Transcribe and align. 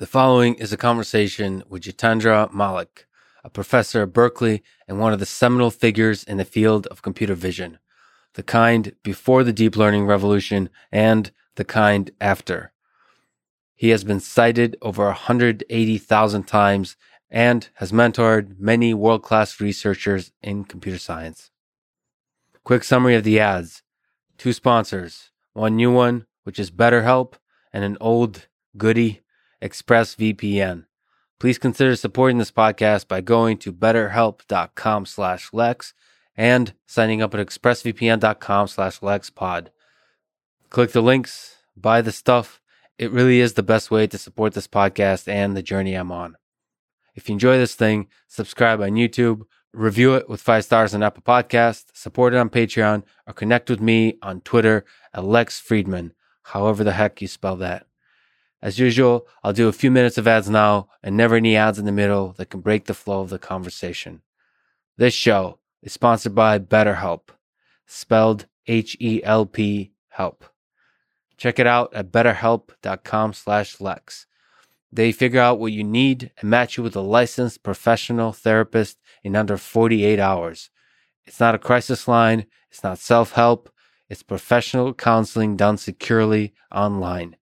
The 0.00 0.06
following 0.06 0.54
is 0.54 0.72
a 0.72 0.78
conversation 0.78 1.62
with 1.68 1.82
Jitendra 1.82 2.50
Malik, 2.54 3.06
a 3.44 3.50
professor 3.50 4.04
at 4.04 4.14
Berkeley 4.14 4.62
and 4.88 4.98
one 4.98 5.12
of 5.12 5.18
the 5.18 5.26
seminal 5.26 5.70
figures 5.70 6.24
in 6.24 6.38
the 6.38 6.46
field 6.46 6.86
of 6.86 7.02
computer 7.02 7.34
vision, 7.34 7.78
the 8.32 8.42
kind 8.42 8.94
before 9.02 9.44
the 9.44 9.52
deep 9.52 9.76
learning 9.76 10.06
revolution 10.06 10.70
and 10.90 11.32
the 11.56 11.66
kind 11.66 12.12
after. 12.18 12.72
He 13.76 13.90
has 13.90 14.02
been 14.02 14.20
cited 14.20 14.74
over 14.80 15.04
180,000 15.04 16.44
times 16.44 16.96
and 17.28 17.68
has 17.74 17.92
mentored 17.92 18.58
many 18.58 18.94
world 18.94 19.22
class 19.22 19.60
researchers 19.60 20.32
in 20.42 20.64
computer 20.64 20.98
science. 20.98 21.50
Quick 22.64 22.84
summary 22.84 23.16
of 23.16 23.24
the 23.24 23.38
ads 23.38 23.82
two 24.38 24.54
sponsors, 24.54 25.30
one 25.52 25.76
new 25.76 25.92
one, 25.92 26.24
which 26.44 26.58
is 26.58 26.70
BetterHelp, 26.70 27.34
and 27.70 27.84
an 27.84 27.98
old 28.00 28.48
goody 28.78 29.20
ExpressVPN. 29.62 30.84
Please 31.38 31.58
consider 31.58 31.96
supporting 31.96 32.38
this 32.38 32.50
podcast 32.50 33.08
by 33.08 33.20
going 33.20 33.56
to 33.58 33.72
betterhelp.com 33.72 35.06
slash 35.06 35.52
Lex 35.52 35.94
and 36.36 36.74
signing 36.86 37.22
up 37.22 37.34
at 37.34 37.46
expressvpn.com 37.46 38.68
slash 38.68 39.00
LexPod. 39.00 39.68
Click 40.68 40.92
the 40.92 41.00
links, 41.00 41.56
buy 41.76 42.02
the 42.02 42.12
stuff. 42.12 42.60
It 42.98 43.10
really 43.10 43.40
is 43.40 43.54
the 43.54 43.62
best 43.62 43.90
way 43.90 44.06
to 44.06 44.18
support 44.18 44.52
this 44.52 44.68
podcast 44.68 45.28
and 45.28 45.56
the 45.56 45.62
journey 45.62 45.94
I'm 45.94 46.12
on. 46.12 46.36
If 47.14 47.28
you 47.28 47.32
enjoy 47.32 47.56
this 47.58 47.74
thing, 47.74 48.08
subscribe 48.28 48.80
on 48.80 48.90
YouTube, 48.90 49.42
review 49.72 50.14
it 50.14 50.28
with 50.28 50.40
five 50.40 50.64
stars 50.64 50.94
on 50.94 51.02
Apple 51.02 51.22
Podcast, 51.22 51.86
support 51.94 52.34
it 52.34 52.38
on 52.38 52.50
Patreon, 52.50 53.02
or 53.26 53.32
connect 53.32 53.70
with 53.70 53.80
me 53.80 54.18
on 54.22 54.42
Twitter 54.42 54.84
at 55.12 55.24
Lex 55.24 55.60
Fridman, 55.60 56.12
however 56.42 56.84
the 56.84 56.92
heck 56.92 57.20
you 57.20 57.28
spell 57.28 57.56
that. 57.56 57.86
As 58.62 58.78
usual, 58.78 59.26
I'll 59.42 59.54
do 59.54 59.68
a 59.68 59.72
few 59.72 59.90
minutes 59.90 60.18
of 60.18 60.28
ads 60.28 60.50
now 60.50 60.88
and 61.02 61.16
never 61.16 61.36
any 61.36 61.56
ads 61.56 61.78
in 61.78 61.86
the 61.86 61.92
middle 61.92 62.32
that 62.32 62.50
can 62.50 62.60
break 62.60 62.84
the 62.84 62.94
flow 62.94 63.20
of 63.20 63.30
the 63.30 63.38
conversation. 63.38 64.20
This 64.98 65.14
show 65.14 65.58
is 65.82 65.94
sponsored 65.94 66.34
by 66.34 66.58
BetterHelp, 66.58 67.30
spelled 67.86 68.46
H-E-L-P 68.66 69.92
help. 70.10 70.44
Check 71.38 71.58
it 71.58 71.66
out 71.66 71.94
at 71.94 72.12
betterhelp.com 72.12 73.32
slash 73.32 73.80
Lex. 73.80 74.26
They 74.92 75.10
figure 75.12 75.40
out 75.40 75.58
what 75.58 75.72
you 75.72 75.84
need 75.84 76.32
and 76.38 76.50
match 76.50 76.76
you 76.76 76.82
with 76.82 76.96
a 76.96 77.00
licensed 77.00 77.62
professional 77.62 78.32
therapist 78.32 78.98
in 79.24 79.36
under 79.36 79.56
48 79.56 80.18
hours. 80.18 80.68
It's 81.24 81.40
not 81.40 81.54
a 81.54 81.58
crisis 81.58 82.06
line. 82.06 82.46
It's 82.70 82.82
not 82.82 82.98
self-help. 82.98 83.70
It's 84.10 84.22
professional 84.22 84.92
counseling 84.92 85.56
done 85.56 85.78
securely 85.78 86.52
online. 86.70 87.36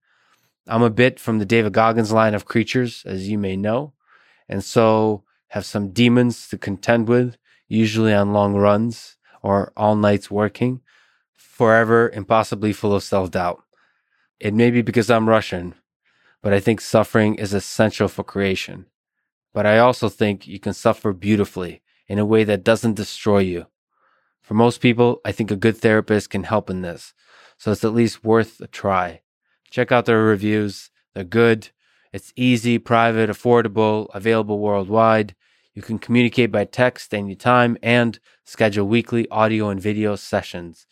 I'm 0.69 0.83
a 0.83 0.91
bit 0.91 1.19
from 1.19 1.38
the 1.38 1.47
David 1.47 1.72
Goggins 1.72 2.12
line 2.12 2.34
of 2.34 2.44
creatures, 2.44 3.02
as 3.06 3.27
you 3.27 3.38
may 3.38 3.56
know, 3.56 3.94
and 4.50 4.62
so 4.62 5.25
have 5.48 5.64
some 5.64 5.92
demons 5.92 6.47
to 6.48 6.58
contend 6.58 7.08
with, 7.08 7.38
usually 7.69 8.12
on 8.12 8.34
long 8.34 8.55
runs 8.55 9.16
or 9.42 9.72
all 9.78 9.97
nights 9.97 10.30
working, 10.30 10.83
forever 11.34 12.10
impossibly 12.10 12.75
full 12.75 12.94
of 12.94 13.02
self 13.02 13.30
doubt. 13.30 13.62
It 14.38 14.52
may 14.52 14.70
be 14.70 14.83
because 14.83 15.10
I'm 15.10 15.28
Russian, 15.28 15.75
but 16.42 16.52
I 16.52 16.60
think 16.60 16.82
suffering 16.82 17.36
is 17.36 17.55
essential 17.55 18.06
for 18.06 18.22
creation. 18.22 18.84
But 19.55 19.64
I 19.64 19.78
also 19.78 20.10
think 20.10 20.47
you 20.47 20.60
can 20.60 20.75
suffer 20.75 21.14
beautifully 21.14 21.80
in 22.06 22.19
a 22.19 22.27
way 22.27 22.44
that 22.44 22.62
doesn't 22.62 22.94
destroy 22.94 23.38
you. 23.38 23.66
For 24.42 24.53
most 24.53 24.82
people, 24.82 25.22
I 25.25 25.32
think 25.32 25.50
a 25.50 25.56
good 25.56 25.78
therapist 25.78 26.28
can 26.28 26.44
help 26.44 26.69
in 26.69 26.82
this, 26.82 27.14
so 27.56 27.72
it's 27.72 27.84
at 27.84 27.94
least 27.94 28.22
worth 28.22 28.60
a 28.60 28.66
try. 28.66 29.22
Check 29.70 29.92
out 29.92 30.06
their 30.06 30.22
reviews. 30.22 30.91
They're 31.14 31.24
good. 31.24 31.70
It's 32.12 32.33
easy, 32.36 32.78
private, 32.78 33.28
affordable, 33.28 34.08
available 34.14 34.58
worldwide. 34.58 35.34
You 35.75 35.83
can 35.83 35.98
communicate 35.98 36.50
by 36.50 36.64
text 36.64 37.14
anytime 37.14 37.77
and 37.83 38.19
schedule 38.44 38.88
weekly 38.88 39.28
audio 39.30 39.69
and 39.69 39.80
video 39.80 40.16
sessions. 40.16 40.87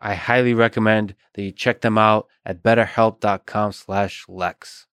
I 0.00 0.14
highly 0.14 0.54
recommend 0.54 1.14
that 1.34 1.42
you 1.42 1.52
check 1.52 1.80
them 1.80 1.96
out 1.96 2.28
at 2.44 2.62
betterhelp.com 2.62 3.72
slash 3.72 4.24
Lex. 4.28 4.86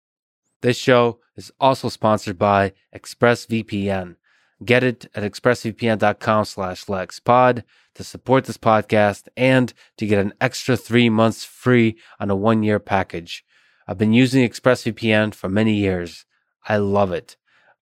This 0.62 0.78
show 0.78 1.20
is 1.36 1.52
also 1.60 1.90
sponsored 1.90 2.38
by 2.38 2.74
ExpressVPN. 2.96 4.16
Get 4.64 4.84
it 4.84 5.10
at 5.16 5.24
expressvpn.com 5.24 6.46
slash 6.46 6.86
lexpod 6.86 7.64
to 7.96 8.04
support 8.04 8.46
this 8.46 8.58
podcast 8.58 9.28
and 9.36 9.74
to 9.98 10.06
get 10.06 10.20
an 10.20 10.34
extra 10.40 10.78
three 10.78 11.10
months 11.10 11.44
free 11.44 11.98
on 12.20 12.30
a 12.30 12.36
one 12.36 12.64
year 12.64 12.80
package. 12.80 13.44
I've 13.88 13.98
been 13.98 14.14
using 14.14 14.48
ExpressVPN 14.48 15.34
for 15.34 15.50
many 15.50 15.74
years. 15.74 16.26
I 16.68 16.78
love 16.78 17.12
it. 17.12 17.38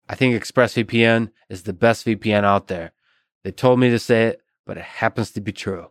I 0.08 0.14
think 0.14 0.34
ExpressVPN 0.34 1.30
is 1.48 1.62
the 1.62 1.72
best 1.72 2.04
VPN 2.04 2.44
out 2.44 2.66
there. 2.66 2.92
They 3.42 3.52
told 3.52 3.78
me 3.78 3.90
to 3.90 3.98
say 3.98 4.24
it, 4.24 4.42
but 4.66 4.76
it 4.76 4.84
happens 4.84 5.30
to 5.32 5.40
be 5.40 5.52
true. 5.52 5.90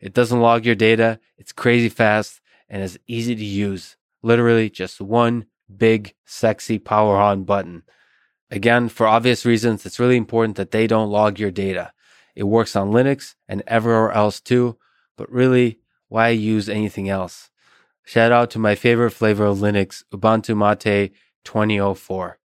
It 0.00 0.12
doesn't 0.12 0.40
log 0.40 0.66
your 0.66 0.74
data. 0.74 1.20
It's 1.38 1.52
crazy 1.52 1.88
fast 1.88 2.40
and 2.68 2.82
is 2.82 2.98
easy 3.06 3.34
to 3.34 3.44
use. 3.44 3.96
Literally 4.22 4.68
just 4.68 5.00
one 5.00 5.46
big, 5.74 6.14
sexy 6.24 6.78
power 6.78 7.16
on 7.16 7.44
button. 7.44 7.84
Again, 8.50 8.88
for 8.88 9.06
obvious 9.06 9.44
reasons, 9.44 9.84
it's 9.84 9.98
really 9.98 10.16
important 10.16 10.56
that 10.56 10.70
they 10.70 10.86
don't 10.86 11.10
log 11.10 11.38
your 11.38 11.50
data. 11.50 11.92
It 12.34 12.44
works 12.44 12.76
on 12.76 12.92
Linux 12.92 13.34
and 13.48 13.62
everywhere 13.66 14.12
else 14.12 14.40
too, 14.40 14.78
but 15.16 15.30
really, 15.30 15.80
why 16.08 16.28
use 16.28 16.68
anything 16.68 17.08
else? 17.08 17.50
Shout 18.04 18.30
out 18.30 18.50
to 18.50 18.58
my 18.60 18.76
favorite 18.76 19.10
flavor 19.10 19.46
of 19.46 19.58
Linux, 19.58 20.04
Ubuntu 20.12 20.56
Mate 20.56 21.12
2004. 21.44 22.38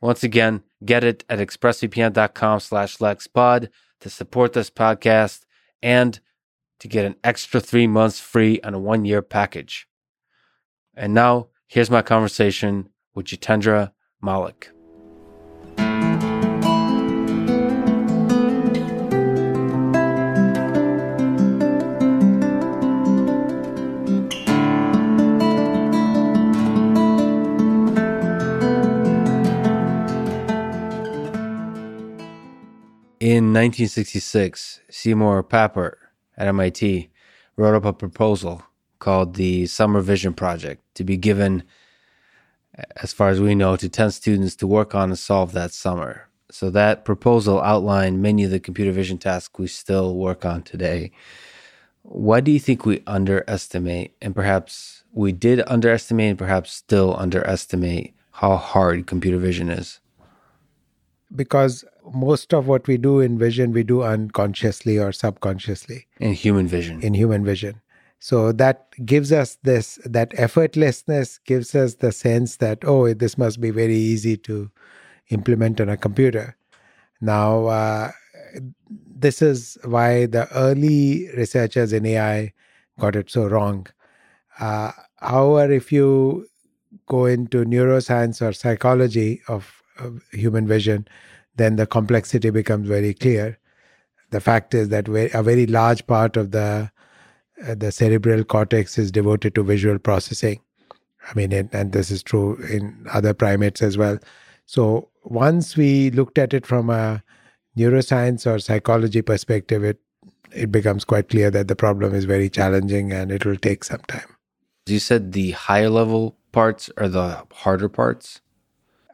Once 0.00 0.22
again, 0.22 0.62
get 0.84 1.02
it 1.02 1.24
at 1.28 1.38
expressvpn.com 1.38 2.60
slash 2.60 2.98
lexpod 2.98 3.68
to 4.00 4.10
support 4.10 4.52
this 4.52 4.70
podcast 4.70 5.44
and 5.82 6.20
to 6.78 6.88
get 6.88 7.04
an 7.04 7.16
extra 7.24 7.60
three 7.60 7.86
months 7.86 8.20
free 8.20 8.60
on 8.62 8.74
a 8.74 8.78
one 8.78 9.04
year 9.04 9.22
package. 9.22 9.88
And 10.94 11.14
now, 11.14 11.48
here's 11.68 11.90
my 11.90 12.02
conversation 12.02 12.88
with 13.14 13.26
Jitendra 13.26 13.92
Malik. 14.20 14.70
In 33.32 33.44
1966, 33.44 34.82
Seymour 34.90 35.42
Papert 35.42 35.94
at 36.36 36.48
MIT 36.48 37.08
wrote 37.56 37.74
up 37.74 37.86
a 37.86 37.94
proposal 37.94 38.62
called 38.98 39.36
the 39.36 39.64
Summer 39.64 40.02
Vision 40.02 40.34
Project 40.34 40.82
to 40.96 41.02
be 41.02 41.16
given, 41.16 41.62
as 42.96 43.14
far 43.14 43.30
as 43.30 43.40
we 43.40 43.54
know, 43.54 43.74
to 43.76 43.88
10 43.88 44.10
students 44.10 44.54
to 44.56 44.66
work 44.66 44.94
on 44.94 45.08
and 45.08 45.18
solve 45.18 45.52
that 45.52 45.72
summer. 45.72 46.28
So 46.50 46.68
that 46.72 47.06
proposal 47.06 47.62
outlined 47.62 48.20
many 48.20 48.44
of 48.44 48.50
the 48.50 48.60
computer 48.60 48.92
vision 48.92 49.16
tasks 49.16 49.58
we 49.58 49.66
still 49.66 50.14
work 50.14 50.44
on 50.44 50.62
today. 50.62 51.10
Why 52.02 52.40
do 52.40 52.50
you 52.50 52.60
think 52.60 52.84
we 52.84 53.02
underestimate, 53.06 54.14
and 54.20 54.34
perhaps 54.34 55.04
we 55.10 55.32
did 55.32 55.62
underestimate, 55.66 56.28
and 56.28 56.38
perhaps 56.38 56.70
still 56.70 57.16
underestimate 57.16 58.14
how 58.32 58.56
hard 58.56 59.06
computer 59.06 59.38
vision 59.38 59.70
is? 59.70 60.00
Because 61.34 61.82
most 62.12 62.52
of 62.52 62.66
what 62.66 62.86
we 62.86 62.96
do 62.96 63.20
in 63.20 63.38
vision 63.38 63.72
we 63.72 63.82
do 63.82 64.02
unconsciously 64.02 64.98
or 64.98 65.12
subconsciously. 65.12 66.06
In 66.18 66.32
human 66.32 66.66
vision. 66.66 67.00
In 67.02 67.14
human 67.14 67.44
vision. 67.44 67.80
So 68.18 68.52
that 68.52 68.88
gives 69.04 69.32
us 69.32 69.58
this 69.62 69.98
that 70.04 70.30
effortlessness 70.30 71.40
gives 71.44 71.74
us 71.74 71.94
the 71.94 72.12
sense 72.12 72.56
that 72.56 72.84
oh 72.84 73.12
this 73.14 73.36
must 73.36 73.60
be 73.60 73.70
very 73.70 73.96
easy 73.96 74.36
to 74.38 74.70
implement 75.30 75.80
on 75.80 75.88
a 75.88 75.96
computer. 75.96 76.56
Now 77.20 77.66
uh, 77.66 78.12
this 78.88 79.42
is 79.42 79.78
why 79.84 80.26
the 80.26 80.48
early 80.54 81.28
researchers 81.36 81.92
in 81.92 82.06
ai 82.06 82.52
got 82.98 83.16
it 83.16 83.30
so 83.30 83.46
wrong. 83.46 83.86
Uh, 84.60 84.92
however 85.16 85.72
if 85.72 85.90
you 85.90 86.46
go 87.06 87.24
into 87.24 87.64
neuroscience 87.64 88.40
or 88.40 88.52
psychology 88.52 89.40
of, 89.48 89.82
of 89.98 90.22
human 90.32 90.66
vision 90.66 91.08
then 91.56 91.76
the 91.76 91.86
complexity 91.86 92.50
becomes 92.50 92.88
very 92.88 93.14
clear. 93.14 93.58
The 94.30 94.40
fact 94.40 94.74
is 94.74 94.88
that 94.88 95.08
a 95.08 95.42
very 95.42 95.66
large 95.66 96.06
part 96.06 96.36
of 96.36 96.50
the 96.52 96.90
uh, 97.66 97.74
the 97.74 97.92
cerebral 97.92 98.42
cortex 98.44 98.98
is 98.98 99.12
devoted 99.12 99.54
to 99.54 99.62
visual 99.62 99.98
processing. 99.98 100.60
I 101.28 101.34
mean, 101.34 101.52
it, 101.52 101.68
and 101.72 101.92
this 101.92 102.10
is 102.10 102.22
true 102.22 102.56
in 102.64 103.06
other 103.12 103.34
primates 103.34 103.82
as 103.82 103.96
well. 103.96 104.18
So 104.66 105.10
once 105.24 105.76
we 105.76 106.10
looked 106.10 106.38
at 106.38 106.54
it 106.54 106.66
from 106.66 106.90
a 106.90 107.22
neuroscience 107.76 108.46
or 108.46 108.58
psychology 108.58 109.22
perspective, 109.22 109.84
it 109.84 110.00
it 110.54 110.70
becomes 110.70 111.04
quite 111.04 111.28
clear 111.28 111.50
that 111.50 111.68
the 111.68 111.76
problem 111.76 112.14
is 112.14 112.24
very 112.24 112.50
challenging 112.50 113.12
and 113.12 113.32
it 113.32 113.46
will 113.46 113.56
take 113.56 113.84
some 113.84 114.02
time. 114.06 114.36
You 114.86 114.98
said 114.98 115.32
the 115.32 115.52
higher 115.52 115.88
level 115.88 116.36
parts 116.52 116.90
are 116.96 117.08
the 117.08 117.44
harder 117.52 117.88
parts? 117.88 118.40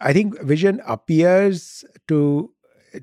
I 0.00 0.12
think 0.12 0.40
vision 0.43 0.81
appears 0.87 1.85
to 2.08 2.50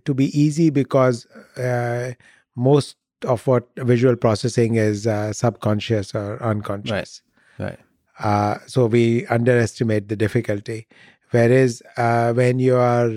to 0.04 0.14
be 0.14 0.38
easy 0.38 0.70
because 0.70 1.26
uh, 1.58 2.14
most 2.56 2.98
of 3.24 3.46
what 3.48 3.68
visual 3.78 4.16
processing 4.16 4.76
is 4.76 5.08
uh, 5.08 5.32
subconscious 5.32 6.14
or 6.14 6.42
unconscious. 6.44 7.22
Right. 7.58 7.68
Right. 7.68 7.80
Uh, 8.20 8.60
so 8.66 8.86
we 8.86 9.26
underestimate 9.28 10.08
the 10.08 10.16
difficulty. 10.16 10.88
Whereas 11.32 11.82
uh, 11.98 12.34
when 12.34 12.60
you 12.60 12.76
are 12.78 13.12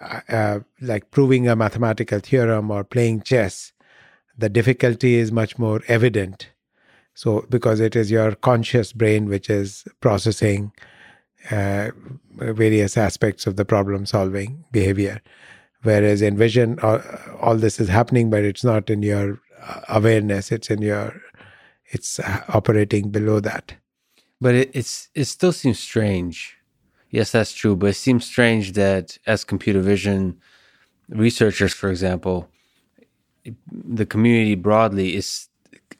uh, 0.00 0.20
uh, 0.28 0.60
like 0.80 1.10
proving 1.10 1.48
a 1.48 1.56
mathematical 1.56 2.20
theorem 2.20 2.70
or 2.70 2.84
playing 2.84 3.22
chess, 3.22 3.72
the 4.36 4.48
difficulty 4.48 5.14
is 5.16 5.32
much 5.32 5.58
more 5.58 5.82
evident. 5.88 6.50
So 7.14 7.46
because 7.48 7.80
it 7.80 7.94
is 7.94 8.10
your 8.10 8.34
conscious 8.34 8.92
brain 8.92 9.28
which 9.28 9.48
is 9.48 9.84
processing 10.00 10.72
uh, 11.50 11.90
various 12.36 12.96
aspects 12.96 13.46
of 13.46 13.56
the 13.56 13.64
problem 13.64 14.06
solving 14.06 14.64
behavior. 14.72 15.20
Whereas 15.82 16.22
in 16.22 16.36
vision, 16.36 16.78
all, 16.80 17.00
all, 17.40 17.56
this 17.56 17.78
is 17.78 17.88
happening, 17.88 18.30
but 18.30 18.42
it's 18.42 18.64
not 18.64 18.88
in 18.88 19.02
your 19.02 19.40
awareness. 19.88 20.50
It's 20.50 20.70
in 20.70 20.80
your, 20.80 21.20
it's 21.86 22.18
operating 22.48 23.10
below 23.10 23.40
that. 23.40 23.74
But 24.40 24.54
it, 24.54 24.70
it's 24.74 25.08
it 25.14 25.26
still 25.26 25.52
seems 25.52 25.78
strange. 25.78 26.56
Yes, 27.10 27.30
that's 27.30 27.52
true. 27.52 27.76
But 27.76 27.90
it 27.90 27.94
seems 27.94 28.24
strange 28.24 28.72
that 28.72 29.18
as 29.26 29.44
computer 29.44 29.80
vision 29.80 30.40
researchers, 31.08 31.72
for 31.72 31.90
example, 31.90 32.48
the 33.70 34.06
community 34.06 34.54
broadly 34.54 35.14
is 35.14 35.48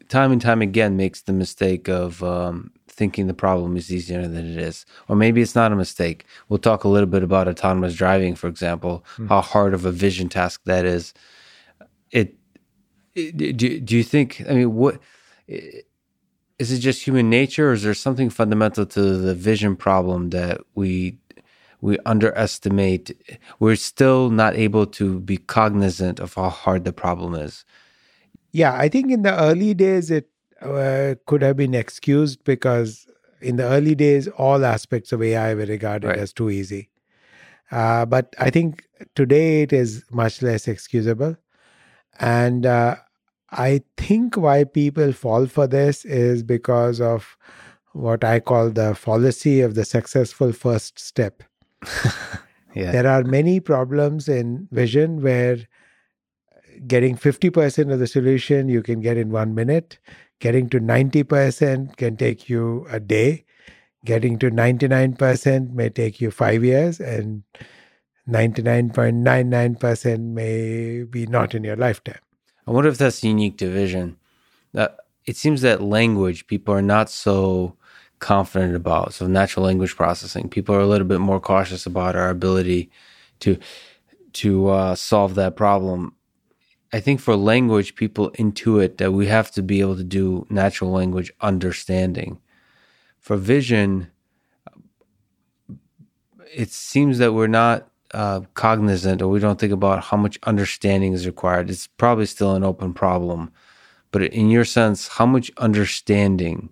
time 0.09 0.33
and 0.33 0.41
time 0.41 0.63
again 0.63 0.97
makes 0.97 1.23
the 1.23 1.33
mistake 1.33 1.89
of 1.89 2.23
um, 2.23 2.71
thinking 2.95 3.27
the 3.27 3.35
problem 3.35 3.77
is 3.77 3.93
easier 3.93 4.27
than 4.27 4.47
it 4.47 4.59
is. 4.59 4.87
Or 5.09 5.17
maybe 5.17 5.43
it's 5.43 5.55
not 5.55 5.73
a 5.73 5.77
mistake. 5.77 6.25
We'll 6.49 6.59
talk 6.59 6.85
a 6.85 6.89
little 6.89 7.09
bit 7.09 7.23
about 7.23 7.49
autonomous 7.49 7.95
driving, 7.95 8.35
for 8.35 8.49
example, 8.49 9.05
mm. 9.17 9.29
how 9.29 9.43
hard 9.43 9.75
of 9.75 9.85
a 9.85 9.93
vision 9.93 10.29
task 10.29 10.63
that 10.65 10.85
is. 10.85 11.13
It, 12.11 12.37
it 13.15 13.37
do, 13.37 13.81
do 13.81 13.97
you 13.97 14.03
think, 14.03 14.43
I 14.49 14.55
mean, 14.55 14.75
what 14.75 15.01
is 16.59 16.73
it 16.73 16.79
just 16.79 17.03
human 17.05 17.29
nature 17.29 17.71
or 17.71 17.73
is 17.73 17.83
there 17.83 17.95
something 17.95 18.31
fundamental 18.31 18.87
to 18.87 19.17
the 19.19 19.35
vision 19.35 19.77
problem 19.77 20.31
that 20.31 20.61
we 20.75 21.19
we 21.81 21.99
underestimate 22.07 23.11
we're 23.59 23.77
still 23.77 24.31
not 24.31 24.55
able 24.55 24.87
to 24.87 25.21
be 25.21 25.37
cognizant 25.37 26.21
of 26.21 26.35
how 26.35 26.49
hard 26.49 26.85
the 26.85 26.93
problem 26.93 27.35
is 27.35 27.65
yeah 28.53 28.75
i 28.75 28.89
think 28.89 29.11
in 29.11 29.23
the 29.23 29.41
early 29.41 29.75
days 29.75 30.11
it 30.11 30.29
uh, 30.61 31.15
could 31.27 31.43
have 31.43 31.57
been 31.57 31.75
excused 31.75 32.45
because 32.45 33.07
in 33.41 33.57
the 33.57 33.65
early 33.65 33.95
days, 33.95 34.29
all 34.29 34.65
aspects 34.65 35.13
of 35.13 35.23
AI 35.23 35.55
were 35.55 35.67
regarded 35.67 36.09
right. 36.09 36.19
as 36.19 36.33
too 36.33 36.51
easy. 36.51 36.91
Uh, 37.71 38.07
but 38.07 38.35
I 38.39 38.51
think 38.51 38.87
today 39.15 39.63
it 39.63 39.73
is 39.73 40.05
much 40.11 40.43
less 40.43 40.69
excusable. 40.69 41.37
And 42.21 42.67
uh, 42.67 42.97
I 43.51 43.83
think 43.97 44.37
why 44.37 44.65
people 44.65 45.13
fall 45.13 45.47
for 45.47 45.67
this 45.67 46.05
is 46.05 46.43
because 46.43 47.01
of 47.01 47.37
what 47.93 48.25
I 48.25 48.41
call 48.41 48.71
the 48.71 48.95
fallacy 48.95 49.61
of 49.61 49.75
the 49.75 49.85
successful 49.85 50.53
first 50.53 50.99
step. 50.99 51.43
yeah. 52.75 52.93
There 52.93 53.07
are 53.07 53.23
many 53.23 53.61
problems 53.61 54.29
in 54.29 54.69
vision 54.73 55.23
where 55.23 55.59
getting 56.87 57.17
50% 57.17 57.93
of 57.93 57.99
the 57.99 58.07
solution 58.07 58.69
you 58.69 58.83
can 58.83 59.01
get 59.01 59.17
in 59.17 59.31
one 59.31 59.55
minute 59.55 59.99
Getting 60.41 60.69
to 60.71 60.81
90% 60.81 61.97
can 61.97 62.17
take 62.17 62.49
you 62.49 62.87
a 62.91 63.01
day. 63.01 63.45
Getting 64.05 64.39
to 64.41 64.51
99% 64.51 65.73
may 65.73 65.89
take 65.89 66.21
you 66.21 66.31
five 66.31 66.63
years, 66.63 67.01
and 67.01 67.43
99.99% 68.29 70.21
may 70.21 71.05
be 71.05 71.27
not 71.27 71.55
in 71.55 71.65
your 71.65 71.77
lifetime. 71.77 72.19
I 72.67 72.71
wonder 72.71 72.91
if 72.91 72.99
that's 72.99 73.25
unique 73.25 73.59
to 73.59 73.71
vision. 73.71 74.17
Uh, 74.75 74.89
it 75.25 75.37
seems 75.37 75.63
that 75.63 75.83
language 75.83 76.47
people 76.47 76.75
are 76.75 76.83
not 76.83 77.11
so 77.11 77.77
confident 78.19 78.75
about. 78.75 79.13
So 79.15 79.27
natural 79.27 79.67
language 79.67 79.97
processing, 79.97 80.49
people 80.49 80.75
are 80.75 80.81
a 80.81 80.87
little 80.87 81.07
bit 81.07 81.21
more 81.21 81.41
cautious 81.41 81.87
about 81.87 82.17
our 82.17 82.31
ability 82.31 82.91
to 83.41 83.59
to 84.35 84.69
uh, 84.69 84.95
solve 84.95 85.35
that 85.37 85.57
problem. 85.57 86.15
I 86.95 87.01
think 87.01 87.19
for 87.19 87.35
language, 87.35 87.97
people 87.97 88.31
intuit 88.39 88.99
that 88.99 89.11
we 89.11 89.27
have 89.27 89.51
to 89.53 89.63
be 89.65 89.81
able 89.81 89.97
to 89.97 90.05
do 90.05 90.47
natural 90.49 90.93
language 90.93 91.33
understanding. 91.41 92.39
For 93.19 93.37
vision, 93.37 94.13
it 96.55 96.71
seems 96.71 97.19
that 97.19 97.33
we're 97.33 97.49
not 97.49 97.89
uh, 98.13 98.43
cognizant 98.55 99.23
or 99.23 99.27
we 99.27 99.41
don't 99.41 99.59
think 99.59 99.73
about 99.73 100.05
how 100.05 100.17
much 100.17 100.39
understanding 100.45 101.15
is 101.15 101.27
required. 101.27 101.69
It's 101.69 101.89
probably 101.89 102.27
still 102.27 102.55
an 102.55 102.63
open 102.63 102.95
problem. 102.95 103.51
But 104.13 104.23
in 104.23 104.49
your 104.49 104.65
sense, 104.65 105.09
how 105.09 105.27
much 105.27 105.51
understanding 105.57 106.69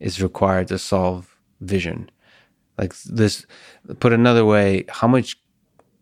is 0.00 0.22
required 0.22 0.68
to 0.68 0.78
solve 0.78 1.36
vision? 1.60 2.10
Like 2.78 2.94
this, 3.02 3.44
put 4.00 4.14
another 4.14 4.46
way, 4.46 4.86
how 4.88 5.08
much 5.08 5.38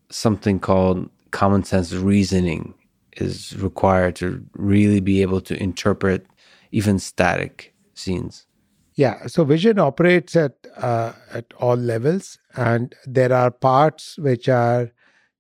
something 0.09 0.61
called 0.61 1.11
common 1.33 1.65
sense 1.65 1.93
reasoning 1.93 2.75
is 3.21 3.57
required 3.59 4.17
to 4.17 4.45
really 4.55 5.01
be 5.01 5.23
able 5.23 5.41
to 5.43 5.61
interpret 5.63 6.27
even 6.73 6.99
static 6.99 7.75
scenes. 7.95 8.47
Yeah, 8.95 9.27
so 9.27 9.45
vision 9.45 9.79
operates 9.79 10.35
at 10.37 10.55
uh, 10.77 11.13
at 11.33 11.53
all 11.59 11.77
levels, 11.77 12.39
and 12.55 12.95
there 13.07 13.33
are 13.33 13.51
parts 13.51 14.17
which 14.19 14.49
are 14.49 14.91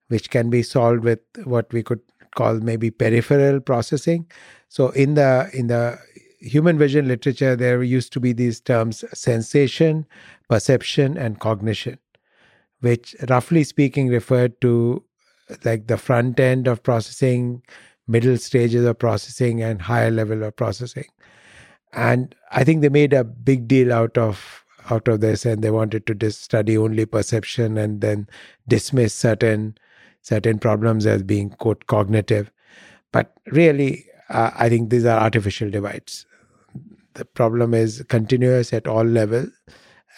which 0.08 0.31
can 0.31 0.50
be 0.50 0.62
solved 0.62 1.05
with 1.05 1.20
what 1.44 1.73
we 1.73 1.82
could 1.82 2.00
call 2.34 2.61
maybe 2.61 2.90
peripheral 2.90 3.61
processing. 3.61 4.31
So 4.69 4.90
in 4.90 5.14
the 5.14 5.50
in 5.55 5.69
the 5.69 5.99
human 6.38 6.78
vision 6.78 7.08
literature, 7.08 7.56
there 7.56 7.82
used 7.82 8.12
to 8.12 8.20
be 8.20 8.32
these 8.32 8.61
terms 8.61 9.05
sensation, 9.14 10.06
perception, 10.49 11.17
and 11.17 11.40
cognition, 11.40 11.99
which 12.81 13.17
roughly 13.28 13.64
speaking 13.64 14.08
referred 14.08 14.61
to 14.61 15.02
like 15.64 15.87
the 15.87 15.96
front 15.96 16.40
end 16.40 16.66
of 16.66 16.82
processing, 16.82 17.62
middle 18.06 18.37
stages 18.37 18.84
of 18.84 18.98
processing, 18.98 19.62
and 19.62 19.82
higher 19.82 20.10
level 20.10 20.43
of 20.43 20.56
processing. 20.56 21.06
And 21.93 22.34
I 22.52 22.64
think 22.64 22.82
they 22.82 22.88
made 22.88 23.12
a 23.12 23.25
big 23.25 23.69
deal 23.69 23.93
out 23.93 24.19
of 24.19 24.64
out 24.90 25.08
of 25.08 25.20
this, 25.20 25.44
and 25.44 25.62
they 25.62 25.70
wanted 25.70 26.06
to 26.06 26.14
dis- 26.14 26.38
study 26.38 26.78
only 26.78 27.06
perception 27.06 27.76
and 27.76 28.00
then 28.00 28.28
dismiss 28.68 29.14
certain 29.14 29.76
certain 30.23 30.59
problems 30.59 31.06
as 31.06 31.23
being 31.23 31.50
quote 31.50 31.87
cognitive. 31.87 32.50
But 33.12 33.32
really, 33.47 34.04
uh, 34.28 34.50
I 34.54 34.68
think 34.68 34.90
these 34.90 35.04
are 35.04 35.20
artificial 35.20 35.70
divides. 35.70 36.26
The 37.14 37.25
problem 37.25 37.73
is 37.73 38.04
continuous 38.09 38.73
at 38.73 38.87
all 38.87 39.04
levels, 39.04 39.49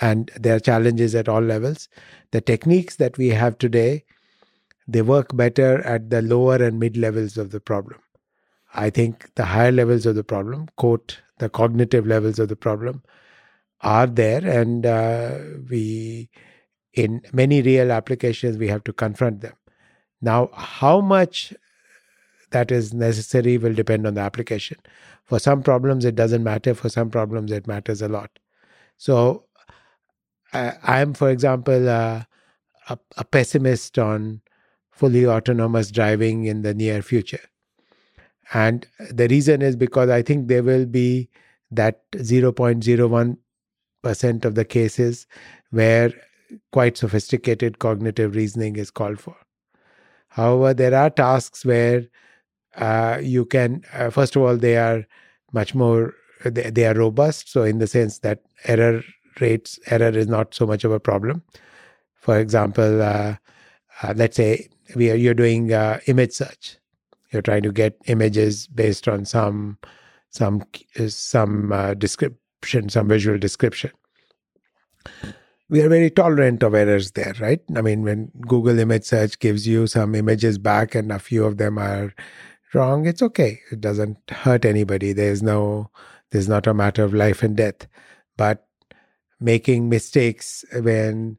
and 0.00 0.30
there 0.36 0.56
are 0.56 0.60
challenges 0.60 1.14
at 1.14 1.28
all 1.28 1.42
levels. 1.42 1.88
The 2.32 2.40
techniques 2.40 2.96
that 2.96 3.16
we 3.18 3.28
have 3.28 3.58
today 3.58 4.04
they 4.88 5.02
work 5.02 5.36
better 5.36 5.80
at 5.82 6.10
the 6.10 6.22
lower 6.22 6.56
and 6.56 6.80
mid 6.80 6.96
levels 6.96 7.36
of 7.36 7.50
the 7.50 7.60
problem. 7.60 8.00
I 8.74 8.90
think 8.90 9.34
the 9.34 9.44
higher 9.44 9.70
levels 9.70 10.06
of 10.06 10.14
the 10.14 10.24
problem, 10.24 10.68
quote, 10.76 11.20
the 11.38 11.48
cognitive 11.48 12.06
levels 12.06 12.38
of 12.38 12.48
the 12.48 12.56
problem, 12.56 13.02
are 13.82 14.06
there, 14.06 14.44
and 14.44 14.84
uh, 14.84 15.38
we, 15.70 16.30
in 16.94 17.22
many 17.32 17.62
real 17.62 17.92
applications, 17.92 18.56
we 18.56 18.68
have 18.68 18.82
to 18.84 18.92
confront 18.92 19.42
them. 19.42 19.52
Now, 20.20 20.50
how 20.52 21.00
much 21.00 21.54
that 22.50 22.72
is 22.72 22.94
necessary 22.94 23.58
will 23.58 23.74
depend 23.74 24.06
on 24.06 24.14
the 24.14 24.20
application. 24.20 24.78
For 25.24 25.38
some 25.38 25.62
problems, 25.62 26.04
it 26.04 26.14
doesn't 26.14 26.42
matter. 26.42 26.74
For 26.74 26.88
some 26.88 27.10
problems, 27.10 27.52
it 27.52 27.66
matters 27.66 28.00
a 28.00 28.08
lot. 28.08 28.30
So, 28.96 29.44
I 30.52 31.00
am, 31.00 31.12
for 31.12 31.28
example, 31.28 31.88
uh, 31.88 32.22
a, 32.88 32.98
a 33.18 33.24
pessimist 33.24 33.98
on 33.98 34.40
fully 34.98 35.26
autonomous 35.26 35.90
driving 35.92 36.44
in 36.44 36.62
the 36.62 36.74
near 36.74 37.02
future. 37.02 37.40
And 38.52 38.84
the 39.10 39.28
reason 39.28 39.62
is 39.62 39.76
because 39.76 40.10
I 40.10 40.22
think 40.22 40.48
there 40.48 40.64
will 40.64 40.86
be 40.86 41.28
that 41.70 42.10
0.01% 42.12 44.44
of 44.44 44.54
the 44.56 44.64
cases 44.64 45.28
where 45.70 46.12
quite 46.72 46.96
sophisticated 46.96 47.78
cognitive 47.78 48.34
reasoning 48.34 48.74
is 48.76 48.90
called 48.90 49.20
for. 49.20 49.36
However, 50.30 50.74
there 50.74 50.94
are 50.94 51.10
tasks 51.10 51.64
where 51.64 52.06
uh, 52.76 53.20
you 53.22 53.44
can, 53.44 53.84
uh, 53.92 54.10
first 54.10 54.34
of 54.34 54.42
all, 54.42 54.56
they 54.56 54.76
are 54.76 55.06
much 55.52 55.76
more, 55.76 56.14
they, 56.44 56.70
they, 56.70 56.86
are 56.86 56.94
robust. 56.94 57.52
So, 57.52 57.62
in 57.62 57.78
the 57.78 57.86
sense 57.86 58.18
that 58.20 58.40
error 58.64 59.02
rates, 59.40 59.78
error 59.86 60.16
is 60.16 60.26
not 60.26 60.54
so 60.54 60.66
much 60.66 60.84
of 60.84 60.92
a 60.92 61.00
problem. 61.00 61.42
For 62.14 62.38
example, 62.38 63.02
uh, 63.02 63.36
uh 64.02 64.14
let's 64.16 64.36
say 64.36 64.68
we 64.94 65.10
are, 65.10 65.14
you're 65.14 65.34
doing 65.34 65.72
uh, 65.72 66.00
image 66.06 66.32
search. 66.32 66.78
You're 67.30 67.42
trying 67.42 67.62
to 67.62 67.72
get 67.72 67.96
images 68.06 68.66
based 68.68 69.06
on 69.06 69.24
some 69.24 69.78
some 70.30 70.64
some 71.08 71.72
uh, 71.72 71.94
description, 71.94 72.88
some 72.88 73.08
visual 73.08 73.38
description. 73.38 73.90
we 75.68 75.82
are 75.82 75.88
very 75.88 76.10
tolerant 76.10 76.62
of 76.62 76.74
errors 76.74 77.12
there, 77.12 77.34
right? 77.40 77.60
I 77.76 77.82
mean, 77.82 78.02
when 78.02 78.30
Google 78.40 78.78
image 78.78 79.04
search 79.04 79.38
gives 79.38 79.66
you 79.66 79.86
some 79.86 80.14
images 80.14 80.58
back 80.58 80.94
and 80.94 81.12
a 81.12 81.18
few 81.18 81.44
of 81.44 81.58
them 81.58 81.78
are 81.78 82.14
wrong, 82.72 83.06
it's 83.06 83.22
okay. 83.22 83.60
It 83.70 83.80
doesn't 83.80 84.18
hurt 84.30 84.64
anybody. 84.64 85.12
There's 85.12 85.42
no, 85.42 85.90
there's 86.30 86.48
not 86.48 86.66
a 86.66 86.74
matter 86.74 87.04
of 87.04 87.12
life 87.12 87.42
and 87.42 87.56
death. 87.56 87.86
But 88.36 88.66
making 89.40 89.88
mistakes 89.88 90.64
when 90.72 91.38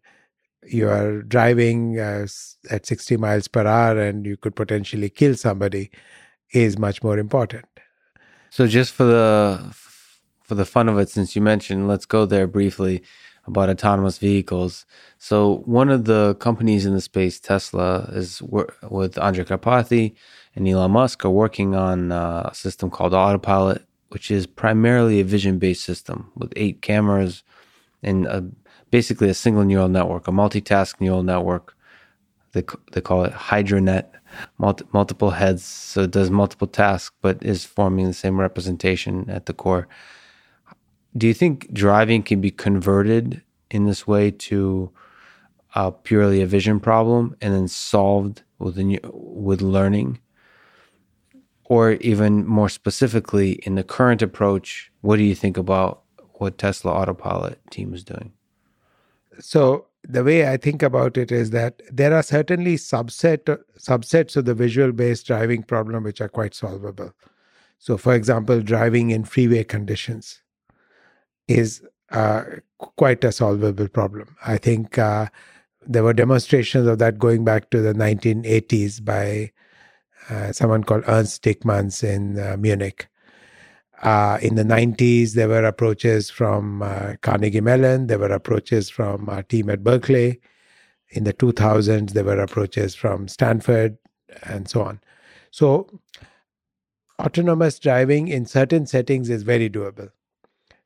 you 0.73 0.89
are 0.89 1.21
driving 1.21 1.99
uh, 1.99 2.27
at 2.69 2.85
60 2.85 3.17
miles 3.17 3.47
per 3.47 3.65
hour 3.65 3.99
and 3.99 4.25
you 4.25 4.37
could 4.37 4.55
potentially 4.55 5.09
kill 5.09 5.35
somebody 5.35 5.89
is 6.51 6.77
much 6.77 7.03
more 7.03 7.17
important. 7.17 7.65
So 8.49 8.67
just 8.67 8.93
for 8.93 9.03
the 9.03 9.73
for 10.43 10.55
the 10.55 10.65
fun 10.65 10.89
of 10.89 10.97
it 10.97 11.09
since 11.09 11.35
you 11.35 11.41
mentioned 11.41 11.87
let's 11.87 12.05
go 12.05 12.25
there 12.25 12.47
briefly 12.47 13.03
about 13.45 13.69
autonomous 13.69 14.17
vehicles. 14.17 14.85
So 15.17 15.63
one 15.65 15.89
of 15.89 16.05
the 16.05 16.35
companies 16.35 16.85
in 16.85 16.93
the 16.93 17.01
space 17.01 17.39
Tesla 17.39 18.09
is 18.11 18.41
with 18.41 19.15
Andrej 19.15 19.47
Karpathy 19.47 20.15
and 20.55 20.67
Elon 20.67 20.91
Musk 20.91 21.25
are 21.25 21.29
working 21.29 21.75
on 21.75 22.11
uh, 22.11 22.49
a 22.51 22.55
system 22.55 22.89
called 22.89 23.13
Autopilot 23.13 23.85
which 24.09 24.31
is 24.31 24.47
primarily 24.47 25.19
a 25.19 25.23
vision-based 25.23 25.83
system 25.83 26.31
with 26.35 26.51
eight 26.55 26.81
cameras 26.81 27.43
and 28.01 28.25
a 28.25 28.43
basically 28.91 29.29
a 29.29 29.33
single 29.33 29.63
neural 29.63 29.89
network, 29.89 30.27
a 30.27 30.31
multitask 30.31 30.99
neural 30.99 31.23
network. 31.23 31.75
They, 32.53 32.63
they 32.93 33.01
call 33.01 33.25
it 33.25 33.33
HydraNet, 33.33 34.07
multi, 34.57 34.85
multiple 34.91 35.31
heads. 35.31 35.63
So 35.63 36.03
it 36.03 36.11
does 36.11 36.29
multiple 36.29 36.67
tasks, 36.67 37.15
but 37.21 37.43
is 37.43 37.65
forming 37.65 38.07
the 38.07 38.13
same 38.13 38.39
representation 38.39 39.29
at 39.29 39.45
the 39.45 39.53
core. 39.53 39.87
Do 41.15 41.27
you 41.27 41.33
think 41.33 41.71
driving 41.73 42.23
can 42.23 42.41
be 42.41 42.51
converted 42.51 43.41
in 43.71 43.85
this 43.85 44.07
way 44.07 44.31
to 44.31 44.91
uh, 45.75 45.91
purely 45.91 46.41
a 46.41 46.47
vision 46.47 46.79
problem 46.79 47.35
and 47.41 47.53
then 47.53 47.67
solved 47.67 48.43
with, 48.57 48.77
a, 48.79 48.99
with 49.13 49.61
learning? 49.61 50.19
Or 51.65 51.91
even 51.93 52.47
more 52.47 52.69
specifically, 52.69 53.53
in 53.63 53.75
the 53.75 53.83
current 53.83 54.23
approach, 54.23 54.91
what 55.01 55.17
do 55.17 55.23
you 55.23 55.35
think 55.35 55.55
about 55.55 56.01
what 56.33 56.57
Tesla 56.57 56.91
Autopilot 56.91 57.59
team 57.69 57.93
is 57.93 58.03
doing? 58.03 58.33
So 59.39 59.87
the 60.07 60.23
way 60.23 60.47
I 60.47 60.57
think 60.57 60.81
about 60.81 61.17
it 61.17 61.31
is 61.31 61.51
that 61.51 61.81
there 61.91 62.13
are 62.13 62.23
certainly 62.23 62.75
subset 62.75 63.59
subsets 63.77 64.37
of 64.37 64.45
the 64.45 64.53
visual 64.53 64.91
based 64.91 65.27
driving 65.27 65.63
problem 65.63 66.03
which 66.03 66.21
are 66.21 66.29
quite 66.29 66.53
solvable. 66.53 67.13
So, 67.79 67.97
for 67.97 68.13
example, 68.13 68.61
driving 68.61 69.11
in 69.11 69.23
freeway 69.23 69.63
conditions 69.63 70.41
is 71.47 71.81
uh, 72.11 72.43
quite 72.77 73.23
a 73.23 73.31
solvable 73.31 73.87
problem. 73.87 74.35
I 74.45 74.57
think 74.57 74.97
uh, 74.97 75.27
there 75.85 76.03
were 76.03 76.13
demonstrations 76.13 76.87
of 76.87 76.99
that 76.99 77.19
going 77.19 77.43
back 77.43 77.69
to 77.71 77.81
the 77.81 77.93
1980s 77.93 79.03
by 79.03 79.51
uh, 80.29 80.51
someone 80.51 80.83
called 80.83 81.03
Ernst 81.07 81.43
Dickmanns 81.43 82.03
in 82.03 82.39
uh, 82.39 82.57
Munich. 82.57 83.08
Uh, 84.01 84.39
in 84.41 84.55
the 84.55 84.63
90s, 84.63 85.33
there 85.33 85.49
were 85.49 85.65
approaches 85.65 86.29
from 86.29 86.81
uh, 86.81 87.15
Carnegie 87.21 87.61
Mellon, 87.61 88.07
there 88.07 88.19
were 88.19 88.31
approaches 88.31 88.89
from 88.89 89.27
our 89.29 89.43
team 89.43 89.69
at 89.69 89.83
Berkeley. 89.83 90.39
In 91.09 91.25
the 91.25 91.33
2000s, 91.33 92.11
there 92.11 92.23
were 92.23 92.39
approaches 92.39 92.95
from 92.95 93.27
Stanford 93.27 93.97
and 94.43 94.69
so 94.69 94.83
on. 94.83 95.01
So, 95.51 95.99
autonomous 97.19 97.79
driving 97.79 98.27
in 98.27 98.45
certain 98.45 98.85
settings 98.85 99.29
is 99.29 99.43
very 99.43 99.69
doable. 99.69 100.09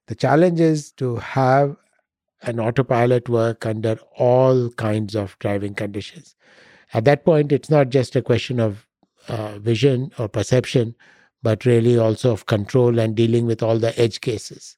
The 0.07 0.15
challenge 0.15 0.59
is 0.59 0.91
to 0.93 1.17
have 1.17 1.75
an 2.41 2.59
autopilot 2.59 3.29
work 3.29 3.65
under 3.65 3.97
all 4.17 4.69
kinds 4.71 5.15
of 5.15 5.37
driving 5.39 5.75
conditions. 5.75 6.35
At 6.93 7.05
that 7.05 7.25
point, 7.25 7.51
it's 7.51 7.69
not 7.69 7.89
just 7.89 8.15
a 8.15 8.21
question 8.21 8.59
of 8.59 8.87
uh, 9.27 9.59
vision 9.59 10.11
or 10.17 10.27
perception, 10.27 10.95
but 11.43 11.65
really 11.65 11.97
also 11.97 12.31
of 12.31 12.45
control 12.45 12.97
and 12.97 13.15
dealing 13.15 13.45
with 13.45 13.61
all 13.61 13.77
the 13.77 13.97
edge 13.99 14.21
cases. 14.21 14.77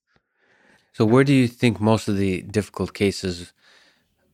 So, 0.94 1.06
where 1.06 1.24
do 1.24 1.34
you 1.34 1.48
think 1.48 1.80
most 1.80 2.08
of 2.08 2.18
the 2.18 2.42
difficult 2.42 2.94
cases? 2.94 3.54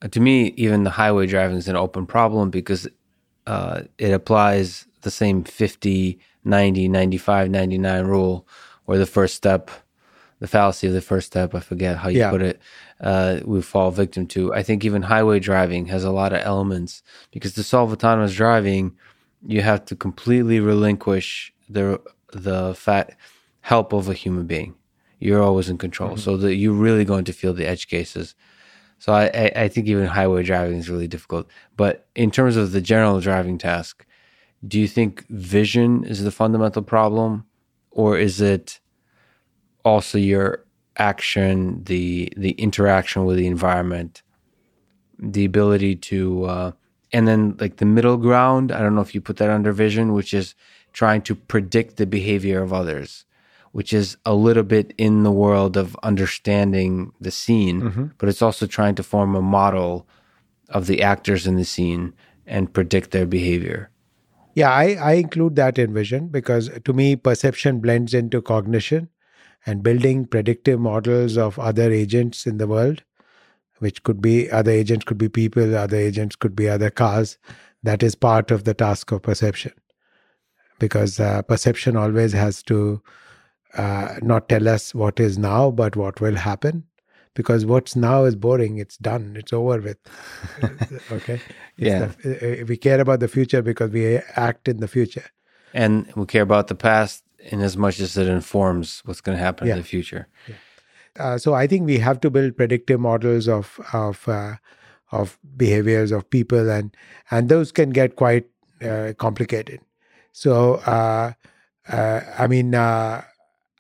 Uh, 0.02 0.08
to 0.08 0.20
me, 0.20 0.54
even 0.58 0.84
the 0.84 0.92
highway 0.92 1.28
driving 1.28 1.58
is 1.58 1.68
an 1.68 1.76
open 1.76 2.06
problem 2.06 2.50
because 2.50 2.88
uh, 3.48 3.82
it 3.98 4.12
applies 4.12 4.88
the 5.02 5.12
same 5.12 5.44
50, 5.44 6.20
90, 6.46 6.88
95, 6.88 7.50
99 7.50 8.06
rule, 8.06 8.48
or 8.88 8.98
the 8.98 9.06
first 9.06 9.36
step, 9.36 9.70
the 10.40 10.48
fallacy 10.48 10.88
of 10.88 10.94
the 10.94 11.02
first 11.02 11.28
step, 11.28 11.54
I 11.54 11.60
forget 11.60 11.98
how 11.98 12.10
you 12.10 12.20
yeah. 12.20 12.30
put 12.30 12.42
it, 12.42 12.62
uh, 13.00 13.40
we 13.44 13.62
fall 13.62 13.92
victim 13.92 14.28
to. 14.28 14.54
I 14.54 14.64
think 14.64 14.86
even 14.86 15.04
highway 15.04 15.40
driving 15.40 15.88
has 15.88 16.04
a 16.04 16.12
lot 16.12 16.34
of 16.34 16.42
elements 16.42 17.04
because 17.32 17.54
to 17.56 17.64
solve 17.64 17.92
autonomous 17.92 18.36
driving, 18.36 18.96
you 19.46 19.62
have 19.62 19.86
to 19.86 19.96
completely 19.96 20.60
relinquish 20.60 21.54
the 21.70 22.00
the 22.32 22.74
fat 22.76 23.16
help 23.62 23.94
of 23.94 24.10
a 24.10 24.14
human 24.14 24.46
being. 24.48 24.76
You're 25.20 25.44
always 25.44 25.70
in 25.70 25.78
control, 25.78 26.12
mm-hmm. 26.12 26.20
so 26.20 26.38
that 26.38 26.56
you're 26.56 26.74
really 26.74 27.06
going 27.06 27.26
to 27.26 27.34
feel 27.34 27.54
the 27.54 27.68
edge 27.68 27.88
cases. 27.88 28.36
So 28.98 29.14
I, 29.14 29.26
I, 29.34 29.52
I 29.64 29.68
think 29.68 29.88
even 29.88 30.06
highway 30.06 30.44
driving 30.44 30.78
is 30.78 30.90
really 30.90 31.08
difficult. 31.08 31.48
But 31.76 32.08
in 32.16 32.32
terms 32.32 32.56
of 32.56 32.72
the 32.72 32.82
general 32.82 33.20
driving 33.20 33.58
task, 33.58 34.06
do 34.68 34.80
you 34.80 34.88
think 34.88 35.26
vision 35.30 36.04
is 36.04 36.24
the 36.24 36.32
fundamental 36.32 36.84
problem, 36.84 37.46
or 37.90 38.18
is 38.18 38.42
it 38.42 38.80
also 39.84 40.18
your 40.18 40.66
action, 40.98 41.84
the 41.84 42.32
the 42.38 42.52
interaction 42.52 43.26
with 43.26 43.38
the 43.38 43.48
environment, 43.48 44.22
the 45.18 45.46
ability 45.46 45.96
to, 45.96 46.46
uh, 46.46 46.72
and 47.12 47.28
then 47.28 47.56
like 47.60 47.78
the 47.78 47.86
middle 47.86 48.18
ground? 48.18 48.72
I 48.72 48.82
don't 48.82 48.94
know 48.94 49.02
if 49.02 49.16
you 49.16 49.22
put 49.22 49.38
that 49.38 49.50
under 49.50 49.72
vision, 49.72 50.14
which 50.14 50.34
is 50.34 50.54
trying 50.94 51.22
to 51.24 51.36
predict 51.36 51.98
the 51.98 52.06
behavior 52.06 52.62
of 52.62 52.74
others, 52.74 53.26
which 53.72 53.94
is 53.94 54.18
a 54.26 54.34
little 54.34 54.64
bit 54.64 54.94
in 54.98 55.24
the 55.24 55.32
world 55.32 55.78
of 55.78 55.96
understanding 56.04 57.14
the 57.20 57.32
scene, 57.32 57.82
mm-hmm. 57.82 58.06
but 58.18 58.30
it's 58.30 58.42
also 58.42 58.66
trying 58.66 58.96
to 58.96 59.04
form 59.04 59.36
a 59.36 59.42
model 59.42 60.08
of 60.70 60.88
the 60.88 61.02
actors 61.02 61.48
in 61.48 61.56
the 61.56 61.66
scene 61.66 62.14
and 62.46 62.74
predict 62.74 63.12
their 63.12 63.26
behavior. 63.26 63.90
Yeah, 64.54 64.72
I, 64.72 64.98
I 65.02 65.12
include 65.14 65.56
that 65.56 65.78
in 65.78 65.94
vision 65.94 66.28
because 66.28 66.70
to 66.84 66.94
me, 66.94 67.16
perception 67.16 67.80
blends 67.80 68.14
into 68.14 68.42
cognition 68.42 69.10
and 69.66 69.84
building 69.84 70.26
predictive 70.26 70.80
models 70.80 71.38
of 71.38 71.58
other 71.58 71.92
agents 71.92 72.46
in 72.46 72.58
the 72.58 72.68
world, 72.68 73.04
which 73.80 74.04
could 74.04 74.22
be 74.22 74.52
other 74.52 74.72
agents, 74.72 75.06
could 75.06 75.18
be 75.18 75.30
people, 75.30 75.76
other 75.76 75.98
agents 75.98 76.36
could 76.36 76.56
be 76.56 76.68
other 76.68 76.90
cars. 76.90 77.38
That 77.84 78.04
is 78.04 78.14
part 78.14 78.52
of 78.52 78.66
the 78.66 78.74
task 78.74 79.12
of 79.12 79.22
perception 79.22 79.72
because 80.82 81.20
uh, 81.20 81.44
perception 81.44 81.96
always 81.96 82.34
has 82.34 82.64
to 82.64 83.02
uh, 83.78 84.16
not 84.22 84.50
tell 84.50 84.68
us 84.68 84.94
what 84.94 85.20
is 85.20 85.38
now, 85.38 85.72
but 85.72 85.96
what 85.96 86.20
will 86.20 86.36
happen. 86.36 86.84
Because 87.34 87.66
what's 87.66 87.96
now 87.96 88.26
is 88.26 88.36
boring. 88.36 88.78
It's 88.78 88.98
done. 88.98 89.38
It's 89.40 89.54
over 89.54 89.80
with. 89.80 89.98
okay. 91.12 91.40
It's 91.78 91.90
yeah. 91.92 92.12
The, 92.24 92.64
uh, 92.64 92.66
we 92.66 92.76
care 92.76 93.00
about 93.00 93.22
the 93.22 93.30
future 93.30 93.62
because 93.62 93.92
we 93.92 94.18
act 94.36 94.68
in 94.68 94.82
the 94.82 94.88
future. 94.88 95.24
And 95.74 96.12
we 96.18 96.26
care 96.26 96.42
about 96.42 96.68
the 96.68 96.76
past 96.76 97.24
in 97.40 97.62
as 97.62 97.78
much 97.78 98.02
as 98.02 98.18
it 98.18 98.28
informs 98.28 99.02
what's 99.06 99.22
going 99.22 99.38
to 99.38 99.44
happen 99.44 99.68
yeah. 99.68 99.76
in 99.76 99.80
the 99.80 99.86
future. 99.86 100.28
Yeah. 100.48 100.56
Uh, 101.20 101.38
so 101.38 101.54
I 101.54 101.68
think 101.68 101.86
we 101.86 102.00
have 102.00 102.20
to 102.22 102.30
build 102.30 102.58
predictive 102.58 103.00
models 103.00 103.48
of 103.48 103.80
of 103.94 104.28
uh, 104.28 104.56
of 105.12 105.38
behaviors 105.58 106.12
of 106.12 106.30
people, 106.30 106.70
and 106.70 106.96
and 107.30 107.50
those 107.50 107.72
can 107.72 107.90
get 107.90 108.16
quite 108.16 108.46
uh, 108.82 109.14
complicated. 109.18 109.82
So, 110.34 110.76
uh, 110.86 111.34
uh, 111.88 112.22
I 112.38 112.48
mean, 112.48 112.76
uh, 112.76 113.24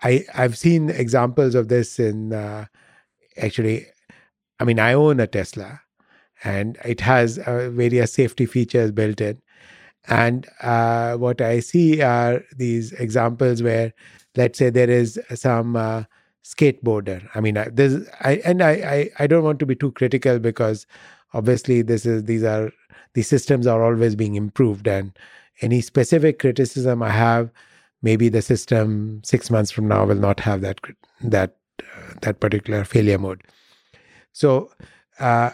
I 0.03 0.25
I've 0.33 0.57
seen 0.57 0.89
examples 0.89 1.55
of 1.55 1.67
this 1.69 1.99
in 1.99 2.33
uh, 2.33 2.65
actually. 3.37 3.87
I 4.59 4.65
mean, 4.65 4.79
I 4.79 4.93
own 4.93 5.19
a 5.19 5.27
Tesla, 5.27 5.81
and 6.43 6.77
it 6.85 7.01
has 7.01 7.39
uh, 7.39 7.69
various 7.71 8.13
safety 8.13 8.45
features 8.45 8.91
built 8.91 9.21
in. 9.21 9.41
And 10.07 10.47
uh, 10.61 11.17
what 11.17 11.41
I 11.41 11.59
see 11.61 12.01
are 12.01 12.43
these 12.57 12.93
examples 12.93 13.63
where, 13.63 13.93
let's 14.37 14.59
say, 14.59 14.69
there 14.69 14.89
is 14.89 15.19
some 15.35 15.75
skateboarder. 16.45 17.27
I 17.35 17.41
mean, 17.41 17.55
this 17.73 18.07
I 18.21 18.35
and 18.45 18.61
I, 18.63 18.71
I 18.71 19.09
I 19.23 19.27
don't 19.27 19.43
want 19.43 19.59
to 19.59 19.65
be 19.65 19.75
too 19.75 19.91
critical 19.91 20.39
because 20.39 20.87
obviously 21.33 21.81
this 21.81 22.05
is 22.05 22.25
these 22.25 22.43
are 22.43 22.71
these 23.13 23.27
systems 23.27 23.67
are 23.67 23.83
always 23.83 24.15
being 24.15 24.35
improved 24.35 24.87
and 24.87 25.13
any 25.61 25.81
specific 25.81 26.39
criticism 26.39 27.03
I 27.03 27.09
have, 27.09 27.51
maybe 28.01 28.29
the 28.29 28.41
system 28.41 29.21
six 29.23 29.49
months 29.51 29.71
from 29.71 29.87
now 29.87 30.05
will 30.05 30.15
not 30.15 30.39
have 30.39 30.61
that 30.61 30.79
that 31.21 31.57
uh, 31.81 32.13
that 32.21 32.39
particular 32.39 32.83
failure 32.83 33.17
mode. 33.17 33.41
So 34.33 34.71
uh, 35.19 35.51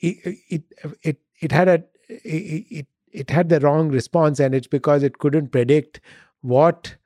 it, 0.00 0.38
it 0.48 0.62
it 1.02 1.18
it 1.40 1.52
had 1.52 1.68
a 1.68 1.84
it 2.08 2.86
it 3.12 3.30
had 3.30 3.48
the 3.48 3.60
wrong 3.60 3.88
response, 3.88 4.40
and 4.40 4.54
it's 4.54 4.66
because 4.66 5.02
it 5.02 5.18
couldn't 5.18 5.52
predict 5.52 6.00
what 6.42 6.96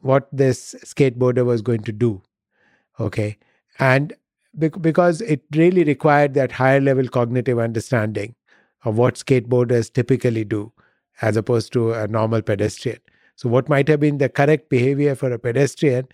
what 0.00 0.28
this 0.32 0.74
skateboarder 0.84 1.44
was 1.44 1.62
going 1.62 1.82
to 1.82 1.92
do. 1.92 2.22
Okay, 3.00 3.36
and 3.78 4.14
because 4.80 5.20
it 5.20 5.42
really 5.54 5.84
required 5.84 6.34
that 6.34 6.52
higher 6.52 6.80
level 6.80 7.08
cognitive 7.08 7.58
understanding 7.58 8.34
of 8.84 8.96
what 8.96 9.16
skateboarders 9.16 9.92
typically 9.92 10.44
do 10.44 10.72
as 11.22 11.36
opposed 11.36 11.72
to 11.72 11.92
a 11.92 12.06
normal 12.08 12.42
pedestrian. 12.42 12.98
So, 13.36 13.48
what 13.48 13.68
might 13.68 13.88
have 13.88 14.00
been 14.00 14.18
the 14.18 14.28
correct 14.28 14.68
behavior 14.68 15.14
for 15.14 15.30
a 15.30 15.38
pedestrian, 15.38 16.08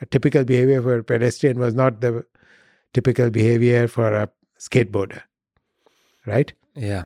a 0.00 0.06
typical 0.06 0.44
behavior 0.44 0.80
for 0.82 0.98
a 0.98 1.04
pedestrian 1.04 1.58
was 1.58 1.74
not 1.74 2.00
the 2.00 2.24
typical 2.92 3.30
behavior 3.30 3.88
for 3.88 4.12
a 4.14 4.28
skateboarder, 4.58 5.22
right? 6.26 6.52
Yeah. 6.74 7.04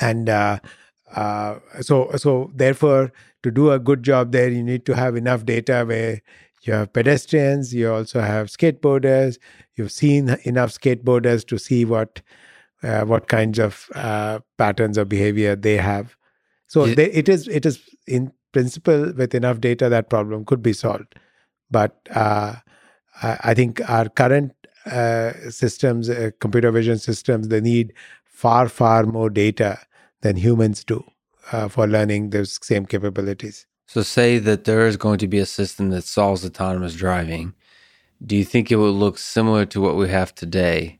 And 0.00 0.28
uh, 0.28 0.60
uh, 1.14 1.58
so, 1.80 2.10
so 2.16 2.50
therefore, 2.54 3.12
to 3.42 3.50
do 3.50 3.70
a 3.70 3.78
good 3.78 4.02
job 4.02 4.32
there, 4.32 4.48
you 4.48 4.62
need 4.62 4.84
to 4.86 4.94
have 4.94 5.16
enough 5.16 5.44
data 5.44 5.84
where 5.86 6.20
you 6.62 6.72
have 6.72 6.92
pedestrians, 6.92 7.74
you 7.74 7.92
also 7.92 8.20
have 8.20 8.48
skateboarders. 8.48 9.38
You've 9.76 9.92
seen 9.92 10.36
enough 10.44 10.70
skateboarders 10.72 11.46
to 11.48 11.58
see 11.58 11.84
what 11.84 12.20
uh, 12.82 13.04
what 13.04 13.28
kinds 13.28 13.58
of 13.58 13.88
uh, 13.94 14.40
patterns 14.56 14.98
of 14.98 15.08
behavior 15.08 15.56
they 15.56 15.76
have. 15.76 16.16
So 16.68 16.84
yeah. 16.84 16.94
they, 16.94 17.10
it 17.10 17.28
is 17.28 17.48
it 17.48 17.66
is 17.66 17.80
in 18.06 18.32
principle 18.52 19.12
with 19.12 19.34
enough 19.34 19.60
data 19.60 19.88
that 19.88 20.08
problem 20.08 20.44
could 20.44 20.62
be 20.62 20.72
solved. 20.72 21.14
But 21.70 21.98
uh, 22.14 22.54
I, 23.22 23.38
I, 23.44 23.54
think 23.54 23.80
our 23.88 24.08
current 24.08 24.52
uh, 24.86 25.32
systems, 25.50 26.08
uh, 26.08 26.30
computer 26.40 26.70
vision 26.70 26.98
systems, 26.98 27.48
they 27.48 27.60
need 27.60 27.92
far 28.24 28.68
far 28.68 29.04
more 29.04 29.30
data 29.30 29.78
than 30.22 30.36
humans 30.36 30.84
do 30.84 31.04
uh, 31.52 31.68
for 31.68 31.86
learning 31.86 32.30
those 32.30 32.58
same 32.62 32.86
capabilities. 32.86 33.66
So, 33.86 34.02
say 34.02 34.38
that 34.38 34.64
there 34.64 34.86
is 34.86 34.96
going 34.96 35.18
to 35.18 35.28
be 35.28 35.38
a 35.38 35.46
system 35.46 35.90
that 35.90 36.04
solves 36.04 36.44
autonomous 36.44 36.94
driving. 36.94 37.54
Do 38.24 38.36
you 38.36 38.44
think 38.44 38.70
it 38.70 38.76
would 38.76 38.94
look 38.94 39.16
similar 39.16 39.64
to 39.66 39.80
what 39.80 39.96
we 39.96 40.08
have 40.08 40.34
today, 40.34 40.97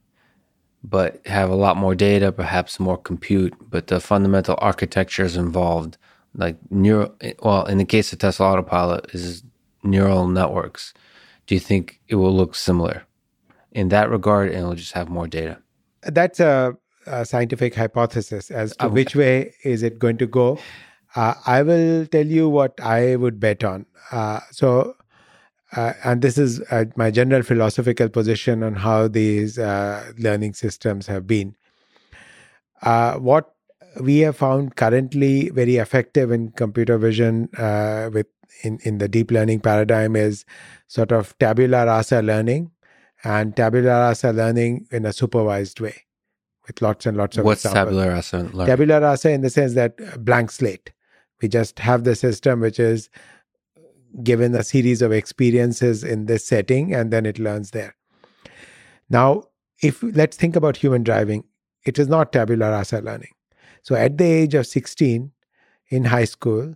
but 0.84 1.26
have 1.26 1.50
a 1.50 1.54
lot 1.54 1.76
more 1.76 1.94
data, 1.94 2.32
perhaps 2.32 2.78
more 2.78 2.96
compute, 2.96 3.54
but 3.70 3.88
the 3.88 4.00
fundamental 4.00 4.56
architectures 4.58 5.36
involved, 5.36 5.98
like 6.34 6.56
neural, 6.70 7.14
well, 7.42 7.64
in 7.66 7.78
the 7.78 7.84
case 7.84 8.12
of 8.12 8.18
Tesla 8.18 8.46
Autopilot, 8.52 9.06
is 9.12 9.42
neural 9.82 10.28
networks. 10.28 10.94
Do 11.46 11.54
you 11.54 11.60
think 11.60 12.00
it 12.08 12.16
will 12.16 12.34
look 12.34 12.54
similar 12.54 13.04
in 13.72 13.88
that 13.88 14.10
regard, 14.10 14.48
and 14.50 14.58
it'll 14.58 14.74
just 14.74 14.92
have 14.92 15.08
more 15.08 15.26
data? 15.26 15.58
That's 16.02 16.40
a, 16.40 16.76
a 17.06 17.24
scientific 17.24 17.74
hypothesis 17.74 18.50
as 18.50 18.76
to 18.76 18.86
okay. 18.86 18.94
which 18.94 19.16
way 19.16 19.54
is 19.64 19.82
it 19.82 19.98
going 19.98 20.18
to 20.18 20.26
go. 20.26 20.58
Uh, 21.16 21.34
I 21.46 21.62
will 21.62 22.06
tell 22.06 22.26
you 22.26 22.48
what 22.48 22.78
I 22.80 23.16
would 23.16 23.40
bet 23.40 23.64
on. 23.64 23.86
Uh, 24.12 24.40
so, 24.50 24.94
uh, 25.76 25.92
and 26.04 26.22
this 26.22 26.38
is 26.38 26.60
uh, 26.70 26.86
my 26.96 27.10
general 27.10 27.42
philosophical 27.42 28.08
position 28.08 28.62
on 28.62 28.74
how 28.74 29.08
these 29.08 29.58
uh, 29.58 30.12
learning 30.18 30.54
systems 30.54 31.06
have 31.06 31.26
been. 31.26 31.54
Uh, 32.82 33.14
what 33.16 33.54
we 34.00 34.18
have 34.18 34.36
found 34.36 34.76
currently 34.76 35.50
very 35.50 35.76
effective 35.76 36.30
in 36.30 36.50
computer 36.52 36.96
vision 36.96 37.48
with 38.12 38.26
in, 38.62 38.78
in 38.82 38.98
the 38.98 39.08
deep 39.08 39.30
learning 39.30 39.60
paradigm 39.60 40.16
is 40.16 40.44
sort 40.86 41.12
of 41.12 41.36
tabula 41.38 41.86
rasa 41.86 42.22
learning 42.22 42.70
and 43.24 43.56
tabula 43.56 44.00
rasa 44.00 44.32
learning 44.32 44.86
in 44.90 45.04
a 45.04 45.12
supervised 45.12 45.80
way 45.80 45.94
with 46.66 46.80
lots 46.82 47.06
and 47.06 47.16
lots 47.16 47.36
of 47.36 47.44
what's 47.44 47.64
examples. 47.64 47.96
tabula 47.96 48.14
rasa 48.14 48.36
learning? 48.38 48.66
tabula 48.66 49.00
rasa 49.00 49.30
in 49.30 49.40
the 49.42 49.50
sense 49.50 49.74
that 49.74 50.24
blank 50.24 50.50
slate 50.50 50.92
we 51.40 51.48
just 51.48 51.78
have 51.78 52.04
the 52.04 52.14
system 52.14 52.60
which 52.60 52.80
is 52.80 53.10
given 54.22 54.54
a 54.54 54.62
series 54.62 55.02
of 55.02 55.12
experiences 55.12 56.04
in 56.04 56.26
this 56.26 56.44
setting 56.44 56.94
and 56.94 57.10
then 57.12 57.26
it 57.26 57.38
learns 57.38 57.70
there. 57.70 57.94
Now, 59.08 59.44
if 59.82 60.02
let's 60.02 60.36
think 60.36 60.56
about 60.56 60.76
human 60.76 61.02
driving, 61.02 61.44
it 61.84 61.98
is 61.98 62.08
not 62.08 62.32
tabula 62.32 62.70
rasa 62.70 63.00
learning. 63.00 63.32
So 63.82 63.94
at 63.94 64.18
the 64.18 64.24
age 64.24 64.54
of 64.54 64.66
16 64.66 65.30
in 65.88 66.04
high 66.04 66.24
school, 66.24 66.74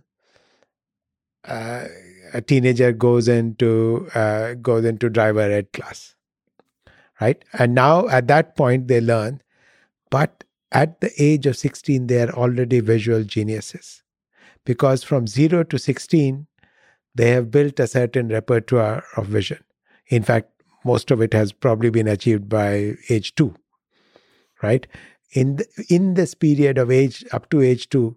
uh, 1.45 1.85
a 2.33 2.41
teenager 2.41 2.91
goes 2.91 3.27
into 3.27 4.07
uh, 4.15 4.55
goes 4.55 4.85
into 4.85 5.09
driver 5.09 5.41
ed 5.41 5.71
class, 5.73 6.15
right? 7.19 7.43
And 7.53 7.75
now 7.75 8.07
at 8.07 8.27
that 8.27 8.55
point 8.55 8.87
they 8.87 9.01
learn, 9.01 9.41
but 10.09 10.43
at 10.71 11.01
the 11.01 11.11
age 11.21 11.45
of 11.45 11.57
16 11.57 12.07
they 12.07 12.23
are 12.23 12.31
already 12.31 12.79
visual 12.79 13.23
geniuses 13.23 14.03
because 14.65 15.03
from 15.03 15.27
0 15.27 15.63
to 15.65 15.77
16, 15.77 16.47
they 17.15 17.29
have 17.31 17.51
built 17.51 17.79
a 17.79 17.87
certain 17.87 18.29
repertoire 18.29 19.03
of 19.17 19.27
vision. 19.27 19.63
In 20.07 20.23
fact, 20.23 20.49
most 20.85 21.11
of 21.11 21.21
it 21.21 21.33
has 21.33 21.51
probably 21.51 21.89
been 21.89 22.07
achieved 22.07 22.49
by 22.49 22.93
age 23.09 23.35
2, 23.35 23.55
right? 24.61 24.85
In, 25.31 25.57
the, 25.57 25.85
in 25.89 26.15
this 26.15 26.33
period 26.33 26.77
of 26.77 26.91
age 26.91 27.23
up 27.31 27.49
to 27.49 27.61
age 27.61 27.89
2, 27.89 28.15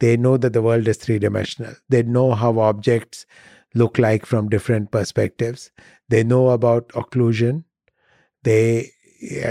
they 0.00 0.16
know 0.16 0.36
that 0.36 0.52
the 0.52 0.62
world 0.62 0.88
is 0.88 0.96
three 0.96 1.18
dimensional. 1.18 1.74
They 1.88 2.02
know 2.02 2.32
how 2.32 2.58
objects 2.58 3.26
look 3.74 3.98
like 3.98 4.26
from 4.26 4.48
different 4.48 4.90
perspectives. 4.90 5.70
They 6.08 6.24
know 6.24 6.50
about 6.50 6.88
occlusion. 6.88 7.64
They 8.42 8.90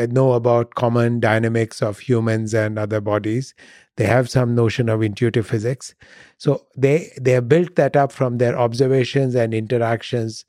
know 0.09 0.33
about 0.33 0.75
common 0.75 1.19
dynamics 1.19 1.81
of 1.81 1.99
humans 1.99 2.53
and 2.53 2.77
other 2.77 3.01
bodies. 3.01 3.53
They 3.97 4.05
have 4.05 4.29
some 4.29 4.55
notion 4.55 4.89
of 4.89 5.01
intuitive 5.01 5.47
physics. 5.47 5.93
So 6.37 6.65
they 6.75 7.11
they 7.19 7.31
have 7.31 7.47
built 7.49 7.75
that 7.75 7.95
up 7.95 8.11
from 8.11 8.37
their 8.37 8.57
observations 8.57 9.35
and 9.35 9.53
interactions 9.53 10.45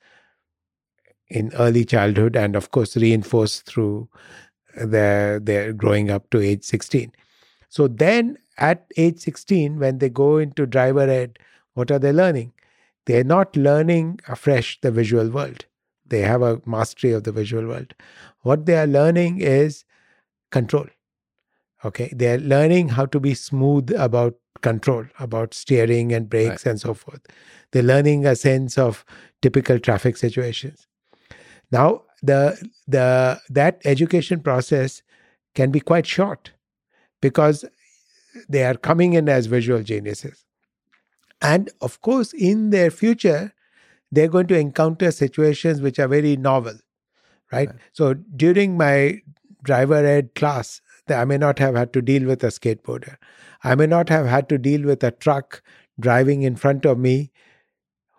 in 1.28 1.52
early 1.54 1.84
childhood 1.84 2.36
and 2.36 2.54
of 2.54 2.70
course 2.70 2.96
reinforced 2.96 3.66
through 3.66 4.08
their 4.76 5.40
their 5.40 5.72
growing 5.72 6.10
up 6.10 6.28
to 6.30 6.40
age 6.40 6.62
16 6.62 7.10
so 7.70 7.88
then 7.88 8.36
at 8.58 8.86
age 8.96 9.20
16 9.20 9.78
when 9.78 9.98
they 9.98 10.10
go 10.10 10.36
into 10.36 10.66
driver 10.66 11.08
ed 11.08 11.38
what 11.74 11.90
are 11.90 11.98
they 11.98 12.12
learning? 12.12 12.52
They're 13.06 13.24
not 13.24 13.56
learning 13.56 14.20
afresh 14.28 14.80
the 14.80 14.90
visual 14.90 15.28
world 15.28 15.66
they 16.06 16.20
have 16.20 16.42
a 16.42 16.60
mastery 16.66 17.12
of 17.12 17.24
the 17.24 17.32
visual 17.32 17.66
world. 17.66 17.94
What 18.40 18.66
they 18.66 18.76
are 18.76 18.86
learning 18.86 19.40
is 19.40 19.84
control 20.50 20.86
okay? 21.84 22.10
They're 22.14 22.38
learning 22.38 22.88
how 22.90 23.06
to 23.06 23.20
be 23.20 23.34
smooth 23.34 23.92
about 23.96 24.34
control 24.62 25.04
about 25.18 25.52
steering 25.52 26.12
and 26.12 26.28
brakes 26.28 26.64
right. 26.64 26.70
and 26.70 26.80
so 26.80 26.94
forth. 26.94 27.20
They're 27.72 27.82
learning 27.82 28.24
a 28.24 28.34
sense 28.34 28.78
of 28.78 29.04
typical 29.42 29.78
traffic 29.78 30.16
situations. 30.16 30.86
Now 31.70 32.02
the 32.22 32.56
the 32.88 33.40
that 33.50 33.80
education 33.84 34.40
process 34.40 35.02
can 35.54 35.70
be 35.70 35.80
quite 35.80 36.06
short 36.06 36.52
because 37.20 37.64
they 38.48 38.64
are 38.64 38.74
coming 38.74 39.12
in 39.12 39.28
as 39.28 39.46
visual 39.46 39.82
geniuses. 39.82 40.44
And 41.42 41.70
of 41.80 42.00
course 42.00 42.32
in 42.32 42.70
their 42.70 42.90
future 42.90 43.52
they're 44.14 44.28
going 44.28 44.46
to 44.46 44.58
encounter 44.58 45.10
situations 45.10 45.80
which 45.80 45.98
are 45.98 46.08
very 46.08 46.36
novel 46.36 46.74
right, 47.52 47.68
right. 47.68 47.76
so 47.92 48.14
during 48.14 48.76
my 48.76 49.20
driver 49.62 50.04
ed 50.04 50.34
class 50.34 50.80
I 51.08 51.24
may 51.24 51.36
not 51.36 51.58
have 51.58 51.74
had 51.74 51.92
to 51.94 52.02
deal 52.02 52.24
with 52.26 52.42
a 52.44 52.48
skateboarder. 52.48 53.16
I 53.62 53.74
may 53.74 53.86
not 53.86 54.08
have 54.08 54.26
had 54.26 54.48
to 54.50 54.58
deal 54.58 54.82
with 54.82 55.02
a 55.04 55.10
truck 55.10 55.62
driving 56.00 56.42
in 56.42 56.56
front 56.56 56.84
of 56.84 56.98
me 56.98 57.30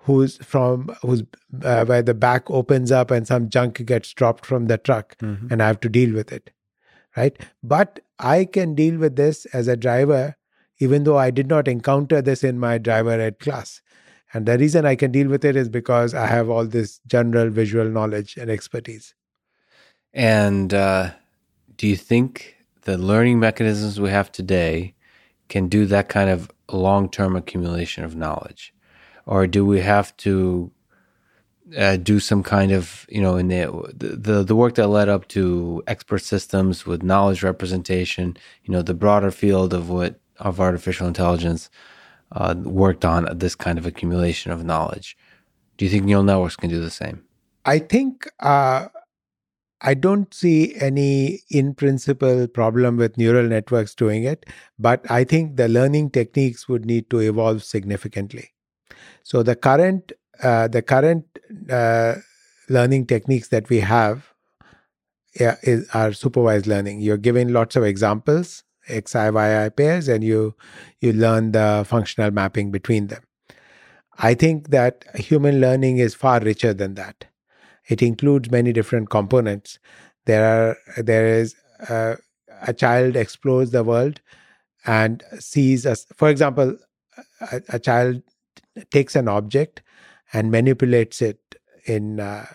who's 0.02 0.38
from 0.38 0.96
who's 1.02 1.24
uh, 1.64 1.86
where 1.86 2.04
the 2.04 2.14
back 2.14 2.50
opens 2.52 2.92
up 2.92 3.10
and 3.10 3.28
some 3.28 3.50
junk 3.50 3.84
gets 3.86 4.14
dropped 4.14 4.46
from 4.46 4.68
the 4.68 4.78
truck 4.78 5.18
mm-hmm. 5.18 5.48
and 5.52 5.64
I 5.64 5.68
have 5.68 5.80
to 5.82 5.90
deal 5.90 6.14
with 6.14 6.32
it. 6.32 6.52
Right? 7.18 7.38
But 7.64 8.02
I 8.20 8.46
can 8.46 8.76
deal 8.76 8.98
with 8.98 9.16
this 9.16 9.46
as 9.48 9.68
a 9.68 9.78
driver 9.78 10.36
even 10.80 11.06
though 11.06 11.18
I 11.18 11.32
did 11.32 11.48
not 11.48 11.70
encounter 11.70 12.22
this 12.22 12.44
in 12.44 12.60
my 12.60 12.78
driver 12.78 13.12
ed 13.12 13.40
class. 13.40 13.82
And 14.34 14.46
the 14.46 14.58
reason 14.58 14.86
I 14.86 14.96
can 14.96 15.12
deal 15.12 15.30
with 15.30 15.46
it 15.46 15.56
is 15.56 15.70
because 15.70 16.14
I 16.14 16.28
have 16.28 16.50
all 16.50 16.66
this 16.66 17.00
general 17.08 17.50
visual 17.50 17.86
knowledge 17.86 18.38
and 18.38 18.50
expertise. 18.50 19.14
And 20.14 20.74
uh, 20.74 21.12
do 21.78 21.88
you 21.88 21.96
think 21.96 22.56
the 22.82 22.98
learning 22.98 23.40
mechanisms 23.40 24.00
we 24.00 24.10
have 24.10 24.32
today 24.32 24.96
can 25.50 25.68
do 25.68 25.86
that 25.86 26.10
kind 26.10 26.30
of 26.30 26.52
long 26.72 27.10
term 27.10 27.36
accumulation 27.36 28.04
of 28.04 28.16
knowledge? 28.16 28.74
Or 29.26 29.48
do 29.48 29.66
we 29.66 29.82
have 29.82 30.16
to 30.18 30.72
uh, 31.78 31.98
do 31.98 32.20
some 32.20 32.44
kind 32.44 32.72
of, 32.72 33.06
you 33.10 33.22
know, 33.22 33.38
in 33.38 33.48
the, 33.48 33.66
the, 33.94 34.44
the 34.44 34.56
work 34.56 34.76
that 34.76 34.88
led 34.88 35.10
up 35.10 35.28
to 35.30 35.84
expert 35.88 36.20
systems 36.20 36.86
with 36.86 37.04
knowledge 37.04 37.42
representation, 37.42 38.38
you 38.64 38.72
know, 38.72 38.82
the 38.82 38.94
broader 38.94 39.32
field 39.32 39.74
of 39.74 39.90
what 39.90 40.20
of 40.38 40.60
artificial 40.60 41.08
intelligence 41.08 41.70
uh, 42.32 42.56
worked 42.58 43.06
on 43.06 43.28
this 43.38 43.56
kind 43.56 43.78
of 43.78 43.86
accumulation 43.86 44.52
of 44.52 44.64
knowledge. 44.64 45.18
Do 45.78 45.86
you 45.86 45.92
think 45.92 46.06
neural 46.06 46.24
networks 46.24 46.56
can 46.56 46.70
do 46.70 46.82
the 46.82 46.90
same? 46.90 47.24
I 47.66 47.80
think 47.80 48.30
uh, 48.40 48.88
I 49.82 49.94
don't 49.94 50.34
see 50.34 50.76
any 50.80 51.42
in 51.50 51.74
principle 51.74 52.48
problem 52.48 52.98
with 52.98 53.18
neural 53.18 53.48
networks 53.48 53.94
doing 53.94 54.24
it, 54.24 54.46
but 54.80 55.10
I 55.10 55.24
think 55.24 55.58
the 55.58 55.68
learning 55.68 56.12
techniques 56.12 56.68
would 56.70 56.86
need 56.86 57.10
to 57.10 57.20
evolve 57.20 57.64
significantly. 57.64 58.52
So 59.24 59.44
the 59.44 59.56
current 59.56 60.12
uh, 60.42 60.68
the 60.68 60.82
current 60.82 61.26
uh, 61.70 62.16
learning 62.68 63.08
techniques 63.08 63.48
that 63.50 63.70
we 63.70 63.80
have 63.80 64.34
yeah, 65.40 65.56
is, 65.64 65.88
are 65.94 66.14
supervised 66.14 66.68
learning. 66.68 67.00
You're 67.02 67.18
given 67.18 67.54
lots 67.54 67.76
of 67.76 67.84
examples, 67.84 68.64
xi, 68.88 69.26
yi 69.26 69.70
pairs, 69.70 70.08
and 70.08 70.24
you 70.24 70.56
you 71.02 71.14
learn 71.14 71.52
the 71.52 71.86
functional 71.88 72.32
mapping 72.32 72.72
between 72.72 73.08
them. 73.08 73.24
I 74.18 74.34
think 74.34 74.70
that 74.70 75.06
human 75.16 75.60
learning 75.60 75.98
is 75.98 76.16
far 76.16 76.40
richer 76.40 76.74
than 76.74 76.96
that. 76.96 77.26
It 77.88 78.02
includes 78.02 78.50
many 78.50 78.74
different 78.74 79.10
components. 79.10 79.80
There 80.26 80.46
are 80.46 81.04
there 81.04 81.28
is 81.28 81.56
uh, 81.90 82.16
a 82.62 82.74
child 82.74 83.16
explores 83.16 83.72
the 83.72 83.84
world 83.84 84.22
and 84.86 85.24
sees 85.40 85.86
us. 85.86 86.06
For 86.16 86.30
example, 86.30 86.78
a, 87.42 87.62
a 87.70 87.80
child 87.80 88.22
takes 88.92 89.16
an 89.16 89.28
object 89.28 89.82
and 90.34 90.52
manipulates 90.52 91.22
it 91.22 91.40
in 91.86 92.20
uh, 92.20 92.46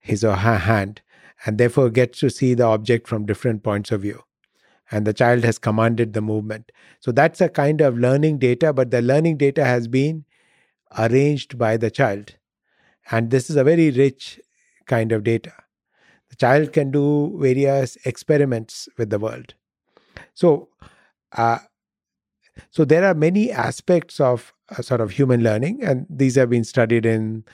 his 0.00 0.24
or 0.24 0.36
her 0.36 0.58
hand 0.58 1.00
and 1.46 1.58
therefore 1.58 1.90
gets 1.90 2.20
to 2.20 2.30
see 2.30 2.54
the 2.54 2.64
object 2.64 3.08
from 3.08 3.26
different 3.26 3.62
points 3.62 3.90
of 3.90 4.02
view 4.02 4.22
and 4.92 5.06
the 5.06 5.12
child 5.12 5.44
has 5.44 5.58
commanded 5.58 6.12
the 6.12 6.20
movement. 6.20 6.70
So 7.00 7.12
that's 7.12 7.40
a 7.40 7.48
kind 7.48 7.80
of 7.80 7.98
learning 7.98 8.38
data 8.38 8.72
but 8.72 8.90
the 8.92 9.02
learning 9.02 9.38
data 9.38 9.64
has 9.64 9.88
been 9.88 10.24
arranged 10.98 11.58
by 11.58 11.76
the 11.76 11.90
child. 11.90 12.36
And 13.10 13.30
this 13.30 13.50
is 13.50 13.56
a 13.56 13.64
very 13.64 13.90
rich 13.90 14.40
kind 14.86 15.12
of 15.12 15.24
data. 15.24 15.52
The 16.30 16.36
child 16.36 16.72
can 16.72 16.90
do 16.90 17.36
various 17.40 17.96
experiments 18.04 18.88
with 18.98 19.10
the 19.10 19.18
world. 19.18 19.54
So 20.34 20.68
uh, 21.32 21.58
so 22.70 22.84
there 22.84 23.04
are 23.04 23.14
many 23.14 23.50
aspects 23.50 24.20
of 24.20 24.52
uh, 24.70 24.82
sort 24.82 25.00
of 25.00 25.10
human 25.10 25.42
learning, 25.42 25.82
and 25.82 26.06
these 26.10 26.34
have 26.36 26.50
been 26.50 26.64
studied 26.64 27.06
in 27.06 27.44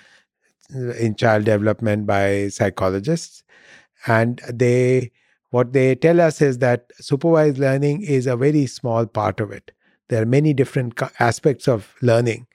in 0.99 1.15
child 1.15 1.45
development 1.45 2.07
by 2.07 2.49
psychologists. 2.49 3.43
And 4.07 4.41
they 4.53 5.13
what 5.51 5.73
they 5.73 5.95
tell 5.95 6.21
us 6.21 6.43
is 6.43 6.59
that 6.59 6.91
supervised 6.99 7.59
learning 7.59 8.03
is 8.03 8.27
a 8.27 8.37
very 8.37 8.67
small 8.67 9.07
part 9.07 9.41
of 9.41 9.51
it. 9.51 9.73
There 10.09 10.23
are 10.23 10.27
many 10.27 10.55
different 10.55 11.01
aspects 11.19 11.69
of 11.69 11.95
learning, 12.03 12.47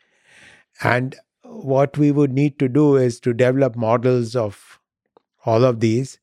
and 0.84 1.16
what 1.44 1.98
we 1.98 2.12
would 2.12 2.34
need 2.34 2.58
to 2.60 2.68
do 2.68 2.96
is 2.96 3.20
to 3.22 3.34
develop 3.34 3.76
models 3.76 4.36
of 4.36 4.80
all 5.46 5.64
of 5.64 5.80
these, 5.80 6.20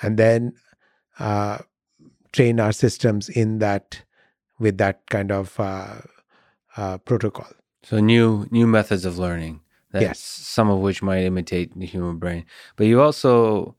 and 0.00 0.18
then 0.18 0.54
uh, 1.18 1.58
train 2.32 2.58
our 2.58 2.72
systems 2.72 3.28
in 3.28 3.58
that 3.58 4.02
with 4.58 4.78
that 4.78 5.06
kind 5.10 5.30
of 5.30 5.58
uh, 5.60 5.96
uh, 6.76 6.98
protocol. 6.98 7.48
So 7.82 8.00
new 8.00 8.46
new 8.50 8.66
methods 8.66 9.04
of 9.04 9.18
learning. 9.18 9.60
Yes. 9.94 10.20
Some 10.20 10.70
of 10.70 10.80
which 10.80 11.02
might 11.02 11.22
imitate 11.22 11.78
the 11.78 11.84
human 11.84 12.16
brain, 12.16 12.46
but 12.76 12.86
you 12.86 13.02
also 13.02 13.76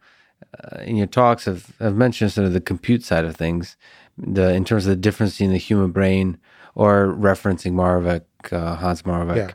uh, 0.63 0.81
in 0.81 0.95
your 0.95 1.07
talks 1.07 1.45
have, 1.45 1.73
have 1.79 1.95
mentioned 1.95 2.31
sort 2.31 2.47
of 2.47 2.53
the 2.53 2.61
compute 2.61 3.03
side 3.03 3.25
of 3.25 3.35
things, 3.35 3.77
the 4.17 4.53
in 4.53 4.65
terms 4.65 4.85
of 4.85 4.89
the 4.91 4.95
difference 4.95 5.39
in 5.39 5.51
the 5.51 5.57
human 5.57 5.91
brain, 5.91 6.37
or 6.75 7.15
referencing 7.17 7.73
Moravec, 7.73 8.23
uh, 8.51 8.75
Hans 8.75 9.03
Moravec. 9.03 9.35
Yeah. 9.35 9.51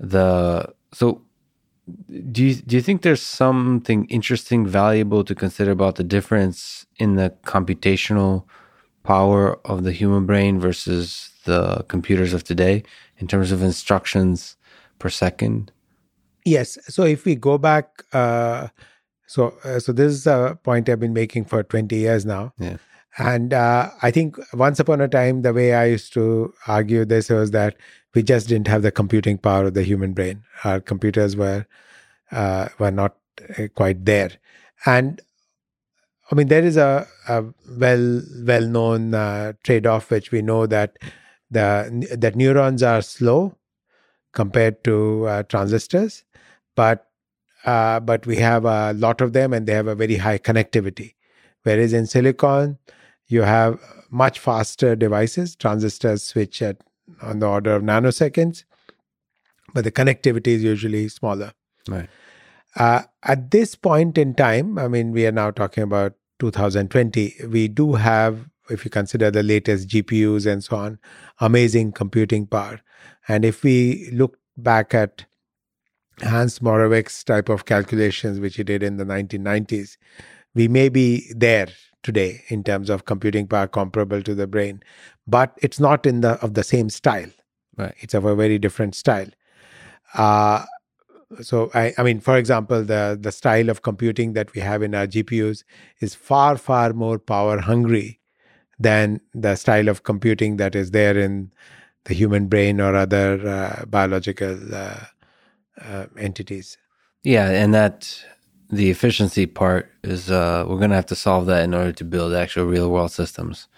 The 0.00 0.74
so 0.92 1.22
do 2.32 2.44
you 2.44 2.54
do 2.54 2.76
you 2.76 2.82
think 2.82 3.02
there's 3.02 3.22
something 3.22 4.06
interesting, 4.06 4.66
valuable 4.66 5.24
to 5.24 5.34
consider 5.34 5.70
about 5.70 5.96
the 5.96 6.04
difference 6.04 6.86
in 6.96 7.16
the 7.16 7.34
computational 7.44 8.44
power 9.02 9.58
of 9.66 9.84
the 9.84 9.92
human 9.92 10.26
brain 10.26 10.58
versus 10.58 11.30
the 11.44 11.84
computers 11.88 12.32
of 12.32 12.42
today 12.42 12.82
in 13.18 13.26
terms 13.26 13.52
of 13.52 13.62
instructions 13.62 14.56
per 14.98 15.10
second? 15.10 15.70
Yes. 16.44 16.78
So 16.88 17.04
if 17.04 17.24
we 17.24 17.34
go 17.34 17.58
back, 17.58 18.04
uh, 18.12 18.68
so 19.26 19.54
uh, 19.64 19.78
so 19.78 19.92
this 19.92 20.12
is 20.12 20.26
a 20.26 20.58
point 20.62 20.88
I've 20.88 21.00
been 21.00 21.12
making 21.12 21.46
for 21.46 21.62
20 21.62 21.96
years 21.96 22.24
now. 22.24 22.52
Yeah. 22.58 22.76
And 23.16 23.54
uh, 23.54 23.90
I 24.02 24.10
think 24.10 24.36
once 24.52 24.80
upon 24.80 25.00
a 25.00 25.06
time, 25.06 25.42
the 25.42 25.52
way 25.52 25.72
I 25.72 25.84
used 25.86 26.12
to 26.14 26.52
argue 26.66 27.04
this 27.04 27.30
was 27.30 27.52
that 27.52 27.76
we 28.14 28.24
just 28.24 28.48
didn't 28.48 28.66
have 28.68 28.82
the 28.82 28.90
computing 28.90 29.38
power 29.38 29.66
of 29.66 29.74
the 29.74 29.82
human 29.82 30.14
brain. 30.14 30.42
Our 30.64 30.80
computers 30.80 31.36
were 31.36 31.66
uh, 32.32 32.68
were 32.78 32.90
not 32.90 33.16
uh, 33.58 33.68
quite 33.74 34.04
there, 34.04 34.32
and 34.84 35.20
I 36.30 36.34
mean, 36.34 36.48
there 36.48 36.64
is 36.64 36.76
a, 36.76 37.06
a 37.28 37.44
well 37.78 38.22
well 38.42 38.66
known 38.66 39.14
uh, 39.14 39.52
trade 39.62 39.86
off, 39.86 40.10
which 40.10 40.32
we 40.32 40.42
know 40.42 40.66
that 40.66 40.96
the 41.50 42.16
that 42.18 42.34
neurons 42.34 42.82
are 42.82 43.02
slow 43.02 43.56
compared 44.32 44.82
to 44.84 45.26
uh, 45.28 45.42
transistors, 45.44 46.24
but 46.74 47.06
uh, 47.64 48.00
but 48.00 48.26
we 48.26 48.36
have 48.36 48.64
a 48.64 48.92
lot 48.92 49.20
of 49.20 49.32
them, 49.32 49.52
and 49.52 49.66
they 49.66 49.72
have 49.72 49.86
a 49.86 49.94
very 49.94 50.16
high 50.16 50.38
connectivity. 50.38 51.14
Whereas 51.62 51.92
in 51.92 52.06
silicon, 52.06 52.78
you 53.26 53.42
have 53.42 53.80
much 54.10 54.38
faster 54.38 54.94
devices. 54.94 55.56
Transistors 55.56 56.22
switch 56.22 56.62
at 56.62 56.76
on 57.22 57.38
the 57.38 57.46
order 57.46 57.74
of 57.74 57.82
nanoseconds, 57.82 58.64
but 59.72 59.84
the 59.84 59.92
connectivity 59.92 60.48
is 60.48 60.62
usually 60.62 61.08
smaller. 61.08 61.52
Right. 61.88 62.08
Uh, 62.76 63.02
at 63.22 63.50
this 63.50 63.74
point 63.74 64.18
in 64.18 64.34
time, 64.34 64.78
I 64.78 64.88
mean, 64.88 65.12
we 65.12 65.26
are 65.26 65.32
now 65.32 65.50
talking 65.50 65.82
about 65.82 66.14
2020. 66.40 67.34
We 67.48 67.68
do 67.68 67.94
have, 67.94 68.48
if 68.68 68.84
you 68.84 68.90
consider 68.90 69.30
the 69.30 69.42
latest 69.42 69.88
GPUs 69.88 70.50
and 70.50 70.64
so 70.64 70.76
on, 70.76 70.98
amazing 71.40 71.92
computing 71.92 72.46
power. 72.46 72.80
And 73.28 73.44
if 73.44 73.62
we 73.62 74.10
look 74.12 74.38
back 74.56 74.92
at 74.92 75.24
Hans 76.22 76.60
Moravec's 76.60 77.24
type 77.24 77.48
of 77.48 77.64
calculations, 77.64 78.40
which 78.40 78.56
he 78.56 78.64
did 78.64 78.82
in 78.82 78.96
the 78.96 79.04
1990s, 79.04 79.96
we 80.54 80.68
may 80.68 80.88
be 80.88 81.32
there 81.34 81.68
today 82.02 82.42
in 82.48 82.62
terms 82.62 82.90
of 82.90 83.04
computing 83.06 83.46
power 83.48 83.66
comparable 83.66 84.22
to 84.22 84.34
the 84.34 84.46
brain, 84.46 84.82
but 85.26 85.56
it's 85.62 85.80
not 85.80 86.06
in 86.06 86.20
the 86.20 86.32
of 86.42 86.54
the 86.54 86.62
same 86.62 86.90
style. 86.90 87.30
Right. 87.76 87.94
It's 87.98 88.14
of 88.14 88.24
a 88.24 88.36
very 88.36 88.58
different 88.58 88.94
style. 88.94 89.26
Uh, 90.14 90.64
so 91.40 91.70
I, 91.74 91.92
I 91.98 92.04
mean, 92.04 92.20
for 92.20 92.36
example, 92.36 92.84
the 92.84 93.18
the 93.20 93.32
style 93.32 93.68
of 93.68 93.82
computing 93.82 94.34
that 94.34 94.54
we 94.54 94.60
have 94.60 94.82
in 94.82 94.94
our 94.94 95.06
GPUs 95.06 95.64
is 96.00 96.14
far 96.14 96.56
far 96.56 96.92
more 96.92 97.18
power 97.18 97.58
hungry 97.58 98.20
than 98.78 99.20
the 99.32 99.56
style 99.56 99.88
of 99.88 100.04
computing 100.04 100.56
that 100.58 100.74
is 100.76 100.90
there 100.92 101.18
in 101.18 101.52
the 102.04 102.14
human 102.14 102.46
brain 102.48 102.80
or 102.80 102.94
other 102.94 103.48
uh, 103.48 103.84
biological 103.86 104.58
uh, 104.74 105.00
uh, 105.80 106.06
entities. 106.18 106.76
Yeah, 107.22 107.48
and 107.48 107.72
that 107.74 108.24
the 108.70 108.90
efficiency 108.90 109.46
part 109.46 109.90
is 110.02 110.30
uh, 110.30 110.64
we're 110.68 110.78
going 110.78 110.90
to 110.90 110.96
have 110.96 111.06
to 111.06 111.14
solve 111.14 111.46
that 111.46 111.64
in 111.64 111.74
order 111.74 111.92
to 111.92 112.04
build 112.04 112.34
actual 112.34 112.64
real 112.64 112.90
world 112.90 113.12
systems 113.12 113.68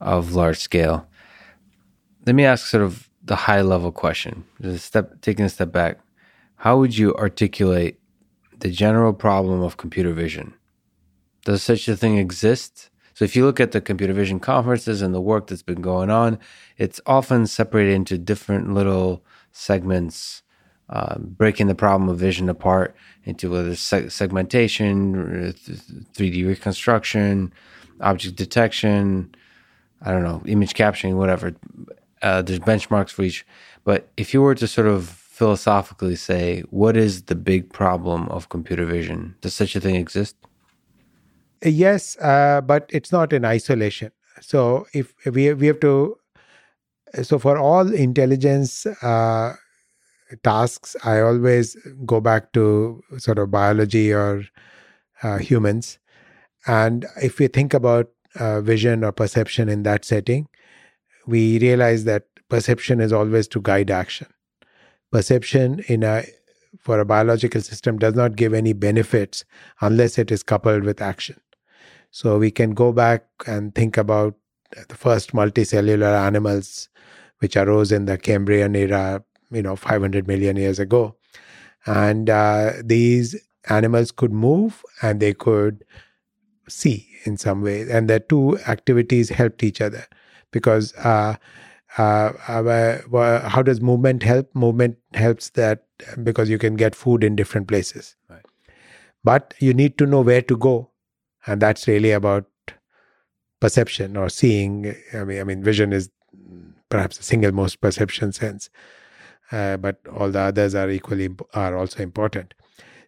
of 0.00 0.34
large 0.34 0.58
scale. 0.58 1.06
Let 2.26 2.34
me 2.34 2.44
ask 2.44 2.66
sort 2.66 2.82
of 2.82 3.08
the 3.24 3.36
high 3.36 3.62
level 3.62 3.92
question. 3.92 4.44
Step 4.76 5.20
taking 5.20 5.44
a 5.44 5.48
step 5.48 5.72
back 5.72 5.98
how 6.62 6.78
would 6.78 6.96
you 6.96 7.12
articulate 7.16 7.98
the 8.60 8.70
general 8.70 9.12
problem 9.12 9.62
of 9.62 9.76
computer 9.76 10.12
vision? 10.12 10.54
Does 11.44 11.60
such 11.60 11.88
a 11.88 11.96
thing 11.96 12.18
exist? 12.18 12.88
So, 13.14 13.24
if 13.24 13.34
you 13.34 13.44
look 13.44 13.58
at 13.58 13.72
the 13.72 13.80
computer 13.80 14.12
vision 14.12 14.38
conferences 14.38 15.02
and 15.02 15.12
the 15.12 15.20
work 15.20 15.48
that's 15.48 15.64
been 15.64 15.82
going 15.82 16.08
on, 16.08 16.38
it's 16.78 17.00
often 17.04 17.48
separated 17.48 17.94
into 17.94 18.16
different 18.16 18.72
little 18.72 19.24
segments, 19.50 20.44
uh, 20.88 21.18
breaking 21.18 21.68
the 21.68 21.74
problem 21.74 22.08
of 22.08 22.18
vision 22.18 22.48
apart 22.48 22.94
into 23.24 23.50
whether 23.50 23.70
seg- 23.70 24.10
segmentation, 24.10 25.54
3D 26.14 26.46
reconstruction, 26.46 27.52
object 28.00 28.36
detection, 28.36 29.34
I 30.02 30.10
don't 30.10 30.22
know, 30.22 30.42
image 30.46 30.74
capturing, 30.74 31.16
whatever. 31.16 31.54
Uh, 32.20 32.42
there's 32.42 32.58
benchmarks 32.60 33.10
for 33.10 33.22
each. 33.22 33.46
But 33.84 34.08
if 34.16 34.34
you 34.34 34.42
were 34.42 34.54
to 34.54 34.66
sort 34.66 34.86
of 34.86 35.08
philosophically 35.08 36.16
say, 36.16 36.60
what 36.70 36.96
is 36.96 37.22
the 37.22 37.34
big 37.34 37.72
problem 37.72 38.28
of 38.28 38.48
computer 38.48 38.84
vision? 38.84 39.34
Does 39.40 39.54
such 39.54 39.74
a 39.74 39.80
thing 39.80 39.96
exist? 39.96 40.36
Yes, 41.64 42.16
uh, 42.18 42.60
but 42.60 42.90
it's 42.92 43.12
not 43.12 43.32
in 43.32 43.44
isolation. 43.44 44.10
So 44.40 44.86
if 44.92 45.14
we 45.24 45.52
we 45.54 45.66
have 45.68 45.80
to, 45.80 46.16
so 47.22 47.38
for 47.38 47.56
all 47.56 47.92
intelligence 47.92 48.86
uh, 48.86 49.54
tasks, 50.42 50.96
I 51.04 51.20
always 51.20 51.76
go 52.06 52.20
back 52.20 52.52
to 52.52 53.02
sort 53.18 53.38
of 53.38 53.50
biology 53.50 54.12
or 54.12 54.44
uh, 55.22 55.38
humans, 55.38 55.98
and 56.66 57.06
if 57.22 57.38
we 57.38 57.48
think 57.48 57.74
about 57.74 58.10
uh, 58.38 58.60
vision 58.60 59.04
or 59.04 59.12
perception 59.12 59.68
in 59.68 59.82
that 59.84 60.04
setting, 60.04 60.48
we 61.26 61.58
realize 61.58 62.04
that 62.04 62.24
perception 62.48 63.00
is 63.00 63.12
always 63.12 63.48
to 63.48 63.60
guide 63.60 63.90
action 63.90 64.26
perception 65.12 65.80
in 65.86 66.02
a 66.02 66.24
for 66.80 66.98
a 66.98 67.04
biological 67.04 67.60
system 67.60 67.98
does 67.98 68.14
not 68.14 68.34
give 68.34 68.54
any 68.54 68.72
benefits 68.72 69.44
unless 69.82 70.18
it 70.18 70.32
is 70.32 70.42
coupled 70.42 70.84
with 70.84 71.02
action. 71.02 71.38
So 72.10 72.38
we 72.38 72.50
can 72.50 72.70
go 72.72 72.92
back 72.92 73.26
and 73.46 73.74
think 73.74 73.98
about 73.98 74.34
the 74.88 74.94
first 74.94 75.32
multicellular 75.32 76.18
animals 76.26 76.88
which 77.38 77.56
arose 77.56 77.92
in 77.92 78.06
the 78.06 78.16
Cambrian 78.16 78.74
era, 78.74 79.22
you 79.52 79.62
know, 79.62 79.76
500 79.76 80.26
million 80.26 80.56
years 80.56 80.78
ago. 80.78 81.16
And 81.86 82.30
uh, 82.30 82.72
these 82.82 83.36
animals 83.68 84.10
could 84.12 84.32
move 84.32 84.82
and 85.02 85.20
they 85.20 85.34
could 85.34 85.84
see 86.68 87.08
in 87.24 87.36
some 87.36 87.62
way, 87.62 87.88
and 87.90 88.08
the 88.08 88.20
two 88.20 88.58
activities 88.66 89.28
helped 89.28 89.62
each 89.62 89.80
other 89.80 90.06
because. 90.50 90.94
Uh, 90.96 91.36
uh, 91.98 92.32
how 93.48 93.62
does 93.62 93.82
movement 93.82 94.22
help? 94.22 94.54
Movement 94.54 94.96
helps 95.12 95.50
that 95.50 95.84
because 96.22 96.48
you 96.48 96.58
can 96.58 96.74
get 96.74 96.94
food 96.94 97.22
in 97.22 97.36
different 97.36 97.68
places. 97.68 98.16
Right. 98.30 98.40
But 99.24 99.54
you 99.58 99.74
need 99.74 99.98
to 99.98 100.06
know 100.06 100.22
where 100.22 100.42
to 100.42 100.56
go, 100.56 100.90
and 101.46 101.60
that's 101.60 101.86
really 101.86 102.12
about 102.12 102.46
perception 103.60 104.16
or 104.16 104.28
seeing. 104.28 104.94
I 105.12 105.24
mean, 105.24 105.40
I 105.40 105.44
mean, 105.44 105.62
vision 105.62 105.92
is 105.92 106.10
perhaps 106.88 107.18
the 107.18 107.22
single 107.22 107.52
most 107.52 107.80
perception 107.80 108.32
sense, 108.32 108.70
uh, 109.52 109.76
but 109.76 109.98
all 110.16 110.30
the 110.30 110.40
others 110.40 110.74
are 110.74 110.90
equally 110.90 111.28
are 111.54 111.76
also 111.76 112.02
important. 112.02 112.54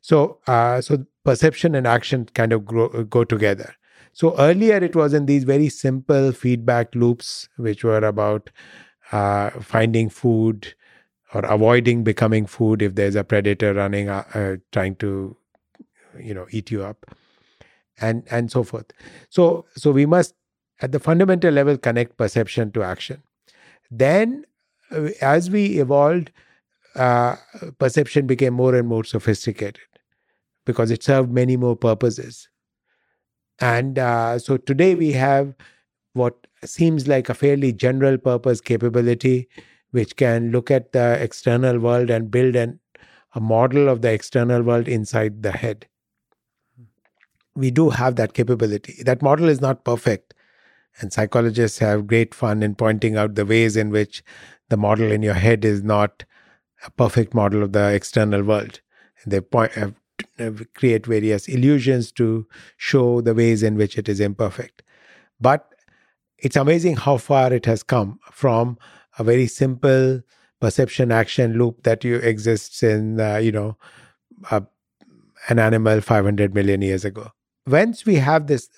So, 0.01 0.39
uh, 0.47 0.81
so 0.81 1.07
perception 1.25 1.75
and 1.75 1.87
action 1.87 2.27
kind 2.35 2.53
of 2.53 2.65
grow, 2.67 2.89
go 3.05 3.25
together. 3.25 3.75
So 4.13 4.39
earlier 4.39 4.77
it 4.77 4.95
was 4.95 5.15
in 5.15 5.27
these 5.27 5.45
very 5.45 5.69
simple 5.69 6.33
feedback 6.33 6.95
loops, 6.95 7.49
which 7.57 7.83
were 7.83 8.05
about 8.05 8.51
uh, 9.13 9.51
finding 9.51 10.09
food 10.09 10.75
or 11.33 11.45
avoiding 11.47 12.05
becoming 12.05 12.47
food 12.47 12.83
if 12.83 12.95
there's 12.95 13.17
a 13.17 13.25
predator 13.25 13.75
running, 13.75 14.09
uh, 14.09 14.25
uh 14.35 14.57
trying 14.73 14.95
to, 14.97 15.37
you 16.21 16.35
know, 16.35 16.47
eat 16.51 16.71
you 16.71 16.85
up, 16.85 17.07
and 18.01 18.23
and 18.31 18.53
so 18.53 18.63
forth. 18.63 18.93
So 19.31 19.65
so 19.75 19.91
we 19.91 20.07
must 20.07 20.35
at 20.81 20.93
the 20.93 21.01
fundamental 21.01 21.53
level 21.53 21.77
connect 21.77 22.17
perception 22.17 22.71
to 22.73 22.83
action. 22.83 23.23
Then, 23.91 24.45
uh, 24.45 24.54
as 25.21 25.51
we 25.51 25.81
evolved, 25.81 26.31
uh, 26.95 27.37
perception 27.79 28.27
became 28.27 28.55
more 28.55 28.75
and 28.75 28.89
more 28.89 29.05
sophisticated 29.05 29.81
because 30.65 30.91
it 30.91 31.03
served 31.03 31.31
many 31.31 31.57
more 31.57 31.77
purposes. 31.77 32.49
And 33.61 33.99
uh, 33.99 34.39
so 34.39 34.57
today 34.57 34.95
we 34.95 35.13
have 35.13 35.55
what 36.13 36.35
seems 36.65 37.07
like 37.09 37.29
a 37.29 37.35
fairly 37.35 37.73
general 37.73 38.19
purpose 38.19 38.61
capability, 38.61 39.49
which 39.91 40.17
can 40.17 40.51
look 40.51 40.71
at 40.71 40.93
the 40.93 41.23
external 41.23 41.79
world 41.79 42.11
and 42.11 42.31
build 42.31 42.57
an, 42.57 42.81
a 43.35 43.41
model 43.41 43.89
of 43.89 44.03
the 44.03 44.13
external 44.13 44.63
world 44.63 44.89
inside 44.89 45.43
the 45.43 45.53
head. 45.53 45.87
We 47.57 47.71
do 47.71 47.91
have 47.91 48.17
that 48.17 48.35
capability. 48.35 49.03
That 49.05 49.23
model 49.23 49.49
is 49.49 49.61
not 49.61 49.85
perfect. 49.85 50.35
And 51.01 51.13
psychologists 51.13 51.79
have 51.79 52.07
great 52.07 52.35
fun 52.35 52.63
in 52.63 52.77
pointing 52.77 53.17
out 53.17 53.35
the 53.35 53.45
ways 53.45 53.77
in 53.77 53.91
which 53.91 54.23
the 54.75 54.79
model 54.79 55.13
in 55.13 55.23
your 55.23 55.35
head 55.35 55.65
is 55.65 55.85
not 55.85 56.25
a 56.85 56.91
perfect 56.91 57.33
model 57.33 57.63
of 57.63 57.73
the 57.73 57.95
external 57.95 58.43
world. 58.43 58.81
They 59.25 59.41
point, 59.41 59.71
uh, 59.79 60.51
create 60.75 61.07
various 61.07 61.47
illusions 61.47 62.11
to 62.13 62.49
show 62.77 63.21
the 63.21 63.35
ways 63.35 63.63
in 63.63 63.77
which 63.77 63.97
it 63.97 64.09
is 64.09 64.19
imperfect. 64.19 64.83
But 65.41 65.69
it's 66.39 66.57
amazing 66.57 66.97
how 66.97 67.19
far 67.19 67.53
it 67.53 67.67
has 67.67 67.85
come 67.85 68.19
from 68.33 68.77
a 69.17 69.23
very 69.23 69.47
simple 69.47 70.23
perception 70.61 71.13
action 71.13 71.57
loop 71.57 71.85
that 71.85 72.03
you 72.03 72.17
exists 72.17 72.83
in, 72.83 73.21
uh, 73.21 73.37
you 73.37 73.53
know, 73.53 73.77
uh, 74.51 74.63
an 75.49 75.61
animal 75.61 76.01
500 76.01 76.53
million 76.53 76.83
years 76.83 77.05
ago. 77.05 77.31
Once 77.69 78.05
we 78.05 78.17
have 78.17 78.49
this, 78.49 78.69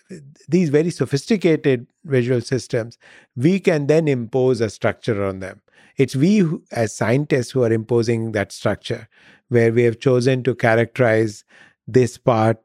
these 0.47 0.69
very 0.69 0.91
sophisticated 0.91 1.87
visual 2.05 2.43
systems, 2.43 2.99
we 3.35 3.59
can 3.59 3.87
then 3.87 4.07
impose 4.07 4.61
a 4.61 4.69
structure 4.69 5.25
on 5.25 5.41
them. 5.41 5.63
It's 5.97 6.15
we 6.15 6.39
who, 6.39 6.63
as 6.73 6.95
scientists 6.95 7.51
who 7.51 7.63
are 7.65 7.73
imposing 7.73 8.33
that 8.33 8.53
structure 8.53 9.09
where 9.49 9.73
we 9.73 9.85
have 9.85 9.99
chosen 9.99 10.43
to 10.43 10.55
characterize 10.55 11.45
this 11.87 12.19
part 12.19 12.59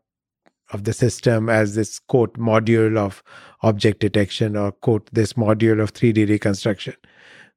of 0.72 0.84
the 0.84 0.94
system 0.94 1.50
as 1.50 1.76
this 1.76 2.00
quote 2.00 2.38
module 2.38 2.98
of 2.98 3.24
object 3.62 4.00
detection 4.00 4.56
or 4.56 4.72
quote 4.72 5.10
this 5.14 5.34
module 5.34 5.82
of 5.82 5.94
3D 5.94 6.28
reconstruction. 6.28 6.96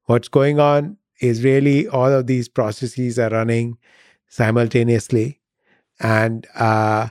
What's 0.05 0.29
going 0.29 0.61
on 0.61 0.97
is 1.21 1.45
really 1.45 1.89
all 1.89 2.13
of 2.13 2.27
these 2.27 2.49
processes 2.49 3.19
are 3.19 3.31
running 3.31 3.79
simultaneously 4.29 5.41
and 6.01 6.47
uh, 6.57 7.09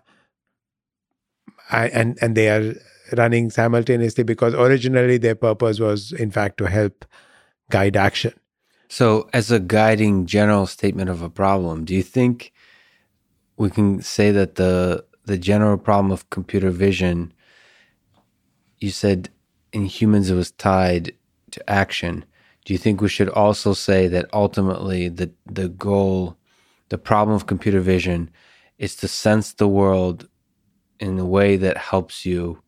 and 1.72 2.18
and 2.22 2.36
they 2.36 2.50
are 2.50 2.76
running 3.18 3.50
simultaneously 3.50 4.24
because 4.24 4.54
originally 4.54 5.18
their 5.18 5.36
purpose 5.36 5.80
was 5.80 6.12
in 6.12 6.32
fact 6.32 6.58
to 6.58 6.66
help 6.66 7.06
guide 7.70 7.96
action 7.96 8.34
so, 8.94 9.28
as 9.34 9.50
a 9.50 9.60
guiding 9.60 10.28
general 10.28 10.68
statement 10.68 11.10
of 11.10 11.24
a 11.24 11.30
problem, 11.44 11.84
do 11.84 11.96
you 11.96 12.04
think 12.04 12.54
we 13.58 13.72
can 13.72 14.04
say 14.04 14.30
that 14.30 14.54
the 14.54 15.04
the 15.26 15.36
general 15.36 15.80
problem 15.80 16.12
of 16.12 16.30
computer 16.30 16.70
vision, 16.70 17.34
you 18.78 18.92
said 18.92 19.30
in 19.72 19.86
humans 19.86 20.30
it 20.30 20.36
was 20.36 20.52
tied 20.52 21.12
to 21.50 21.68
action. 21.68 22.24
Do 22.66 22.74
you 22.74 22.78
think 22.78 23.02
we 23.02 23.10
should 23.10 23.30
also 23.30 23.74
say 23.74 24.08
that 24.10 24.32
ultimately 24.32 25.10
the 25.10 25.32
the 25.48 25.70
goal, 25.70 26.38
the 26.90 27.00
problem 27.00 27.36
of 27.36 27.48
computer 27.48 27.80
vision, 27.80 28.30
is 28.78 28.96
to 28.98 29.08
sense 29.08 29.54
the 29.54 29.68
world 29.68 30.30
in 31.00 31.18
a 31.18 31.26
way 31.26 31.58
that 31.58 31.78
helps 31.78 32.28
you 32.28 32.62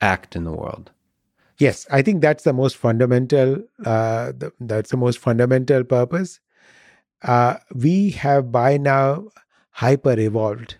act 0.00 0.36
in 0.36 0.44
the 0.44 0.52
world? 0.52 0.92
Yes 1.60 1.86
i 1.90 2.02
think 2.02 2.20
that's 2.20 2.44
the 2.44 2.52
most 2.52 2.76
fundamental 2.76 3.56
uh, 3.84 4.32
the, 4.36 4.52
that's 4.60 4.90
the 4.90 4.96
most 4.96 5.18
fundamental 5.18 5.84
purpose. 5.84 6.40
Uh, 7.22 7.56
we 7.74 8.10
have 8.10 8.50
by 8.50 8.78
now 8.78 9.28
hyper 9.72 10.18
evolved 10.18 10.76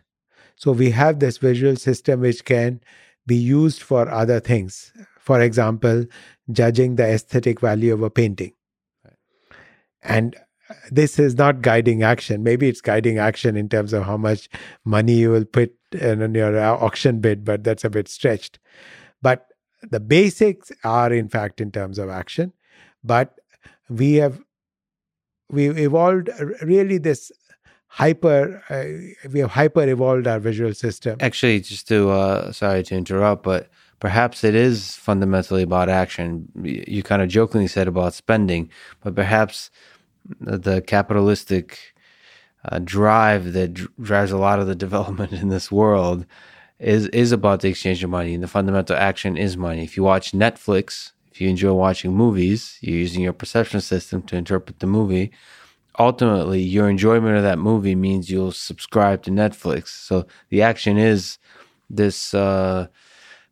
so 0.60 0.72
we 0.72 0.90
have 0.90 1.20
this 1.20 1.38
visual 1.38 1.74
system 1.74 2.20
which 2.20 2.44
can 2.44 2.80
be 3.26 3.34
used 3.34 3.80
for 3.80 4.10
other 4.10 4.40
things. 4.40 4.92
For 5.18 5.40
example 5.40 6.04
judging 6.52 6.96
the 6.96 7.04
aesthetic 7.04 7.60
value 7.60 7.94
of 7.94 8.02
a 8.02 8.10
painting. 8.10 8.52
And 10.02 10.36
this 10.90 11.18
is 11.18 11.36
not 11.36 11.62
guiding 11.62 12.02
action. 12.02 12.42
Maybe 12.42 12.68
it's 12.68 12.82
guiding 12.82 13.18
action 13.18 13.56
in 13.56 13.70
terms 13.70 13.94
of 13.94 14.02
how 14.04 14.18
much 14.18 14.50
money 14.84 15.14
you 15.14 15.30
will 15.30 15.46
put 15.46 15.72
in 15.92 16.34
your 16.34 16.58
auction 16.58 17.20
bid 17.20 17.42
but 17.44 17.64
that's 17.64 17.84
a 17.84 17.90
bit 17.90 18.08
stretched. 18.08 18.58
But 19.22 19.46
the 19.82 20.00
basics 20.00 20.72
are 20.84 21.12
in 21.12 21.28
fact 21.28 21.60
in 21.60 21.70
terms 21.70 21.98
of 21.98 22.08
action 22.08 22.52
but 23.02 23.38
we 23.88 24.14
have 24.14 24.40
we 25.50 25.68
evolved 25.68 26.30
really 26.62 26.98
this 26.98 27.32
hyper 27.88 28.62
uh, 28.70 29.28
we 29.32 29.40
have 29.40 29.50
hyper 29.50 29.86
evolved 29.88 30.26
our 30.26 30.38
visual 30.38 30.72
system. 30.72 31.16
Actually 31.20 31.60
just 31.60 31.88
to 31.88 32.10
uh, 32.10 32.52
sorry 32.52 32.82
to 32.84 32.94
interrupt 32.94 33.42
but 33.42 33.68
perhaps 33.98 34.44
it 34.44 34.54
is 34.54 34.94
fundamentally 34.96 35.62
about 35.62 35.88
action. 35.88 36.48
You 36.62 37.02
kind 37.02 37.20
of 37.20 37.28
jokingly 37.28 37.66
said 37.66 37.88
about 37.88 38.14
spending 38.14 38.70
but 39.00 39.14
perhaps 39.14 39.70
the 40.38 40.82
capitalistic 40.82 41.94
uh, 42.64 42.78
drive 42.78 43.52
that 43.54 43.74
drives 44.00 44.30
a 44.30 44.38
lot 44.38 44.60
of 44.60 44.66
the 44.66 44.74
development 44.86 45.32
in 45.32 45.48
this 45.48 45.72
world 45.72 46.26
is 46.80 47.06
is 47.08 47.30
about 47.30 47.60
the 47.60 47.68
exchange 47.68 48.02
of 48.02 48.10
money, 48.10 48.34
and 48.34 48.42
the 48.42 48.48
fundamental 48.48 48.96
action 48.96 49.36
is 49.36 49.56
money. 49.56 49.84
If 49.84 49.96
you 49.96 50.02
watch 50.02 50.32
Netflix, 50.32 51.12
if 51.30 51.40
you 51.40 51.48
enjoy 51.48 51.72
watching 51.72 52.14
movies, 52.14 52.78
you're 52.80 52.96
using 52.96 53.22
your 53.22 53.34
perception 53.34 53.80
system 53.80 54.22
to 54.22 54.36
interpret 54.36 54.80
the 54.80 54.86
movie. 54.86 55.30
Ultimately, 55.98 56.62
your 56.62 56.88
enjoyment 56.88 57.36
of 57.36 57.42
that 57.42 57.58
movie 57.58 57.94
means 57.94 58.30
you'll 58.30 58.52
subscribe 58.52 59.22
to 59.24 59.30
Netflix. 59.30 59.88
So 59.88 60.26
the 60.48 60.62
action 60.62 60.96
is 60.96 61.38
this 61.90 62.32
uh, 62.32 62.86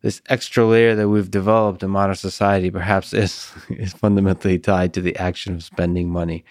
this 0.01 0.21
extra 0.29 0.65
layer 0.65 0.95
that 0.95 1.09
we've 1.09 1.29
developed 1.29 1.83
in 1.83 1.91
modern 1.91 2.15
society. 2.15 2.71
Perhaps 2.71 3.13
is 3.25 3.51
is 3.69 3.93
fundamentally 3.93 4.57
tied 4.57 4.93
to 4.95 5.01
the 5.01 5.15
action 5.17 5.53
of 5.53 5.63
spending 5.63 6.09
money. 6.09 6.43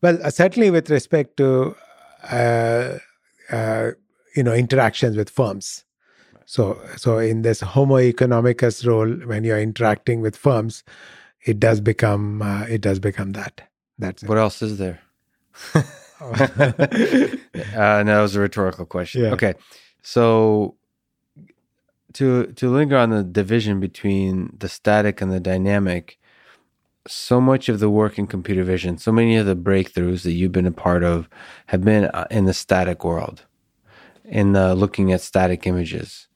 Well, 0.00 0.18
uh, 0.22 0.30
certainly 0.30 0.70
with 0.70 0.88
respect 0.88 1.36
to 1.36 1.76
uh, 2.30 2.98
uh 3.50 3.90
you 4.34 4.42
know 4.42 4.54
interactions 4.54 5.16
with 5.16 5.30
firms. 5.30 5.84
So 6.46 6.80
so 6.96 7.18
in 7.18 7.42
this 7.42 7.60
homo 7.60 7.96
economicus 7.96 8.86
role 8.86 9.10
when 9.26 9.44
you're 9.44 9.60
interacting 9.60 10.20
with 10.20 10.36
firms 10.36 10.84
it 11.44 11.60
does 11.60 11.80
become 11.80 12.42
uh, 12.42 12.62
it 12.64 12.80
does 12.80 12.98
become 12.98 13.32
that. 13.32 13.62
That's 13.98 14.22
what 14.22 14.38
it. 14.38 14.40
else 14.40 14.62
is 14.62 14.78
there? 14.78 15.00
Uh, 17.76 18.02
no, 18.02 18.14
that 18.14 18.22
was 18.22 18.34
a 18.34 18.40
rhetorical 18.40 18.86
question. 18.86 19.24
Yeah. 19.24 19.30
okay. 19.32 19.54
So 20.02 20.76
to 22.14 22.46
to 22.46 22.70
linger 22.70 22.96
on 22.96 23.10
the 23.10 23.22
division 23.22 23.78
between 23.80 24.56
the 24.58 24.68
static 24.68 25.20
and 25.20 25.30
the 25.30 25.40
dynamic 25.40 26.18
so 27.06 27.40
much 27.40 27.68
of 27.68 27.80
the 27.80 27.90
work 27.90 28.18
in 28.18 28.26
computer 28.26 28.64
vision 28.64 28.96
so 28.96 29.12
many 29.12 29.36
of 29.36 29.44
the 29.44 29.56
breakthroughs 29.56 30.22
that 30.22 30.32
you've 30.32 30.52
been 30.52 30.66
a 30.66 30.72
part 30.72 31.02
of 31.02 31.28
have 31.66 31.84
been 31.84 32.06
uh, 32.06 32.26
in 32.30 32.46
the 32.46 32.54
static 32.54 33.04
world 33.04 33.44
in 34.24 34.52
the 34.52 34.74
looking 34.74 35.12
at 35.12 35.20
static 35.20 35.66
images. 35.66 36.28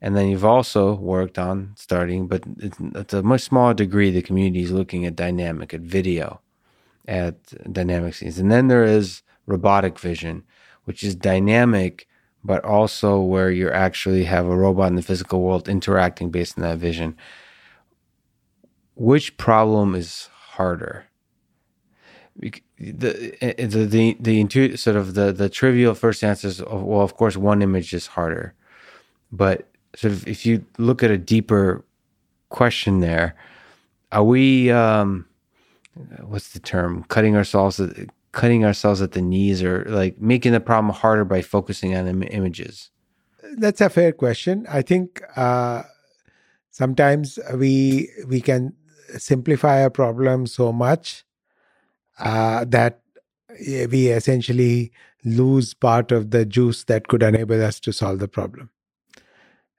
And 0.00 0.16
then 0.16 0.28
you've 0.28 0.44
also 0.44 0.94
worked 0.94 1.38
on 1.38 1.72
starting, 1.76 2.26
but 2.26 2.42
it's, 2.58 2.76
it's 2.94 3.14
a 3.14 3.22
much 3.22 3.42
smaller 3.42 3.74
degree. 3.74 4.10
The 4.10 4.22
community 4.22 4.62
is 4.62 4.70
looking 4.70 5.06
at 5.06 5.16
dynamic, 5.16 5.72
at 5.72 5.80
video, 5.80 6.40
at 7.08 7.36
dynamic 7.72 8.14
scenes. 8.14 8.38
And 8.38 8.52
then 8.52 8.68
there 8.68 8.84
is 8.84 9.22
robotic 9.46 9.98
vision, 9.98 10.44
which 10.84 11.02
is 11.02 11.14
dynamic, 11.14 12.06
but 12.42 12.62
also 12.64 13.20
where 13.20 13.50
you 13.50 13.70
actually 13.70 14.24
have 14.24 14.46
a 14.46 14.56
robot 14.56 14.88
in 14.88 14.96
the 14.96 15.02
physical 15.02 15.40
world 15.40 15.68
interacting 15.68 16.30
based 16.30 16.58
on 16.58 16.62
that 16.64 16.78
vision. 16.78 17.16
Which 18.94 19.36
problem 19.38 19.94
is 19.94 20.28
harder? 20.50 21.06
The 22.78 23.56
the 23.58 23.84
the, 23.86 24.16
the 24.18 24.40
intu- 24.40 24.76
sort 24.76 24.96
of 24.96 25.14
the 25.14 25.32
the 25.32 25.48
trivial 25.48 25.94
first 25.94 26.24
answer 26.24 26.48
is 26.48 26.62
well 26.62 27.00
of 27.00 27.16
course 27.16 27.36
one 27.36 27.62
image 27.62 27.92
is 27.92 28.08
harder. 28.08 28.54
But 29.30 29.68
sort 29.94 30.12
of 30.12 30.26
if 30.26 30.44
you 30.44 30.64
look 30.78 31.02
at 31.02 31.10
a 31.10 31.18
deeper 31.18 31.84
question 32.48 33.00
there 33.00 33.34
are 34.12 34.24
we 34.24 34.70
um 34.70 35.26
what's 36.22 36.52
the 36.52 36.60
term? 36.60 37.04
Cutting 37.08 37.36
ourselves 37.36 37.80
cutting 38.32 38.64
ourselves 38.64 39.00
at 39.00 39.12
the 39.12 39.22
knees 39.22 39.62
or 39.62 39.84
like 39.86 40.20
making 40.20 40.52
the 40.52 40.60
problem 40.60 40.92
harder 40.92 41.24
by 41.24 41.42
focusing 41.42 41.94
on 41.94 42.08
Im- 42.08 42.22
images? 42.24 42.90
That's 43.56 43.80
a 43.80 43.88
fair 43.88 44.12
question. 44.12 44.66
I 44.68 44.82
think 44.82 45.22
uh 45.36 45.84
sometimes 46.70 47.38
we 47.54 48.10
we 48.26 48.40
can 48.40 48.72
simplify 49.16 49.78
a 49.78 49.90
problem 49.90 50.48
so 50.48 50.72
much 50.72 51.24
uh, 52.18 52.64
that 52.66 53.00
we 53.90 54.08
essentially 54.08 54.92
lose 55.24 55.74
part 55.74 56.12
of 56.12 56.30
the 56.30 56.44
juice 56.44 56.84
that 56.84 57.08
could 57.08 57.22
enable 57.22 57.62
us 57.62 57.80
to 57.80 57.92
solve 57.92 58.18
the 58.18 58.28
problem. 58.28 58.70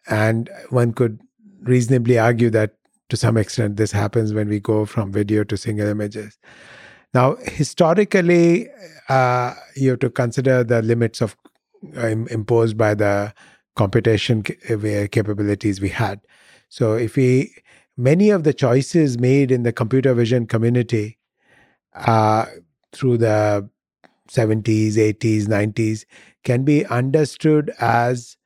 And 0.07 0.49
one 0.69 0.93
could 0.93 1.19
reasonably 1.61 2.17
argue 2.17 2.49
that 2.51 2.75
to 3.09 3.17
some 3.17 3.37
extent 3.37 3.77
this 3.77 3.91
happens 3.91 4.33
when 4.33 4.49
we 4.49 4.59
go 4.59 4.85
from 4.85 5.11
video 5.11 5.43
to 5.43 5.57
single 5.57 5.87
images. 5.87 6.37
Now, 7.13 7.35
historically, 7.43 8.67
uh, 9.09 9.53
you 9.75 9.91
have 9.91 9.99
to 9.99 10.09
consider 10.09 10.63
the 10.63 10.81
limits 10.81 11.21
of 11.21 11.35
uh, 11.95 12.07
imposed 12.07 12.77
by 12.77 12.95
the 12.95 13.33
computation 13.75 14.43
uh, 14.69 15.07
capabilities 15.11 15.79
we 15.79 15.89
had. 15.89 16.19
So, 16.69 16.93
if 16.93 17.15
we 17.15 17.53
many 17.95 18.31
of 18.31 18.43
the 18.43 18.53
choices 18.53 19.17
made 19.17 19.51
in 19.51 19.63
the 19.63 19.71
computer 19.71 20.13
vision 20.13 20.45
community 20.47 21.17
uh, 21.95 22.45
through 22.91 23.17
the 23.17 23.69
70s, 24.29 24.93
80s, 24.93 25.43
90s 25.45 26.05
can 26.43 26.63
be 26.63 26.85
understood 26.85 27.71
as 27.79 28.37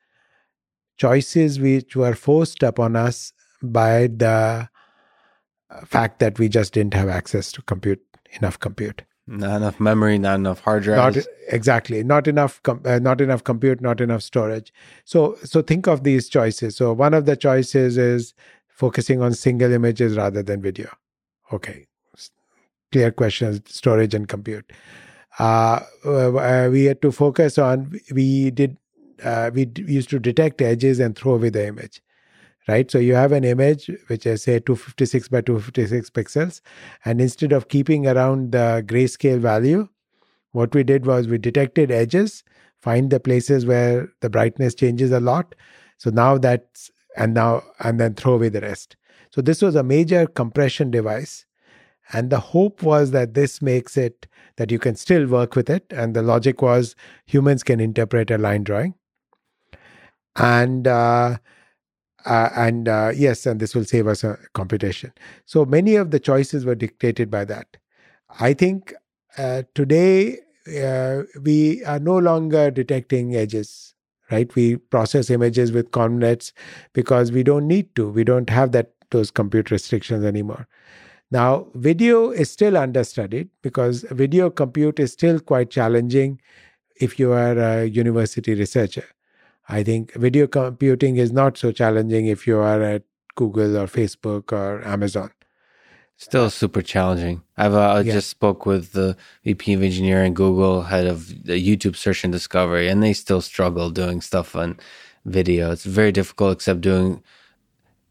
choices 0.98 1.60
which 1.60 1.96
were 1.96 2.14
forced 2.14 2.64
upon 2.64 2.96
us 2.96 3.34
by 3.62 4.08
the 4.08 4.70
uh, 5.70 5.86
fact 5.86 6.20
that 6.20 6.40
we 6.40 6.50
just 6.50 6.74
didn't 6.74 6.94
have 6.94 7.10
access 7.10 7.52
to 7.52 7.62
compute 7.64 8.02
enough 8.34 8.60
compute. 8.60 9.04
Not 9.28 9.58
enough 9.58 9.80
memory 9.80 10.18
not 10.18 10.36
enough 10.36 10.62
hard 10.62 10.84
drives. 10.84 11.18
Not 11.18 11.26
exactly. 11.50 12.04
Not 12.04 12.28
enough 12.28 12.62
com- 12.64 12.82
uh, 12.84 13.00
not 13.00 13.22
enough 13.22 13.44
compute 13.44 13.80
not 13.80 14.02
enough 14.02 14.24
storage. 14.24 14.74
So 15.06 15.38
so 15.44 15.62
think 15.62 15.88
of 15.88 16.04
these 16.04 16.30
choices. 16.30 16.76
So 16.76 16.94
one 16.94 17.14
of 17.14 17.26
the 17.26 17.36
choices 17.36 17.98
is 17.98 18.34
focusing 18.68 19.22
on 19.22 19.34
single 19.34 19.72
images 19.72 20.18
rather 20.18 20.42
than 20.42 20.62
video. 20.62 20.90
Okay 21.54 21.89
clear 22.92 23.12
questions, 23.12 23.62
storage 23.66 24.14
and 24.14 24.28
compute. 24.28 24.72
Uh, 25.38 25.80
uh, 26.06 26.70
we 26.72 26.86
had 26.86 27.02
to 27.02 27.12
focus 27.12 27.58
on, 27.58 28.00
we 28.12 28.52
did, 28.52 28.78
uh, 29.24 29.52
we 29.54 29.72
used 29.76 30.10
to 30.10 30.20
detect 30.20 30.62
edges 30.62 31.00
and 31.00 31.18
throw 31.18 31.36
away 31.36 31.50
the 31.50 31.66
image, 31.66 32.02
right? 32.68 32.90
So 32.90 32.98
you 32.98 33.16
have 33.16 33.32
an 33.32 33.44
image, 33.44 33.90
which 34.08 34.26
is 34.26 34.44
say 34.44 34.60
256 34.60 35.30
by 35.30 35.42
256 35.42 36.10
pixels. 36.10 36.62
And 37.06 37.22
instead 37.22 37.52
of 37.52 37.70
keeping 37.70 38.08
around 38.08 38.52
the 38.52 38.84
grayscale 38.86 39.40
value, 39.40 39.88
what 40.52 40.74
we 40.74 40.84
did 40.84 41.06
was 41.06 41.28
we 41.28 41.38
detected 41.38 41.92
edges, 41.92 42.44
find 42.80 43.10
the 43.10 43.20
places 43.20 43.66
where 43.66 44.10
the 44.22 44.30
brightness 44.30 44.74
changes 44.74 45.12
a 45.12 45.20
lot. 45.20 45.56
So 45.98 46.10
now 46.10 46.38
that's, 46.38 46.92
and 47.18 47.34
now, 47.34 47.64
and 47.80 48.00
then 48.00 48.16
throw 48.16 48.34
away 48.34 48.50
the 48.50 48.62
rest. 48.62 48.96
So 49.32 49.42
this 49.42 49.62
was 49.62 49.76
a 49.76 49.84
major 49.84 50.26
compression 50.26 50.90
device 50.90 51.46
and 52.14 52.30
the 52.30 52.40
hope 52.40 52.82
was 52.82 53.12
that 53.12 53.34
this 53.34 53.62
makes 53.62 53.98
it 53.98 54.28
that 54.58 54.72
you 54.72 54.80
can 54.80 54.96
still 54.96 55.28
work 55.28 55.56
with 55.56 55.70
it. 55.70 55.86
And 55.92 56.16
the 56.16 56.22
logic 56.22 56.62
was 56.62 56.96
humans 57.26 57.64
can 57.64 57.80
interpret 57.80 58.32
a 58.32 58.38
line 58.38 58.64
drawing. 58.64 58.96
And 60.36 60.88
uh, 60.88 61.38
uh, 62.26 62.50
and 62.56 62.88
uh, 62.90 63.12
yes, 63.16 63.46
and 63.46 63.60
this 63.60 63.76
will 63.76 63.86
save 63.86 64.08
us 64.08 64.24
a 64.24 64.38
computation. 64.54 65.14
So 65.46 65.66
many 65.66 65.96
of 65.96 66.12
the 66.12 66.20
choices 66.20 66.66
were 66.66 66.76
dictated 66.76 67.32
by 67.32 67.46
that. 67.46 67.78
I 68.40 68.54
think 68.54 68.94
uh, 69.38 69.64
today 69.74 70.40
uh, 70.82 71.24
we 71.42 71.84
are 71.86 72.00
no 72.00 72.18
longer 72.18 72.72
detecting 72.72 73.36
edges, 73.36 73.94
right? 74.32 74.54
We 74.56 74.78
process 74.78 75.30
images 75.30 75.72
with 75.72 75.92
convnets 75.92 76.52
because 76.94 77.32
we 77.32 77.44
don't 77.44 77.68
need 77.68 77.96
to. 77.96 78.10
We 78.10 78.24
don't 78.24 78.50
have 78.50 78.72
that 78.74 78.94
those 79.12 79.32
compute 79.32 79.72
restrictions 79.72 80.24
anymore. 80.24 80.68
Now, 81.32 81.68
video 81.76 82.32
is 82.32 82.50
still 82.50 82.76
understudied 82.76 83.50
because 83.62 84.04
video 84.10 84.50
compute 84.50 85.00
is 85.00 85.14
still 85.14 85.40
quite 85.40 85.70
challenging 85.70 86.42
if 87.00 87.20
you 87.20 87.32
are 87.32 87.58
a 87.58 87.86
university 87.86 88.56
researcher. 88.56 89.06
I 89.68 89.84
think 89.84 90.14
video 90.14 90.48
computing 90.48 91.18
is 91.18 91.32
not 91.32 91.58
so 91.58 91.72
challenging 91.72 92.26
if 92.26 92.48
you 92.48 92.58
are 92.58 92.82
at 92.82 93.04
Google 93.36 93.78
or 93.78 93.86
Facebook 93.86 94.52
or 94.52 94.86
Amazon. 94.86 95.32
Still 96.18 96.50
super 96.50 96.82
challenging. 96.82 97.44
I've 97.56 97.76
uh, 97.76 98.02
yeah. 98.04 98.14
just 98.14 98.30
spoke 98.30 98.66
with 98.66 98.92
the 98.92 99.16
VP 99.46 99.74
of 99.74 99.84
engineering, 99.84 100.34
Google, 100.34 100.82
head 100.82 101.06
of 101.06 101.28
the 101.46 101.54
YouTube 101.54 101.96
search 101.96 102.24
and 102.24 102.34
discovery, 102.34 102.90
and 102.90 103.02
they 103.02 103.14
still 103.14 103.40
struggle 103.40 103.90
doing 103.90 104.20
stuff 104.20 104.56
on 104.56 104.78
video. 105.24 105.72
It's 105.72 105.86
very 105.86 106.12
difficult, 106.12 106.58
except 106.58 106.82
doing 106.82 107.24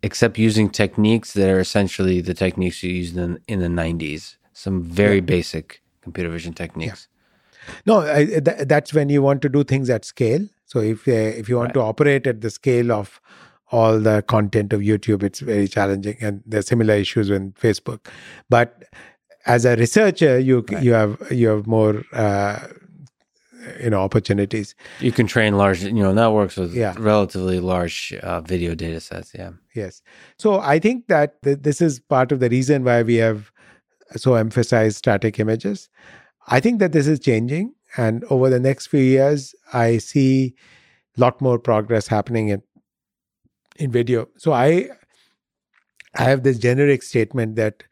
except 0.02 0.38
using 0.38 0.70
techniques 0.70 1.32
that 1.32 1.48
are 1.48 1.60
essentially 1.60 2.20
the 2.20 2.34
techniques 2.34 2.82
you 2.82 2.90
used 2.90 3.16
in, 3.16 3.38
in 3.48 3.60
the 3.60 3.68
90s, 3.68 4.36
some 4.52 4.82
very 4.82 5.16
yeah. 5.16 5.20
basic 5.20 5.82
computer 6.02 6.30
vision 6.30 6.52
techniques. 6.52 7.08
Yeah. 7.10 7.74
No, 7.86 8.00
I, 8.00 8.24
th- 8.24 8.66
that's 8.66 8.94
when 8.94 9.08
you 9.08 9.22
want 9.22 9.42
to 9.42 9.48
do 9.48 9.62
things 9.64 9.90
at 9.90 10.04
scale. 10.04 10.46
So 10.64 10.80
if 10.80 11.06
uh, 11.08 11.12
if 11.12 11.48
you 11.48 11.56
want 11.56 11.68
right. 11.68 11.74
to 11.74 11.80
operate 11.80 12.26
at 12.26 12.40
the 12.40 12.50
scale 12.50 12.92
of 12.92 13.20
all 13.70 13.98
the 13.98 14.22
content 14.22 14.72
of 14.72 14.80
YouTube, 14.80 15.22
it's 15.22 15.40
very 15.40 15.68
challenging, 15.68 16.16
and 16.20 16.42
there 16.46 16.60
are 16.60 16.62
similar 16.62 16.94
issues 16.94 17.30
in 17.30 17.52
Facebook. 17.52 18.06
But 18.48 18.84
as 19.46 19.64
a 19.64 19.76
researcher, 19.76 20.38
you 20.38 20.64
right. 20.70 20.82
you 20.82 20.92
have 20.92 21.18
you 21.30 21.48
have 21.48 21.66
more 21.66 22.04
uh, 22.12 22.60
you 23.80 23.90
know 23.90 24.00
opportunities. 24.00 24.74
You 25.00 25.12
can 25.12 25.26
train 25.26 25.56
large 25.56 25.82
you 25.82 25.92
know 25.92 26.12
networks 26.12 26.56
with 26.56 26.74
yeah. 26.74 26.94
relatively 26.98 27.60
large 27.60 28.12
uh, 28.22 28.40
video 28.40 28.74
data 28.74 29.00
sets 29.00 29.32
yeah. 29.34 29.50
Yes. 29.74 30.02
So 30.38 30.60
i 30.60 30.78
think 30.78 31.06
that 31.08 31.42
th- 31.42 31.58
this 31.62 31.80
is 31.80 32.00
part 32.00 32.32
of 32.32 32.40
the 32.40 32.48
reason 32.48 32.84
why 32.84 33.02
we 33.02 33.16
have 33.16 33.52
so 34.16 34.34
emphasized 34.34 34.96
static 34.96 35.38
images. 35.38 35.88
I 36.46 36.60
think 36.60 36.78
that 36.78 36.92
this 36.92 37.06
is 37.06 37.20
changing 37.20 37.74
and 37.96 38.24
over 38.24 38.50
the 38.50 38.60
next 38.60 38.88
few 38.88 39.00
years 39.00 39.54
i 39.72 39.98
see 39.98 40.54
a 41.16 41.20
lot 41.20 41.40
more 41.40 41.58
progress 41.58 42.06
happening 42.06 42.48
in 42.48 42.62
in 43.76 43.92
video. 43.92 44.28
So 44.36 44.52
i 44.52 44.88
i 46.14 46.24
have 46.24 46.42
this 46.42 46.58
generic 46.58 47.02
statement 47.02 47.56
that 47.56 47.84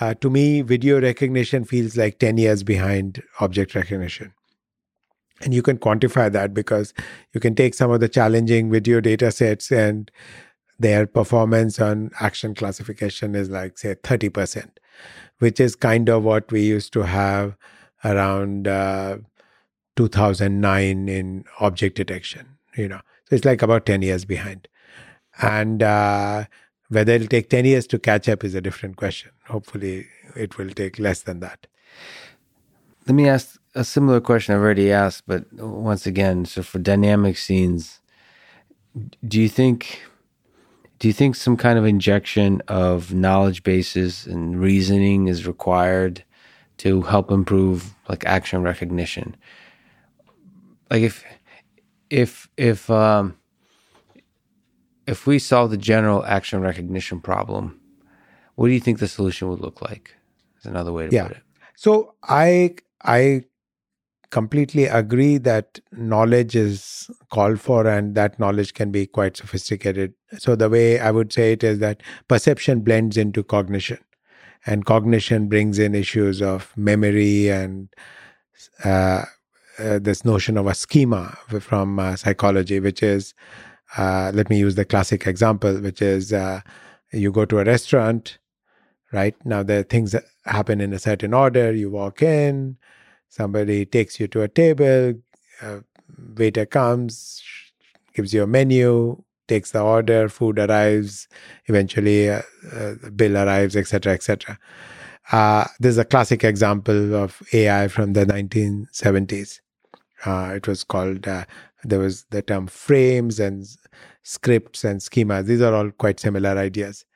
uh, 0.00 0.14
to 0.14 0.30
me 0.30 0.62
video 0.62 1.00
recognition 1.00 1.64
feels 1.64 1.96
like 1.96 2.18
10 2.18 2.38
years 2.38 2.62
behind 2.62 3.22
object 3.40 3.74
recognition 3.74 4.32
and 5.42 5.52
you 5.52 5.62
can 5.62 5.78
quantify 5.78 6.30
that 6.32 6.54
because 6.54 6.94
you 7.32 7.40
can 7.40 7.54
take 7.54 7.74
some 7.74 7.90
of 7.90 8.00
the 8.00 8.08
challenging 8.08 8.70
video 8.70 9.00
data 9.00 9.30
sets 9.30 9.70
and 9.70 10.10
their 10.78 11.06
performance 11.06 11.80
on 11.80 12.10
action 12.20 12.54
classification 12.54 13.34
is 13.34 13.50
like, 13.50 13.78
say, 13.78 13.94
30%, 13.94 14.68
which 15.38 15.60
is 15.60 15.76
kind 15.76 16.08
of 16.08 16.22
what 16.22 16.50
we 16.50 16.62
used 16.62 16.92
to 16.92 17.02
have 17.02 17.56
around 18.04 18.66
uh, 18.66 19.18
2009 19.96 21.08
in 21.08 21.44
object 21.60 21.96
detection, 21.96 22.46
you 22.76 22.88
know. 22.88 23.00
So 23.28 23.36
it's 23.36 23.44
like 23.44 23.62
about 23.62 23.86
10 23.86 24.02
years 24.02 24.24
behind. 24.24 24.68
And 25.40 25.82
uh, 25.82 26.44
whether 26.88 27.12
it'll 27.12 27.28
take 27.28 27.48
10 27.48 27.64
years 27.64 27.86
to 27.88 27.98
catch 27.98 28.28
up 28.28 28.44
is 28.44 28.54
a 28.54 28.60
different 28.60 28.96
question. 28.96 29.30
Hopefully, 29.46 30.06
it 30.36 30.58
will 30.58 30.70
take 30.70 30.98
less 30.98 31.22
than 31.22 31.40
that. 31.40 31.66
Let 33.06 33.14
me 33.14 33.28
ask 33.28 33.58
a 33.74 33.84
similar 33.84 34.20
question 34.20 34.54
I've 34.54 34.60
already 34.60 34.92
asked, 34.92 35.24
but 35.26 35.52
once 35.52 36.06
again, 36.06 36.44
so 36.44 36.62
for 36.62 36.78
dynamic 36.78 37.36
scenes, 37.36 38.00
do 39.26 39.40
you 39.40 39.48
think 39.48 40.02
do 40.98 41.08
you 41.08 41.14
think 41.14 41.34
some 41.34 41.56
kind 41.56 41.78
of 41.78 41.84
injection 41.84 42.62
of 42.68 43.12
knowledge 43.12 43.64
bases 43.64 44.26
and 44.26 44.60
reasoning 44.60 45.26
is 45.26 45.46
required 45.46 46.22
to 46.78 47.02
help 47.02 47.30
improve 47.30 47.94
like 48.08 48.24
action 48.24 48.62
recognition? 48.62 49.36
Like 50.90 51.02
if 51.02 51.24
if 52.10 52.48
if 52.56 52.90
um 52.90 53.36
if 55.06 55.26
we 55.26 55.38
solve 55.38 55.70
the 55.70 55.76
general 55.76 56.24
action 56.24 56.60
recognition 56.60 57.20
problem, 57.20 57.80
what 58.54 58.68
do 58.68 58.74
you 58.74 58.80
think 58.80 58.98
the 58.98 59.08
solution 59.08 59.48
would 59.48 59.60
look 59.60 59.80
like? 59.82 60.14
Is 60.60 60.66
another 60.66 60.92
way 60.92 61.08
to 61.08 61.14
yeah. 61.14 61.26
put 61.26 61.38
it. 61.38 61.42
So 61.74 62.14
I 62.22 62.76
I 63.02 63.44
completely 64.32 64.86
agree 64.86 65.38
that 65.38 65.78
knowledge 65.92 66.56
is 66.56 67.08
called 67.30 67.60
for 67.60 67.86
and 67.86 68.16
that 68.16 68.40
knowledge 68.40 68.74
can 68.74 68.90
be 68.90 69.06
quite 69.06 69.36
sophisticated. 69.36 70.14
So, 70.38 70.56
the 70.56 70.68
way 70.68 70.98
I 70.98 71.12
would 71.12 71.32
say 71.32 71.52
it 71.52 71.62
is 71.62 71.78
that 71.78 72.02
perception 72.26 72.80
blends 72.80 73.16
into 73.16 73.44
cognition, 73.44 73.98
and 74.66 74.84
cognition 74.84 75.48
brings 75.48 75.78
in 75.78 75.94
issues 75.94 76.42
of 76.42 76.72
memory 76.76 77.50
and 77.50 77.88
uh, 78.84 79.24
uh, 79.78 79.98
this 80.00 80.24
notion 80.24 80.56
of 80.56 80.66
a 80.66 80.74
schema 80.74 81.38
from 81.60 81.98
uh, 82.00 82.16
psychology, 82.16 82.80
which 82.80 83.02
is 83.02 83.34
uh, 83.96 84.32
let 84.34 84.50
me 84.50 84.58
use 84.58 84.74
the 84.74 84.84
classic 84.84 85.26
example, 85.26 85.78
which 85.80 86.02
is 86.02 86.32
uh, 86.32 86.60
you 87.12 87.30
go 87.30 87.44
to 87.44 87.58
a 87.58 87.64
restaurant, 87.64 88.38
right? 89.12 89.36
Now, 89.44 89.62
the 89.62 89.84
things 89.84 90.12
that 90.12 90.24
happen 90.46 90.80
in 90.80 90.92
a 90.92 90.98
certain 90.98 91.34
order. 91.34 91.72
You 91.72 91.90
walk 91.90 92.22
in, 92.22 92.78
somebody 93.32 93.86
takes 93.86 94.20
you 94.20 94.28
to 94.28 94.42
a 94.42 94.48
table, 94.48 95.14
a 95.62 95.82
waiter 96.36 96.66
comes, 96.66 97.42
gives 98.14 98.34
you 98.34 98.42
a 98.42 98.46
menu, 98.46 99.22
takes 99.48 99.70
the 99.70 99.80
order, 99.80 100.28
food 100.28 100.58
arrives, 100.58 101.28
eventually 101.64 102.28
uh, 102.28 102.42
uh, 102.76 102.94
bill 103.16 103.38
arrives, 103.38 103.74
etc., 103.74 104.12
etc. 104.12 104.58
Uh, 105.30 105.64
this 105.80 105.92
is 105.92 105.98
a 105.98 106.04
classic 106.04 106.44
example 106.44 107.14
of 107.14 107.42
AI 107.54 107.88
from 107.88 108.12
the 108.12 108.26
1970s. 108.26 109.60
Uh, 110.26 110.52
it 110.54 110.68
was 110.68 110.84
called, 110.84 111.22
there 111.22 111.98
was 111.98 112.24
the 112.30 112.42
term 112.42 112.66
frames 112.66 113.40
and 113.40 113.66
scripts 114.24 114.84
and 114.84 115.00
schemas. 115.00 115.46
These 115.46 115.62
are 115.62 115.74
all 115.74 115.90
quite 115.90 116.20
similar 116.20 116.50
ideas. 116.50 117.06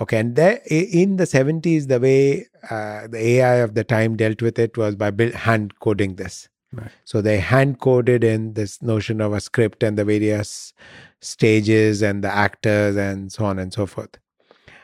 Okay, 0.00 0.18
and 0.18 0.34
there, 0.34 0.60
in 0.66 1.18
the 1.18 1.24
70s, 1.24 1.86
the 1.86 2.00
way 2.00 2.46
uh, 2.68 3.06
the 3.06 3.18
AI 3.18 3.54
of 3.56 3.74
the 3.74 3.84
time 3.84 4.16
dealt 4.16 4.42
with 4.42 4.58
it 4.58 4.76
was 4.76 4.96
by 4.96 5.10
build, 5.10 5.34
hand 5.34 5.78
coding 5.78 6.16
this. 6.16 6.48
Right. 6.72 6.90
So 7.04 7.20
they 7.20 7.38
hand 7.38 7.80
coded 7.80 8.24
in 8.24 8.54
this 8.54 8.82
notion 8.82 9.20
of 9.20 9.32
a 9.32 9.40
script 9.40 9.84
and 9.84 9.96
the 9.96 10.04
various 10.04 10.72
stages 11.20 12.02
and 12.02 12.24
the 12.24 12.34
actors 12.34 12.96
and 12.96 13.32
so 13.32 13.44
on 13.44 13.60
and 13.60 13.72
so 13.72 13.86
forth, 13.86 14.18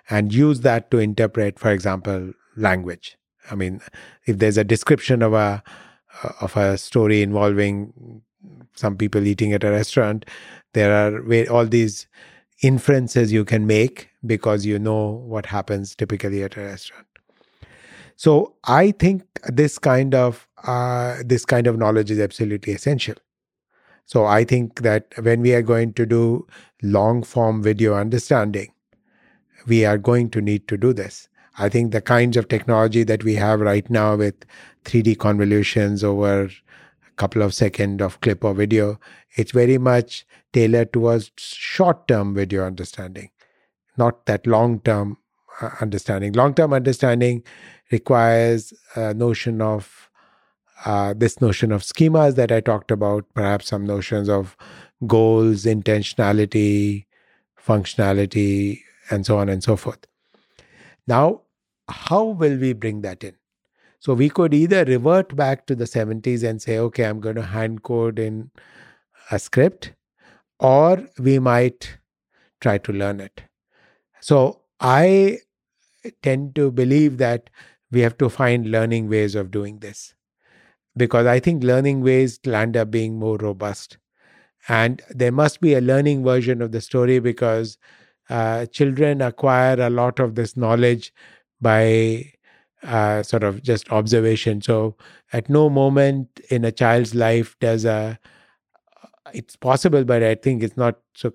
and 0.09 0.33
use 0.33 0.61
that 0.61 0.91
to 0.93 0.99
interpret, 0.99 1.59
for 1.59 1.71
example, 1.71 2.33
language. 2.57 3.17
I 3.51 3.57
mean, 3.57 3.81
if 4.27 4.39
there's 4.39 4.59
a 4.59 4.65
description 4.65 5.23
of 5.23 5.33
a 5.33 5.63
of 6.41 6.57
a 6.57 6.79
story 6.79 7.23
involving 7.23 8.23
some 8.75 8.97
people 8.97 9.27
eating 9.27 9.53
at 9.53 9.65
a 9.65 9.71
restaurant, 9.71 10.25
there 10.75 10.93
are 10.93 11.47
all 11.51 11.67
these 11.67 12.07
inferences 12.63 13.33
you 13.33 13.45
can 13.45 13.67
make 13.67 14.11
because 14.27 14.67
you 14.67 14.79
know 14.79 15.23
what 15.27 15.47
happens 15.47 15.95
typically 15.95 16.43
at 16.43 16.57
a 16.57 16.61
restaurant. 16.61 17.07
So 18.17 18.55
I 18.65 18.91
think 18.91 19.23
this 19.47 19.79
kind 19.79 20.15
of 20.15 20.47
uh, 20.65 21.17
this 21.25 21.47
kind 21.47 21.67
of 21.67 21.79
knowledge 21.79 22.11
is 22.11 22.21
absolutely 22.21 22.75
essential. 22.75 23.15
So 24.05 24.27
I 24.27 24.45
think 24.45 24.83
that 24.83 25.07
when 25.23 25.41
we 25.41 25.55
are 25.55 25.63
going 25.63 25.95
to 25.95 26.05
do 26.05 26.47
long 26.83 27.23
form 27.23 27.63
video 27.63 27.95
understanding, 27.95 28.73
we 29.67 29.85
are 29.85 29.97
going 29.97 30.31
to 30.31 30.41
need 30.41 30.69
to 30.69 30.77
do 30.77 30.93
this. 30.93 31.29
I 31.59 31.69
think 31.69 31.93
the 31.93 32.01
kinds 32.01 32.37
of 32.37 32.49
technology 32.49 33.05
that 33.05 33.25
we 33.25 33.35
have 33.37 33.61
right 33.61 33.89
now 33.89 34.17
with 34.17 34.35
3D 34.85 35.19
convolutions 35.19 36.03
over 36.05 36.45
a 36.45 36.51
couple 37.17 37.43
of 37.43 37.55
seconds 37.55 38.03
of 38.03 38.21
clip 38.21 38.45
or 38.45 38.55
video, 38.55 38.99
it's 39.37 39.53
very 39.53 39.79
much 39.79 40.27
tailored 40.53 40.93
towards 40.93 41.31
short 41.37 42.09
term 42.09 42.35
video 42.35 42.65
understanding, 42.67 43.31
not 43.97 44.27
that 44.27 44.47
long 44.47 44.81
term 44.81 45.19
uh, 45.61 45.71
understanding. 45.81 46.33
Long 46.33 46.55
term 46.55 46.73
understanding 46.73 47.43
requires 47.91 48.73
a 48.95 49.15
notion 49.15 49.61
of 49.61 50.11
uh, 50.85 51.15
this 51.17 51.41
notion 51.41 51.73
of 51.73 51.83
schemas 51.83 52.37
that 52.37 52.51
I 52.51 52.61
talked 52.61 52.91
about, 52.91 53.27
perhaps 53.35 53.69
some 53.69 53.85
notions 53.85 54.29
of 54.29 54.57
goals, 55.07 55.65
intentionality, 55.65 57.05
functionality, 57.63 58.81
and 59.11 59.27
so 59.27 59.39
on 59.39 59.49
and 59.49 59.63
so 59.63 59.77
forth. 59.77 60.07
Now, 61.07 61.43
how 61.89 62.25
will 62.25 62.57
we 62.57 62.73
bring 62.73 63.03
that 63.03 63.25
in? 63.25 63.35
So 63.99 64.15
we 64.15 64.31
could 64.31 64.55
either 64.55 64.85
revert 64.85 65.37
back 65.37 65.67
to 65.67 65.75
the 65.75 65.85
70s 65.85 66.43
and 66.43 66.63
say, 66.63 66.79
okay, 66.79 67.05
I'm 67.05 67.21
going 67.21 67.37
to 67.37 67.43
hand 67.43 67.83
code 67.83 68.19
in 68.19 68.51
a 69.31 69.39
script, 69.39 69.93
or 70.61 71.09
we 71.19 71.39
might 71.41 71.99
try 72.61 72.79
to 72.79 72.93
learn 72.93 73.21
it. 73.21 73.43
So 74.21 74.63
I 74.81 75.39
tend 76.23 76.55
to 76.57 76.71
believe 76.71 77.19
that 77.19 77.51
we 77.91 78.01
have 78.01 78.19
to 78.19 78.29
find 78.29 78.71
learning 78.71 79.09
ways 79.09 79.35
of 79.35 79.51
doing 79.51 79.81
this 79.81 80.15
because 80.97 81.27
I 81.27 81.41
think 81.41 81.63
learning 81.63 82.03
ways 82.03 82.41
land 82.47 82.77
up 82.77 82.91
being 82.91 83.19
more 83.19 83.37
robust. 83.39 83.99
And 84.69 85.03
there 85.11 85.33
must 85.33 85.61
be 85.61 85.75
a 85.75 85.81
learning 85.81 86.25
version 86.25 86.63
of 86.63 86.73
the 86.73 86.81
story 86.81 87.19
because 87.21 87.79
uh, 88.31 88.67
children 88.67 89.23
acquire 89.23 89.81
a 89.81 89.91
lot 89.91 90.21
of 90.21 90.35
this 90.35 90.57
knowledge 90.57 91.13
by 91.61 92.33
uh, 92.83 93.23
sort 93.23 93.43
of 93.45 93.63
just 93.63 93.91
observation. 93.93 94.63
So 94.63 94.97
at 95.33 95.49
no 95.51 95.71
moment 95.71 96.41
in 96.51 96.65
a 96.65 96.73
child's 96.73 97.15
life 97.15 97.57
does 97.61 97.85
a 97.85 98.19
it's 99.35 99.57
possible, 99.57 100.05
but 100.05 100.23
I 100.23 100.35
think 100.35 100.63
it's 100.63 100.77
not 100.77 100.99
so 101.15 101.33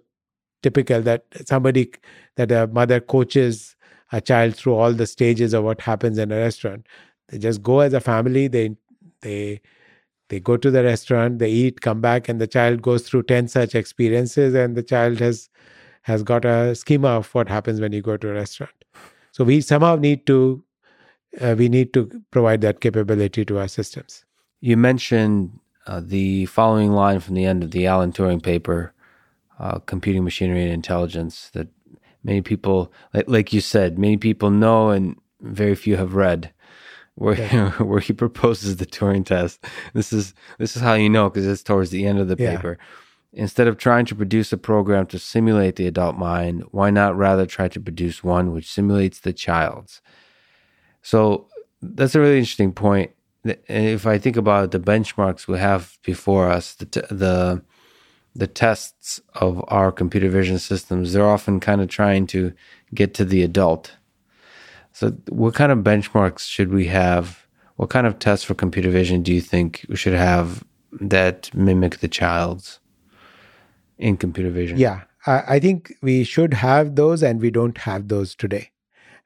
typical 0.64 1.02
that 1.02 1.26
somebody 1.46 1.92
that 2.36 2.52
a 2.52 2.68
mother 2.68 3.00
coaches 3.00 3.76
a 4.12 4.22
child 4.22 4.56
through 4.56 4.76
all 4.76 4.94
the 4.94 5.08
stages 5.08 5.54
of 5.54 5.64
what 5.64 5.82
happens 5.82 6.18
in 6.18 6.32
a 6.32 6.38
restaurant. 6.38 6.88
They 7.30 7.38
just 7.38 7.62
go 7.64 7.80
as 7.80 7.94
a 7.94 8.00
family. 8.00 8.48
They 8.48 8.76
they 9.22 9.62
they 10.30 10.40
go 10.40 10.58
to 10.58 10.72
the 10.72 10.84
restaurant, 10.84 11.40
they 11.40 11.52
eat, 11.52 11.82
come 11.82 12.02
back, 12.02 12.28
and 12.28 12.42
the 12.42 12.48
child 12.48 12.82
goes 12.82 13.08
through 13.08 13.24
ten 13.24 13.48
such 13.48 13.76
experiences, 13.76 14.54
and 14.54 14.76
the 14.76 14.84
child 14.84 15.20
has 15.20 15.50
has 16.04 16.24
got 16.24 16.46
a 16.46 16.76
schema 16.76 17.10
of 17.10 17.34
what 17.34 17.50
happens 17.50 17.82
when 17.82 17.92
you 17.92 18.02
go 18.02 18.16
to 18.18 18.30
a 18.30 18.34
restaurant. 18.34 18.74
So 19.32 19.44
we 19.44 19.62
somehow 19.62 19.96
need 19.96 20.26
to 20.28 20.64
uh, 21.42 21.56
we 21.58 21.68
need 21.68 21.94
to 21.94 22.10
provide 22.32 22.62
that 22.62 22.80
capability 22.80 23.44
to 23.46 23.60
our 23.60 23.68
systems. 23.68 24.24
You 24.62 24.78
mentioned 24.78 25.60
uh, 25.88 26.02
the 26.04 26.46
following 26.48 26.92
line 26.92 27.20
from 27.20 27.36
the 27.36 27.46
end 27.46 27.64
of 27.64 27.72
the 27.72 27.86
Alan 27.86 28.12
Turing 28.12 28.42
paper, 28.42 28.94
uh, 29.60 29.80
Computing 29.80 30.24
Machinery 30.24 30.64
and 30.64 30.72
Intelligence, 30.72 31.50
that 31.54 31.68
many 32.24 32.42
people, 32.42 32.92
like, 33.14 33.26
like, 33.28 33.54
you 33.54 33.62
said, 33.62 34.00
many 34.00 34.18
people 34.18 34.50
know 34.50 34.90
and 34.90 35.16
very 35.42 35.76
few 35.76 35.96
have 35.98 36.16
read. 36.16 36.52
Where, 37.18 37.38
yeah. 37.38 37.72
where 37.82 38.02
he 38.02 38.12
proposes 38.12 38.76
the 38.76 38.86
Turing 38.86 39.26
test. 39.26 39.64
This 39.94 40.12
is 40.12 40.34
this 40.60 40.76
is 40.76 40.82
how 40.82 40.96
you 40.96 41.10
know 41.10 41.30
because 41.30 41.48
it's 41.48 41.64
towards 41.64 41.90
the 41.90 42.06
end 42.06 42.20
of 42.20 42.28
the 42.28 42.36
yeah. 42.38 42.58
paper. 42.58 42.78
Instead 43.32 43.68
of 43.68 43.78
trying 43.78 44.06
to 44.08 44.16
produce 44.16 44.52
a 44.52 44.58
program 44.58 45.06
to 45.08 45.20
simulate 45.20 45.78
the 45.78 45.88
adult 45.88 46.18
mind, 46.18 46.64
why 46.72 46.90
not 46.90 47.16
rather 47.16 47.46
try 47.46 47.70
to 47.70 47.80
produce 47.80 48.22
one 48.22 48.52
which 48.52 48.70
simulates 48.70 49.22
the 49.22 49.32
child's? 49.32 50.02
So 51.02 51.48
that's 51.82 52.16
a 52.16 52.20
really 52.20 52.40
interesting 52.40 52.74
point 52.74 53.12
if 53.46 54.06
I 54.06 54.18
think 54.18 54.38
about 54.38 54.72
the 54.72 54.80
benchmarks 54.80 55.48
we 55.48 55.60
have 55.60 55.98
before 56.04 56.50
us, 56.50 56.76
the 56.76 56.86
t- 56.86 57.02
the 57.10 57.64
the 58.36 58.48
tests 58.48 59.22
of 59.36 59.64
our 59.70 59.92
computer 59.92 60.28
vision 60.30 60.60
systems, 60.60 61.14
they're 61.14 61.28
often 61.28 61.60
kind 61.62 61.80
of 61.82 61.88
trying 61.88 62.28
to 62.28 62.54
get 62.94 63.14
to 63.14 63.24
the 63.24 63.42
adult. 63.44 63.96
So, 64.92 65.12
what 65.30 65.56
kind 65.56 65.72
of 65.72 65.80
benchmarks 65.80 66.40
should 66.40 66.74
we 66.74 66.88
have? 66.88 67.46
What 67.78 67.90
kind 67.90 68.08
of 68.08 68.20
tests 68.20 68.46
for 68.46 68.54
computer 68.54 68.90
vision 68.90 69.24
do 69.24 69.34
you 69.34 69.42
think 69.42 69.86
we 69.90 69.96
should 69.96 70.14
have 70.14 70.64
that 71.00 71.54
mimic 71.54 72.00
the 72.00 72.08
child's 72.08 72.80
in 73.98 74.18
computer 74.18 74.50
vision? 74.50 74.78
Yeah, 74.78 75.02
I, 75.28 75.60
think 75.60 75.94
we 76.02 76.24
should 76.24 76.54
have 76.54 76.96
those, 76.96 77.24
and 77.24 77.42
we 77.42 77.52
don't 77.52 77.78
have 77.80 78.08
those 78.08 78.36
today. 78.36 78.72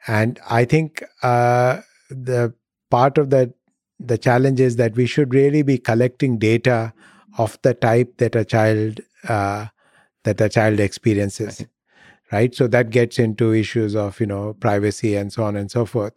And 0.08 0.40
I 0.50 0.66
think 0.66 1.04
uh, 1.22 1.82
the 2.10 2.54
part 2.90 3.18
of 3.18 3.30
that 3.30 3.54
the 4.00 4.18
challenge 4.18 4.60
is 4.60 4.78
that 4.78 4.96
we 4.96 5.06
should 5.06 5.34
really 5.34 5.62
be 5.62 5.78
collecting 5.78 6.38
data 6.38 6.94
of 7.38 7.58
the 7.62 7.74
type 7.74 8.18
that 8.18 8.36
a 8.36 8.46
child 8.46 9.02
uh, 9.28 9.68
that 10.24 10.40
a 10.42 10.50
child 10.50 10.80
experiences 10.80 11.66
right. 12.32 12.54
so 12.54 12.68
that 12.68 12.90
gets 12.90 13.20
into 13.20 13.54
issues 13.54 13.96
of 13.96 14.20
you 14.20 14.26
know 14.26 14.54
privacy 14.54 15.16
and 15.16 15.32
so 15.34 15.44
on 15.44 15.56
and 15.56 15.72
so 15.72 15.86
forth. 15.86 16.14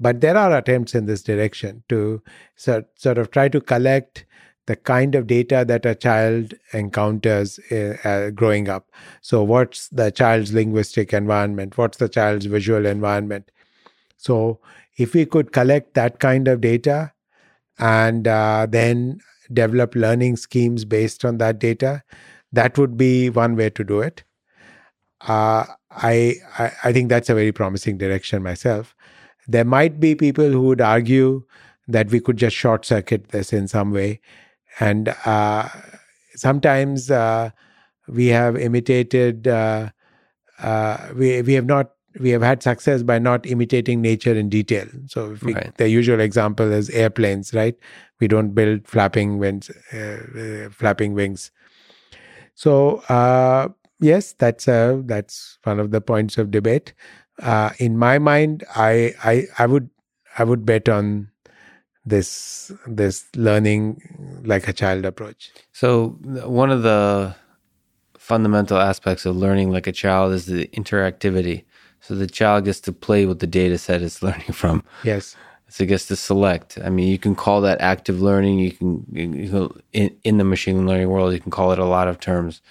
But 0.00 0.20
there 0.20 0.36
are 0.36 0.56
attempts 0.56 0.94
in 0.94 1.06
this 1.06 1.22
direction 1.22 1.82
to 1.88 2.22
sort, 2.54 2.86
sort 2.94 3.18
of 3.18 3.32
try 3.32 3.48
to 3.48 3.60
collect 3.60 4.24
the 4.66 4.76
kind 4.76 5.14
of 5.14 5.26
data 5.26 5.64
that 5.66 5.84
a 5.86 5.94
child 5.94 6.54
encounters 6.72 7.58
uh, 7.72 7.96
uh, 8.04 8.30
growing 8.30 8.68
up. 8.68 8.90
So 9.22 9.42
what's 9.42 9.88
the 9.88 10.10
child's 10.10 10.52
linguistic 10.52 11.12
environment? 11.12 11.76
What's 11.76 11.98
the 11.98 12.08
child's 12.08 12.46
visual 12.46 12.86
environment? 12.86 13.50
So 14.18 14.60
if 14.96 15.14
we 15.14 15.26
could 15.26 15.52
collect 15.52 15.94
that 15.94 16.20
kind 16.20 16.46
of 16.46 16.60
data 16.60 17.12
and 17.78 18.26
uh, 18.26 18.66
then 18.68 19.20
develop 19.52 19.94
learning 19.94 20.36
schemes 20.36 20.84
based 20.84 21.24
on 21.24 21.38
that 21.38 21.58
data. 21.58 22.02
That 22.52 22.78
would 22.78 22.96
be 22.96 23.30
one 23.30 23.56
way 23.56 23.70
to 23.70 23.84
do 23.84 24.00
it. 24.00 24.24
Uh, 25.22 25.64
I, 25.90 26.34
I, 26.58 26.72
I 26.84 26.92
think 26.92 27.08
that's 27.08 27.28
a 27.28 27.34
very 27.34 27.52
promising 27.52 27.98
direction 27.98 28.42
myself. 28.42 28.94
There 29.46 29.64
might 29.64 29.98
be 29.98 30.14
people 30.14 30.50
who 30.50 30.62
would 30.62 30.80
argue 30.80 31.44
that 31.88 32.10
we 32.10 32.20
could 32.20 32.36
just 32.36 32.56
short 32.56 32.84
circuit 32.84 33.28
this 33.28 33.52
in 33.52 33.66
some 33.68 33.92
way. 33.92 34.20
And 34.80 35.14
uh, 35.24 35.68
sometimes 36.34 37.10
uh, 37.10 37.50
we 38.06 38.26
have 38.26 38.56
imitated, 38.56 39.48
uh, 39.48 39.90
uh, 40.58 41.08
we, 41.14 41.42
we 41.42 41.54
have 41.54 41.66
not 41.66 41.92
we 42.18 42.30
have 42.30 42.42
had 42.42 42.62
success 42.62 43.02
by 43.02 43.18
not 43.18 43.46
imitating 43.46 44.00
nature 44.00 44.34
in 44.34 44.48
detail. 44.48 44.86
So 45.06 45.36
we, 45.42 45.54
right. 45.54 45.76
the 45.76 45.88
usual 45.88 46.20
example 46.20 46.72
is 46.72 46.90
airplanes, 46.90 47.54
right? 47.54 47.76
We 48.20 48.28
don't 48.28 48.54
build 48.54 48.86
flapping 48.86 49.38
wings, 49.38 49.70
uh, 49.92 49.98
uh, 50.66 50.70
flapping 50.70 51.14
wings. 51.14 51.50
So 52.54 52.96
uh, 53.08 53.68
yes, 54.00 54.32
that's 54.32 54.66
uh, 54.68 55.02
that's 55.04 55.58
one 55.64 55.78
of 55.78 55.90
the 55.90 56.00
points 56.00 56.38
of 56.38 56.50
debate. 56.50 56.92
Uh, 57.40 57.70
in 57.78 57.96
my 57.96 58.18
mind, 58.18 58.64
I, 58.74 59.14
I 59.22 59.46
I 59.58 59.66
would 59.66 59.90
I 60.38 60.44
would 60.44 60.66
bet 60.66 60.88
on 60.88 61.30
this 62.04 62.72
this 62.86 63.26
learning 63.36 64.42
like 64.44 64.66
a 64.66 64.72
child 64.72 65.04
approach. 65.04 65.52
So 65.72 66.18
one 66.44 66.70
of 66.70 66.82
the 66.82 67.34
fundamental 68.18 68.78
aspects 68.78 69.24
of 69.24 69.36
learning 69.36 69.70
like 69.70 69.86
a 69.86 69.92
child 69.92 70.32
is 70.32 70.46
the 70.46 70.66
interactivity. 70.68 71.64
So 72.00 72.14
the 72.14 72.26
child 72.26 72.64
gets 72.64 72.80
to 72.80 72.92
play 72.92 73.26
with 73.26 73.40
the 73.40 73.46
data 73.46 73.78
set 73.78 74.02
it's 74.02 74.22
learning 74.26 74.52
from. 74.52 74.84
Yes. 75.04 75.36
So 75.68 75.84
it 75.84 75.88
gets 75.88 76.06
to 76.06 76.16
select. 76.16 76.78
I 76.82 76.88
mean, 76.88 77.08
you 77.08 77.18
can 77.18 77.34
call 77.34 77.60
that 77.60 77.80
active 77.80 78.22
learning. 78.22 78.58
You 78.58 78.72
can, 78.72 79.06
you 79.12 79.50
can 79.50 79.82
in, 79.92 80.16
in 80.24 80.38
the 80.38 80.44
machine 80.44 80.86
learning 80.86 81.10
world, 81.10 81.34
you 81.34 81.40
can 81.40 81.50
call 81.50 81.72
it 81.72 81.78
a 81.78 81.84
lot 81.84 82.08
of 82.08 82.20
terms. 82.20 82.62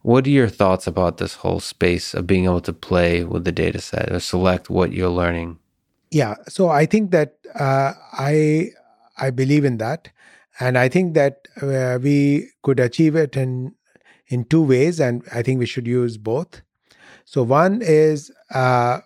What 0.00 0.26
are 0.26 0.30
your 0.30 0.48
thoughts 0.48 0.86
about 0.86 1.18
this 1.18 1.34
whole 1.34 1.60
space 1.60 2.12
of 2.14 2.26
being 2.26 2.44
able 2.44 2.60
to 2.62 2.72
play 2.72 3.22
with 3.22 3.44
the 3.44 3.52
data 3.52 3.80
set 3.80 4.10
or 4.10 4.18
select 4.18 4.68
what 4.68 4.92
you're 4.92 5.08
learning? 5.08 5.58
Yeah, 6.10 6.34
so 6.48 6.68
I 6.68 6.86
think 6.86 7.10
that 7.12 7.36
uh, 7.54 7.92
I 8.12 8.70
I 9.16 9.30
believe 9.30 9.64
in 9.64 9.78
that, 9.78 10.10
and 10.58 10.76
I 10.76 10.88
think 10.88 11.14
that 11.14 11.46
uh, 11.60 11.98
we 12.02 12.48
could 12.62 12.80
achieve 12.80 13.14
it 13.14 13.36
in 13.36 13.74
in 14.26 14.44
two 14.44 14.62
ways, 14.62 14.98
and 14.98 15.22
I 15.32 15.42
think 15.42 15.58
we 15.58 15.66
should 15.66 15.86
use 15.86 16.16
both. 16.16 16.62
So 17.32 17.42
one 17.42 17.80
is 17.80 18.30
uh, 18.54 19.00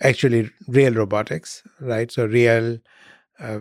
actually 0.00 0.50
real 0.66 0.92
robotics, 0.92 1.62
right? 1.78 2.10
So 2.10 2.26
real, 2.26 2.78
uh, 3.38 3.60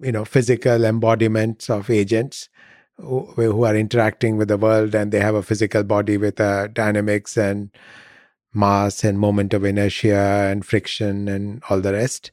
you 0.00 0.10
know, 0.10 0.24
physical 0.24 0.86
embodiments 0.86 1.68
of 1.68 1.90
agents 1.90 2.48
who, 2.96 3.26
who, 3.34 3.64
are 3.64 3.76
interacting 3.76 4.38
with 4.38 4.48
the 4.48 4.56
world, 4.56 4.94
and 4.94 5.12
they 5.12 5.20
have 5.20 5.34
a 5.34 5.42
physical 5.42 5.82
body 5.82 6.16
with 6.16 6.40
uh, 6.40 6.68
dynamics 6.68 7.36
and 7.36 7.68
mass 8.54 9.04
and 9.04 9.18
moment 9.18 9.52
of 9.52 9.64
inertia 9.64 10.48
and 10.50 10.64
friction 10.64 11.28
and 11.28 11.62
all 11.68 11.82
the 11.82 11.92
rest. 11.92 12.32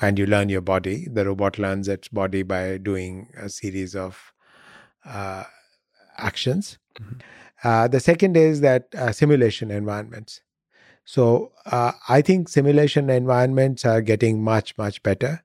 And 0.00 0.16
you 0.16 0.26
learn 0.26 0.48
your 0.48 0.60
body. 0.60 1.08
The 1.10 1.26
robot 1.26 1.58
learns 1.58 1.88
its 1.88 2.06
body 2.06 2.44
by 2.44 2.76
doing 2.76 3.32
a 3.36 3.48
series 3.48 3.96
of 3.96 4.32
uh, 5.04 5.42
actions. 6.18 6.78
Mm-hmm. 7.00 7.18
Uh, 7.62 7.88
the 7.88 8.00
second 8.00 8.36
is 8.36 8.60
that 8.60 8.88
uh, 8.96 9.12
simulation 9.12 9.70
environments. 9.70 10.40
So 11.04 11.52
uh, 11.66 11.92
I 12.08 12.22
think 12.22 12.48
simulation 12.48 13.10
environments 13.10 13.84
are 13.84 14.00
getting 14.00 14.42
much 14.42 14.76
much 14.78 15.02
better. 15.02 15.42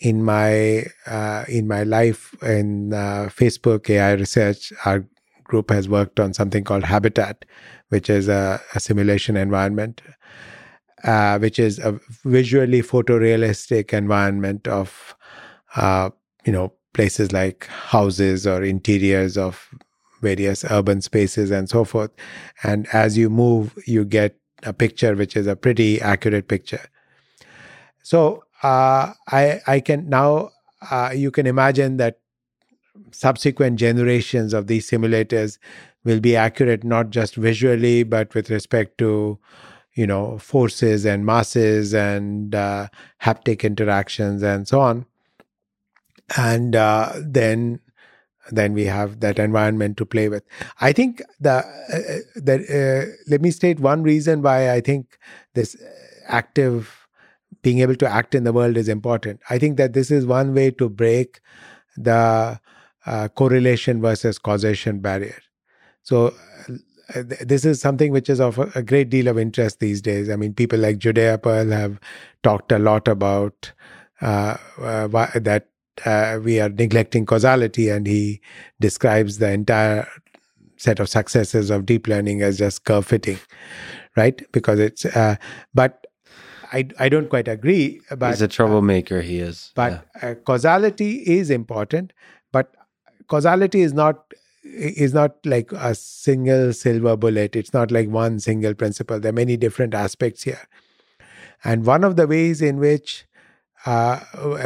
In 0.00 0.24
my 0.24 0.84
uh, 1.06 1.44
in 1.48 1.68
my 1.68 1.82
life 1.82 2.34
in 2.42 2.94
uh, 2.94 3.28
Facebook 3.30 3.90
AI 3.90 4.12
research, 4.12 4.72
our 4.84 5.06
group 5.44 5.70
has 5.70 5.88
worked 5.88 6.20
on 6.20 6.32
something 6.32 6.64
called 6.64 6.84
Habitat, 6.84 7.44
which 7.88 8.08
is 8.08 8.28
a, 8.28 8.60
a 8.74 8.80
simulation 8.80 9.36
environment, 9.36 10.00
which 11.40 11.58
is 11.58 11.78
a 11.80 12.00
visually 12.24 12.82
photorealistic 12.82 13.92
environment 13.92 14.66
of 14.68 15.16
you 16.46 16.52
know 16.52 16.72
places 16.94 17.32
like 17.32 17.66
houses 17.66 18.46
or 18.46 18.62
interiors 18.62 19.36
of 19.36 19.68
various 20.20 20.64
urban 20.70 21.00
spaces 21.00 21.50
and 21.50 21.68
so 21.68 21.84
forth. 21.84 22.10
And 22.62 22.86
as 22.92 23.16
you 23.16 23.30
move, 23.30 23.78
you 23.86 24.04
get 24.04 24.36
a 24.62 24.72
picture 24.72 25.14
which 25.14 25.36
is 25.36 25.46
a 25.46 25.56
pretty 25.56 26.00
accurate 26.00 26.48
picture. 26.48 26.86
So 28.02 28.44
uh, 28.62 29.12
I 29.28 29.60
I 29.66 29.80
can 29.80 30.08
now 30.08 30.50
uh, 30.90 31.12
you 31.14 31.30
can 31.30 31.46
imagine 31.46 31.96
that 31.98 32.18
subsequent 33.12 33.78
generations 33.78 34.52
of 34.52 34.66
these 34.66 34.88
simulators 34.88 35.58
will 36.04 36.20
be 36.20 36.36
accurate 36.36 36.84
not 36.84 37.10
just 37.10 37.36
visually 37.36 38.02
but 38.02 38.34
with 38.34 38.50
respect 38.50 38.98
to 38.98 39.38
you 39.94 40.06
know 40.06 40.38
forces 40.38 41.04
and 41.04 41.26
masses 41.26 41.94
and 41.94 42.54
uh, 42.54 42.88
haptic 43.22 43.62
interactions 43.62 44.42
and 44.42 44.68
so 44.68 44.80
on 44.80 45.06
and 46.36 46.76
uh, 46.76 47.12
then 47.20 47.80
then 48.50 48.72
we 48.72 48.84
have 48.84 49.20
that 49.20 49.38
environment 49.38 49.96
to 49.96 50.06
play 50.06 50.28
with. 50.28 50.44
I 50.80 50.92
think 50.92 51.22
the 51.40 51.50
uh, 51.52 51.96
uh 51.96 52.18
that 52.36 52.60
uh, 52.70 53.12
let 53.28 53.40
me 53.40 53.50
state 53.50 53.80
one 53.80 54.02
reason 54.02 54.42
why 54.42 54.70
I 54.72 54.80
think 54.80 55.18
this 55.54 55.76
active 56.26 57.06
being 57.62 57.80
able 57.80 57.96
to 57.96 58.08
act 58.08 58.34
in 58.34 58.44
the 58.44 58.52
world 58.52 58.76
is 58.76 58.88
important. 58.88 59.40
I 59.50 59.58
think 59.58 59.76
that 59.76 59.92
this 59.92 60.10
is 60.10 60.24
one 60.24 60.54
way 60.54 60.70
to 60.72 60.88
break 60.88 61.40
the 61.96 62.60
uh, 63.06 63.28
correlation 63.28 64.00
versus 64.00 64.38
causation 64.38 65.00
barrier. 65.00 65.40
So 66.02 66.34
uh, 67.14 67.22
this 67.40 67.64
is 67.64 67.80
something 67.80 68.12
which 68.12 68.30
is 68.30 68.40
of 68.40 68.58
a 68.76 68.82
great 68.82 69.10
deal 69.10 69.28
of 69.28 69.38
interest 69.38 69.80
these 69.80 70.00
days. 70.00 70.30
I 70.30 70.36
mean, 70.36 70.54
people 70.54 70.78
like 70.78 70.98
Judea 70.98 71.38
Pearl 71.38 71.70
have 71.70 72.00
talked 72.42 72.72
a 72.72 72.78
lot 72.78 73.08
about 73.08 73.72
uh, 74.20 74.56
uh, 74.80 75.08
that 75.34 75.68
uh, 76.04 76.38
we 76.42 76.60
are 76.60 76.68
neglecting 76.68 77.26
causality, 77.26 77.88
and 77.88 78.06
he 78.06 78.40
describes 78.80 79.38
the 79.38 79.50
entire 79.50 80.08
set 80.76 80.98
of 80.98 81.08
successes 81.08 81.70
of 81.70 81.84
deep 81.84 82.06
learning 82.06 82.42
as 82.42 82.58
just 82.58 82.84
curve 82.84 83.06
fitting, 83.06 83.38
right? 84.16 84.42
Because 84.52 84.78
it's, 84.78 85.04
uh, 85.04 85.36
but 85.74 86.06
I, 86.72 86.88
I 86.98 87.08
don't 87.08 87.28
quite 87.28 87.48
agree. 87.48 88.00
But, 88.16 88.30
He's 88.30 88.42
a 88.42 88.48
troublemaker, 88.48 89.18
uh, 89.18 89.22
he 89.22 89.40
is. 89.40 89.72
But 89.74 90.04
yeah. 90.22 90.30
uh, 90.30 90.34
causality 90.36 91.16
is 91.16 91.50
important, 91.50 92.12
but 92.52 92.74
causality 93.28 93.82
is 93.82 93.92
not 93.92 94.24
is 94.62 95.14
not 95.14 95.34
like 95.44 95.72
a 95.72 95.94
single 95.94 96.72
silver 96.72 97.16
bullet. 97.16 97.56
It's 97.56 97.72
not 97.72 97.90
like 97.90 98.08
one 98.08 98.40
single 98.40 98.74
principle. 98.74 99.18
There 99.18 99.30
are 99.30 99.32
many 99.32 99.56
different 99.56 99.94
aspects 99.94 100.42
here. 100.42 100.60
And 101.64 101.84
one 101.84 102.04
of 102.04 102.16
the 102.16 102.26
ways 102.26 102.62
in 102.62 102.78
which 102.78 103.24
uh, 103.86 104.18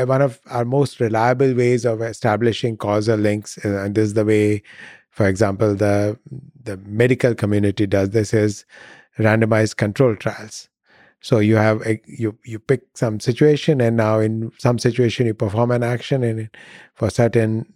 one 0.06 0.22
of 0.22 0.40
our 0.50 0.64
most 0.64 1.00
reliable 1.00 1.54
ways 1.54 1.84
of 1.84 2.02
establishing 2.02 2.76
causal 2.76 3.18
links, 3.18 3.58
uh, 3.64 3.84
and 3.84 3.94
this 3.94 4.06
is 4.06 4.14
the 4.14 4.24
way, 4.24 4.62
for 5.10 5.26
example, 5.28 5.74
the 5.74 6.18
the 6.62 6.76
medical 6.78 7.34
community 7.34 7.86
does 7.86 8.10
this 8.10 8.34
is 8.34 8.64
randomized 9.18 9.76
control 9.76 10.16
trials. 10.16 10.68
So 11.20 11.38
you 11.38 11.56
have 11.56 11.86
a, 11.86 12.00
you 12.06 12.36
you 12.44 12.58
pick 12.58 12.82
some 12.94 13.20
situation, 13.20 13.80
and 13.80 13.96
now 13.96 14.18
in 14.18 14.50
some 14.58 14.78
situation 14.78 15.26
you 15.26 15.34
perform 15.34 15.70
an 15.70 15.82
action, 15.82 16.24
and 16.24 16.50
for 16.94 17.10
certain 17.10 17.72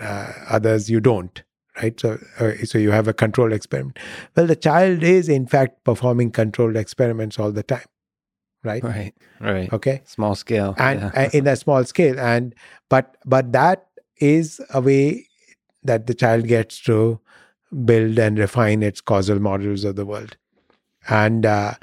uh, 0.00 0.32
others 0.48 0.90
you 0.90 1.00
don't. 1.00 1.42
Right, 1.80 1.98
so 1.98 2.18
uh, 2.38 2.52
so 2.64 2.76
you 2.76 2.90
have 2.90 3.08
a 3.08 3.14
controlled 3.14 3.52
experiment. 3.52 3.98
Well, 4.36 4.46
the 4.46 4.56
child 4.56 5.02
is 5.02 5.28
in 5.28 5.46
fact 5.46 5.84
performing 5.84 6.30
controlled 6.30 6.76
experiments 6.76 7.38
all 7.38 7.50
the 7.50 7.62
time 7.62 7.86
right? 8.64 8.82
Right 8.84 9.14
right. 9.40 9.72
Okay? 9.72 10.02
Small 10.04 10.34
scale 10.34 10.74
and 10.78 11.00
yeah. 11.00 11.10
Uh, 11.14 11.28
in 11.32 11.46
a 11.46 11.56
small 11.56 11.84
scale 11.84 12.18
and 12.18 12.54
but 12.88 13.16
but 13.24 13.52
that 13.52 13.86
is 14.18 14.60
a 14.72 14.80
way 14.80 15.26
that 15.82 16.06
the 16.06 16.14
child 16.14 16.46
gets 16.46 16.80
to 16.80 17.18
build 17.84 18.18
and 18.18 18.38
refine 18.38 18.82
its 18.82 19.00
causal 19.00 19.40
models 19.40 19.84
of 19.84 19.96
the 19.96 20.06
world. 20.06 20.36
And 21.08 21.44
uh, 21.44 21.74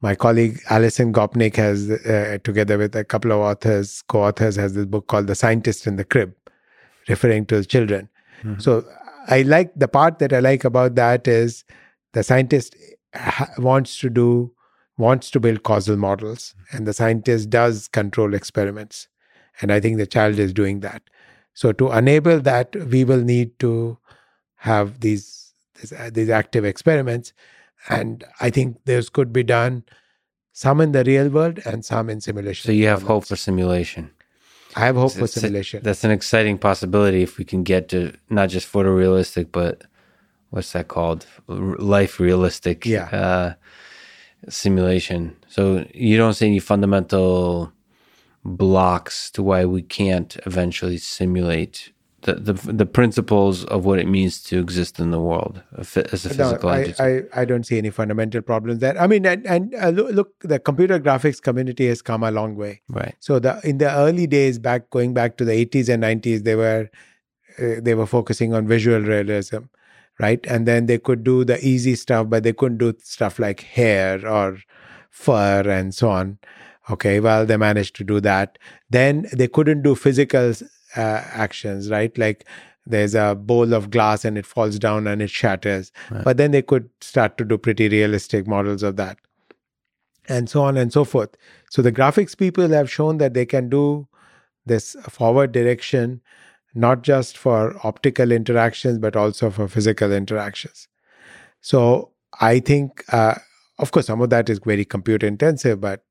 my 0.00 0.14
colleague 0.14 0.58
Alison 0.70 1.12
Gopnik 1.12 1.56
has 1.56 1.90
uh, 1.90 2.38
together 2.44 2.78
with 2.78 2.96
a 2.96 3.04
couple 3.04 3.32
of 3.32 3.40
authors 3.40 4.02
co-authors 4.08 4.56
has 4.56 4.74
this 4.74 4.86
book 4.86 5.08
called 5.08 5.26
the 5.26 5.34
scientist 5.34 5.86
in 5.86 5.96
the 5.96 6.04
crib 6.04 6.34
referring 7.08 7.46
to 7.46 7.64
children. 7.64 8.08
Mm-hmm. 8.42 8.58
so 8.58 8.84
i 9.28 9.42
like 9.42 9.70
the 9.76 9.86
part 9.86 10.18
that 10.18 10.32
i 10.32 10.40
like 10.40 10.64
about 10.64 10.96
that 10.96 11.28
is 11.28 11.64
the 12.12 12.24
scientist 12.24 12.74
ha- 13.14 13.48
wants 13.58 13.96
to 14.00 14.10
do 14.10 14.52
wants 14.98 15.30
to 15.30 15.40
build 15.40 15.62
causal 15.62 15.96
models, 15.96 16.54
and 16.72 16.86
the 16.86 16.92
scientist 16.92 17.50
does 17.50 17.88
control 17.88 18.34
experiments. 18.34 19.08
And 19.60 19.72
I 19.72 19.80
think 19.80 19.98
the 19.98 20.06
child 20.06 20.38
is 20.38 20.52
doing 20.52 20.80
that. 20.80 21.02
So 21.54 21.72
to 21.72 21.92
enable 21.92 22.40
that, 22.40 22.74
we 22.90 23.04
will 23.04 23.22
need 23.22 23.58
to 23.60 23.98
have 24.56 25.00
these 25.00 25.54
these, 25.80 25.92
uh, 25.92 26.10
these 26.12 26.30
active 26.30 26.64
experiments, 26.64 27.32
and 27.88 28.24
I 28.40 28.50
think 28.50 28.78
this 28.84 29.08
could 29.08 29.32
be 29.32 29.42
done 29.42 29.84
some 30.52 30.80
in 30.80 30.92
the 30.92 31.02
real 31.04 31.28
world 31.28 31.60
and 31.64 31.84
some 31.84 32.10
in 32.10 32.20
simulation. 32.20 32.68
So 32.68 32.72
you 32.72 32.86
have 32.86 33.02
hope 33.02 33.24
for 33.26 33.36
simulation. 33.36 34.10
I 34.76 34.86
have 34.86 34.96
hope 34.96 35.12
for 35.12 35.26
simulation. 35.26 35.80
A, 35.80 35.84
that's 35.84 36.04
an 36.04 36.10
exciting 36.10 36.58
possibility 36.58 37.22
if 37.22 37.38
we 37.38 37.44
can 37.44 37.62
get 37.62 37.88
to 37.88 38.12
not 38.30 38.48
just 38.50 38.70
photorealistic, 38.70 39.50
but 39.52 39.82
what's 40.50 40.72
that 40.72 40.88
called? 40.88 41.26
Life 41.48 42.20
realistic. 42.20 42.86
Yeah. 42.86 43.04
Uh, 43.06 43.54
simulation. 44.48 45.36
So 45.48 45.86
you 45.94 46.16
don't 46.16 46.34
see 46.34 46.46
any 46.46 46.58
fundamental 46.58 47.72
blocks 48.44 49.30
to 49.32 49.42
why 49.42 49.64
we 49.64 49.82
can't 49.82 50.36
eventually 50.46 50.98
simulate 50.98 51.92
the, 52.22 52.34
the 52.34 52.52
the 52.52 52.86
principles 52.86 53.64
of 53.64 53.84
what 53.84 53.98
it 53.98 54.06
means 54.06 54.42
to 54.44 54.60
exist 54.60 55.00
in 55.00 55.10
the 55.10 55.20
world 55.20 55.60
as 55.76 55.96
a 55.96 56.04
physical 56.16 56.70
no, 56.70 56.76
entity. 56.76 57.02
I, 57.02 57.06
I, 57.06 57.42
I 57.42 57.44
don't 57.44 57.64
see 57.64 57.78
any 57.78 57.90
fundamental 57.90 58.42
problems 58.42 58.78
there. 58.78 58.96
I 59.00 59.08
mean, 59.08 59.26
and, 59.26 59.44
and 59.44 59.74
uh, 59.74 59.88
look, 59.88 60.12
look, 60.12 60.34
the 60.40 60.60
computer 60.60 61.00
graphics 61.00 61.42
community 61.42 61.88
has 61.88 62.00
come 62.00 62.22
a 62.22 62.30
long 62.30 62.54
way. 62.54 62.80
right. 62.88 63.16
So 63.18 63.40
the 63.40 63.60
in 63.64 63.78
the 63.78 63.92
early 63.92 64.28
days, 64.28 64.60
back 64.60 64.88
going 64.90 65.14
back 65.14 65.36
to 65.38 65.44
the 65.44 65.52
80s 65.66 65.88
and 65.88 66.02
90s, 66.04 66.44
they 66.44 66.54
were 66.54 66.88
uh, 67.58 67.80
they 67.82 67.94
were 67.94 68.06
focusing 68.06 68.54
on 68.54 68.68
visual 68.68 69.00
realism, 69.00 69.64
right? 70.20 70.44
And 70.46 70.66
then 70.66 70.86
they 70.86 70.98
could 70.98 71.24
do 71.24 71.44
the 71.44 71.64
easy 71.66 71.94
stuff, 71.94 72.28
but 72.28 72.42
they 72.42 72.52
couldn't 72.52 72.78
do 72.78 72.94
stuff 73.02 73.38
like 73.38 73.60
hair 73.60 74.26
or 74.26 74.58
fur 75.10 75.68
and 75.68 75.94
so 75.94 76.10
on. 76.10 76.38
Okay, 76.90 77.20
well, 77.20 77.46
they 77.46 77.56
managed 77.56 77.94
to 77.96 78.04
do 78.04 78.20
that. 78.20 78.58
Then 78.90 79.26
they 79.32 79.48
couldn't 79.48 79.82
do 79.82 79.94
physical 79.94 80.52
uh, 80.96 81.22
actions, 81.32 81.90
right? 81.90 82.16
Like 82.18 82.44
there's 82.86 83.14
a 83.14 83.34
bowl 83.34 83.72
of 83.72 83.90
glass 83.90 84.24
and 84.24 84.36
it 84.36 84.46
falls 84.46 84.78
down 84.78 85.06
and 85.06 85.22
it 85.22 85.30
shatters. 85.30 85.92
Right. 86.10 86.24
But 86.24 86.36
then 86.36 86.50
they 86.50 86.62
could 86.62 86.90
start 87.00 87.38
to 87.38 87.44
do 87.44 87.56
pretty 87.56 87.88
realistic 87.88 88.46
models 88.46 88.82
of 88.82 88.96
that, 88.96 89.18
and 90.28 90.50
so 90.50 90.62
on 90.64 90.76
and 90.76 90.92
so 90.92 91.04
forth. 91.04 91.30
So 91.70 91.82
the 91.82 91.92
graphics 91.92 92.36
people 92.36 92.68
have 92.68 92.90
shown 92.90 93.18
that 93.18 93.34
they 93.34 93.46
can 93.46 93.68
do 93.68 94.08
this 94.66 94.96
forward 95.08 95.52
direction, 95.52 96.20
not 96.74 97.02
just 97.02 97.36
for 97.36 97.76
optical 97.84 98.32
interactions, 98.32 98.98
but 98.98 99.16
also 99.16 99.50
for 99.50 99.68
physical 99.68 100.12
interactions. 100.12 100.88
So 101.60 102.10
I 102.40 102.60
think, 102.60 103.04
uh, 103.12 103.34
of 103.78 103.90
course, 103.92 104.06
some 104.06 104.20
of 104.20 104.30
that 104.30 104.48
is 104.48 104.60
very 104.64 104.84
computer 104.84 105.26
intensive, 105.26 105.80
but 105.80 106.04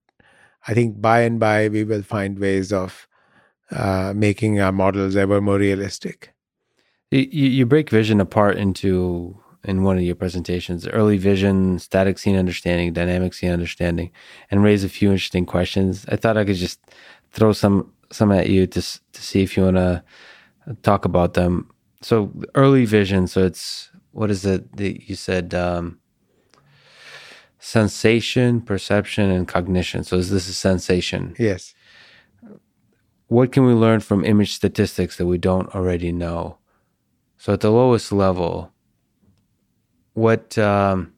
I 0.67 0.73
think 0.73 1.01
by 1.01 1.21
and 1.21 1.39
by 1.39 1.67
we 1.69 1.83
will 1.83 2.03
find 2.03 2.37
ways 2.37 2.71
of 2.71 3.07
uh, 3.71 4.13
making 4.15 4.59
our 4.59 4.71
models 4.71 5.15
ever 5.15 5.41
more 5.41 5.57
realistic. 5.57 6.33
You, 7.09 7.27
you 7.31 7.47
you 7.49 7.65
break 7.65 7.89
vision 7.89 8.21
apart 8.21 8.57
into 8.57 9.37
in 9.63 9.83
one 9.83 9.97
of 9.97 10.03
your 10.03 10.15
presentations 10.15 10.87
early 10.87 11.17
vision 11.17 11.77
static 11.77 12.17
scene 12.17 12.35
understanding 12.35 12.93
dynamic 12.93 13.33
scene 13.33 13.51
understanding 13.51 14.11
and 14.49 14.63
raise 14.63 14.83
a 14.83 14.89
few 14.89 15.11
interesting 15.11 15.45
questions 15.45 16.05
i 16.09 16.15
thought 16.15 16.37
i 16.37 16.43
could 16.43 16.55
just 16.55 16.79
throw 17.31 17.53
some 17.53 17.91
some 18.11 18.31
at 18.31 18.49
you 18.49 18.65
to 18.65 18.81
to 18.81 19.21
see 19.21 19.43
if 19.43 19.55
you 19.55 19.63
want 19.63 19.77
to 19.77 20.03
talk 20.83 21.05
about 21.05 21.33
them 21.33 21.69
so 22.01 22.31
early 22.55 22.85
vision 22.85 23.27
so 23.27 23.43
it's 23.43 23.89
what 24.11 24.29
is 24.31 24.45
it 24.45 24.75
that 24.77 25.07
you 25.09 25.15
said 25.15 25.53
um 25.53 25.99
sensation 27.59 28.61
perception 28.61 29.29
and 29.29 29.47
cognition 29.47 30.03
so 30.03 30.17
is 30.17 30.29
this 30.29 30.47
a 30.49 30.53
sensation 30.53 31.35
Yes. 31.37 31.73
what 33.27 33.51
can 33.51 33.65
we 33.65 33.73
learn 33.73 33.99
from 34.01 34.25
image 34.25 34.53
statistics 34.53 35.17
that 35.17 35.25
we 35.25 35.37
don't 35.37 35.73
already 35.73 36.11
know? 36.11 36.57
So 37.37 37.53
at 37.53 37.61
the 37.61 37.71
lowest 37.71 38.11
level, 38.11 38.73
what 40.13 40.57
um, 40.57 41.13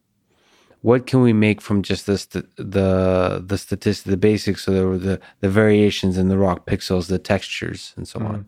what 0.82 1.08
can 1.08 1.22
we 1.22 1.34
make 1.34 1.60
from 1.60 1.82
just 1.82 2.06
the 2.06 2.46
the 2.58 3.44
the 3.46 3.58
statistics, 3.58 4.04
the 4.04 4.16
basics, 4.16 4.68
or 4.68 4.98
the 4.98 5.20
the 5.40 5.50
variations 5.50 6.18
in 6.18 6.28
the 6.30 6.38
raw 6.38 6.56
pixels, 6.56 7.08
the 7.08 7.18
textures, 7.20 7.94
and 7.98 8.08
so 8.08 8.20
on? 8.20 8.46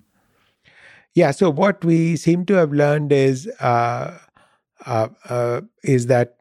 Yeah. 1.15 1.31
So 1.31 1.49
what 1.49 1.83
we 1.83 2.17
seem 2.17 2.45
to 2.47 2.53
have 2.55 2.73
learned 2.73 3.11
is 3.11 3.47
uh, 3.59 4.17
uh, 4.85 5.07
uh, 5.29 5.61
is 5.83 6.07
that 6.07 6.35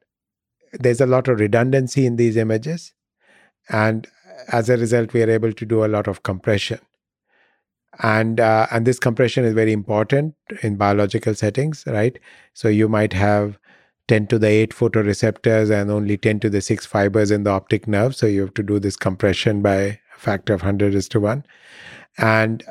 there's 0.72 1.00
a 1.00 1.06
lot 1.06 1.28
of 1.28 1.40
redundancy 1.40 2.06
in 2.06 2.16
these 2.16 2.36
images, 2.36 2.92
and 3.68 4.06
as 4.52 4.68
a 4.68 4.76
result, 4.76 5.12
we 5.12 5.22
are 5.22 5.30
able 5.30 5.52
to 5.52 5.64
do 5.66 5.84
a 5.84 5.88
lot 5.88 6.08
of 6.08 6.24
compression. 6.24 6.80
And 8.02 8.40
uh, 8.40 8.66
and 8.72 8.86
this 8.86 8.98
compression 8.98 9.44
is 9.44 9.54
very 9.54 9.72
important 9.72 10.34
in 10.62 10.76
biological 10.76 11.34
settings, 11.34 11.84
right? 11.86 12.18
So 12.52 12.68
you 12.68 12.88
might 12.88 13.12
have 13.12 13.58
10 14.08 14.26
to 14.28 14.38
the 14.38 14.48
8 14.48 14.70
photoreceptors 14.74 15.70
and 15.70 15.90
only 15.90 16.16
10 16.16 16.40
to 16.40 16.50
the 16.50 16.60
6 16.60 16.86
fibers 16.86 17.30
in 17.30 17.44
the 17.44 17.50
optic 17.50 17.86
nerve. 17.86 18.16
So 18.16 18.26
you 18.26 18.40
have 18.42 18.54
to 18.54 18.64
do 18.64 18.80
this 18.80 18.96
compression 18.96 19.62
by 19.62 19.76
a 19.76 19.98
factor 20.16 20.54
of 20.54 20.62
100 20.62 20.94
is 20.94 21.08
to 21.10 21.20
1 21.20 21.44
and 22.18 22.62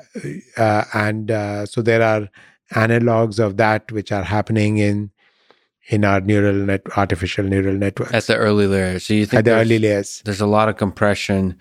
uh, 0.58 0.86
and 0.94 1.32
uh, 1.32 1.66
so 1.66 1.82
there 1.82 2.02
are 2.02 2.30
analogs 2.72 3.40
of 3.40 3.58
that 3.58 3.92
which 3.92 4.12
are 4.12 4.24
happening 4.24 4.78
in 4.78 5.12
in 5.90 6.06
our 6.06 6.22
neural 6.22 6.56
net 6.56 6.82
artificial 6.96 7.44
neural 7.44 7.76
networks 7.76 8.14
At 8.14 8.24
the 8.28 8.38
early 8.38 8.68
layers. 8.68 9.06
so 9.06 9.14
you 9.14 9.26
think 9.26 9.40
at 9.40 9.46
the 9.46 9.52
there's, 9.52 9.66
early 9.66 9.80
layers 9.80 10.22
there's 10.24 10.42
a 10.42 10.48
lot 10.48 10.70
of 10.70 10.78
compression 10.78 11.58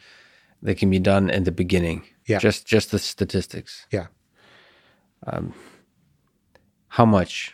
that 0.62 0.78
can 0.78 0.90
be 0.90 1.00
done 1.00 1.28
in 1.28 1.42
the 1.42 1.50
beginning. 1.50 2.04
Yeah. 2.26 2.38
just 2.38 2.66
just 2.66 2.92
the 2.92 3.00
statistics. 3.00 3.86
Yeah. 3.90 4.06
Um, 5.26 5.54
how 6.86 7.04
much? 7.04 7.52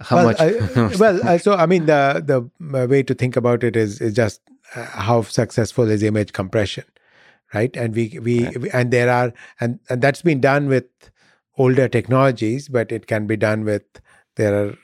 How 0.00 0.16
well, 0.16 0.24
much? 0.26 0.40
I, 0.40 0.96
well 0.98 1.38
so 1.38 1.54
i 1.54 1.66
mean 1.66 1.86
the 1.86 2.50
the 2.60 2.86
way 2.88 3.02
to 3.04 3.14
think 3.14 3.36
about 3.36 3.62
it 3.62 3.76
is 3.76 4.00
is 4.00 4.14
just 4.14 4.40
uh, 4.74 4.84
how 4.84 5.22
successful 5.22 5.88
is 5.88 6.02
image 6.02 6.32
compression 6.32 6.84
right? 7.54 7.76
And 7.76 7.94
we 7.94 8.18
we, 8.20 8.48
we 8.58 8.70
and 8.70 8.90
there 8.90 9.10
are 9.10 9.32
and 9.60 9.78
and 9.88 10.02
that's 10.02 10.22
been 10.22 10.40
done 10.40 10.68
with 10.68 10.84
older 11.56 11.88
technologies 11.88 12.68
but 12.68 12.90
it 12.90 13.06
can 13.06 13.26
be 13.26 13.36
done 13.36 13.64
with 13.64 13.84
there 14.34 14.74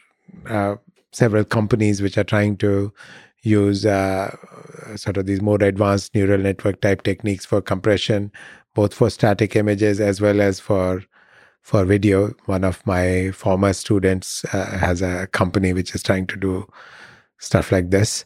are 0.48 0.72
uh, 0.72 0.76
several 1.12 1.44
companies 1.44 2.00
which 2.00 2.16
are 2.16 2.24
trying 2.24 2.56
to 2.56 2.92
use 3.42 3.84
uh, 3.84 4.36
sort 4.94 5.16
of 5.16 5.26
these 5.26 5.40
more 5.40 5.60
advanced 5.60 6.14
neural 6.14 6.38
network 6.38 6.80
type 6.80 7.02
techniques 7.02 7.44
for 7.44 7.60
compression 7.60 8.30
both 8.74 8.94
for 8.94 9.10
static 9.10 9.56
images 9.56 10.00
as 10.00 10.20
well 10.20 10.40
as 10.40 10.60
for 10.60 11.02
for 11.62 11.84
video. 11.84 12.32
One 12.46 12.64
of 12.64 12.84
my 12.86 13.30
former 13.32 13.72
students 13.72 14.44
uh, 14.54 14.78
has 14.78 15.02
a 15.02 15.26
company 15.28 15.72
which 15.72 15.94
is 15.94 16.02
trying 16.02 16.26
to 16.28 16.36
do 16.36 16.66
stuff 17.38 17.72
like 17.72 17.90
this, 17.90 18.24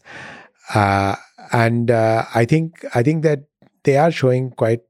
uh, 0.75 1.17
and 1.53 1.91
uh, 1.91 2.25
I 2.35 2.45
think 2.45 2.85
I 2.95 3.03
think 3.03 3.23
that 3.23 3.45
they 3.85 3.97
are 3.97 4.11
showing 4.11 4.51
quite 4.51 4.81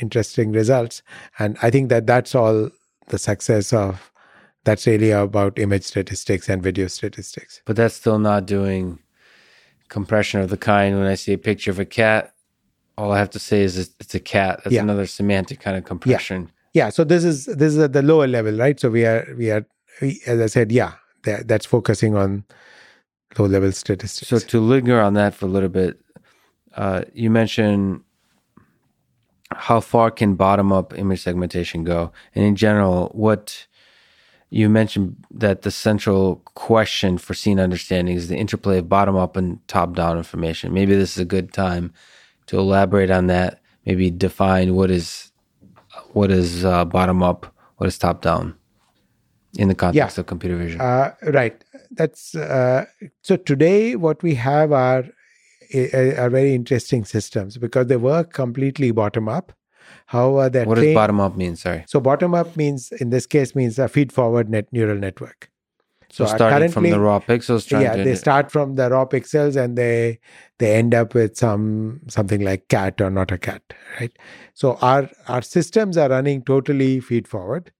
interesting 0.00 0.52
results, 0.52 1.02
and 1.38 1.56
I 1.62 1.70
think 1.70 1.88
that 1.90 2.06
that's 2.06 2.34
all 2.34 2.70
the 3.08 3.18
success 3.18 3.72
of. 3.72 4.06
That's 4.64 4.86
really 4.86 5.10
about 5.10 5.58
image 5.58 5.84
statistics 5.84 6.46
and 6.50 6.62
video 6.62 6.86
statistics. 6.86 7.62
but 7.64 7.76
that's 7.76 7.94
still 7.94 8.18
not 8.18 8.44
doing 8.44 8.98
compression 9.88 10.38
of 10.40 10.50
the 10.50 10.58
kind 10.58 10.98
when 10.98 11.06
I 11.06 11.14
see 11.14 11.32
a 11.32 11.38
picture 11.38 11.70
of 11.70 11.78
a 11.78 11.86
cat. 11.86 12.34
All 12.98 13.10
I 13.10 13.18
have 13.18 13.30
to 13.30 13.38
say 13.38 13.62
is 13.62 13.78
it's 13.78 14.14
a 14.14 14.20
cat. 14.20 14.60
That's 14.62 14.74
Yeah. 14.74 14.82
another 14.82 15.06
semantic 15.06 15.60
kind 15.60 15.78
of 15.78 15.84
compression. 15.84 16.50
Yeah, 16.74 16.90
so 16.90 17.04
this 17.04 17.24
is 17.24 17.46
this 17.46 17.72
is 17.72 17.78
at 17.78 17.94
the 17.94 18.02
lower 18.02 18.26
level, 18.28 18.52
right? 18.54 18.78
So 18.78 18.90
we 18.90 19.06
are 19.06 19.26
we 19.38 19.50
are 19.50 19.64
we, 20.02 20.20
as 20.26 20.38
I 20.40 20.46
said, 20.46 20.70
yeah, 20.70 20.92
that, 21.24 21.48
that's 21.48 21.64
focusing 21.66 22.14
on 22.14 22.44
low 23.38 23.46
level 23.46 23.72
statistics. 23.72 24.28
So 24.28 24.38
to 24.38 24.60
linger 24.60 25.00
on 25.00 25.14
that 25.14 25.34
for 25.34 25.46
a 25.46 25.48
little 25.48 25.70
bit, 25.70 25.98
uh, 26.80 27.02
you 27.12 27.30
mentioned 27.30 28.02
how 29.52 29.80
far 29.80 30.10
can 30.10 30.34
bottom 30.34 30.72
up 30.72 30.96
image 30.96 31.22
segmentation 31.22 31.84
go, 31.84 32.10
and 32.34 32.42
in 32.44 32.56
general, 32.56 33.10
what 33.12 33.66
you 34.48 34.68
mentioned 34.68 35.22
that 35.30 35.62
the 35.62 35.70
central 35.70 36.36
question 36.44 37.18
for 37.18 37.34
scene 37.34 37.60
understanding 37.60 38.16
is 38.16 38.28
the 38.28 38.36
interplay 38.36 38.78
of 38.78 38.88
bottom 38.88 39.16
up 39.16 39.36
and 39.36 39.66
top 39.68 39.94
down 39.94 40.16
information. 40.16 40.72
Maybe 40.72 40.94
this 40.94 41.12
is 41.12 41.18
a 41.18 41.24
good 41.36 41.52
time 41.52 41.92
to 42.46 42.58
elaborate 42.58 43.10
on 43.10 43.26
that. 43.26 43.60
Maybe 43.84 44.10
define 44.10 44.74
what 44.74 44.90
is 44.90 45.32
what 46.12 46.30
is 46.30 46.64
uh, 46.64 46.86
bottom 46.86 47.22
up, 47.22 47.54
what 47.76 47.88
is 47.88 47.98
top 47.98 48.22
down, 48.22 48.54
in 49.58 49.68
the 49.68 49.74
context 49.74 50.16
of 50.18 50.26
computer 50.26 50.56
vision. 50.56 50.80
Uh, 50.80 51.14
right. 51.24 51.62
That's 51.90 52.34
uh, 52.34 52.86
so. 53.20 53.36
Today, 53.36 53.96
what 53.96 54.22
we 54.22 54.34
have 54.36 54.72
are 54.72 55.04
are 55.74 56.30
very 56.30 56.54
interesting 56.54 57.04
systems 57.04 57.58
because 57.58 57.86
they 57.86 57.96
work 57.96 58.32
completely 58.32 58.90
bottom 58.90 59.28
up. 59.28 59.52
However, 60.06 60.48
they're 60.48 60.66
what 60.66 60.76
does 60.76 60.94
bottom 60.94 61.20
up 61.20 61.36
mean? 61.36 61.56
Sorry. 61.56 61.84
So 61.86 62.00
bottom 62.00 62.34
up 62.34 62.56
means 62.56 62.92
in 62.92 63.10
this 63.10 63.26
case 63.26 63.54
means 63.54 63.78
a 63.78 63.88
feed 63.88 64.12
forward 64.12 64.48
net 64.48 64.66
neural 64.72 64.98
network. 64.98 65.50
So, 66.12 66.24
uh, 66.24 66.34
starting 66.34 66.70
from 66.72 66.90
the 66.90 66.98
raw 66.98 67.20
pixels, 67.20 67.70
yeah, 67.70 67.94
to 67.94 68.02
they 68.02 68.16
start 68.16 68.50
from 68.50 68.74
the 68.74 68.90
raw 68.90 69.04
pixels 69.04 69.56
and 69.56 69.78
they 69.78 70.18
they 70.58 70.74
end 70.74 70.92
up 70.92 71.14
with 71.14 71.36
some 71.36 72.00
something 72.08 72.40
like 72.40 72.66
cat 72.68 73.00
or 73.00 73.10
not 73.10 73.30
a 73.30 73.38
cat, 73.38 73.62
right? 74.00 74.10
So 74.54 74.76
our 74.82 75.08
our 75.28 75.42
systems 75.42 75.96
are 75.96 76.08
running 76.08 76.42
totally 76.42 76.98
feed 76.98 77.28
forward. 77.28 77.72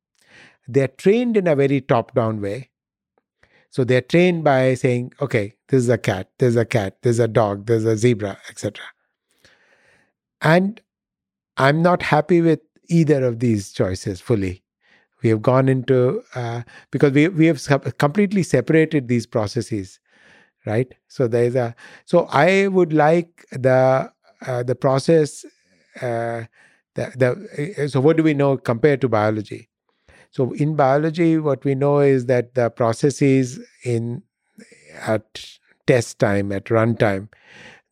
They're 0.68 0.88
trained 0.88 1.36
in 1.36 1.48
a 1.48 1.56
very 1.56 1.80
top 1.80 2.14
down 2.14 2.40
way. 2.40 2.69
So 3.70 3.84
they're 3.84 4.00
trained 4.02 4.44
by 4.44 4.74
saying, 4.74 5.12
okay, 5.20 5.54
this 5.68 5.82
is 5.84 5.88
a 5.88 5.98
cat, 5.98 6.30
there's 6.38 6.56
a 6.56 6.64
cat, 6.64 6.98
there's 7.02 7.20
a 7.20 7.28
dog, 7.28 7.66
there's 7.66 7.84
a 7.84 7.96
zebra, 7.96 8.38
etc. 8.50 8.84
And 10.40 10.80
I'm 11.58 11.82
not 11.82 12.02
happy 12.02 12.42
with 12.42 12.60
either 12.88 13.24
of 13.24 13.40
these 13.40 13.72
choices 13.72 14.20
fully. 14.20 14.64
We 15.22 15.30
have 15.30 15.42
gone 15.42 15.68
into 15.68 16.22
uh, 16.34 16.62
because 16.92 17.12
we 17.12 17.28
we 17.28 17.46
have 17.46 17.60
completely 17.98 18.42
separated 18.44 19.08
these 19.08 19.26
processes, 19.26 20.00
right? 20.66 20.94
So 21.08 21.28
there 21.28 21.44
is 21.44 21.56
a 21.56 21.74
so 22.06 22.26
I 22.30 22.68
would 22.68 22.92
like 22.92 23.46
the 23.52 24.12
uh, 24.46 24.64
the 24.64 24.76
process 24.76 25.44
uh, 26.02 26.44
The, 26.96 27.06
the, 27.22 27.88
so, 27.88 28.00
what 28.02 28.18
do 28.18 28.24
we 28.24 28.34
know 28.34 28.58
compared 28.58 29.00
to 29.02 29.08
biology? 29.10 29.69
So, 30.30 30.52
in 30.52 30.76
biology, 30.76 31.38
what 31.38 31.64
we 31.64 31.74
know 31.74 31.98
is 32.00 32.26
that 32.26 32.54
the 32.54 32.70
processes 32.70 33.58
in 33.84 34.22
at 35.00 35.44
test 35.86 36.18
time, 36.18 36.52
at 36.52 36.66
runtime, 36.66 37.28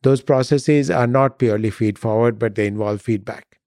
those 0.03 0.21
processes 0.21 0.89
are 0.89 1.07
not 1.07 1.39
purely 1.39 1.69
feed 1.69 1.99
forward, 1.99 2.39
but 2.39 2.55
they 2.55 2.67
involve 2.67 3.01
feedback. 3.01 3.59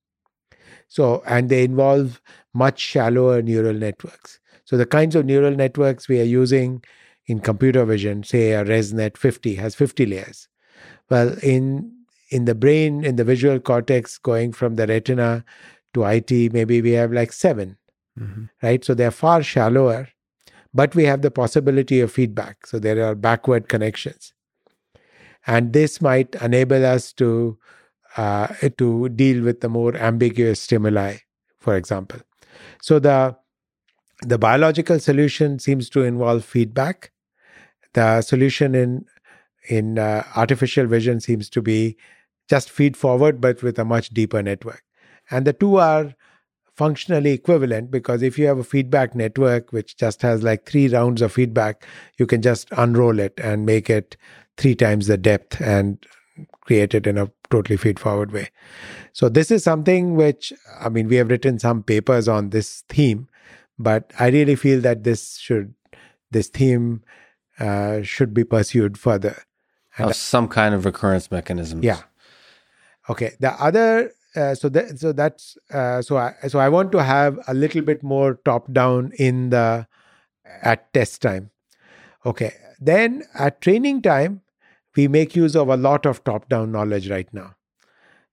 So, 0.89 1.23
and 1.27 1.49
they 1.49 1.65
involve 1.65 2.21
much 2.55 2.81
shallower 2.81 3.43
neural 3.43 3.75
networks. 3.75 4.41
So, 4.65 4.77
the 4.77 4.87
kinds 4.87 5.15
of 5.15 5.27
neural 5.27 5.55
networks 5.55 6.09
we 6.09 6.21
are 6.21 6.25
using 6.25 6.83
in 7.27 7.41
computer 7.41 7.85
vision, 7.85 8.23
say 8.25 8.53
a 8.53 8.65
ResNet 8.65 9.17
50 9.17 9.55
has 9.57 9.75
50 9.75 10.07
layers. 10.07 10.49
Well, 11.11 11.37
in 11.43 11.93
in 12.31 12.47
the 12.47 12.55
brain, 12.55 13.05
in 13.05 13.17
the 13.17 13.25
visual 13.25 13.61
cortex, 13.61 14.17
going 14.17 14.53
from 14.53 14.77
the 14.77 14.87
retina 14.87 15.45
to 15.93 16.05
IT, 16.05 16.55
maybe 16.55 16.81
we 16.81 16.93
have 16.93 17.13
like 17.13 17.33
7 17.33 17.77
mm-hmm. 18.19 18.45
right? 18.63 18.85
So 18.85 18.95
they're 18.95 19.11
far 19.11 19.43
shallower, 19.43 20.09
but 20.75 20.95
we 20.95 21.05
have 21.05 21.23
the 21.23 21.31
possibility 21.31 22.01
of 22.01 22.13
feedback. 22.13 22.67
So 22.67 22.79
there 22.79 23.05
are 23.05 23.15
backward 23.15 23.69
connections, 23.69 24.33
and 25.47 25.73
this 25.73 26.01
might 26.01 26.35
enable 26.37 26.85
us 26.85 27.13
to 27.15 27.59
uh, 28.17 28.49
to 28.79 29.09
deal 29.11 29.43
with 29.43 29.61
the 29.61 29.69
more 29.69 29.97
ambiguous 29.97 30.61
stimuli, 30.61 31.17
for 31.59 31.77
example. 31.77 32.21
So 32.81 32.99
the 32.99 33.37
the 34.23 34.39
biological 34.39 35.01
solution 35.01 35.59
seems 35.59 35.91
to 35.91 36.03
involve 36.03 36.45
feedback. 36.45 37.13
The 37.95 38.23
solution 38.23 38.75
in 38.75 39.05
in 39.69 39.99
uh, 39.99 40.25
artificial 40.37 40.87
vision 40.87 41.21
seems 41.21 41.49
to 41.51 41.63
be 41.63 41.97
just 42.49 42.71
feed 42.71 42.97
forward, 42.97 43.41
but 43.41 43.63
with 43.63 43.79
a 43.79 43.85
much 43.85 44.11
deeper 44.11 44.43
network. 44.43 44.83
And 45.31 45.47
the 45.47 45.53
two 45.53 45.77
are 45.77 46.15
functionally 46.75 47.33
equivalent 47.33 47.91
because 47.91 48.23
if 48.23 48.39
you 48.39 48.47
have 48.47 48.59
a 48.59 48.65
feedback 48.65 49.15
network 49.15 49.73
which 49.73 49.97
just 49.97 50.23
has 50.23 50.43
like 50.43 50.67
three 50.67 50.89
rounds 50.89 51.23
of 51.23 51.33
feedback, 51.33 51.87
you 52.19 52.27
can 52.27 52.43
just 52.43 52.69
unroll 52.73 53.19
it 53.19 53.35
and 53.43 53.67
make 53.67 53.91
it 53.91 54.17
three 54.57 54.75
times 54.75 55.07
the 55.07 55.17
depth 55.17 55.61
and 55.61 56.05
create 56.63 56.95
it 56.95 57.07
in 57.07 57.19
a 57.19 57.31
totally 57.51 57.77
feed 57.77 57.99
forward 57.99 58.33
way. 58.33 58.49
So, 59.13 59.29
this 59.29 59.51
is 59.51 59.63
something 59.63 60.15
which, 60.15 60.53
I 60.81 60.89
mean, 60.89 61.09
we 61.09 61.17
have 61.17 61.29
written 61.29 61.59
some 61.59 61.83
papers 61.83 62.29
on 62.29 62.51
this 62.51 62.83
theme, 62.89 63.29
but 63.79 64.13
I 64.19 64.29
really 64.29 64.57
feel 64.57 64.81
that 64.81 65.05
this 65.05 65.37
should, 65.37 65.75
this 66.31 66.49
theme 66.49 67.03
uh, 67.59 68.03
should 68.03 68.33
be 68.33 68.45
pursued 68.45 68.99
further. 68.99 69.37
And 69.99 70.09
oh, 70.09 70.13
some 70.13 70.49
kind 70.49 70.75
of 70.75 70.87
recurrence 70.87 71.31
mechanism. 71.31 71.83
Yeah. 71.83 72.01
Okay. 73.11 73.33
The 73.41 73.53
other 73.63 74.13
uh, 74.35 74.55
so 74.55 74.69
that 74.69 74.99
so 74.99 75.13
that's 75.13 75.57
uh, 75.73 76.03
so 76.03 76.17
I 76.17 76.35
so 76.49 76.59
I 76.59 76.69
want 76.69 76.93
to 76.93 77.03
have 77.03 77.39
a 77.49 77.55
little 77.55 77.83
bit 77.83 78.03
more 78.03 78.35
top 78.45 78.73
down 78.73 79.13
in 79.19 79.51
the 79.51 79.87
at 80.63 80.93
test 80.93 81.23
time. 81.23 81.51
Okay, 82.25 82.55
then 82.81 83.25
at 83.35 83.61
training 83.61 84.03
time, 84.03 84.41
we 84.97 85.09
make 85.09 85.37
use 85.37 85.57
of 85.57 85.69
a 85.69 85.77
lot 85.77 86.07
of 86.07 86.23
top 86.25 86.49
down 86.49 86.73
knowledge 86.73 87.11
right 87.11 87.33
now. 87.33 87.55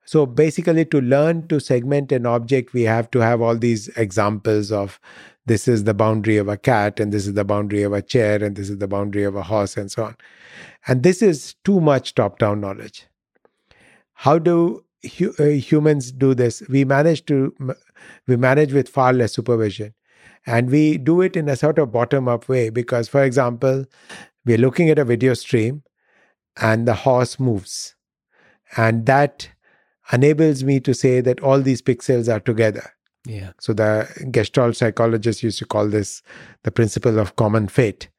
So 0.06 0.26
basically, 0.26 0.86
to 0.86 1.02
learn 1.02 1.48
to 1.50 1.60
segment 1.60 2.12
an 2.12 2.26
object, 2.26 2.74
we 2.74 2.84
have 2.84 3.12
to 3.12 3.20
have 3.20 3.42
all 3.42 3.56
these 3.56 3.90
examples 3.90 4.72
of 4.72 5.00
this 5.46 5.68
is 5.68 5.84
the 5.84 5.94
boundary 5.94 6.38
of 6.38 6.48
a 6.48 6.58
cat, 6.58 7.00
and 7.00 7.12
this 7.12 7.28
is 7.28 7.34
the 7.34 7.44
boundary 7.44 7.84
of 7.84 7.94
a 7.94 8.02
chair, 8.02 8.44
and 8.44 8.56
this 8.56 8.70
is 8.70 8.78
the 8.78 8.88
boundary 8.88 9.24
of 9.24 9.36
a 9.36 9.44
horse, 9.44 9.78
and 9.78 9.92
so 9.92 10.06
on. 10.06 10.18
And 10.88 11.04
this 11.04 11.22
is 11.22 11.56
too 11.64 11.82
much 11.82 12.16
top 12.16 12.40
down 12.40 12.62
knowledge. 12.62 13.06
How 14.14 14.38
do 14.38 14.84
hu- 15.18 15.34
uh, 15.40 15.46
humans 15.46 16.12
do 16.12 16.34
this? 16.34 16.62
We 16.70 16.86
manage 16.86 17.26
to 17.26 17.54
we 18.28 18.38
manage 18.38 18.74
with 18.74 18.90
far 18.90 19.14
less 19.14 19.34
supervision, 19.34 19.94
and 20.46 20.70
we 20.70 20.98
do 20.98 21.22
it 21.22 21.36
in 21.36 21.50
a 21.50 21.56
sort 21.56 21.80
of 21.80 21.92
bottom 21.92 22.28
up 22.28 22.50
way. 22.50 22.70
Because, 22.70 23.08
for 23.08 23.24
example, 23.24 23.86
we're 24.46 24.58
looking 24.58 24.90
at 24.90 25.00
a 25.00 25.06
video 25.06 25.34
stream, 25.34 25.84
and 26.62 26.88
the 26.88 26.94
horse 26.94 27.40
moves, 27.40 27.96
and 28.78 29.06
that 29.06 29.50
enables 30.12 30.64
me 30.64 30.80
to 30.80 30.94
say 30.94 31.22
that 31.22 31.40
all 31.42 31.62
these 31.62 31.82
pixels 31.82 32.34
are 32.34 32.40
together. 32.40 32.92
Yeah. 33.26 33.52
So 33.60 33.74
the 33.74 34.08
Gestalt 34.32 34.76
psychologists 34.76 35.44
used 35.44 35.60
to 35.60 35.66
call 35.66 35.88
this 35.88 36.24
the 36.64 36.72
principle 36.72 37.20
of 37.20 37.36
common 37.36 37.68
fate. 37.68 38.10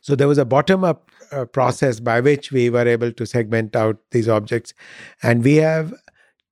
So 0.00 0.16
there 0.16 0.28
was 0.28 0.38
a 0.38 0.44
bottom 0.44 0.82
up 0.82 1.10
uh, 1.32 1.44
process 1.44 2.00
by 2.00 2.20
which 2.20 2.52
we 2.52 2.70
were 2.70 2.86
able 2.86 3.12
to 3.12 3.26
segment 3.26 3.76
out 3.76 3.98
these 4.10 4.28
objects. 4.28 4.74
And 5.22 5.44
we 5.44 5.56
have 5.56 5.94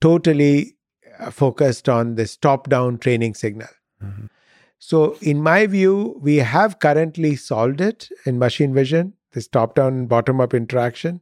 totally 0.01 0.77
uh, 1.19 1.31
focused 1.31 1.89
on 1.89 2.15
this 2.15 2.37
top 2.37 2.69
down 2.69 2.99
training 2.99 3.35
signal. 3.35 3.69
Mm-hmm. 4.03 4.27
So, 4.79 5.17
in 5.23 5.43
my 5.43 5.67
view, 5.67 6.19
we 6.21 6.37
have 6.37 6.79
currently 6.79 7.35
solved 7.35 7.81
it 7.81 8.09
in 8.27 8.39
machine 8.39 8.75
vision, 8.75 9.15
this 9.33 9.49
top 9.49 9.75
down, 9.75 10.07
bottom 10.07 10.41
up 10.41 10.53
interaction. 10.53 11.21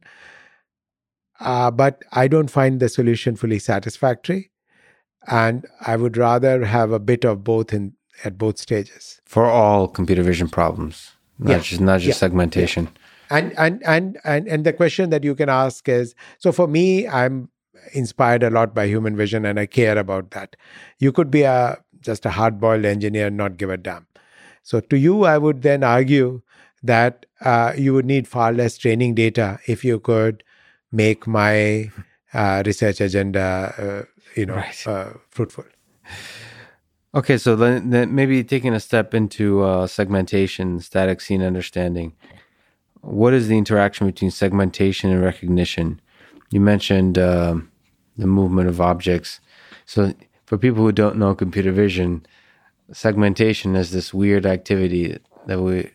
Uh, 1.39 1.71
but 1.71 2.03
I 2.11 2.27
don't 2.27 2.51
find 2.51 2.79
the 2.79 2.89
solution 2.89 3.35
fully 3.35 3.59
satisfactory. 3.59 4.51
And 5.27 5.65
I 5.85 5.95
would 5.95 6.17
rather 6.17 6.65
have 6.65 6.91
a 6.91 6.99
bit 6.99 7.23
of 7.25 7.43
both 7.43 7.73
in 7.73 7.93
at 8.23 8.37
both 8.37 8.57
stages. 8.57 9.19
For 9.25 9.45
all 9.45 9.87
computer 9.87 10.23
vision 10.23 10.47
problems, 10.47 11.11
not 11.39 11.51
yeah. 11.51 11.59
just 11.59 11.81
not 11.81 11.99
just 11.99 12.07
yeah. 12.07 12.27
segmentation. 12.27 12.85
Yeah 12.85 13.01
and 13.29 13.53
and 13.57 13.81
and 13.85 14.17
and 14.23 14.47
and 14.47 14.65
the 14.65 14.73
question 14.73 15.09
that 15.09 15.23
you 15.23 15.35
can 15.35 15.49
ask 15.49 15.87
is 15.89 16.15
so 16.37 16.51
for 16.51 16.67
me 16.67 17.07
i'm 17.07 17.49
inspired 17.93 18.43
a 18.43 18.49
lot 18.49 18.73
by 18.73 18.87
human 18.87 19.15
vision 19.15 19.45
and 19.45 19.59
i 19.59 19.65
care 19.65 19.97
about 19.97 20.31
that. 20.31 20.55
You 20.99 21.11
could 21.11 21.29
be 21.31 21.43
a 21.43 21.77
just 22.01 22.25
a 22.25 22.29
hard 22.29 22.59
boiled 22.59 22.85
engineer 22.85 23.27
and 23.27 23.37
not 23.37 23.57
give 23.57 23.69
a 23.69 23.77
damn. 23.77 24.07
So 24.63 24.79
to 24.79 24.97
you 24.97 25.25
i 25.25 25.37
would 25.37 25.61
then 25.61 25.83
argue 25.83 26.41
that 26.83 27.25
uh, 27.41 27.73
you 27.75 27.93
would 27.93 28.05
need 28.05 28.27
far 28.27 28.53
less 28.53 28.77
training 28.77 29.15
data 29.15 29.59
if 29.65 29.83
you 29.83 29.99
could 29.99 30.43
make 30.91 31.25
my 31.27 31.91
uh, 32.33 32.63
research 32.65 33.01
agenda 33.01 33.73
uh, 33.77 34.03
you 34.35 34.45
know 34.45 34.55
right. 34.55 34.87
Uh, 34.87 35.13
fruitful. 35.29 35.65
Okay 37.13 37.37
so 37.37 37.55
then, 37.55 37.89
then, 37.89 38.13
maybe 38.13 38.43
taking 38.43 38.73
a 38.73 38.79
step 38.79 39.13
into 39.13 39.63
uh, 39.63 39.87
segmentation 39.87 40.79
static 40.79 41.21
scene 41.21 41.41
understanding 41.41 42.13
what 43.05 43.33
is 43.33 43.47
the 43.47 43.57
interaction 43.57 44.07
between 44.07 44.31
segmentation 44.31 45.11
and 45.11 45.21
recognition? 45.21 46.01
You 46.49 46.59
mentioned 46.59 47.17
uh, 47.17 47.55
the 48.17 48.27
movement 48.27 48.67
of 48.67 48.81
objects. 48.81 49.39
So, 49.85 50.13
for 50.45 50.57
people 50.57 50.83
who 50.83 50.91
don't 50.91 51.17
know 51.17 51.35
computer 51.35 51.71
vision, 51.71 52.25
segmentation 52.91 53.75
is 53.75 53.91
this 53.91 54.13
weird 54.13 54.45
activity 54.45 55.17
that 55.45 55.61
we 55.61 55.91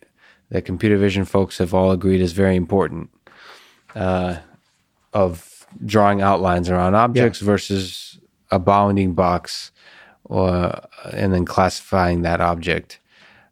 that 0.51 0.65
computer 0.65 0.97
vision 0.97 1.25
folks 1.25 1.59
have 1.59 1.75
all 1.75 1.93
agreed 1.93 2.21
is 2.21 2.33
very 2.33 2.57
important. 2.57 3.11
Uh, 3.95 4.37
of 5.13 5.67
drawing 5.85 6.21
outlines 6.21 6.71
around 6.71 6.95
objects 6.95 7.41
yeah. 7.41 7.47
versus 7.47 8.19
a 8.51 8.59
bounding 8.59 9.15
box, 9.15 9.73
or 10.25 10.81
and 11.13 11.33
then 11.33 11.45
classifying 11.45 12.23
that 12.23 12.41
object. 12.41 13.01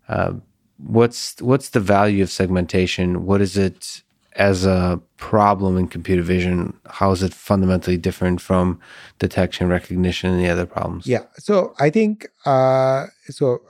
Uh, 0.09 0.35
what's 0.79 1.41
what's 1.43 1.71
the 1.71 1.81
value 1.81 2.23
of 2.23 2.31
segmentation? 2.31 3.27
What 3.27 3.41
is 3.41 3.57
it 3.57 4.03
as 4.37 4.65
a 4.65 5.01
problem 5.17 5.77
in 5.77 5.89
computer 5.89 6.23
vision? 6.23 6.79
How 6.87 7.11
is 7.11 7.23
it 7.23 7.35
fundamentally 7.35 7.97
different 7.97 8.41
from 8.41 8.81
detection, 9.19 9.69
recognition, 9.69 10.31
and 10.31 10.41
the 10.41 10.49
other 10.49 10.67
problems? 10.67 11.07
Yeah. 11.07 11.25
So 11.37 11.75
I 11.79 11.91
think 11.91 12.29
uh, 12.45 13.07
so. 13.29 13.63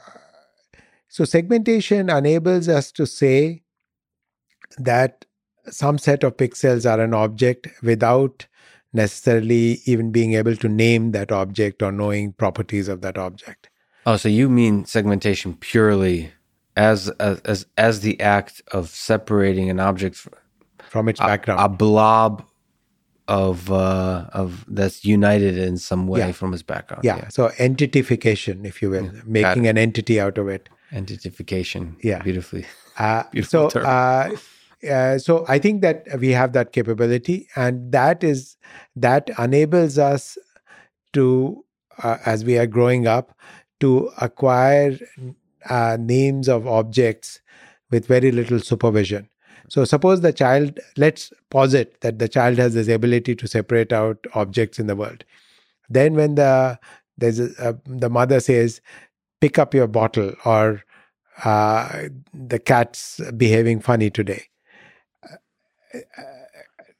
So 1.10 1.24
segmentation 1.24 2.10
enables 2.10 2.68
us 2.68 2.92
to 2.92 3.06
say 3.06 3.62
that 4.76 5.24
some 5.66 5.98
set 5.98 6.22
of 6.22 6.36
pixels 6.36 6.88
are 6.88 7.00
an 7.00 7.14
object 7.14 7.66
without 7.82 8.46
necessarily 8.92 9.80
even 9.84 10.12
being 10.12 10.34
able 10.34 10.54
to 10.56 10.68
name 10.68 11.12
that 11.12 11.32
object 11.32 11.82
or 11.82 11.90
knowing 11.92 12.32
properties 12.32 12.88
of 12.88 13.00
that 13.00 13.18
object. 13.18 13.68
Oh, 14.06 14.16
so 14.16 14.28
you 14.28 14.48
mean 14.48 14.84
segmentation 14.84 15.54
purely 15.54 16.32
as 16.78 17.08
as 17.18 17.66
as 17.76 18.00
the 18.00 18.18
act 18.20 18.62
of 18.72 18.88
separating 18.88 19.68
an 19.68 19.80
object 19.80 20.26
from 20.88 21.08
its 21.08 21.18
background, 21.18 21.60
a, 21.60 21.68
blob 21.68 22.44
of 23.26 23.70
uh, 23.70 24.26
of 24.32 24.64
that's 24.68 25.04
united 25.04 25.58
in 25.58 25.76
some 25.76 26.06
way 26.06 26.20
yeah. 26.20 26.32
from 26.32 26.54
its 26.54 26.62
background. 26.62 27.04
Yeah. 27.04 27.16
yeah. 27.16 27.28
So 27.28 27.48
entitification, 27.58 28.64
if 28.64 28.80
you 28.80 28.90
will, 28.90 29.06
yeah. 29.06 29.20
making 29.26 29.66
an 29.66 29.76
entity 29.76 30.20
out 30.20 30.38
of 30.38 30.48
it. 30.48 30.68
Entitification. 30.92 31.96
Yeah. 32.02 32.22
Beautifully. 32.22 32.64
Uh, 32.96 33.24
Beautiful 33.32 33.70
so, 33.70 33.80
uh, 33.80 34.30
uh, 34.88 35.18
so 35.18 35.44
I 35.48 35.58
think 35.58 35.82
that 35.82 36.06
we 36.18 36.30
have 36.30 36.52
that 36.52 36.72
capability, 36.72 37.48
and 37.56 37.90
that 37.92 38.22
is 38.22 38.56
that 38.94 39.30
enables 39.36 39.98
us 39.98 40.38
to, 41.14 41.64
uh, 42.02 42.18
as 42.24 42.44
we 42.44 42.56
are 42.56 42.66
growing 42.66 43.08
up, 43.08 43.36
to 43.80 44.10
acquire 44.20 44.96
uh, 45.68 45.96
names 46.00 46.48
of 46.48 46.66
objects 46.66 47.40
with 47.90 48.06
very 48.06 48.30
little 48.30 48.60
supervision. 48.60 49.28
So, 49.68 49.84
suppose 49.84 50.22
the 50.22 50.32
child, 50.32 50.78
let's 50.96 51.32
posit 51.50 52.00
that 52.00 52.18
the 52.18 52.28
child 52.28 52.58
has 52.58 52.74
this 52.74 52.88
ability 52.88 53.34
to 53.36 53.46
separate 53.46 53.92
out 53.92 54.26
objects 54.34 54.78
in 54.78 54.86
the 54.86 54.96
world. 54.96 55.24
Then 55.90 56.14
when 56.14 56.36
the 56.36 56.78
there's 57.18 57.40
a, 57.40 57.50
a, 57.58 57.76
the 57.86 58.08
mother 58.08 58.40
says, 58.40 58.80
"Pick 59.40 59.58
up 59.58 59.74
your 59.74 59.86
bottle," 59.86 60.32
or 60.44 60.84
uh, 61.44 62.08
the 62.32 62.58
cat's 62.58 63.20
behaving 63.36 63.80
funny 63.80 64.10
today. 64.10 64.44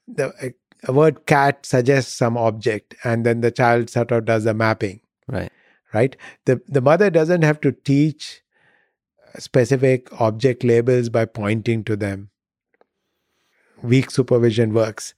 The 0.07 0.53
a 0.87 0.93
word 0.93 1.25
cat 1.25 1.65
suggests 1.65 2.13
some 2.13 2.37
object, 2.37 2.95
and 3.03 3.25
then 3.25 3.41
the 3.41 3.51
child 3.51 3.89
sort 3.89 4.11
of 4.11 4.25
does 4.25 4.43
the 4.43 4.53
mapping. 4.53 5.01
Right. 5.27 5.51
Right. 5.93 6.15
The 6.45 6.61
the 6.67 6.81
mother 6.81 7.09
doesn't 7.09 7.41
have 7.41 7.61
to 7.61 7.71
teach 7.71 8.41
specific 9.39 10.09
object 10.21 10.63
labels 10.63 11.09
by 11.09 11.25
pointing 11.25 11.83
to 11.85 11.95
them. 11.95 12.29
Weak 13.81 14.11
supervision 14.11 14.73
works 14.73 15.13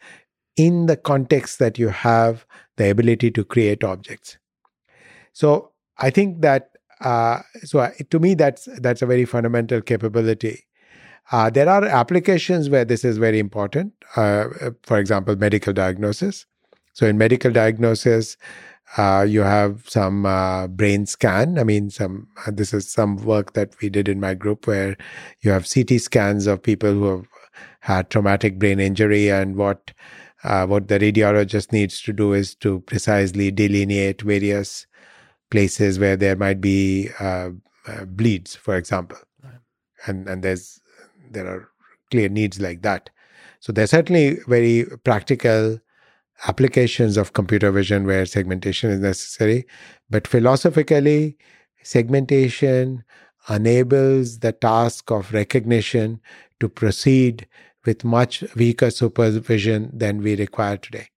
in 0.55 0.85
the 0.85 0.97
context 0.97 1.59
that 1.59 1.79
you 1.79 1.89
have 1.89 2.45
the 2.77 2.89
ability 2.89 3.31
to 3.31 3.43
create 3.43 3.83
objects. 3.83 4.37
So 5.33 5.71
I 5.97 6.09
think 6.09 6.41
that 6.41 6.71
uh, 6.99 7.39
so 7.63 7.89
to 8.09 8.19
me 8.19 8.35
that's 8.35 8.67
that's 8.79 9.01
a 9.01 9.05
very 9.05 9.25
fundamental 9.25 9.81
capability. 9.81 10.65
Uh, 11.31 11.49
there 11.49 11.69
are 11.69 11.85
applications 11.85 12.69
where 12.69 12.85
this 12.85 13.05
is 13.05 13.17
very 13.17 13.39
important. 13.39 13.93
Uh, 14.15 14.45
for 14.83 14.99
example, 14.99 15.35
medical 15.35 15.73
diagnosis. 15.73 16.45
So 16.93 17.07
in 17.07 17.17
medical 17.17 17.51
diagnosis, 17.51 18.37
uh, 18.97 19.25
you 19.27 19.41
have 19.41 19.87
some 19.87 20.25
uh, 20.25 20.67
brain 20.67 21.05
scan. 21.05 21.57
I 21.57 21.63
mean, 21.63 21.89
some 21.89 22.27
uh, 22.45 22.51
this 22.53 22.73
is 22.73 22.89
some 22.89 23.17
work 23.17 23.53
that 23.53 23.73
we 23.81 23.89
did 23.89 24.09
in 24.09 24.19
my 24.19 24.33
group 24.33 24.67
where 24.67 24.97
you 25.41 25.51
have 25.51 25.69
CT 25.69 26.01
scans 26.01 26.47
of 26.47 26.61
people 26.61 26.91
who 26.91 27.05
have 27.05 27.27
had 27.81 28.09
traumatic 28.09 28.59
brain 28.59 28.79
injury, 28.79 29.29
and 29.29 29.55
what 29.55 29.91
uh, 30.43 30.65
what 30.65 30.87
the 30.87 30.99
radiologist 30.99 31.71
needs 31.71 32.01
to 32.01 32.13
do 32.13 32.33
is 32.33 32.55
to 32.55 32.81
precisely 32.81 33.51
delineate 33.51 34.21
various 34.21 34.87
places 35.49 35.99
where 35.99 36.17
there 36.17 36.35
might 36.35 36.59
be 36.59 37.09
uh, 37.19 37.49
uh, 37.87 38.05
bleeds, 38.05 38.55
for 38.55 38.75
example, 38.75 39.17
right. 39.43 39.59
and 40.05 40.27
and 40.27 40.43
there's 40.43 40.81
there 41.31 41.47
are 41.47 41.69
clear 42.09 42.27
needs 42.27 42.59
like 42.59 42.81
that. 42.81 43.09
So 43.61 43.71
there's 43.71 43.91
certainly 43.91 44.39
very 44.47 44.85
practical 45.03 45.79
applications 46.47 47.17
of 47.17 47.33
computer 47.33 47.71
vision 47.71 48.05
where 48.05 48.25
segmentation 48.25 48.89
is 48.89 48.99
necessary. 48.99 49.65
But 50.09 50.27
philosophically, 50.27 51.37
segmentation 51.83 53.03
enables 53.49 54.39
the 54.39 54.51
task 54.51 55.11
of 55.11 55.33
recognition 55.33 56.19
to 56.59 56.69
proceed 56.69 57.47
with 57.85 58.03
much 58.03 58.43
weaker 58.55 58.91
supervision 58.91 59.89
than 59.93 60.21
we 60.21 60.35
require 60.35 60.77
today. 60.77 61.07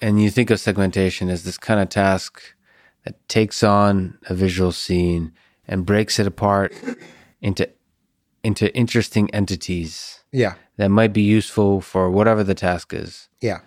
And 0.00 0.22
you 0.22 0.30
think 0.30 0.50
of 0.50 0.60
segmentation 0.60 1.28
as 1.28 1.44
this 1.44 1.58
kind 1.58 1.80
of 1.80 1.88
task 1.88 2.42
that 3.04 3.26
takes 3.28 3.62
on 3.62 4.18
a 4.28 4.34
visual 4.34 4.72
scene 4.72 5.32
and 5.66 5.86
breaks 5.86 6.18
it 6.18 6.26
apart 6.26 6.74
into 7.40 7.68
into 8.44 8.74
interesting 8.74 9.30
entities. 9.30 10.24
Yeah. 10.32 10.54
That 10.76 10.88
might 10.88 11.12
be 11.12 11.22
useful 11.22 11.80
for 11.80 12.10
whatever 12.10 12.42
the 12.42 12.54
task 12.54 12.92
is. 12.92 13.28
Yeah 13.40 13.60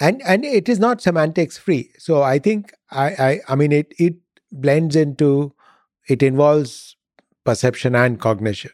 and 0.00 0.22
and 0.22 0.44
it 0.44 0.68
is 0.68 0.78
not 0.78 1.02
semantics 1.02 1.58
free. 1.58 1.90
So 1.98 2.22
i 2.22 2.38
think 2.38 2.72
i 2.90 3.06
i, 3.28 3.40
I 3.48 3.54
mean 3.54 3.72
it 3.72 3.94
it 3.98 4.14
blends 4.50 4.96
into 4.96 5.52
it 6.08 6.22
involves 6.22 6.96
perception 7.44 7.94
and 7.94 8.20
cognition. 8.20 8.72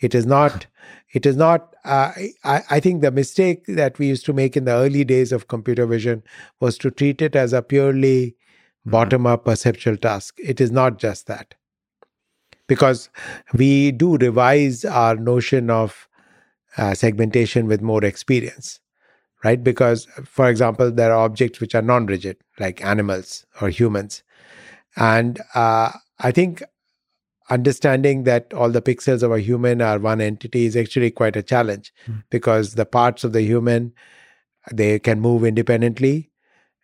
It 0.00 0.14
is 0.14 0.26
not 0.26 0.66
it 1.12 1.26
is 1.26 1.36
not 1.36 1.74
uh, 1.84 2.12
I, 2.44 2.62
I 2.70 2.80
think 2.80 3.00
the 3.00 3.10
mistake 3.10 3.64
that 3.66 3.98
we 3.98 4.08
used 4.08 4.26
to 4.26 4.32
make 4.32 4.56
in 4.56 4.64
the 4.64 4.72
early 4.72 5.04
days 5.04 5.32
of 5.32 5.48
computer 5.48 5.86
vision 5.86 6.22
was 6.60 6.76
to 6.78 6.90
treat 6.90 7.22
it 7.22 7.34
as 7.34 7.52
a 7.54 7.62
purely 7.62 8.26
mm-hmm. 8.26 8.90
bottom 8.90 9.26
up 9.26 9.46
perceptual 9.46 9.96
task. 9.96 10.38
It 10.38 10.60
is 10.60 10.70
not 10.70 10.98
just 10.98 11.26
that. 11.28 11.54
Because 12.66 13.08
we 13.54 13.92
do 13.92 14.18
revise 14.18 14.84
our 14.84 15.16
notion 15.16 15.70
of 15.70 16.06
uh, 16.76 16.92
segmentation 16.94 17.66
with 17.66 17.80
more 17.80 18.04
experience 18.04 18.80
right? 19.44 19.62
Because, 19.62 20.06
for 20.24 20.48
example, 20.48 20.90
there 20.90 21.12
are 21.12 21.24
objects 21.24 21.60
which 21.60 21.74
are 21.74 21.82
non 21.82 22.06
rigid, 22.06 22.36
like 22.58 22.84
animals 22.84 23.46
or 23.60 23.68
humans. 23.68 24.22
And 24.96 25.40
uh, 25.54 25.92
I 26.18 26.32
think 26.32 26.62
understanding 27.50 28.24
that 28.24 28.52
all 28.52 28.70
the 28.70 28.82
pixels 28.82 29.22
of 29.22 29.32
a 29.32 29.40
human 29.40 29.80
are 29.80 29.98
one 29.98 30.20
entity 30.20 30.66
is 30.66 30.76
actually 30.76 31.10
quite 31.10 31.36
a 31.36 31.42
challenge 31.42 31.92
mm. 32.06 32.22
because 32.30 32.74
the 32.74 32.84
parts 32.84 33.24
of 33.24 33.32
the 33.32 33.42
human 33.42 33.92
they 34.72 34.98
can 34.98 35.20
move 35.20 35.44
independently 35.44 36.30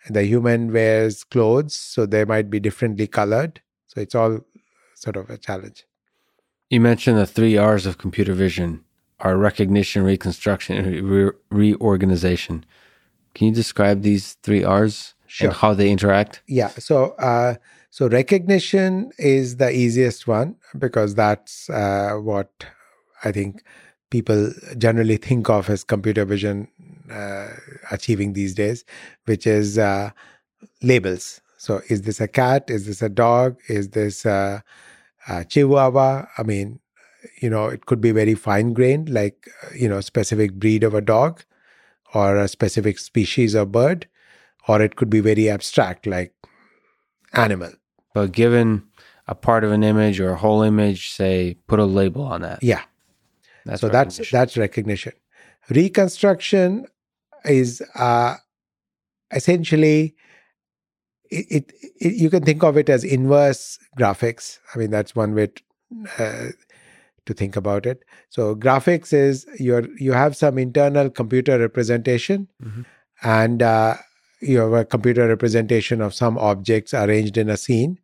And 0.06 0.16
the 0.16 0.24
human 0.24 0.72
wears 0.72 1.24
clothes 1.24 1.74
so 1.74 2.06
they 2.06 2.24
might 2.24 2.48
be 2.50 2.60
differently 2.60 3.06
colored 3.06 3.60
so 3.86 4.00
it's 4.00 4.14
all 4.14 4.40
sort 4.94 5.16
of 5.16 5.28
a 5.28 5.36
challenge 5.36 5.84
you 6.70 6.80
mentioned 6.80 7.18
the 7.18 7.26
three 7.26 7.56
r's 7.58 7.84
of 7.84 7.98
computer 7.98 8.32
vision 8.32 8.84
are 9.20 9.36
recognition, 9.36 10.02
reconstruction, 10.02 10.76
and 10.76 11.10
re- 11.10 11.30
reorganization. 11.50 12.64
Can 13.34 13.48
you 13.48 13.54
describe 13.54 14.02
these 14.02 14.34
three 14.42 14.64
R's 14.64 15.14
sure. 15.26 15.48
and 15.48 15.56
how 15.56 15.74
they 15.74 15.90
interact? 15.90 16.42
Yeah. 16.46 16.68
So, 16.68 17.12
uh, 17.12 17.54
so 17.90 18.08
recognition 18.08 19.10
is 19.18 19.56
the 19.56 19.70
easiest 19.70 20.26
one 20.26 20.56
because 20.78 21.14
that's 21.14 21.70
uh, 21.70 22.14
what 22.14 22.50
I 23.24 23.32
think 23.32 23.62
people 24.10 24.52
generally 24.78 25.16
think 25.16 25.48
of 25.48 25.70
as 25.70 25.84
computer 25.84 26.24
vision 26.24 26.68
uh, 27.10 27.48
achieving 27.90 28.32
these 28.32 28.54
days, 28.54 28.84
which 29.24 29.46
is 29.46 29.78
uh, 29.78 30.10
labels. 30.82 31.40
So, 31.56 31.82
is 31.88 32.02
this 32.02 32.20
a 32.20 32.28
cat? 32.28 32.68
Is 32.68 32.86
this 32.86 33.02
a 33.02 33.08
dog? 33.08 33.58
Is 33.68 33.90
this 33.90 34.24
a, 34.24 34.62
a 35.28 35.44
chihuahua? 35.44 36.26
I 36.36 36.42
mean, 36.42 36.80
you 37.40 37.50
know 37.50 37.66
it 37.66 37.86
could 37.86 38.00
be 38.00 38.10
very 38.10 38.34
fine 38.34 38.72
grained 38.72 39.08
like 39.08 39.48
you 39.74 39.88
know 39.88 40.00
specific 40.00 40.54
breed 40.54 40.84
of 40.84 40.94
a 40.94 41.00
dog 41.00 41.42
or 42.14 42.36
a 42.36 42.48
specific 42.48 42.98
species 42.98 43.54
of 43.54 43.72
bird 43.72 44.08
or 44.68 44.80
it 44.80 44.96
could 44.96 45.10
be 45.10 45.20
very 45.20 45.50
abstract 45.50 46.06
like 46.06 46.34
animal. 47.32 47.72
But 48.14 48.32
given 48.32 48.84
a 49.26 49.34
part 49.34 49.64
of 49.64 49.72
an 49.72 49.82
image 49.82 50.20
or 50.20 50.30
a 50.30 50.36
whole 50.36 50.62
image 50.62 51.10
say 51.10 51.56
put 51.66 51.78
a 51.78 51.84
label 51.84 52.22
on 52.22 52.42
that. 52.42 52.62
Yeah. 52.62 52.82
That's 53.64 53.80
so 53.80 53.88
that's 53.88 54.30
that's 54.30 54.56
recognition. 54.56 55.12
Reconstruction 55.70 56.86
is 57.44 57.82
uh 57.94 58.36
essentially 59.30 60.14
it, 61.30 61.46
it, 61.50 61.72
it, 62.00 62.14
you 62.14 62.30
can 62.30 62.44
think 62.44 62.62
of 62.62 62.76
it 62.76 62.88
as 62.88 63.02
inverse 63.02 63.78
graphics. 63.98 64.58
I 64.74 64.78
mean 64.78 64.90
that's 64.90 65.16
one 65.16 65.34
way 65.34 65.48
to, 65.48 65.62
uh, 66.18 66.48
to 67.26 67.34
think 67.34 67.56
about 67.56 67.86
it. 67.86 68.04
So 68.28 68.54
graphics 68.54 69.12
is 69.12 69.46
you 69.58 69.88
you 69.98 70.12
have 70.12 70.36
some 70.36 70.58
internal 70.58 71.10
computer 71.10 71.58
representation, 71.58 72.48
mm-hmm. 72.62 72.82
and 73.22 73.62
uh, 73.62 73.96
you 74.40 74.58
have 74.58 74.72
a 74.72 74.84
computer 74.84 75.26
representation 75.28 76.00
of 76.00 76.14
some 76.14 76.38
objects 76.38 76.94
arranged 76.94 77.36
in 77.36 77.48
a 77.48 77.56
scene. 77.56 77.98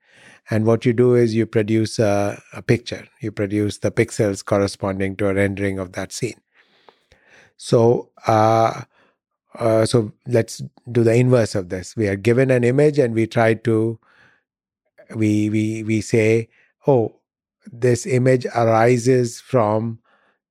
And 0.51 0.67
what 0.67 0.85
you 0.85 0.93
do 0.93 1.15
is 1.15 1.35
you 1.35 1.47
produce 1.47 1.99
a, 1.99 2.43
a 2.55 2.63
picture. 2.63 3.07
You 3.21 3.31
produce 3.31 3.79
the 3.79 3.93
pixels 3.93 4.45
corresponding 4.45 5.15
to 5.17 5.29
a 5.29 5.35
rendering 5.35 5.79
of 5.79 5.93
that 5.93 6.13
scene. 6.13 6.41
So, 7.57 8.09
uh, 8.27 8.83
uh, 9.55 9.87
so 9.87 10.13
let's 10.27 10.63
do 10.91 11.05
the 11.05 11.15
inverse 11.15 11.55
of 11.55 11.69
this. 11.69 11.95
We 11.95 12.09
are 12.09 12.17
given 12.17 12.51
an 12.51 12.65
image, 12.65 12.99
and 12.99 13.15
we 13.15 13.27
try 13.27 13.55
to 13.55 13.99
we 15.15 15.51
we 15.51 15.83
we 15.83 16.01
say, 16.01 16.49
oh, 16.87 17.20
this 17.67 18.07
image 18.07 18.47
arises 18.55 19.41
from 19.41 19.99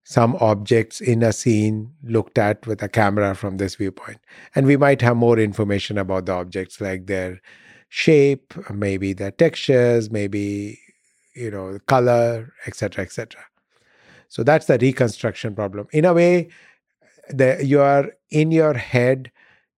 some 0.04 0.36
objects 0.40 1.00
in 1.00 1.22
a 1.22 1.32
scene 1.32 1.92
looked 2.02 2.38
at 2.38 2.66
with 2.66 2.82
a 2.82 2.88
camera 2.88 3.34
from 3.34 3.58
this 3.58 3.76
viewpoint. 3.76 4.18
And 4.54 4.66
we 4.66 4.76
might 4.76 5.00
have 5.02 5.16
more 5.16 5.38
information 5.38 5.98
about 5.98 6.26
the 6.26 6.32
objects, 6.32 6.80
like 6.80 7.06
their 7.06 7.40
shape, 7.88 8.54
maybe 8.72 9.12
their 9.12 9.30
textures, 9.30 10.10
maybe 10.10 10.78
you 11.34 11.50
know 11.50 11.78
color, 11.86 12.52
etc., 12.66 13.04
etc. 13.04 13.40
So 14.28 14.42
that's 14.42 14.66
the 14.66 14.78
reconstruction 14.78 15.54
problem. 15.54 15.88
In 15.92 16.04
a 16.04 16.14
way, 16.14 16.48
the, 17.28 17.58
you 17.64 17.80
are 17.80 18.10
in 18.30 18.50
your 18.50 18.74
head 18.74 19.30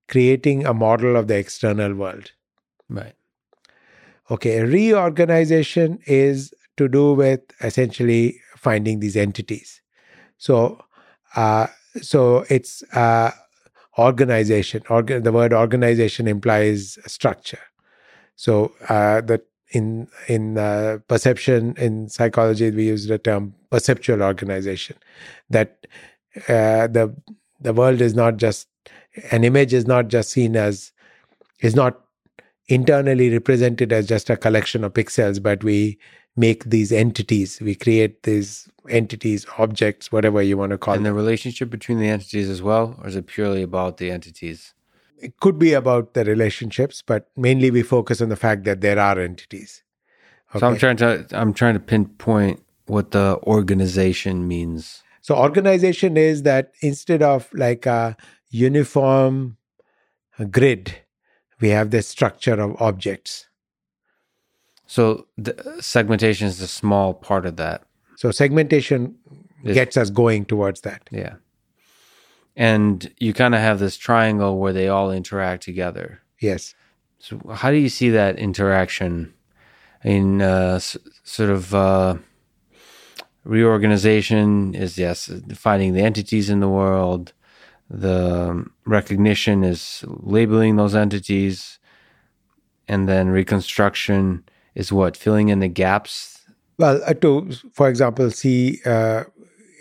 creating 0.09 0.67
a 0.67 0.75
model 0.75 1.17
of 1.17 1.27
the 1.27 1.37
external 1.37 1.95
world. 1.95 2.33
Right. 2.89 3.15
Okay, 4.31 4.63
reorganization 4.63 5.99
is 6.07 6.55
to 6.77 6.89
do 6.89 7.15
with 7.15 7.41
essentially 7.63 8.41
finding 8.57 9.01
these 9.01 9.17
entities. 9.17 9.81
So, 10.39 10.83
uh, 11.37 11.67
so 12.01 12.45
it's 12.49 12.83
uh, 12.95 13.31
organization. 13.99 14.83
Organ- 14.89 15.23
the 15.23 15.33
word 15.33 15.53
organization 15.53 16.27
implies 16.29 16.99
structure. 17.07 17.59
So 18.37 18.73
uh, 18.89 19.21
that 19.23 19.43
in 19.73 20.09
in 20.29 20.59
uh, 20.59 20.99
perception 21.09 21.75
in 21.77 22.09
psychology 22.09 22.71
we 22.71 22.87
use 22.87 23.07
the 23.07 23.19
term 23.19 23.55
perceptual 23.71 24.23
organization. 24.23 24.97
That 25.51 25.87
uh, 26.49 26.87
the 26.89 27.15
the 27.61 27.73
world 27.73 28.01
is 28.01 28.15
not 28.15 28.37
just 28.37 28.69
an 29.31 29.45
image 29.45 29.73
is 29.73 29.87
not 29.87 30.09
just 30.09 30.31
seen 30.31 30.57
as 30.57 30.93
is 31.61 31.75
not 31.75 32.01
internally 32.69 33.31
represented 33.31 33.93
as 33.93 34.07
just 34.07 34.31
a 34.31 34.37
collection 34.37 34.85
of 34.85 34.95
pixels, 34.95 35.43
but 35.43 35.63
we 35.63 35.99
make 36.37 36.65
these 36.65 36.93
entities. 36.93 37.61
We 37.61 37.75
create 37.75 38.23
these 38.23 38.69
entities, 38.89 39.47
objects, 39.59 40.11
whatever 40.11 40.43
you 40.43 40.57
want 40.57 40.71
to 40.71 40.79
call 40.79 40.95
And 40.95 41.05
them. 41.05 41.15
the 41.15 41.17
relationship 41.17 41.71
between 41.71 41.99
the 41.99 42.09
entities 42.09 42.49
as 42.49 42.63
well, 42.63 42.99
or 43.01 43.09
is 43.09 43.17
it 43.17 43.27
purely 43.27 43.63
about 43.63 43.99
the 43.99 44.11
entities? 44.11 44.75
It 45.19 45.39
could 45.41 45.59
be 45.59 45.73
about 45.73 46.15
the 46.15 46.25
relationships, 46.25 47.03
but 47.07 47.29
mainly 47.37 47.71
we 47.71 47.83
focus 47.83 48.21
on 48.21 48.29
the 48.29 48.37
fact 48.37 48.65
that 48.65 48.81
there 48.81 48.99
are 48.99 49.19
entities. 49.19 49.85
So 50.59 50.67
I'm 50.67 50.77
trying 50.77 50.97
to 50.99 51.27
I'm 51.33 51.55
trying 51.55 51.75
to 51.75 51.81
pinpoint 51.81 52.63
what 52.87 53.13
the 53.13 53.39
organization 53.45 54.47
means. 54.49 55.03
So 55.23 55.37
organization 55.37 56.17
is 56.17 56.43
that 56.43 56.73
instead 56.81 57.23
of 57.23 57.49
like 57.55 57.87
a 57.87 58.17
uniform 58.51 59.57
grid, 60.51 60.97
we 61.61 61.69
have 61.69 61.91
this 61.91 62.09
structure 62.09 62.61
of 62.61 62.81
objects. 62.83 63.47
So 64.93 65.27
the 65.39 65.55
segmentation 65.81 66.47
is 66.49 66.61
a 66.61 66.67
small 66.67 67.15
part 67.15 67.47
of 67.47 67.57
that. 67.57 67.85
So 68.17 68.31
segmentation 68.31 69.15
gets 69.65 69.97
us 69.97 70.11
going 70.11 70.45
towards 70.45 70.83
that. 70.83 71.09
Yeah. 71.11 71.37
And 72.57 73.11
you 73.19 73.33
kind 73.33 73.55
of 73.55 73.63
have 73.63 73.79
this 73.79 73.97
triangle 73.97 74.59
where 74.59 74.75
they 74.75 74.89
all 74.89 75.11
interact 75.11 75.63
together. 75.63 76.21
Yes. 76.41 76.75
So 77.21 77.41
how 77.55 77.71
do 77.71 77.79
you 77.79 77.89
see 77.89 78.11
that 78.11 78.39
interaction 78.39 79.33
in 80.05 80.43
uh, 80.43 80.75
s- 80.75 80.99
sort 81.25 81.49
of 81.49 81.75
uh, 81.75 82.17
reorganization 83.45 84.75
is 84.75 84.99
yes 84.99 85.25
defining 85.25 85.95
the 85.95 86.03
entities 86.03 86.51
in 86.51 86.61
the 86.61 86.69
world 86.69 87.33
the 87.89 88.67
recognition 88.85 89.65
is 89.65 90.05
labeling 90.07 90.77
those 90.77 90.95
entities 90.95 91.79
and 92.87 93.09
then 93.09 93.29
reconstruction 93.31 94.45
is 94.75 94.93
what 94.93 95.17
filling 95.17 95.49
in 95.49 95.61
the 95.61 95.69
gaps 95.69 96.43
Well, 96.79 97.01
uh, 97.07 97.15
to, 97.15 97.51
for 97.73 97.89
example, 97.89 98.31
see, 98.31 98.81
uh, 98.85 99.25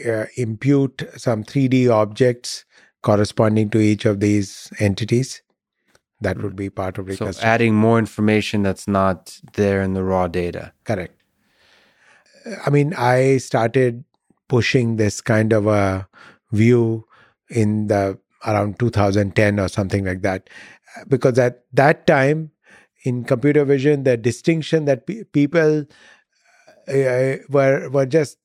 uh, 0.06 0.26
impute 0.36 1.08
some 1.16 1.44
3D 1.44 1.90
objects 1.90 2.66
corresponding 3.02 3.70
to 3.72 3.80
each 3.80 4.06
of 4.06 4.20
these 4.20 4.72
entities. 4.80 5.42
That 6.20 6.42
would 6.44 6.56
be 6.56 6.70
part 6.70 7.00
of 7.00 7.12
so 7.16 7.32
adding 7.42 7.74
more 7.74 7.98
information 7.98 8.62
that's 8.62 8.88
not 8.88 9.40
there 9.54 9.82
in 9.82 9.94
the 9.94 10.04
raw 10.04 10.28
data 10.28 10.72
Correct. 10.84 11.16
I 12.66 12.70
mean, 12.70 12.94
I 12.94 13.38
started 13.38 14.04
pushing 14.48 14.98
this 14.98 15.22
kind 15.22 15.54
of 15.54 15.66
a 15.66 16.08
view 16.52 17.08
in 17.50 17.88
the 17.88 18.20
around 18.46 18.80
2010 18.80 19.60
or 19.60 19.68
something 19.68 20.06
like 20.06 20.22
that, 20.22 20.50
because 21.08 21.40
at 21.40 21.64
that 21.74 22.06
time 22.06 22.52
in 23.04 23.24
computer 23.24 23.66
vision, 23.66 24.04
the 24.04 24.18
distinction 24.18 24.86
that 24.86 25.08
pe- 25.08 25.24
people 25.24 25.86
uh, 26.88 27.36
were 27.50 27.90
were 27.90 28.06
just 28.06 28.38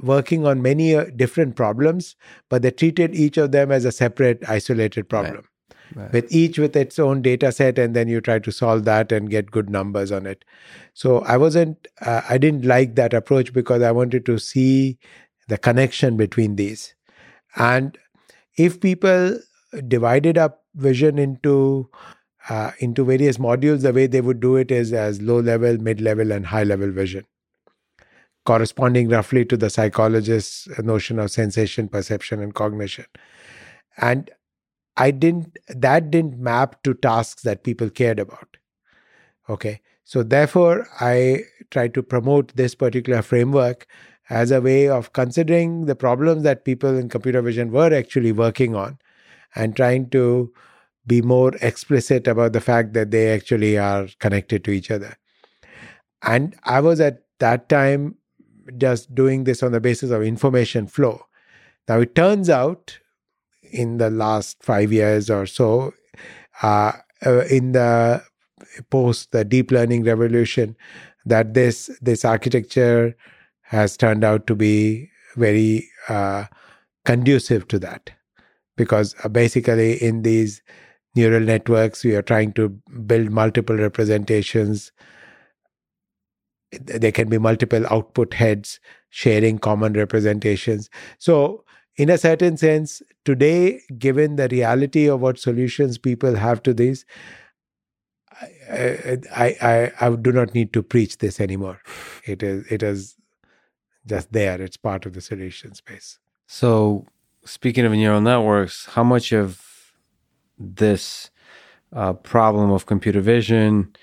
working 0.00 0.46
on 0.46 0.62
many 0.62 0.94
uh, 0.94 1.06
different 1.16 1.56
problems, 1.56 2.14
but 2.48 2.62
they 2.62 2.70
treated 2.70 3.14
each 3.14 3.36
of 3.36 3.50
them 3.52 3.72
as 3.72 3.84
a 3.84 3.92
separate, 3.92 4.48
isolated 4.48 5.08
problem. 5.08 5.44
Right. 5.94 6.12
with 6.12 6.30
each 6.30 6.58
with 6.58 6.76
its 6.76 6.98
own 6.98 7.22
data 7.22 7.50
set 7.50 7.78
and 7.78 7.96
then 7.96 8.08
you 8.08 8.20
try 8.20 8.38
to 8.38 8.52
solve 8.52 8.84
that 8.84 9.10
and 9.10 9.30
get 9.30 9.50
good 9.50 9.70
numbers 9.70 10.12
on 10.12 10.26
it. 10.26 10.44
So 10.92 11.20
i 11.20 11.38
wasn't 11.38 11.88
uh, 12.02 12.20
i 12.28 12.36
didn't 12.36 12.66
like 12.66 12.94
that 12.96 13.14
approach 13.14 13.54
because 13.54 13.80
i 13.80 13.90
wanted 13.90 14.26
to 14.26 14.38
see 14.38 14.98
the 15.48 15.56
connection 15.56 16.18
between 16.18 16.56
these. 16.56 16.94
And 17.56 17.96
if 18.58 18.80
people 18.80 19.38
divided 19.86 20.36
up 20.36 20.64
vision 20.74 21.18
into 21.18 21.88
uh, 22.48 22.72
into 22.78 23.04
various 23.04 23.38
modules 23.38 23.82
the 23.82 23.92
way 23.92 24.06
they 24.06 24.20
would 24.20 24.40
do 24.40 24.56
it 24.56 24.70
is 24.70 24.92
as 24.92 25.20
low 25.22 25.40
level 25.40 25.78
mid 25.78 26.00
level 26.00 26.32
and 26.32 26.46
high 26.46 26.64
level 26.64 26.90
vision 26.90 27.24
corresponding 28.46 29.08
roughly 29.08 29.44
to 29.44 29.56
the 29.56 29.68
psychologist's 29.68 30.66
notion 30.78 31.18
of 31.18 31.30
sensation 31.30 31.88
perception 31.88 32.40
and 32.40 32.54
cognition 32.54 33.04
and 33.98 34.30
I 34.98 35.12
didn't 35.12 35.56
that 35.68 36.10
didn't 36.10 36.38
map 36.38 36.82
to 36.82 36.92
tasks 36.92 37.42
that 37.44 37.62
people 37.62 37.88
cared 37.88 38.18
about. 38.18 38.56
Okay. 39.48 39.80
So 40.04 40.22
therefore 40.22 40.88
I 41.00 41.42
tried 41.70 41.94
to 41.94 42.02
promote 42.02 42.54
this 42.56 42.74
particular 42.74 43.22
framework 43.22 43.86
as 44.28 44.50
a 44.50 44.60
way 44.60 44.88
of 44.88 45.12
considering 45.12 45.86
the 45.86 45.94
problems 45.94 46.42
that 46.42 46.64
people 46.64 46.96
in 46.96 47.08
computer 47.08 47.40
vision 47.42 47.70
were 47.70 47.94
actually 47.94 48.32
working 48.32 48.74
on 48.74 48.98
and 49.54 49.76
trying 49.76 50.10
to 50.10 50.52
be 51.08 51.22
more 51.22 51.52
explicit 51.60 52.28
about 52.28 52.52
the 52.52 52.60
fact 52.60 52.92
that 52.92 53.10
they 53.10 53.32
actually 53.32 53.76
are 53.76 54.06
connected 54.20 54.62
to 54.64 54.70
each 54.70 54.90
other. 54.90 55.16
And 56.22 56.54
I 56.64 56.80
was 56.80 57.00
at 57.00 57.22
that 57.40 57.68
time 57.68 58.16
just 58.76 59.14
doing 59.14 59.44
this 59.44 59.62
on 59.62 59.72
the 59.72 59.80
basis 59.80 60.10
of 60.10 60.22
information 60.22 60.86
flow. 60.86 61.22
Now 61.88 62.00
it 62.00 62.14
turns 62.14 62.50
out 62.50 62.98
in 63.72 63.98
the 63.98 64.10
last 64.10 64.62
five 64.62 64.92
years 64.92 65.30
or 65.30 65.46
so, 65.46 65.92
uh, 66.62 66.92
uh, 67.24 67.44
in 67.46 67.72
the 67.72 68.22
post 68.90 69.32
the 69.32 69.44
deep 69.44 69.70
learning 69.70 70.04
revolution, 70.04 70.76
that 71.24 71.54
this 71.54 71.90
this 72.02 72.24
architecture 72.24 73.16
has 73.62 73.96
turned 73.96 74.24
out 74.24 74.46
to 74.46 74.54
be 74.54 75.10
very 75.36 75.88
uh, 76.08 76.44
conducive 77.04 77.68
to 77.68 77.78
that, 77.78 78.10
because 78.76 79.14
uh, 79.24 79.28
basically 79.28 80.02
in 80.02 80.22
these 80.22 80.62
neural 81.14 81.42
networks 81.42 82.04
we 82.04 82.14
are 82.14 82.22
trying 82.22 82.52
to 82.52 82.68
build 83.06 83.30
multiple 83.30 83.76
representations. 83.76 84.92
There 86.72 87.12
can 87.12 87.28
be 87.28 87.38
multiple 87.38 87.84
output 87.90 88.34
heads 88.34 88.78
sharing 89.10 89.58
common 89.58 89.94
representations. 89.94 90.90
So 91.18 91.64
in 91.96 92.10
a 92.10 92.18
certain 92.18 92.56
sense, 92.56 93.02
today, 93.24 93.80
given 93.98 94.36
the 94.36 94.48
reality 94.48 95.08
of 95.08 95.20
what 95.20 95.38
solutions 95.38 95.98
people 95.98 96.36
have 96.36 96.62
to 96.62 96.72
this, 96.72 97.04
I, 98.70 99.18
I, 99.34 99.56
I, 99.60 99.92
I 100.00 100.16
do 100.16 100.30
not 100.30 100.54
need 100.54 100.72
to 100.74 100.82
preach 100.82 101.18
this 101.18 101.40
anymore. 101.40 101.80
It 102.24 102.42
is, 102.42 102.64
it 102.70 102.82
is 102.84 103.16
just 104.06 104.32
there. 104.32 104.60
It's 104.62 104.76
part 104.76 105.06
of 105.06 105.14
the 105.14 105.20
solution 105.20 105.74
space. 105.74 106.18
So, 106.46 107.04
speaking 107.44 107.84
of 107.84 107.92
neural 107.92 108.20
networks, 108.20 108.86
how 108.86 109.02
much 109.02 109.32
of 109.32 109.67
this 110.58 111.30
uh, 111.92 112.12
problem 112.12 112.70
of 112.70 112.86
computer 112.86 113.20
vision, 113.20 113.94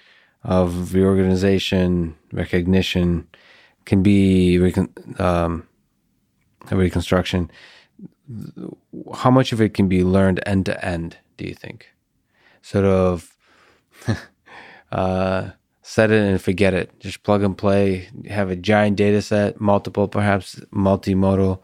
of 0.43 0.93
reorganization, 0.93 2.15
recognition, 2.31 3.27
can 3.85 4.01
be 4.01 4.57
recon- 4.57 4.93
um, 5.19 5.67
reconstruction? 6.71 7.51
How 9.13 9.29
much 9.29 9.51
of 9.51 9.61
it 9.61 9.73
can 9.73 9.87
be 9.87 10.03
learned 10.03 10.41
end 10.45 10.65
to 10.65 10.85
end? 10.85 11.17
Do 11.37 11.45
you 11.45 11.53
think? 11.53 11.87
Sort 12.61 12.85
of 12.85 13.35
uh, 14.91 15.49
set 15.81 16.09
it 16.09 16.21
and 16.21 16.41
forget 16.41 16.73
it. 16.73 16.99
Just 16.99 17.21
plug 17.23 17.43
and 17.43 17.55
play. 17.55 18.09
Have 18.27 18.49
a 18.49 18.55
giant 18.55 18.97
data 18.97 19.21
set, 19.21 19.61
multiple, 19.61 20.07
perhaps 20.07 20.55
multimodal, 20.73 21.59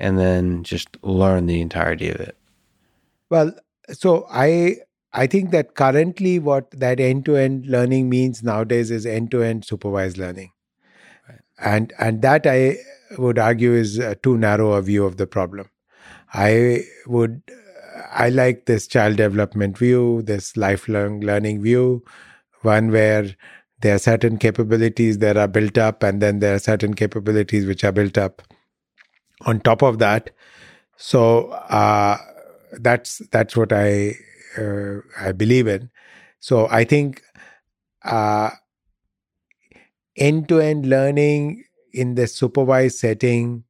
and 0.00 0.18
then 0.18 0.64
just 0.64 0.96
learn 1.02 1.46
the 1.46 1.60
entirety 1.60 2.08
of 2.08 2.16
it. 2.16 2.36
Well, 3.28 3.52
so 3.92 4.26
I 4.30 4.76
I 5.12 5.26
think 5.26 5.50
that 5.50 5.74
currently 5.74 6.38
what 6.38 6.70
that 6.72 7.00
end 7.00 7.24
to 7.26 7.36
end 7.36 7.66
learning 7.66 8.08
means 8.08 8.42
nowadays 8.42 8.90
is 8.90 9.06
end 9.06 9.30
to 9.32 9.42
end 9.42 9.64
supervised 9.64 10.18
learning, 10.18 10.50
Right. 11.28 11.40
and 11.58 11.92
and 11.98 12.22
that 12.22 12.46
I 12.46 12.78
would 13.18 13.38
argue 13.38 13.74
is 13.74 13.98
a 13.98 14.14
too 14.16 14.36
narrow 14.38 14.72
a 14.72 14.82
view 14.82 15.04
of 15.04 15.16
the 15.16 15.26
problem. 15.26 15.68
I 16.34 16.84
would 17.06 17.42
I 18.12 18.28
like 18.30 18.66
this 18.66 18.86
child 18.86 19.16
development 19.16 19.78
view, 19.78 20.22
this 20.22 20.56
lifelong 20.56 21.20
learning 21.20 21.62
view, 21.62 22.04
one 22.62 22.90
where 22.90 23.34
there 23.80 23.94
are 23.96 23.98
certain 23.98 24.38
capabilities 24.38 25.18
that 25.18 25.36
are 25.36 25.48
built 25.48 25.78
up, 25.78 26.02
and 26.02 26.20
then 26.22 26.40
there 26.40 26.54
are 26.54 26.60
certain 26.60 26.94
capabilities 26.94 27.66
which 27.66 27.84
are 27.84 27.92
built 27.92 28.18
up 28.18 28.42
on 29.46 29.60
top 29.60 29.82
of 29.82 29.98
that. 29.98 30.30
So 30.96 31.50
uh, 31.50 32.18
that's 32.72 33.18
that's 33.30 33.56
what 33.56 33.72
I 33.72 34.14
uh, 34.58 34.98
I 35.18 35.32
believe 35.32 35.66
in. 35.66 35.90
So 36.40 36.68
I 36.70 36.84
think 36.84 37.22
end 40.16 40.48
to 40.48 40.60
end 40.60 40.86
learning 40.86 41.64
in 41.92 42.14
the 42.14 42.26
supervised 42.26 42.98
setting 42.98 43.64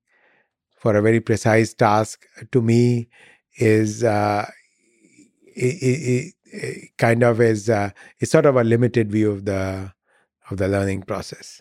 for 0.76 0.96
a 0.96 1.02
very 1.02 1.20
precise 1.20 1.74
task 1.74 2.24
to 2.52 2.62
me 2.62 3.08
is 3.58 4.04
uh, 4.04 4.46
it, 5.42 5.76
it, 5.82 6.34
it 6.44 6.88
kind 6.98 7.22
of 7.22 7.40
is 7.40 7.68
uh, 7.68 7.90
it's 8.20 8.32
sort 8.32 8.46
of 8.46 8.56
a 8.56 8.64
limited 8.64 9.10
view 9.10 9.30
of 9.30 9.44
the 9.44 9.92
of 10.50 10.58
the 10.58 10.68
learning 10.68 11.02
process. 11.02 11.60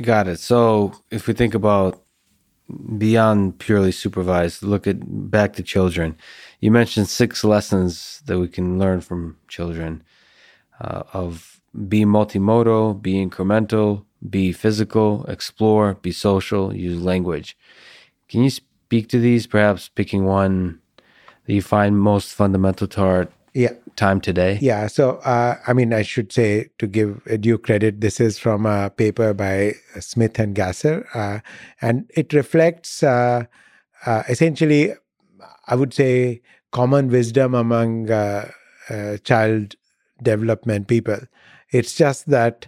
Got 0.00 0.28
it. 0.28 0.40
So 0.40 0.92
if 1.10 1.26
we 1.26 1.34
think 1.34 1.54
about 1.54 2.02
beyond 2.98 3.58
purely 3.58 3.92
supervised, 3.92 4.62
look 4.62 4.86
at 4.86 5.30
back 5.30 5.54
to 5.54 5.62
children. 5.62 6.16
You 6.62 6.70
mentioned 6.70 7.08
six 7.08 7.42
lessons 7.42 8.22
that 8.26 8.38
we 8.38 8.46
can 8.48 8.78
learn 8.78 9.00
from 9.02 9.36
children. 9.48 10.02
uh, 10.80 11.02
of 11.12 11.60
be 11.88 12.04
multimodal, 12.04 13.00
be 13.00 13.14
incremental, 13.24 14.04
be 14.28 14.52
physical, 14.52 15.24
explore, 15.26 15.94
be 15.94 16.10
social, 16.10 16.74
use 16.74 17.00
language. 17.00 17.56
Can 18.28 18.42
you 18.42 18.50
speak 18.50 19.08
to 19.10 19.20
these, 19.20 19.46
perhaps 19.46 19.88
picking 19.88 20.24
one 20.24 20.80
that 21.46 21.52
you 21.54 21.62
find 21.62 21.98
most 21.98 22.34
fundamental 22.34 22.86
to 22.88 23.00
our 23.00 23.28
Yeah. 23.54 23.74
time 23.96 24.20
today? 24.20 24.58
Yeah. 24.60 24.88
So, 24.88 25.18
uh, 25.24 25.56
I 25.66 25.72
mean, 25.72 25.92
I 25.92 26.02
should 26.02 26.32
say 26.32 26.70
to 26.78 26.86
give 26.88 27.20
due 27.40 27.58
credit, 27.58 28.00
this 28.00 28.18
is 28.20 28.38
from 28.38 28.66
a 28.66 28.90
paper 28.90 29.32
by 29.34 29.74
Smith 30.00 30.38
and 30.40 30.54
Gasser, 30.54 31.06
uh, 31.14 31.38
and 31.80 32.10
it 32.16 32.32
reflects 32.32 33.02
uh, 33.02 33.44
uh, 34.06 34.22
essentially, 34.28 34.94
I 35.68 35.74
would 35.76 35.94
say, 35.94 36.42
common 36.72 37.08
wisdom 37.08 37.54
among 37.54 38.10
uh, 38.10 38.50
uh, 38.90 39.16
child 39.18 39.74
development 40.22 40.88
people. 40.88 41.18
It's 41.70 41.94
just 41.94 42.28
that 42.30 42.66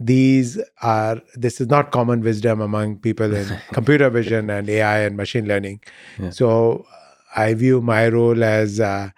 these 0.00 0.58
are 0.80 1.20
this 1.34 1.60
is 1.60 1.68
not 1.68 1.90
common 1.92 2.20
wisdom 2.22 2.60
among 2.60 2.98
people 2.98 3.34
in 3.34 3.58
computer 3.72 4.08
vision 4.10 4.48
and 4.50 4.68
AI 4.68 4.98
and 5.00 5.16
machine 5.16 5.46
learning. 5.46 5.80
Yeah. 6.18 6.30
So, 6.30 6.86
I 7.34 7.54
view 7.54 7.80
my 7.80 8.08
role 8.08 8.42
as 8.44 8.80
uh, 8.80 9.10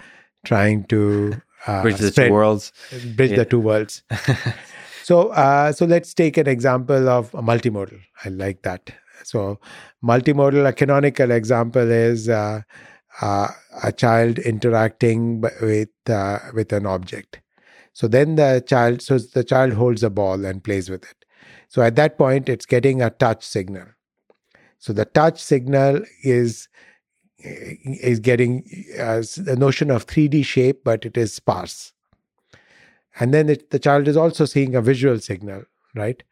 trying 0.44 0.84
to 0.84 1.40
uh, 1.66 1.82
Bridge 1.82 1.98
the 1.98 2.10
spread- 2.12 2.28
two 2.28 2.32
worlds. 2.32 2.72
bridge 3.16 3.30
Yeah. 3.32 3.36
the 3.38 3.44
two 3.44 3.60
worlds. 3.60 4.02
so, 5.02 5.28
uh, 5.30 5.72
so 5.72 5.84
let's 5.86 6.14
take 6.14 6.36
an 6.36 6.46
example 6.48 7.08
of 7.08 7.32
a 7.34 7.42
multimodal. 7.42 8.00
I 8.24 8.28
like 8.28 8.62
that. 8.62 8.90
So, 9.24 9.58
multimodal, 10.02 10.68
a 10.68 10.72
canonical 10.72 11.30
example 11.30 11.90
is 11.90 12.28
uh, 12.28 12.62
uh, 13.20 13.48
a 13.82 13.92
child 13.92 14.38
interacting 14.38 15.40
with 15.40 15.88
uh, 16.08 16.38
with 16.54 16.72
an 16.72 16.86
object. 16.86 17.40
So 17.94 18.08
then 18.08 18.34
the 18.34 18.62
child, 18.66 19.02
so 19.02 19.18
the 19.18 19.44
child 19.44 19.72
holds 19.72 20.02
a 20.02 20.10
ball 20.10 20.44
and 20.44 20.62
plays 20.62 20.90
with 20.90 21.04
it. 21.04 21.24
So 21.68 21.80
at 21.80 21.94
that 21.94 22.18
point, 22.18 22.48
it's 22.48 22.66
getting 22.66 23.00
a 23.00 23.10
touch 23.10 23.44
signal. 23.44 23.86
So 24.78 24.92
the 24.92 25.04
touch 25.04 25.40
signal 25.40 26.02
is 26.22 26.68
is 27.38 28.20
getting 28.20 28.64
uh, 28.98 29.22
the 29.36 29.56
notion 29.58 29.90
of 29.90 30.06
3D 30.06 30.44
shape, 30.44 30.82
but 30.82 31.04
it 31.04 31.16
is 31.16 31.32
sparse. 31.32 31.92
And 33.20 33.32
then 33.32 33.48
it, 33.48 33.70
the 33.70 33.78
child 33.78 34.08
is 34.08 34.16
also 34.16 34.44
seeing 34.44 34.74
a 34.74 34.82
visual 34.82 35.20
signal, 35.20 35.64
right? 35.94 36.22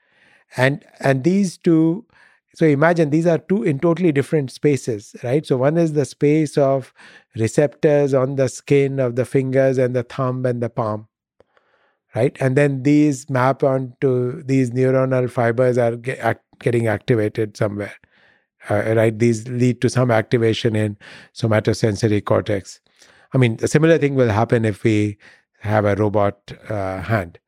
And 0.57 0.85
and 1.01 1.23
these 1.23 1.59
two, 1.59 2.07
so 2.55 2.67
imagine 2.67 3.11
these 3.11 3.27
are 3.27 3.39
two 3.39 3.63
in 3.63 3.79
totally 3.79 4.13
different 4.13 4.51
spaces, 4.51 5.17
right? 5.23 5.47
So 5.47 5.57
one 5.57 5.79
is 5.79 5.95
the 5.95 6.05
space 6.05 6.59
of 6.59 6.93
receptors 7.35 8.13
on 8.15 8.37
the 8.37 8.49
skin 8.49 9.01
of 9.01 9.17
the 9.17 9.25
fingers 9.25 9.79
and 9.79 9.97
the 9.97 10.03
thumb 10.03 10.45
and 10.45 10.63
the 10.63 10.69
palm, 10.69 11.09
right? 12.15 12.37
And 12.41 12.57
then 12.57 12.83
these 12.83 13.31
map 13.31 13.63
onto 13.63 14.43
these 14.43 14.71
neuronal 14.71 15.31
fibers 15.31 15.79
are 15.79 15.97
get, 15.97 16.19
act, 16.19 16.45
getting 16.59 16.87
activated 16.87 17.57
somewhere 17.57 17.95
uh, 18.71 18.95
right? 18.97 19.19
These 19.19 19.49
lead 19.49 19.81
to 19.81 19.89
some 19.89 20.11
activation 20.11 20.77
in 20.77 20.97
somatosensory 21.35 22.25
cortex. 22.25 22.81
I 23.35 23.39
mean, 23.39 23.59
a 23.63 23.69
similar 23.69 23.99
thing 23.99 24.15
will 24.15 24.29
happen 24.29 24.65
if 24.65 24.85
we 24.85 25.19
have 25.61 25.85
a 25.85 25.95
robot 25.95 26.53
uh, 26.69 27.01
hand. 27.01 27.39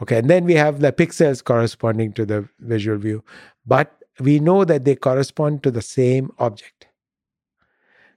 Okay, 0.00 0.18
and 0.18 0.30
then 0.30 0.44
we 0.44 0.54
have 0.54 0.80
the 0.80 0.92
pixels 0.92 1.42
corresponding 1.42 2.12
to 2.12 2.24
the 2.24 2.48
visual 2.60 2.98
view, 2.98 3.24
but 3.66 3.97
we 4.20 4.40
know 4.40 4.64
that 4.64 4.84
they 4.84 4.96
correspond 4.96 5.62
to 5.64 5.70
the 5.70 5.82
same 5.82 6.30
object, 6.38 6.88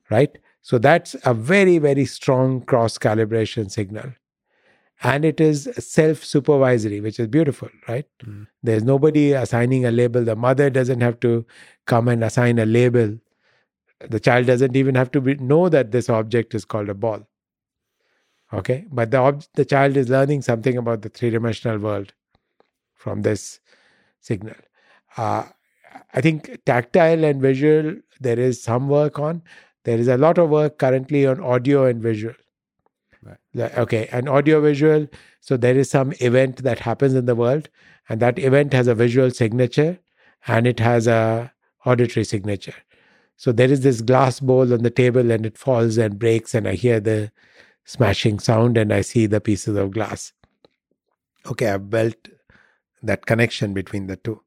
right? 0.09 0.37
So 0.61 0.77
that's 0.77 1.15
a 1.25 1.33
very, 1.33 1.77
very 1.77 2.05
strong 2.05 2.61
cross 2.61 2.97
calibration 2.97 3.71
signal. 3.71 4.11
And 5.03 5.25
it 5.25 5.41
is 5.41 5.69
self 5.79 6.23
supervisory, 6.23 7.01
which 7.01 7.19
is 7.19 7.27
beautiful, 7.27 7.69
right? 7.87 8.05
Mhm. 8.23 8.47
There's 8.63 8.83
nobody 8.83 9.33
assigning 9.33 9.85
a 9.85 9.91
label. 9.91 10.23
The 10.23 10.35
mother 10.35 10.69
doesn't 10.69 11.01
have 11.01 11.19
to 11.21 11.45
come 11.87 12.07
and 12.07 12.23
assign 12.23 12.59
a 12.59 12.65
label. 12.65 13.19
The 14.09 14.19
child 14.19 14.47
doesn't 14.47 14.75
even 14.75 14.95
have 14.95 15.11
to 15.11 15.21
be, 15.21 15.35
know 15.35 15.69
that 15.69 15.91
this 15.91 16.09
object 16.09 16.55
is 16.55 16.65
called 16.65 16.89
a 16.89 16.95
ball. 16.95 17.27
Okay, 18.53 18.85
but 18.91 19.11
the 19.11 19.17
ob- 19.17 19.43
the 19.55 19.63
child 19.65 19.95
is 19.97 20.09
learning 20.09 20.41
something 20.41 20.77
about 20.77 21.01
the 21.01 21.09
three 21.09 21.29
dimensional 21.29 21.77
world 21.77 22.13
from 22.95 23.21
this 23.23 23.59
signal. 24.21 24.55
Uh, 25.17 25.45
I 26.13 26.21
think 26.21 26.59
tactile 26.65 27.23
and 27.23 27.41
visual 27.41 27.95
there 28.19 28.39
is 28.39 28.61
some 28.61 28.87
work 28.89 29.19
on. 29.19 29.41
There 29.83 29.97
is 29.97 30.07
a 30.07 30.17
lot 30.17 30.37
of 30.37 30.49
work 30.49 30.77
currently 30.77 31.25
on 31.25 31.39
audio 31.41 31.85
and 31.85 32.01
visual. 32.01 32.35
Right. 33.23 33.77
Okay, 33.77 34.07
and 34.11 34.27
audio 34.27 34.61
visual. 34.61 35.07
So 35.41 35.57
there 35.57 35.77
is 35.77 35.89
some 35.89 36.13
event 36.19 36.63
that 36.63 36.79
happens 36.79 37.13
in 37.13 37.25
the 37.25 37.35
world, 37.35 37.69
and 38.09 38.19
that 38.19 38.39
event 38.39 38.73
has 38.73 38.87
a 38.87 38.95
visual 38.95 39.31
signature, 39.31 39.99
and 40.47 40.65
it 40.65 40.79
has 40.79 41.07
a 41.07 41.51
auditory 41.85 42.23
signature. 42.23 42.75
So 43.37 43.51
there 43.51 43.71
is 43.71 43.81
this 43.81 44.01
glass 44.01 44.39
bowl 44.39 44.73
on 44.73 44.83
the 44.83 44.89
table, 44.89 45.31
and 45.31 45.45
it 45.45 45.57
falls 45.57 45.97
and 45.97 46.17
breaks, 46.17 46.53
and 46.53 46.67
I 46.67 46.73
hear 46.73 46.99
the 46.99 47.31
smashing 47.85 48.39
sound, 48.39 48.77
and 48.77 48.93
I 48.93 49.01
see 49.01 49.25
the 49.25 49.41
pieces 49.41 49.75
of 49.75 49.91
glass. 49.91 50.33
Okay, 51.45 51.67
I've 51.69 51.89
built 51.89 52.27
that 53.03 53.25
connection 53.25 53.73
between 53.73 54.07
the 54.07 54.15
two, 54.15 54.41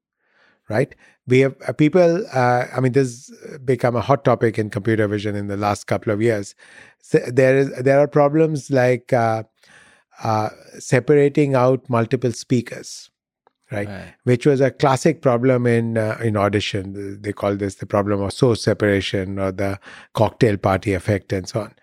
right? 0.68 0.94
We 1.26 1.40
have 1.40 1.56
uh, 1.66 1.72
people. 1.72 2.26
Uh, 2.32 2.66
I 2.74 2.80
mean, 2.80 2.92
this 2.92 3.28
has 3.28 3.58
become 3.58 3.96
a 3.96 4.00
hot 4.00 4.24
topic 4.24 4.58
in 4.58 4.70
computer 4.70 5.08
vision 5.08 5.34
in 5.34 5.48
the 5.48 5.56
last 5.56 5.86
couple 5.86 6.12
of 6.12 6.22
years. 6.22 6.54
So 7.02 7.18
there 7.18 7.56
is 7.56 7.70
there 7.76 7.98
are 8.00 8.08
problems 8.08 8.70
like 8.70 9.12
uh, 9.12 9.44
uh, 10.22 10.50
separating 10.78 11.54
out 11.54 11.88
multiple 11.88 12.32
speakers, 12.32 13.10
right? 13.70 13.88
Right. 13.88 14.14
which 14.24 14.46
was 14.46 14.60
a 14.60 14.70
classic 14.70 15.22
problem 15.22 15.66
in 15.66 15.98
uh, 15.98 16.18
in 16.22 16.36
audition. 16.36 17.20
They 17.20 17.32
call 17.32 17.56
this 17.56 17.76
the 17.76 17.86
problem 17.86 18.22
of 18.22 18.32
source 18.32 18.62
separation 18.62 19.38
or 19.38 19.52
the 19.52 19.78
cocktail 20.14 20.56
party 20.56 20.94
effect 20.94 21.32
and 21.32 21.48
so 21.48 21.62
on. 21.62 21.74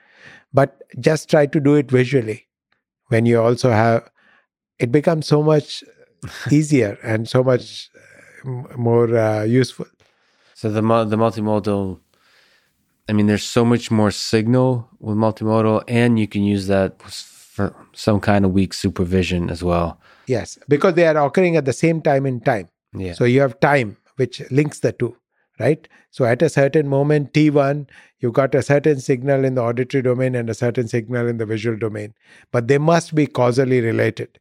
But 0.53 0.81
just 0.99 1.29
try 1.29 1.45
to 1.45 1.59
do 1.59 1.75
it 1.75 1.89
visually. 1.89 2.47
When 3.07 3.25
you 3.25 3.41
also 3.41 3.71
have, 3.71 4.09
it 4.79 4.91
becomes 4.91 5.27
so 5.27 5.43
much 5.43 5.83
easier 6.51 6.97
and 7.03 7.27
so 7.27 7.43
much 7.43 7.90
more 8.45 9.17
uh, 9.17 9.43
useful. 9.43 9.85
So 10.55 10.69
the 10.69 10.81
the 10.81 11.17
multimodal, 11.17 11.99
I 13.09 13.13
mean, 13.13 13.27
there's 13.27 13.43
so 13.43 13.65
much 13.65 13.89
more 13.91 14.11
signal 14.11 14.87
with 14.99 15.17
multimodal, 15.17 15.83
and 15.87 16.19
you 16.19 16.27
can 16.27 16.43
use 16.43 16.67
that 16.67 17.01
for 17.01 17.75
some 17.93 18.19
kind 18.19 18.45
of 18.45 18.51
weak 18.51 18.73
supervision 18.73 19.49
as 19.49 19.63
well. 19.63 19.99
Yes, 20.27 20.57
because 20.67 20.93
they 20.93 21.07
are 21.07 21.17
occurring 21.25 21.57
at 21.57 21.65
the 21.65 21.73
same 21.73 22.01
time 22.01 22.25
in 22.25 22.39
time. 22.39 22.69
Yeah. 22.93 23.13
So 23.13 23.25
you 23.25 23.41
have 23.41 23.59
time, 23.59 23.97
which 24.15 24.41
links 24.51 24.79
the 24.79 24.91
two, 24.91 25.15
right? 25.59 25.87
So 26.11 26.25
at 26.25 26.41
a 26.41 26.49
certain 26.49 26.87
moment, 26.87 27.33
T1, 27.33 27.89
you 28.19 28.31
got 28.31 28.53
a 28.55 28.61
certain 28.61 28.99
signal 28.99 29.43
in 29.45 29.55
the 29.55 29.61
auditory 29.61 30.01
domain 30.01 30.35
and 30.35 30.49
a 30.49 30.53
certain 30.53 30.87
signal 30.87 31.27
in 31.27 31.37
the 31.37 31.45
visual 31.45 31.77
domain, 31.77 32.13
but 32.51 32.67
they 32.67 32.77
must 32.77 33.15
be 33.15 33.27
causally 33.27 33.81
related. 33.81 34.39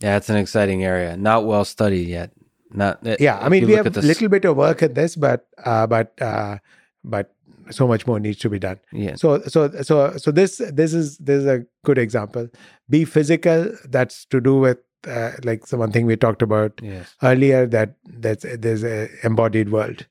yeah, 0.00 0.16
it's 0.16 0.28
an 0.28 0.36
exciting 0.36 0.84
area. 0.84 1.16
Not 1.16 1.46
well 1.46 1.64
studied 1.64 2.08
yet. 2.08 2.32
Not 2.76 3.00
Yeah, 3.20 3.38
I 3.38 3.48
mean 3.48 3.66
we 3.66 3.72
have 3.72 3.86
a 3.96 4.00
little 4.00 4.28
bit 4.28 4.44
of 4.44 4.56
work 4.56 4.82
at 4.82 4.94
this, 4.94 5.16
but 5.16 5.46
uh, 5.64 5.86
but 5.86 6.12
uh, 6.20 6.58
but 7.02 7.32
so 7.70 7.88
much 7.88 8.06
more 8.06 8.20
needs 8.20 8.38
to 8.40 8.48
be 8.50 8.58
done. 8.58 8.78
Yeah. 8.92 9.14
So 9.16 9.40
so 9.48 9.70
so 9.82 10.16
so 10.16 10.30
this 10.30 10.60
this 10.72 10.92
is 10.94 11.18
this 11.18 11.40
is 11.40 11.46
a 11.46 11.64
good 11.84 11.98
example. 11.98 12.48
Be 12.88 13.04
physical. 13.04 13.72
That's 13.88 14.24
to 14.26 14.40
do 14.40 14.56
with 14.58 14.78
uh, 15.08 15.32
like 15.42 15.66
the 15.66 15.76
one 15.78 15.90
thing 15.90 16.06
we 16.06 16.16
talked 16.16 16.42
about 16.42 16.78
Yes. 16.82 17.14
earlier. 17.22 17.66
That 17.66 17.94
that's 18.04 18.44
there's 18.58 18.84
a 18.84 19.08
embodied 19.24 19.70
world. 19.72 20.06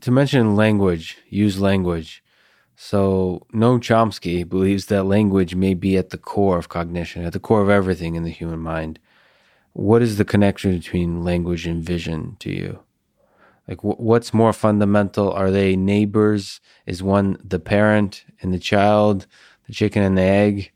To 0.00 0.10
mention 0.10 0.56
language, 0.56 1.16
use 1.28 1.60
language. 1.60 2.22
So 2.76 3.46
Noam 3.54 3.80
Chomsky 3.80 4.46
believes 4.46 4.86
that 4.86 5.04
language 5.04 5.54
may 5.54 5.72
be 5.74 5.96
at 5.96 6.10
the 6.10 6.18
core 6.18 6.58
of 6.58 6.68
cognition, 6.68 7.24
at 7.24 7.32
the 7.32 7.40
core 7.40 7.62
of 7.62 7.70
everything 7.70 8.14
in 8.14 8.22
the 8.24 8.30
human 8.30 8.58
mind. 8.58 8.98
What 9.76 10.00
is 10.02 10.16
the 10.16 10.24
connection 10.24 10.70
between 10.78 11.22
language 11.22 11.66
and 11.66 11.82
vision 11.84 12.36
to 12.40 12.50
you? 12.50 12.78
Like, 13.68 13.80
wh- 13.80 14.00
what's 14.00 14.32
more 14.32 14.52
fundamental? 14.52 15.30
Are 15.32 15.50
they 15.50 15.76
neighbors? 15.76 16.60
Is 16.86 17.02
one 17.02 17.36
the 17.44 17.58
parent 17.58 18.24
and 18.40 18.54
the 18.54 18.58
child, 18.58 19.26
the 19.66 19.72
chicken 19.74 20.02
and 20.02 20.16
the 20.16 20.22
egg? 20.22 20.70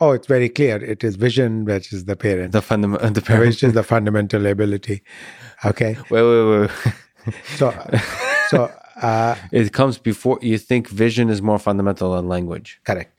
Oh, 0.00 0.12
it's 0.12 0.26
very 0.26 0.48
clear. 0.48 0.76
It 0.82 1.04
is 1.04 1.16
vision 1.16 1.64
which 1.64 1.92
is 1.92 2.04
the 2.06 2.16
parent, 2.16 2.52
The 2.52 2.62
fundamental, 2.62 3.10
the 3.10 3.20
parent. 3.22 3.46
which 3.46 3.62
is 3.62 3.72
the 3.74 3.82
fundamental 3.82 4.46
ability. 4.46 5.02
Okay, 5.64 5.96
Wait, 6.10 6.22
wait, 6.22 6.44
wait. 6.60 6.70
so 7.56 7.72
so 8.50 8.70
uh, 9.02 9.34
it 9.52 9.72
comes 9.72 9.98
before 9.98 10.38
you 10.42 10.58
think 10.58 10.88
vision 10.88 11.28
is 11.30 11.40
more 11.42 11.58
fundamental 11.58 12.12
than 12.14 12.28
language. 12.28 12.80
correct, 12.84 13.12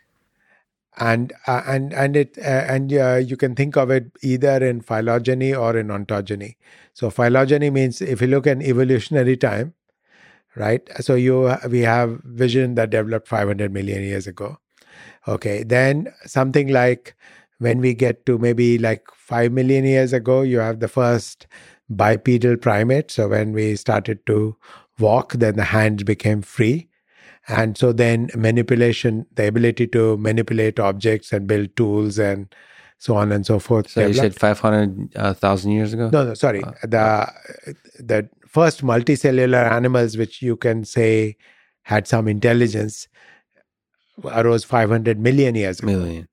and 0.98 1.34
uh, 1.48 1.62
and 1.68 1.94
and 1.94 2.16
it 2.16 2.38
uh, 2.40 2.66
and 2.68 2.94
uh, 2.94 3.16
you 3.16 3.38
can 3.38 3.56
think 3.56 3.76
of 3.78 3.90
it 3.92 4.12
either 4.22 4.64
in 4.66 4.82
phylogeny 4.82 5.54
or 5.54 5.78
in 5.78 5.88
ontogeny. 5.88 6.56
So 6.94 7.10
phylogeny 7.10 7.70
means 7.70 8.02
if 8.02 8.22
you 8.22 8.28
look 8.28 8.48
at 8.48 8.62
evolutionary 8.62 9.38
time, 9.38 9.74
right? 10.56 10.88
So 11.02 11.16
you 11.16 11.56
we 11.70 11.82
have 11.82 12.22
vision 12.24 12.76
that 12.76 12.90
developed 12.92 13.28
500 13.28 13.74
million 13.74 14.04
years 14.04 14.28
ago. 14.28 14.58
Okay, 15.28 15.64
then 15.64 16.14
something 16.26 16.70
like 16.70 17.16
when 17.60 17.80
we 17.80 17.94
get 17.94 18.26
to 18.28 18.38
maybe 18.38 18.78
like 18.78 19.04
5 19.16 19.52
million 19.52 19.86
years 19.86 20.14
ago, 20.14 20.42
you 20.42 20.60
have 20.60 20.80
the 20.80 20.88
first 20.88 21.48
bipedal 21.90 22.58
primate. 22.58 23.12
So 23.12 23.28
when 23.30 23.54
we 23.54 23.76
started 23.76 24.26
to 24.28 24.56
walk, 25.00 25.34
then 25.34 25.56
the 25.56 25.64
hands 25.66 26.04
became 26.04 26.42
free. 26.42 26.90
And 27.48 27.78
so 27.78 27.94
then 27.94 28.30
manipulation, 28.36 29.26
the 29.36 29.48
ability 29.48 29.88
to 29.88 30.18
manipulate 30.18 30.80
objects 30.80 31.32
and 31.32 31.48
build 31.48 31.76
tools 31.76 32.18
and 32.18 32.54
so 32.98 33.16
on 33.16 33.32
and 33.32 33.46
so 33.46 33.60
forth. 33.60 33.90
So 33.90 34.02
developed. 34.02 34.16
you 34.16 34.22
said 34.32 34.40
500,000 34.40 35.70
uh, 35.70 35.74
years 35.74 35.94
ago? 35.94 36.10
No, 36.10 36.26
no, 36.26 36.34
sorry. 36.34 36.64
Uh, 36.64 36.72
the, 36.82 37.34
the 38.00 38.30
first 38.48 38.82
multicellular 38.84 39.72
animals, 39.72 40.18
which 40.18 40.42
you 40.42 40.56
can 40.56 40.86
say 40.86 41.38
had 41.84 42.08
some 42.08 42.28
intelligence, 42.28 43.08
arose 44.24 44.64
500 44.64 45.20
million 45.20 45.56
years 45.56 45.80
ago. 45.80 45.88
Million. 45.88 46.28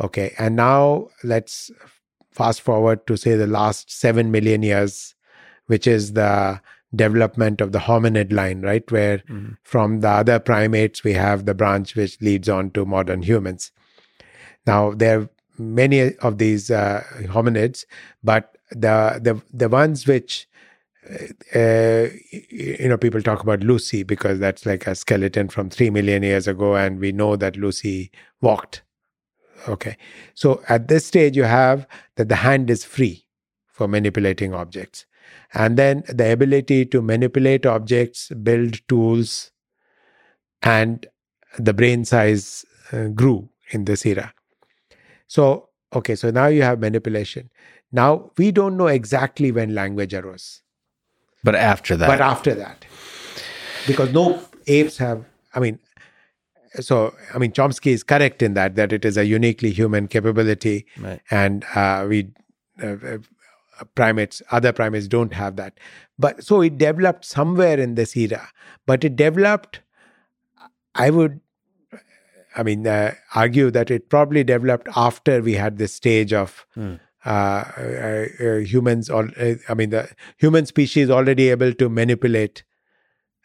Okay. 0.00 0.34
And 0.38 0.56
now 0.56 1.08
let's 1.24 1.70
fast 2.30 2.60
forward 2.60 3.06
to 3.06 3.16
say 3.16 3.36
the 3.36 3.46
last 3.46 3.90
7 3.90 4.30
million 4.30 4.62
years, 4.62 5.14
which 5.66 5.86
is 5.86 6.12
the 6.14 6.60
development 6.94 7.60
of 7.60 7.72
the 7.72 7.78
hominid 7.78 8.32
line, 8.32 8.60
right? 8.60 8.90
Where 8.90 9.18
mm-hmm. 9.18 9.52
from 9.62 10.00
the 10.00 10.08
other 10.08 10.38
primates, 10.38 11.04
we 11.04 11.12
have 11.14 11.46
the 11.46 11.54
branch 11.54 11.96
which 11.96 12.20
leads 12.20 12.48
on 12.48 12.70
to 12.72 12.84
modern 12.84 13.22
humans. 13.22 13.72
Now, 14.66 14.92
there 14.92 15.20
are 15.20 15.28
many 15.58 16.14
of 16.16 16.38
these 16.38 16.70
uh, 16.70 17.02
hominids, 17.22 17.84
but 18.22 18.56
the, 18.70 19.20
the, 19.22 19.42
the 19.52 19.68
ones 19.68 20.06
which 20.06 20.46
uh, 21.54 22.06
you 22.30 22.88
know, 22.88 22.96
people 22.96 23.20
talk 23.22 23.42
about 23.42 23.60
Lucy 23.60 24.02
because 24.02 24.38
that's 24.38 24.64
like 24.64 24.86
a 24.86 24.94
skeleton 24.94 25.48
from 25.48 25.68
three 25.68 25.90
million 25.90 26.22
years 26.22 26.46
ago, 26.46 26.76
and 26.76 27.00
we 27.00 27.10
know 27.10 27.36
that 27.36 27.56
Lucy 27.56 28.10
walked. 28.40 28.82
Okay, 29.68 29.96
so 30.34 30.62
at 30.68 30.88
this 30.88 31.04
stage, 31.04 31.36
you 31.36 31.44
have 31.44 31.86
that 32.16 32.28
the 32.28 32.36
hand 32.36 32.70
is 32.70 32.84
free 32.84 33.24
for 33.66 33.88
manipulating 33.88 34.54
objects. 34.54 35.06
And 35.54 35.76
then 35.76 36.02
the 36.08 36.32
ability 36.32 36.86
to 36.86 37.02
manipulate 37.02 37.66
objects, 37.66 38.28
build 38.42 38.86
tools, 38.88 39.50
and 40.62 41.06
the 41.58 41.74
brain 41.74 42.04
size 42.04 42.64
uh, 42.92 43.08
grew 43.08 43.48
in 43.70 43.84
this 43.84 44.06
era. 44.06 44.32
So, 45.26 45.68
okay, 45.94 46.14
so 46.14 46.30
now 46.30 46.46
you 46.46 46.62
have 46.62 46.80
manipulation. 46.80 47.50
Now, 47.90 48.30
we 48.38 48.52
don't 48.52 48.76
know 48.76 48.86
exactly 48.86 49.52
when 49.52 49.74
language 49.74 50.14
arose. 50.14 50.62
But 51.44 51.54
after 51.54 51.96
that. 51.96 52.06
But 52.06 52.20
after 52.20 52.54
that. 52.54 52.84
Because 53.86 54.12
no 54.12 54.42
apes 54.66 54.96
have, 54.98 55.24
I 55.54 55.60
mean, 55.60 55.78
so 56.80 57.14
I 57.34 57.38
mean 57.38 57.52
Chomsky 57.52 57.92
is 57.92 58.02
correct 58.02 58.42
in 58.42 58.54
that 58.54 58.76
that 58.76 58.92
it 58.92 59.04
is 59.04 59.16
a 59.16 59.26
uniquely 59.26 59.70
human 59.72 60.08
capability, 60.08 60.86
right. 60.98 61.20
and 61.30 61.64
uh, 61.74 62.06
we 62.08 62.30
uh, 62.82 63.18
primates, 63.94 64.42
other 64.50 64.72
primates 64.72 65.08
don't 65.08 65.32
have 65.34 65.56
that. 65.56 65.78
But 66.18 66.44
so 66.44 66.60
it 66.60 66.78
developed 66.78 67.24
somewhere 67.24 67.78
in 67.78 67.94
this 67.94 68.16
era, 68.16 68.48
but 68.86 69.04
it 69.04 69.16
developed, 69.16 69.80
I 70.94 71.10
would, 71.10 71.40
I 72.56 72.62
mean, 72.62 72.86
uh, 72.86 73.14
argue 73.34 73.70
that 73.70 73.90
it 73.90 74.08
probably 74.08 74.44
developed 74.44 74.88
after 74.94 75.40
we 75.40 75.54
had 75.54 75.78
this 75.78 75.92
stage 75.92 76.32
of. 76.32 76.66
Mm. 76.76 77.00
Uh, 77.24 77.62
uh, 77.78 78.44
uh, 78.44 78.56
humans, 78.56 79.08
or 79.08 79.30
uh, 79.38 79.54
I 79.68 79.74
mean, 79.74 79.90
the 79.90 80.10
human 80.38 80.66
species 80.66 81.08
already 81.08 81.50
able 81.50 81.72
to 81.72 81.88
manipulate 81.88 82.64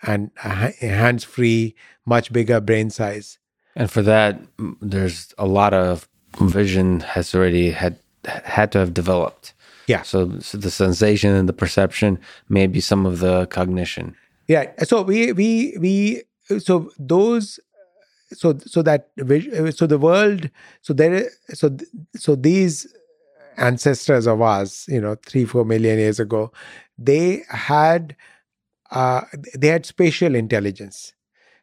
and 0.02 0.32
hands 0.40 1.24
free, 1.24 1.76
much 2.04 2.34
bigger 2.34 2.60
brain 2.60 2.90
size. 2.90 3.38
And 3.76 3.92
for 3.92 4.02
that, 4.02 4.42
there's 4.82 5.32
a 5.38 5.46
lot 5.46 5.76
of 5.76 6.10
vision 6.42 7.02
has 7.02 7.36
already 7.36 7.70
had 7.70 8.00
had 8.26 8.72
to 8.72 8.80
have 8.80 8.94
developed. 8.94 9.54
Yeah. 9.88 10.02
So, 10.04 10.40
so 10.40 10.58
the 10.58 10.72
sensation 10.72 11.34
and 11.34 11.48
the 11.48 11.54
perception, 11.54 12.20
maybe 12.50 12.82
some 12.82 13.06
of 13.06 13.20
the 13.20 13.48
cognition. 13.48 14.16
Yeah. 14.48 14.72
So 14.84 15.02
we 15.02 15.32
we 15.32 15.78
we 15.80 16.24
so 16.60 16.92
those 17.00 17.60
so 18.34 18.58
so 18.66 18.82
that 18.82 19.10
so 19.76 19.88
the 19.88 19.98
world 19.98 20.50
so 20.82 20.94
there 20.94 21.30
so 21.54 21.76
so 22.16 22.36
these 22.36 22.94
ancestors 23.58 24.28
of 24.28 24.42
us 24.42 24.88
you 24.88 25.00
know 25.00 25.16
3 25.26 25.46
4 25.46 25.66
million 25.66 25.98
years 25.98 26.20
ago 26.20 26.52
they 26.98 27.44
had 27.50 28.16
uh, 28.92 29.22
they 29.58 29.68
had 29.68 29.86
spatial 29.86 30.36
intelligence 30.36 31.14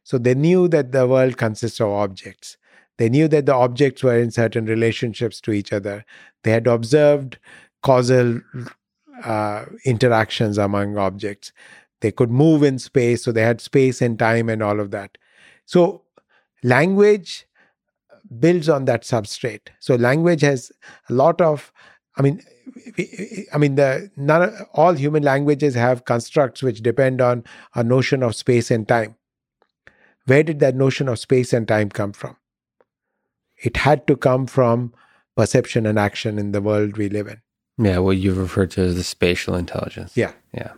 so 0.03 0.19
they 0.19 0.35
knew 0.35 0.69
that 0.69 0.93
the 0.93 1.07
world 1.07 1.37
consists 1.37 1.81
of 1.81 1.89
objects 1.89 2.57
they 2.97 3.09
knew 3.09 3.29
that 3.29 3.47
the 3.47 3.55
objects 3.55 4.03
were 4.03 4.19
in 4.19 4.31
certain 4.31 4.67
relationships 4.67 5.41
to 5.41 5.53
each 5.53 5.73
other 5.73 6.05
they 6.43 6.51
had 6.51 6.67
observed 6.67 7.39
causal 7.85 8.41
uh, 9.23 9.67
interactions 9.85 10.59
among 10.59 10.99
objects. 10.99 11.53
They 12.01 12.11
could 12.11 12.31
move 12.31 12.63
in 12.63 12.79
space, 12.79 13.23
so 13.23 13.31
they 13.31 13.43
had 13.43 13.61
space 13.61 14.03
and 14.03 14.19
time 14.19 14.49
and 14.49 14.63
all 14.63 14.81
of 14.81 14.91
that. 14.91 15.17
So, 15.65 16.03
language 16.63 17.47
builds 18.41 18.69
on 18.69 18.87
that 18.87 19.03
substrate. 19.03 19.69
So, 19.79 19.95
language 19.95 20.41
has 20.41 20.73
a 21.09 21.13
lot 21.13 21.41
of, 21.41 21.73
I 22.17 22.23
mean, 22.23 22.43
I 23.53 23.59
mean, 23.59 23.77
the 23.77 24.11
none 24.17 24.53
all 24.73 24.95
human 24.95 25.23
languages 25.23 25.75
have 25.75 26.05
constructs 26.05 26.63
which 26.63 26.83
depend 26.83 27.21
on 27.21 27.45
a 27.75 27.85
notion 27.85 28.23
of 28.23 28.35
space 28.35 28.71
and 28.71 28.89
time. 28.89 29.17
Where 30.27 30.43
did 30.43 30.59
that 30.61 30.75
notion 30.75 31.09
of 31.09 31.19
space 31.19 31.53
and 31.53 31.69
time 31.69 31.91
come 31.91 32.13
from? 32.13 32.37
It 33.57 33.77
had 33.77 34.07
to 34.07 34.17
come 34.17 34.47
from 34.47 34.95
perception 35.37 35.87
and 35.87 35.99
action 35.99 36.39
in 36.39 36.53
the 36.53 36.63
world 36.63 36.97
we 36.97 37.09
live 37.09 37.29
in. 37.29 37.41
Yeah, 37.79 37.99
what 37.99 38.17
you 38.19 38.33
refer 38.35 38.67
to 38.67 38.83
as 38.83 38.95
the 38.95 39.03
spatial 39.03 39.55
intelligence. 39.55 40.17
Yeah. 40.17 40.33
Yeah. 40.53 40.73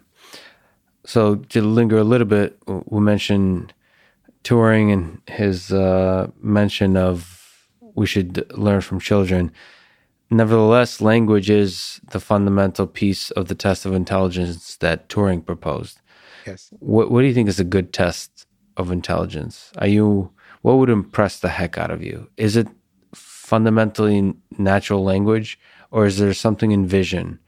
So 1.04 1.36
to 1.36 1.62
linger 1.62 1.98
a 1.98 2.04
little 2.04 2.26
bit, 2.26 2.58
we 2.66 3.00
mentioned 3.00 3.72
Turing 4.44 4.92
and 4.92 5.20
his 5.28 5.72
uh, 5.72 6.30
mention 6.40 6.96
of 6.96 7.68
we 7.94 8.06
should 8.06 8.50
learn 8.56 8.80
from 8.80 9.00
children. 9.00 9.52
Nevertheless, 10.30 11.00
language 11.00 11.50
is 11.50 12.00
the 12.10 12.20
fundamental 12.20 12.86
piece 12.86 13.30
of 13.32 13.48
the 13.48 13.54
test 13.54 13.86
of 13.86 13.92
intelligence 13.92 14.76
that 14.76 15.08
Turing 15.08 15.44
proposed. 15.44 16.00
Yes. 16.46 16.70
What 16.80 17.10
What 17.10 17.20
do 17.20 17.26
you 17.26 17.34
think 17.34 17.48
is 17.48 17.60
a 17.60 17.64
good 17.64 17.92
test 17.92 18.46
of 18.76 18.90
intelligence? 18.90 19.72
Are 19.78 19.86
you 19.86 20.30
what 20.62 20.78
would 20.78 20.90
impress 20.90 21.38
the 21.38 21.48
heck 21.48 21.78
out 21.78 21.90
of 21.90 22.02
you? 22.02 22.28
Is 22.36 22.56
it 22.56 22.68
fundamentally 23.14 24.34
natural 24.58 25.04
language? 25.04 25.58
Or 25.90 26.06
is 26.06 26.18
there 26.18 26.34
something 26.34 26.72
in 26.72 26.86
vision? 26.86 27.38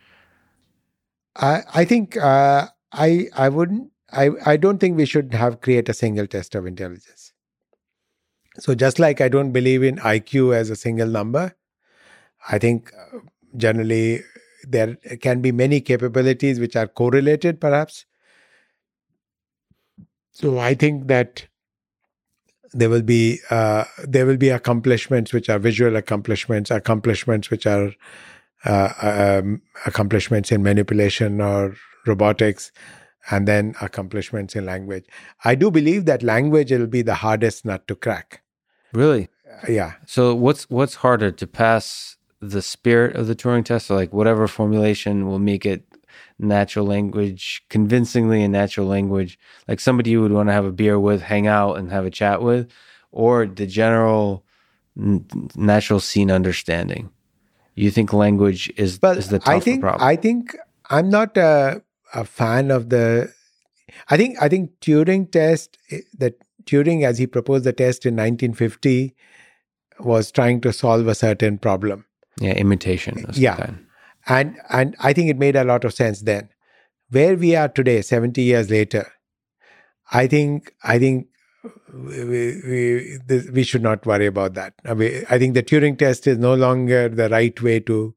I 1.36 1.62
I 1.74 1.84
think 1.84 2.16
uh, 2.16 2.68
I 2.92 3.28
I 3.36 3.48
wouldn't 3.48 3.90
I 4.12 4.30
I 4.44 4.56
don't 4.56 4.78
think 4.78 4.96
we 4.96 5.06
should 5.06 5.34
have 5.34 5.60
create 5.60 5.88
a 5.88 5.94
single 5.94 6.26
test 6.26 6.54
of 6.54 6.66
intelligence. 6.66 7.32
So 8.58 8.74
just 8.74 8.98
like 8.98 9.20
I 9.20 9.28
don't 9.28 9.52
believe 9.52 9.82
in 9.82 9.98
IQ 10.00 10.52
as 10.52 10.70
a 10.70 10.76
single 10.76 11.08
number, 11.08 11.54
I 12.48 12.58
think 12.58 12.92
uh, 12.94 13.18
generally 13.56 14.22
there 14.64 14.96
can 15.20 15.40
be 15.40 15.52
many 15.52 15.80
capabilities 15.80 16.58
which 16.58 16.76
are 16.76 16.88
correlated 16.88 17.60
perhaps. 17.60 18.04
So 20.32 20.58
I 20.58 20.74
think 20.74 21.06
that 21.08 21.46
there 22.72 22.90
will 22.90 23.02
be 23.02 23.40
uh, 23.50 23.84
there 24.04 24.26
will 24.26 24.36
be 24.36 24.50
accomplishments 24.50 25.32
which 25.32 25.48
are 25.48 25.58
visual 25.58 25.96
accomplishments, 25.96 26.70
accomplishments 26.70 27.50
which 27.50 27.66
are 27.66 27.92
uh, 28.64 28.92
um, 29.00 29.62
accomplishments 29.86 30.52
in 30.52 30.62
manipulation 30.62 31.40
or 31.40 31.74
robotics, 32.06 32.72
and 33.30 33.46
then 33.46 33.74
accomplishments 33.80 34.56
in 34.56 34.66
language. 34.66 35.04
I 35.44 35.54
do 35.54 35.70
believe 35.70 36.04
that 36.06 36.22
language 36.22 36.70
will 36.70 36.86
be 36.86 37.02
the 37.02 37.14
hardest 37.14 37.64
nut 37.64 37.86
to 37.88 37.94
crack. 37.94 38.42
Really? 38.92 39.28
Uh, 39.46 39.72
yeah. 39.72 39.94
So 40.06 40.34
what's 40.34 40.68
what's 40.70 40.96
harder 40.96 41.30
to 41.30 41.46
pass 41.46 42.16
the 42.40 42.62
spirit 42.62 43.16
of 43.16 43.26
the 43.26 43.34
Turing 43.34 43.64
test, 43.64 43.90
or 43.90 43.96
like 43.96 44.12
whatever 44.12 44.46
formulation 44.46 45.26
will 45.26 45.40
make 45.40 45.66
it 45.66 45.84
natural 46.38 46.86
language, 46.86 47.62
convincingly 47.68 48.42
in 48.42 48.52
natural 48.52 48.86
language, 48.86 49.38
like 49.66 49.80
somebody 49.80 50.10
you 50.10 50.20
would 50.20 50.32
want 50.32 50.48
to 50.48 50.52
have 50.52 50.64
a 50.64 50.72
beer 50.72 50.98
with, 50.98 51.22
hang 51.22 51.46
out, 51.46 51.74
and 51.74 51.90
have 51.90 52.06
a 52.06 52.10
chat 52.10 52.42
with, 52.42 52.70
or 53.10 53.46
the 53.46 53.66
general 53.66 54.44
n- 54.96 55.26
natural 55.56 56.00
scene 56.00 56.30
understanding? 56.30 57.10
You 57.74 57.90
think 57.90 58.12
language 58.12 58.72
is, 58.76 58.98
but 58.98 59.18
is 59.18 59.28
the 59.28 59.40
I 59.46 59.60
think, 59.60 59.82
problem? 59.82 60.06
I 60.06 60.16
think 60.16 60.56
I'm 60.90 61.08
not 61.10 61.36
a, 61.36 61.82
a 62.14 62.24
fan 62.24 62.70
of 62.70 62.90
the. 62.90 63.32
I 64.10 64.16
think 64.16 64.40
I 64.40 64.48
think 64.48 64.72
Turing 64.80 65.30
test 65.30 65.78
eh, 65.90 66.00
that 66.18 66.34
Turing, 66.64 67.04
as 67.04 67.18
he 67.18 67.26
proposed 67.26 67.64
the 67.64 67.72
test 67.72 68.04
in 68.04 68.14
1950, 68.14 69.14
was 70.00 70.30
trying 70.32 70.60
to 70.62 70.72
solve 70.72 71.06
a 71.06 71.14
certain 71.14 71.58
problem. 71.58 72.04
Yeah, 72.40 72.52
imitation. 72.52 73.24
Yeah, 73.32 73.70
and 74.28 74.56
and 74.70 74.94
I 75.00 75.12
think 75.12 75.30
it 75.30 75.38
made 75.38 75.56
a 75.56 75.64
lot 75.64 75.84
of 75.84 75.94
sense 75.94 76.22
then. 76.22 76.50
Where 77.10 77.36
we 77.36 77.56
are 77.56 77.68
today, 77.68 78.02
70 78.02 78.42
years 78.42 78.70
later, 78.70 79.10
I 80.12 80.26
think 80.26 80.74
I 80.84 80.98
think 80.98 81.28
we, 81.92 82.24
we, 82.24 83.18
this, 83.26 83.48
we 83.50 83.62
should 83.62 83.82
not 83.82 84.06
worry 84.06 84.26
about 84.26 84.54
that. 84.54 84.74
I, 84.84 84.94
mean, 84.94 85.24
I 85.28 85.38
think 85.38 85.54
the 85.54 85.62
Turing 85.62 85.98
test 85.98 86.26
is 86.26 86.38
no 86.38 86.54
longer 86.54 87.08
the 87.08 87.28
right 87.28 87.60
way 87.60 87.80
to 87.80 88.14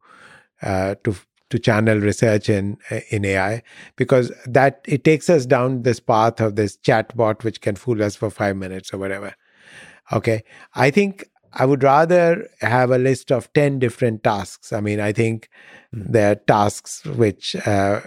uh, 0.62 0.96
to 1.04 1.16
to 1.50 1.60
channel 1.60 2.00
research 2.00 2.50
in 2.50 2.78
in 3.10 3.26
AI 3.26 3.64
because 3.96 4.32
that 4.46 4.82
it 4.86 5.04
takes 5.04 5.30
us 5.30 5.46
down 5.46 5.84
this 5.84 6.00
path 6.00 6.40
of 6.40 6.56
this 6.56 6.78
chatbot 6.78 7.44
which 7.44 7.62
can 7.62 7.76
fool 7.76 8.04
us 8.04 8.16
for 8.16 8.30
five 8.30 8.56
minutes 8.56 8.94
or 8.94 8.98
whatever. 8.98 9.34
Okay, 10.14 10.44
I 10.76 10.92
think 10.92 11.26
I 11.54 11.66
would 11.66 11.84
rather 11.84 12.48
have 12.62 12.92
a 12.92 12.98
list 12.98 13.32
of 13.32 13.52
ten 13.54 13.80
different 13.80 14.24
tasks. 14.24 14.72
I 14.72 14.80
mean, 14.82 15.00
I 15.00 15.12
think 15.12 15.50
mm. 15.94 16.12
there 16.12 16.32
are 16.32 16.36
tasks 16.36 17.06
which. 17.06 17.56
Uh, 17.56 18.02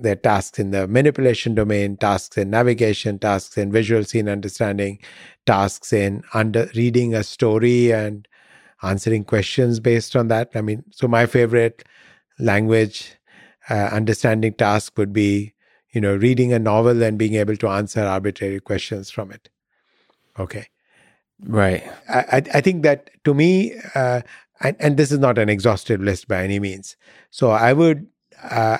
there 0.00 0.12
are 0.12 0.16
tasks 0.16 0.60
in 0.60 0.70
the 0.70 0.86
manipulation 0.86 1.56
domain, 1.56 1.96
tasks 1.96 2.38
in 2.38 2.50
navigation, 2.50 3.18
tasks 3.18 3.58
in 3.58 3.72
visual 3.72 4.04
scene 4.04 4.28
understanding, 4.28 5.00
tasks 5.44 5.92
in 5.92 6.22
under 6.34 6.70
reading 6.76 7.14
a 7.14 7.24
story 7.24 7.92
and 7.92 8.28
answering 8.82 9.24
questions 9.24 9.80
based 9.80 10.14
on 10.14 10.28
that. 10.28 10.50
I 10.54 10.60
mean, 10.60 10.84
so 10.92 11.08
my 11.08 11.26
favorite 11.26 11.84
language 12.38 13.16
uh, 13.68 13.88
understanding 13.92 14.54
task 14.54 14.96
would 14.96 15.12
be, 15.12 15.54
you 15.90 16.00
know, 16.00 16.14
reading 16.14 16.52
a 16.52 16.58
novel 16.58 17.02
and 17.02 17.18
being 17.18 17.34
able 17.34 17.56
to 17.56 17.68
answer 17.68 18.02
arbitrary 18.02 18.60
questions 18.60 19.10
from 19.10 19.32
it. 19.32 19.48
Okay. 20.38 20.68
Right. 21.44 21.88
I, 22.08 22.42
I 22.54 22.60
think 22.60 22.82
that 22.82 23.10
to 23.24 23.34
me, 23.34 23.74
uh, 23.94 24.22
and, 24.60 24.76
and 24.80 24.96
this 24.96 25.12
is 25.12 25.18
not 25.18 25.38
an 25.38 25.48
exhaustive 25.48 26.00
list 26.00 26.28
by 26.28 26.42
any 26.42 26.58
means. 26.58 26.96
So 27.30 27.50
I 27.50 27.72
would, 27.72 28.06
uh, 28.42 28.78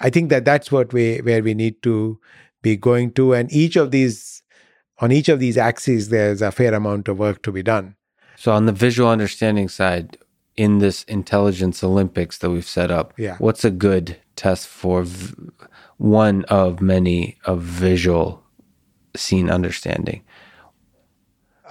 I 0.00 0.10
think 0.10 0.30
that 0.30 0.44
that's 0.44 0.72
what 0.72 0.92
we 0.92 1.18
where 1.18 1.42
we 1.42 1.54
need 1.54 1.82
to 1.82 2.18
be 2.62 2.76
going 2.76 3.12
to, 3.12 3.34
and 3.34 3.52
each 3.52 3.76
of 3.76 3.90
these, 3.90 4.42
on 4.98 5.12
each 5.12 5.28
of 5.28 5.38
these 5.38 5.56
axes, 5.56 6.08
there's 6.08 6.42
a 6.42 6.50
fair 6.50 6.74
amount 6.74 7.08
of 7.08 7.18
work 7.18 7.42
to 7.42 7.52
be 7.52 7.62
done. 7.62 7.96
So 8.36 8.52
on 8.52 8.66
the 8.66 8.72
visual 8.72 9.08
understanding 9.08 9.68
side, 9.68 10.16
in 10.56 10.78
this 10.78 11.04
intelligence 11.04 11.82
Olympics 11.84 12.38
that 12.38 12.50
we've 12.50 12.66
set 12.66 12.90
up, 12.90 13.14
yeah. 13.16 13.36
what's 13.38 13.64
a 13.64 13.70
good 13.70 14.16
test 14.36 14.66
for 14.66 15.04
v- 15.04 15.34
one 15.96 16.44
of 16.46 16.80
many 16.80 17.38
of 17.44 17.62
visual 17.62 18.42
scene 19.16 19.48
understanding? 19.50 20.22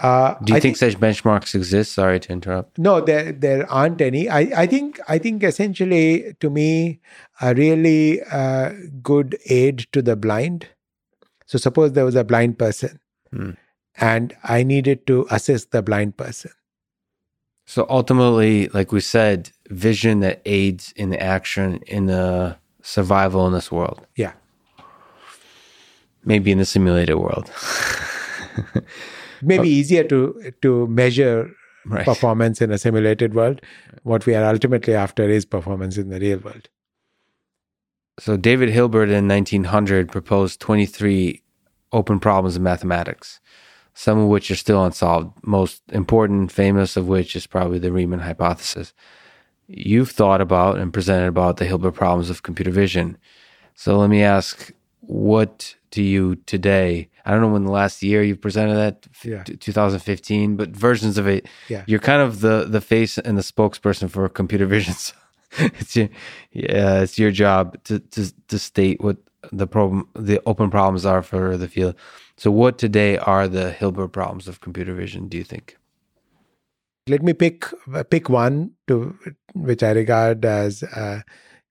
Uh, 0.02 0.36
Do 0.42 0.54
you 0.54 0.62
think, 0.62 0.78
think, 0.78 0.94
such 0.94 1.00
benchmarks 1.00 1.54
exist? 1.54 1.92
Sorry 1.92 2.20
to 2.22 2.32
interrupt. 2.32 2.78
No, 2.78 3.02
there 3.02 3.34
there 3.34 3.70
aren't 3.70 4.00
any. 4.00 4.30
I, 4.30 4.64
I 4.64 4.66
think 4.66 5.00
I 5.10 5.18
think 5.18 5.44
essentially 5.44 6.36
to 6.40 6.50
me 6.50 7.02
a 7.42 7.54
really 7.54 8.22
uh, 8.24 8.72
good 9.04 9.38
aid 9.48 9.88
to 9.92 10.02
the 10.02 10.16
blind. 10.16 10.68
So 11.46 11.58
suppose 11.58 11.94
there 11.94 12.06
was 12.06 12.16
a 12.16 12.24
blind 12.24 12.58
person, 12.58 13.00
hmm. 13.34 13.52
and 13.98 14.36
I 14.44 14.64
needed 14.64 15.06
to 15.08 15.28
assist 15.30 15.72
the 15.72 15.82
blind 15.82 16.16
person. 16.16 16.52
So 17.66 17.86
ultimately, 17.90 18.68
like 18.70 18.92
we 18.92 19.02
said, 19.02 19.52
vision 19.70 20.22
that 20.22 20.42
aids 20.46 20.94
in 20.96 21.10
the 21.10 21.22
action 21.22 21.82
in 21.86 22.06
the 22.06 22.58
survival 22.82 23.46
in 23.48 23.54
this 23.54 23.72
world. 23.72 24.08
Yeah. 24.16 24.32
Maybe 26.24 26.52
in 26.52 26.58
the 26.58 26.66
simulated 26.66 27.18
world. 27.18 27.52
maybe 29.42 29.70
uh, 29.70 29.80
easier 29.80 30.04
to 30.06 30.52
to 30.62 30.88
measure 30.88 31.52
right. 31.86 32.06
performance 32.06 32.62
in 32.62 32.72
a 32.72 32.78
simulated 32.78 33.34
world. 33.34 33.62
What 34.04 34.26
we 34.26 34.36
are 34.36 34.44
ultimately 34.44 34.96
after 34.96 35.30
is 35.30 35.46
performance 35.46 35.98
in 35.98 36.10
the 36.10 36.20
real 36.20 36.40
world. 36.40 36.70
So 38.20 38.36
David 38.36 38.70
Hilbert 38.70 39.10
in 39.10 39.28
1900 39.28 40.12
proposed 40.12 40.60
23 40.60 41.42
open 41.92 42.20
problems 42.20 42.58
in 42.58 42.64
mathematics, 42.64 43.40
some 43.94 44.20
of 44.20 44.28
which 44.28 44.52
are 44.52 44.56
still 44.56 44.84
unsolved. 44.84 45.32
Most 45.42 45.82
important, 45.90 46.52
famous 46.52 46.98
of 46.98 47.08
which 47.08 47.36
is 47.36 47.48
probably 47.48 47.80
the 47.80 47.92
Riemann 47.92 48.20
hypothesis. 48.20 48.94
You've 49.68 50.12
thought 50.12 50.42
about 50.42 50.80
and 50.80 50.92
presented 50.92 51.28
about 51.28 51.58
the 51.58 51.66
Hilbert 51.66 51.94
problems 51.94 52.30
of 52.30 52.44
computer 52.44 52.72
vision. 52.72 53.18
So 53.76 53.98
let 53.98 54.10
me 54.10 54.24
ask, 54.24 54.74
what 55.00 55.76
do 55.92 56.04
you 56.04 56.36
today. 56.36 57.10
I 57.30 57.34
don't 57.34 57.42
know 57.42 57.50
when 57.50 57.66
the 57.66 57.72
last 57.72 58.02
year 58.02 58.24
you 58.24 58.36
presented 58.36 58.74
that, 58.74 59.08
yeah. 59.24 59.44
2015, 59.44 60.56
but 60.56 60.70
versions 60.70 61.20
of 61.20 61.28
it. 61.28 61.46
Yeah. 61.68 61.84
You're 61.86 62.00
kind 62.00 62.24
of 62.24 62.42
the 62.42 62.66
the 62.68 62.82
face 62.82 63.20
and 63.20 63.38
the 63.38 63.44
spokesperson 63.44 64.10
for 64.10 64.28
computer 64.30 64.66
vision. 64.66 64.96
So 65.52 65.66
it's 65.80 65.96
your, 65.96 66.10
yeah, 66.52 67.02
it's 67.02 67.18
your 67.18 67.32
job 67.32 67.84
to, 67.86 67.98
to 68.00 68.32
to 68.50 68.60
state 68.60 69.02
what 69.02 69.18
the 69.52 69.66
problem, 69.66 70.08
the 70.14 70.40
open 70.46 70.70
problems 70.70 71.08
are 71.08 71.24
for 71.24 71.58
the 71.58 71.68
field. 71.68 71.96
So, 72.38 72.52
what 72.52 72.78
today 72.78 73.18
are 73.18 73.48
the 73.48 73.72
Hilbert 73.72 74.10
problems 74.10 74.48
of 74.48 74.62
computer 74.62 74.94
vision? 74.94 75.28
Do 75.28 75.38
you 75.38 75.44
think? 75.44 75.76
Let 77.08 77.24
me 77.24 77.34
pick 77.34 77.66
pick 78.12 78.30
one 78.30 78.74
to 78.88 79.18
which 79.56 79.82
I 79.82 79.92
regard 79.92 80.46
as. 80.46 80.84
Uh, 80.84 81.22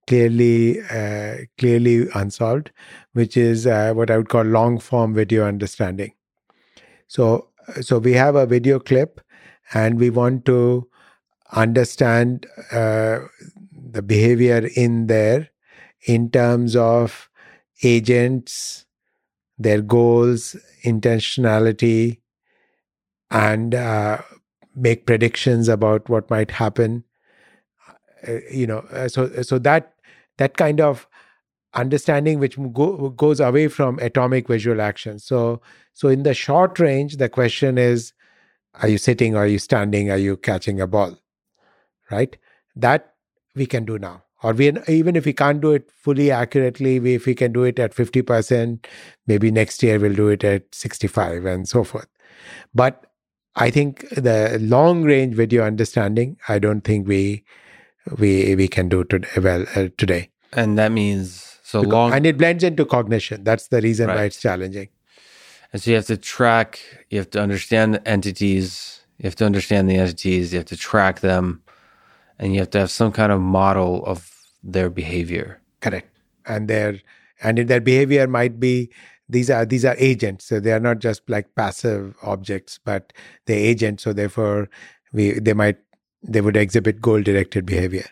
clearly 0.09 0.81
uh, 0.91 1.37
clearly 1.59 2.09
unsolved, 2.15 2.73
which 3.13 3.37
is 3.37 3.67
uh, 3.67 3.93
what 3.95 4.11
I 4.11 4.17
would 4.17 4.29
call 4.29 4.43
long 4.43 4.79
form 4.79 5.15
video 5.15 5.47
understanding. 5.47 6.13
So 7.07 7.49
so 7.81 7.99
we 7.99 8.15
have 8.15 8.35
a 8.35 8.47
video 8.47 8.79
clip, 8.81 9.21
and 9.75 9.99
we 10.01 10.11
want 10.11 10.45
to 10.47 10.89
understand 11.53 12.47
uh, 12.73 13.21
the 13.91 14.03
behavior 14.03 14.69
in 14.75 15.07
there 15.07 15.49
in 16.07 16.31
terms 16.31 16.77
of 16.77 17.29
agents, 17.83 18.87
their 19.59 19.83
goals, 19.83 20.57
intentionality, 20.85 22.21
and 23.31 23.75
uh, 23.75 24.19
make 24.75 25.07
predictions 25.07 25.69
about 25.69 26.09
what 26.09 26.31
might 26.31 26.51
happen. 26.51 27.05
Uh, 28.27 28.39
you 28.51 28.67
know, 28.67 28.79
uh, 28.91 29.09
so 29.09 29.43
so 29.43 29.59
that 29.59 29.93
that 30.39 30.57
kind 30.57 30.81
of 30.81 31.07
understanding 31.75 32.39
which 32.39 32.57
go, 32.73 33.11
goes 33.11 33.41
away 33.41 33.69
from 33.69 33.99
atomic 33.99 34.49
visual 34.49 34.81
action 34.81 35.19
so 35.19 35.61
so 35.93 36.09
in 36.09 36.23
the 36.23 36.33
short 36.33 36.79
range 36.79 37.19
the 37.19 37.29
question 37.29 37.77
is 37.77 38.13
are 38.75 38.89
you 38.89 38.99
sitting 38.99 39.35
are 39.35 39.47
you 39.47 39.59
standing? 39.59 40.11
Are 40.11 40.19
you 40.19 40.37
catching 40.37 40.81
a 40.81 40.87
ball? 40.87 41.17
Right? 42.11 42.37
That 42.77 43.15
we 43.55 43.67
can 43.67 43.85
do 43.85 43.99
now. 43.99 44.23
Or 44.43 44.53
we 44.53 44.73
even 44.87 45.17
if 45.17 45.25
we 45.25 45.33
can't 45.33 45.61
do 45.61 45.73
it 45.73 45.91
fully 45.91 46.31
accurately 46.31 47.01
we, 47.01 47.15
if 47.15 47.27
we 47.27 47.35
can 47.35 47.53
do 47.53 47.65
it 47.65 47.79
at 47.81 47.93
50% 47.93 48.87
maybe 49.27 49.51
next 49.51 49.83
year 49.83 49.99
we'll 49.99 50.15
do 50.15 50.29
it 50.29 50.45
at 50.45 50.73
65 50.73 51.45
and 51.45 51.69
so 51.69 51.83
forth. 51.85 52.07
But 52.75 53.05
i 53.57 53.71
think 53.71 54.09
the 54.11 54.59
long 54.61 55.03
range 55.03 55.35
video 55.35 55.65
understanding 55.65 56.37
i 56.49 56.59
don't 56.59 56.83
think 56.83 57.09
we 57.09 57.43
we 58.19 58.55
we 58.55 58.69
can 58.69 58.89
do 58.89 59.05
today. 59.05 59.29
well 59.37 59.65
uh, 59.75 59.89
today. 59.97 60.31
And 60.53 60.79
that 60.79 60.93
means 60.93 61.59
so 61.63 61.81
because, 61.81 61.93
long, 61.93 62.13
and 62.13 62.27
it 62.27 62.39
blends 62.39 62.65
into 62.65 62.85
cognition. 62.85 63.45
That's 63.45 63.69
the 63.69 63.81
reason 63.81 64.09
right. 64.09 64.17
why 64.17 64.25
it's 64.25 64.41
challenging. 64.41 64.89
And 65.73 65.83
so 65.83 65.91
you 65.91 65.97
have 65.97 66.07
to 66.07 66.17
track. 66.17 66.81
You 67.11 67.19
have 67.19 67.31
to 67.31 67.43
understand 67.43 67.95
the 67.95 68.09
entities. 68.09 69.01
You 69.19 69.25
have 69.25 69.37
to 69.37 69.47
understand 69.47 69.91
the 69.91 69.97
entities. 69.97 70.53
You 70.53 70.61
have 70.61 70.67
to 70.67 70.77
track 70.77 71.21
them, 71.21 71.63
and 72.39 72.55
you 72.55 72.61
have 72.61 72.71
to 72.71 72.79
have 72.79 72.91
some 72.91 73.13
kind 73.13 73.33
of 73.33 73.41
model 73.41 74.05
of 74.07 74.33
their 74.63 74.89
behavior. 74.89 75.61
Correct. 75.81 76.09
And 76.47 76.69
their 76.69 77.01
and 77.43 77.59
their 77.59 77.81
behavior 77.81 78.27
might 78.27 78.59
be 78.59 78.91
these 79.29 79.51
are 79.51 79.67
these 79.67 79.85
are 79.85 79.95
agents 79.99 80.47
so 80.47 80.59
they 80.59 80.73
are 80.73 80.81
not 80.81 80.99
just 80.99 81.29
like 81.29 81.55
passive 81.55 82.17
objects 82.23 82.81
but 82.83 83.13
they're 83.47 83.59
agents 83.59 84.03
so 84.05 84.13
therefore 84.13 84.69
we 85.13 85.33
they 85.33 85.53
might 85.53 85.77
they 86.23 86.41
would 86.41 86.57
exhibit 86.57 87.01
goal 87.01 87.23
directed 87.23 87.67
behavior. 87.67 88.07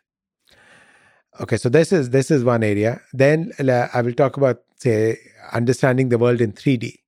Okay 1.41 1.57
so 1.57 1.69
this 1.69 1.93
is 1.93 2.11
this 2.11 2.31
is 2.31 2.45
one 2.45 2.62
area. 2.62 3.01
Then 3.12 3.53
i 3.61 4.01
will 4.01 4.15
talk 4.15 4.37
about 4.37 4.62
say 4.77 5.19
understanding 5.53 6.09
the 6.09 6.19
world 6.19 6.41
in 6.41 6.53
3d 6.53 6.99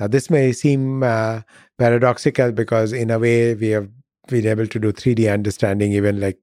now 0.00 0.06
this 0.06 0.28
may 0.30 0.52
seem 0.52 1.02
uh, 1.02 1.40
paradoxical 1.78 2.52
because 2.52 2.92
in 2.92 3.10
a 3.10 3.18
way 3.18 3.54
we 3.54 3.68
have 3.68 3.88
been 4.28 4.46
able 4.46 4.66
to 4.66 4.78
do 4.78 4.92
3d 4.92 5.32
understanding 5.32 5.92
even 5.92 6.20
like 6.20 6.38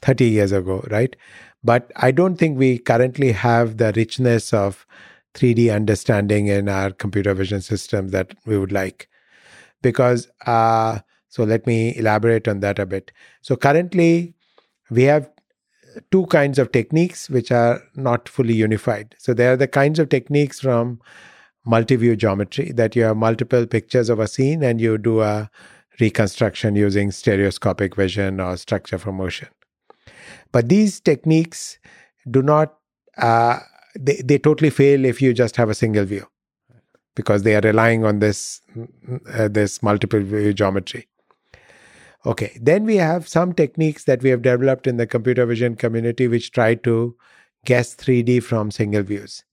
30 0.00 0.24
years 0.24 0.52
ago 0.52 0.84
right? 0.90 1.16
But 1.64 1.92
i 1.96 2.10
don't 2.10 2.36
think 2.36 2.58
we 2.58 2.78
currently 2.78 3.32
have 3.32 3.76
the 3.76 3.92
richness 3.96 4.52
of 4.52 4.86
3d 5.34 5.74
understanding 5.74 6.48
in 6.48 6.68
our 6.68 6.90
computer 6.90 7.34
vision 7.34 7.60
systems 7.60 8.12
that 8.12 8.34
we 8.46 8.58
would 8.58 8.72
like. 8.72 9.08
Because 9.80 10.28
uh, 10.46 11.00
so 11.32 11.44
let 11.44 11.66
me 11.66 11.96
elaborate 11.96 12.46
on 12.46 12.60
that 12.60 12.78
a 12.78 12.84
bit. 12.84 13.10
So 13.40 13.56
currently, 13.56 14.34
we 14.90 15.04
have 15.04 15.30
two 16.10 16.26
kinds 16.26 16.58
of 16.58 16.72
techniques 16.72 17.30
which 17.30 17.50
are 17.50 17.80
not 17.94 18.28
fully 18.28 18.52
unified. 18.52 19.14
So 19.18 19.32
there 19.32 19.54
are 19.54 19.56
the 19.56 19.66
kinds 19.66 19.98
of 19.98 20.10
techniques 20.10 20.60
from 20.60 21.00
multi-view 21.64 22.16
geometry 22.16 22.72
that 22.72 22.94
you 22.94 23.04
have 23.04 23.16
multiple 23.16 23.66
pictures 23.66 24.10
of 24.10 24.20
a 24.20 24.28
scene 24.28 24.62
and 24.62 24.78
you 24.78 24.98
do 24.98 25.22
a 25.22 25.50
reconstruction 26.00 26.76
using 26.76 27.10
stereoscopic 27.10 27.96
vision 27.96 28.38
or 28.38 28.58
structure 28.58 28.98
from 28.98 29.16
motion. 29.16 29.48
But 30.52 30.68
these 30.68 31.00
techniques 31.00 31.78
do 32.30 32.42
not 32.42 32.74
uh, 33.16 33.60
they, 33.98 34.16
they 34.22 34.38
totally 34.38 34.68
fail 34.68 35.06
if 35.06 35.22
you 35.22 35.32
just 35.32 35.56
have 35.56 35.70
a 35.70 35.74
single 35.74 36.04
view. 36.04 36.26
because 37.14 37.42
they 37.42 37.54
are 37.54 37.60
relying 37.60 38.04
on 38.04 38.18
this 38.18 38.60
uh, 39.34 39.48
this 39.48 39.82
multiple 39.82 40.20
view 40.20 40.52
geometry. 40.52 41.06
Okay, 42.24 42.56
then 42.60 42.84
we 42.84 42.96
have 42.96 43.26
some 43.26 43.52
techniques 43.52 44.04
that 44.04 44.22
we 44.22 44.30
have 44.30 44.42
developed 44.42 44.86
in 44.86 44.96
the 44.96 45.06
computer 45.06 45.44
vision 45.44 45.74
community 45.74 46.28
which 46.28 46.52
try 46.52 46.74
to 46.76 47.16
guess 47.64 47.94
3D 47.96 48.42
from 48.42 48.70
single 48.70 49.02
views. 49.02 49.44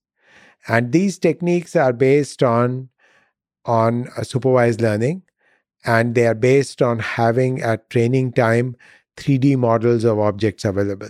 And 0.68 0.92
these 0.92 1.18
techniques 1.18 1.76
are 1.76 1.94
based 1.94 2.44
on 2.44 2.90
on 3.66 4.08
supervised 4.24 4.82
learning 4.82 5.24
and 5.86 6.16
they 6.16 6.28
are 6.28 6.36
based 6.36 6.82
on 6.82 7.00
having 7.00 7.62
at 7.62 7.90
training 7.90 8.34
time 8.34 8.76
3D 9.18 9.58
models 9.58 10.04
of 10.04 10.20
objects 10.20 10.66
available. 10.66 11.10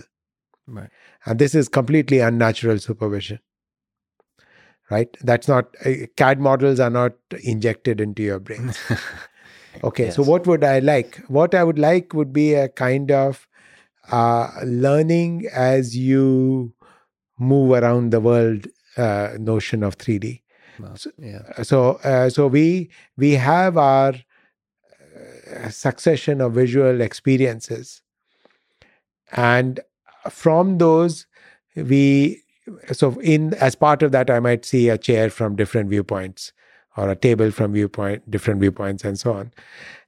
Right. 0.66 0.90
And 1.26 1.38
this 1.38 1.54
is 1.54 1.68
completely 1.68 2.20
unnatural 2.20 2.78
supervision. 2.78 3.40
Right? 4.90 5.16
That's 5.22 5.46
not, 5.46 5.74
uh, 5.84 6.06
CAD 6.16 6.40
models 6.40 6.80
are 6.80 6.90
not 6.90 7.12
injected 7.44 8.00
into 8.00 8.22
your 8.22 8.40
brain. 8.40 8.74
okay, 9.84 10.06
yes. 10.06 10.16
so 10.16 10.22
what 10.22 10.46
would 10.46 10.64
I 10.64 10.78
like? 10.80 11.16
What 11.28 11.54
I 11.54 11.64
would 11.64 11.78
like 11.78 12.12
would 12.14 12.32
be 12.32 12.54
a 12.54 12.68
kind 12.68 13.10
of 13.10 13.46
uh, 14.10 14.50
learning 14.64 15.46
as 15.52 15.96
you 15.96 16.72
move 17.38 17.72
around 17.72 18.10
the 18.10 18.20
world 18.20 18.66
uh, 18.96 19.30
notion 19.38 19.82
of 19.82 19.98
3D. 19.98 20.42
Well, 20.78 20.96
so, 20.96 21.10
yeah. 21.18 21.62
so, 21.62 21.92
uh, 22.04 22.30
so 22.30 22.46
we 22.46 22.90
we 23.16 23.32
have 23.32 23.76
our 23.76 24.14
succession 25.68 26.40
of 26.40 26.54
visual 26.54 27.00
experiences. 27.00 28.02
And 29.32 29.80
from 30.30 30.78
those, 30.78 31.26
we 31.76 32.42
so 32.92 33.18
in 33.20 33.54
as 33.54 33.74
part 33.74 34.02
of 34.02 34.12
that, 34.12 34.30
I 34.30 34.40
might 34.40 34.64
see 34.64 34.88
a 34.88 34.98
chair 34.98 35.30
from 35.30 35.56
different 35.56 35.90
viewpoints 35.90 36.52
or 36.96 37.08
a 37.08 37.16
table 37.16 37.50
from 37.50 37.72
viewpoint, 37.72 38.30
different 38.30 38.60
viewpoints, 38.60 39.04
and 39.04 39.18
so 39.18 39.32
on. 39.32 39.52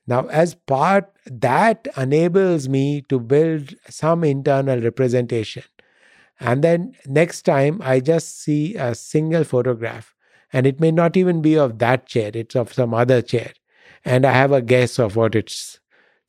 Now, 0.06 0.26
as 0.28 0.54
part 0.54 1.12
that 1.26 1.86
enables 1.96 2.68
me 2.68 3.02
to 3.02 3.20
build 3.20 3.74
some 3.88 4.24
internal 4.24 4.80
representation. 4.80 5.62
And 6.40 6.64
then 6.64 6.94
next 7.06 7.42
time 7.42 7.80
I 7.84 8.00
just 8.00 8.40
see 8.42 8.74
a 8.74 8.94
single 8.94 9.44
photograph, 9.44 10.14
and 10.52 10.66
it 10.66 10.80
may 10.80 10.90
not 10.90 11.16
even 11.16 11.40
be 11.40 11.56
of 11.56 11.78
that 11.78 12.06
chair, 12.06 12.32
it's 12.34 12.56
of 12.56 12.72
some 12.72 12.92
other 12.92 13.22
chair 13.22 13.52
and 14.04 14.26
I 14.26 14.32
have 14.32 14.52
a 14.52 14.62
guess 14.62 14.98
of 14.98 15.16
what 15.16 15.34
its 15.34 15.78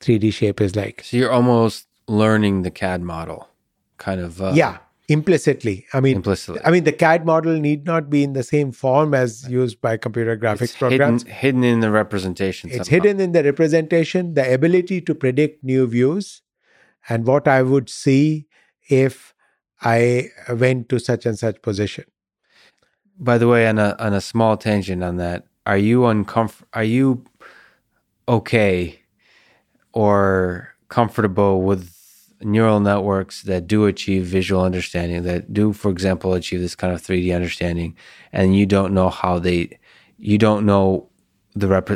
3D 0.01 0.33
shape 0.33 0.61
is 0.61 0.75
like. 0.75 1.03
So 1.03 1.17
you're 1.17 1.31
almost 1.31 1.87
learning 2.07 2.61
the 2.63 2.71
CAD 2.71 3.01
model, 3.01 3.49
kind 3.97 4.21
of. 4.21 4.41
Uh, 4.41 4.53
yeah, 4.53 4.79
implicitly. 5.13 5.85
I 5.93 5.99
mean, 5.99 6.17
implicitly. 6.17 6.61
I 6.65 6.71
mean, 6.71 6.83
the 6.83 6.91
CAD 6.91 7.25
model 7.25 7.59
need 7.59 7.85
not 7.85 8.09
be 8.09 8.23
in 8.23 8.33
the 8.33 8.43
same 8.43 8.71
form 8.71 9.13
as 9.13 9.47
used 9.49 9.79
by 9.79 9.97
computer 9.97 10.37
graphics 10.37 10.61
it's 10.61 10.77
programs. 10.77 11.23
Hidden, 11.23 11.37
hidden 11.37 11.63
in 11.63 11.79
the 11.79 11.91
representation. 11.91 12.69
It's 12.69 12.87
somehow. 12.87 13.03
hidden 13.03 13.19
in 13.19 13.31
the 13.31 13.43
representation, 13.43 14.33
the 14.33 14.53
ability 14.53 15.01
to 15.01 15.15
predict 15.15 15.63
new 15.63 15.87
views, 15.87 16.41
and 17.07 17.25
what 17.27 17.47
I 17.47 17.61
would 17.61 17.89
see 17.89 18.47
if 18.89 19.33
I 19.81 20.29
went 20.49 20.89
to 20.89 20.99
such 20.99 21.25
and 21.25 21.37
such 21.37 21.61
position. 21.61 22.05
By 23.19 23.37
the 23.37 23.47
way, 23.47 23.67
on 23.67 23.77
a 23.77 23.95
on 23.99 24.13
a 24.13 24.21
small 24.21 24.57
tangent 24.57 25.03
on 25.03 25.17
that, 25.17 25.45
are 25.65 25.77
you 25.77 26.05
uncomfortable? 26.05 26.67
Are 26.73 26.83
you 26.83 27.23
okay 28.27 28.99
or 29.93 30.69
comfortable 30.89 31.61
with 31.61 31.92
neural 32.43 32.79
networks 32.79 33.43
that 33.43 33.67
do 33.67 33.85
achieve 33.85 34.25
visual 34.25 34.63
understanding, 34.63 35.23
that 35.23 35.53
do, 35.53 35.73
for 35.73 35.89
example, 35.89 36.33
achieve 36.33 36.61
this 36.61 36.75
kind 36.75 36.93
of 36.93 37.01
3D 37.01 37.33
understanding, 37.35 37.95
and 38.31 38.55
you 38.55 38.65
don't 38.65 38.93
know 38.93 39.09
how 39.09 39.39
they, 39.39 39.79
you 40.17 40.37
don't 40.37 40.65
know 40.65 41.09
the 41.55 41.67
rep, 41.67 41.89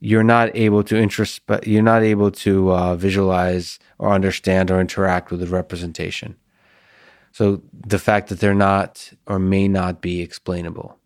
you're 0.00 0.24
not 0.24 0.54
able 0.54 0.82
to 0.84 0.96
interest, 0.96 1.42
but 1.46 1.66
you're 1.66 1.82
not 1.82 2.02
able 2.02 2.30
to 2.30 2.72
uh, 2.72 2.94
visualize 2.96 3.78
or 3.98 4.12
understand 4.12 4.70
or 4.70 4.80
interact 4.80 5.30
with 5.30 5.40
the 5.40 5.46
representation. 5.46 6.36
So 7.32 7.62
the 7.72 7.98
fact 7.98 8.28
that 8.28 8.40
they're 8.40 8.54
not 8.54 9.12
or 9.26 9.38
may 9.38 9.66
not 9.66 10.00
be 10.00 10.20
explainable. 10.20 10.98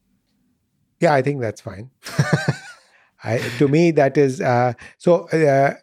Yeah, 1.01 1.15
I 1.15 1.23
think 1.23 1.41
that's 1.41 1.61
fine. 1.61 1.91
I, 3.25 3.39
to 3.59 3.69
me, 3.69 3.93
that 3.93 4.17
is 4.17 4.41
uh, 4.41 4.75
so. 4.99 5.29
Uh, 5.29 5.75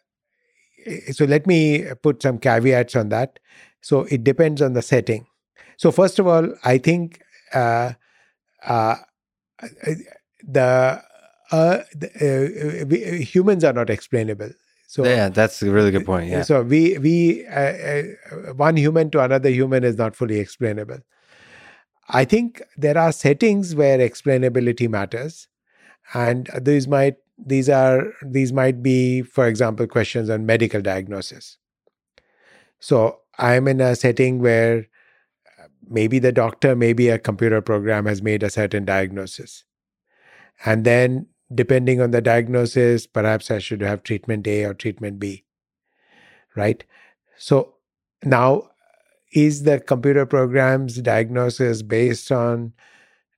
so 1.12 1.26
let 1.26 1.48
me 1.48 1.86
put 2.02 2.22
some 2.22 2.38
caveats 2.38 2.96
on 2.96 3.10
that. 3.10 3.40
So 3.82 4.02
it 4.04 4.24
depends 4.24 4.62
on 4.62 4.74
the 4.74 4.82
setting. 4.82 5.28
So 5.78 5.92
first 5.92 6.20
of 6.20 6.28
all, 6.28 6.54
I 6.64 6.78
think 6.78 7.22
uh, 7.54 7.94
uh 8.66 8.96
the, 10.48 11.02
uh, 11.52 11.80
the 11.94 12.82
uh, 12.82 12.86
we, 12.86 13.24
humans 13.24 13.64
are 13.64 13.74
not 13.74 13.90
explainable. 13.90 14.50
So 14.88 15.04
yeah, 15.06 15.30
that's 15.30 15.62
a 15.62 15.72
really 15.72 15.92
good 15.92 16.06
point. 16.06 16.30
Yeah. 16.30 16.44
So 16.44 16.62
we 16.62 16.98
we 16.98 17.46
one 18.56 18.78
human 18.78 19.10
to 19.12 19.22
another 19.22 19.50
human 19.50 19.84
is 19.84 19.98
not 19.98 20.16
fully 20.16 20.40
explainable. 20.40 21.00
I 22.10 22.24
think 22.24 22.62
there 22.78 22.98
are 22.98 23.12
settings 23.12 23.74
where 23.74 23.98
explainability 23.98 24.88
matters, 24.88 25.48
and 26.14 26.50
these 26.62 26.88
might 26.88 27.16
these 27.38 27.70
are 27.70 28.14
these 28.22 28.54
might 28.54 28.82
be 28.82 29.22
for 29.22 29.48
example 29.48 29.88
questions 29.88 30.30
on 30.30 30.46
medical 30.46 30.82
diagnosis. 30.82 31.58
So 32.80 33.20
i'm 33.38 33.68
in 33.68 33.82
a 33.82 33.96
setting 33.96 34.40
where 34.40 34.88
uh, 35.60 35.68
maybe 35.90 36.20
the 36.20 36.32
doctor 36.32 36.76
maybe 36.76 37.10
a 37.10 37.20
computer 37.20 37.62
program 37.62 38.06
has 38.06 38.22
made 38.22 38.44
a 38.44 38.50
certain 38.50 38.86
diagnosis. 38.86 39.64
And 40.66 40.86
then 40.86 41.28
depending 41.54 42.02
on 42.02 42.12
the 42.12 42.22
diagnosis 42.22 43.06
perhaps 43.06 43.52
i 43.52 43.60
should 43.60 43.82
have 43.82 44.04
treatment 44.04 44.48
a 44.48 44.66
or 44.66 44.74
treatment 44.74 45.20
b 45.20 45.46
right? 46.56 46.84
So 47.38 47.76
now 48.24 48.70
is 49.34 49.64
the 49.64 49.80
computer 49.80 50.26
program's 50.26 51.02
diagnosis 51.02 51.82
based 51.82 52.32
on 52.32 52.74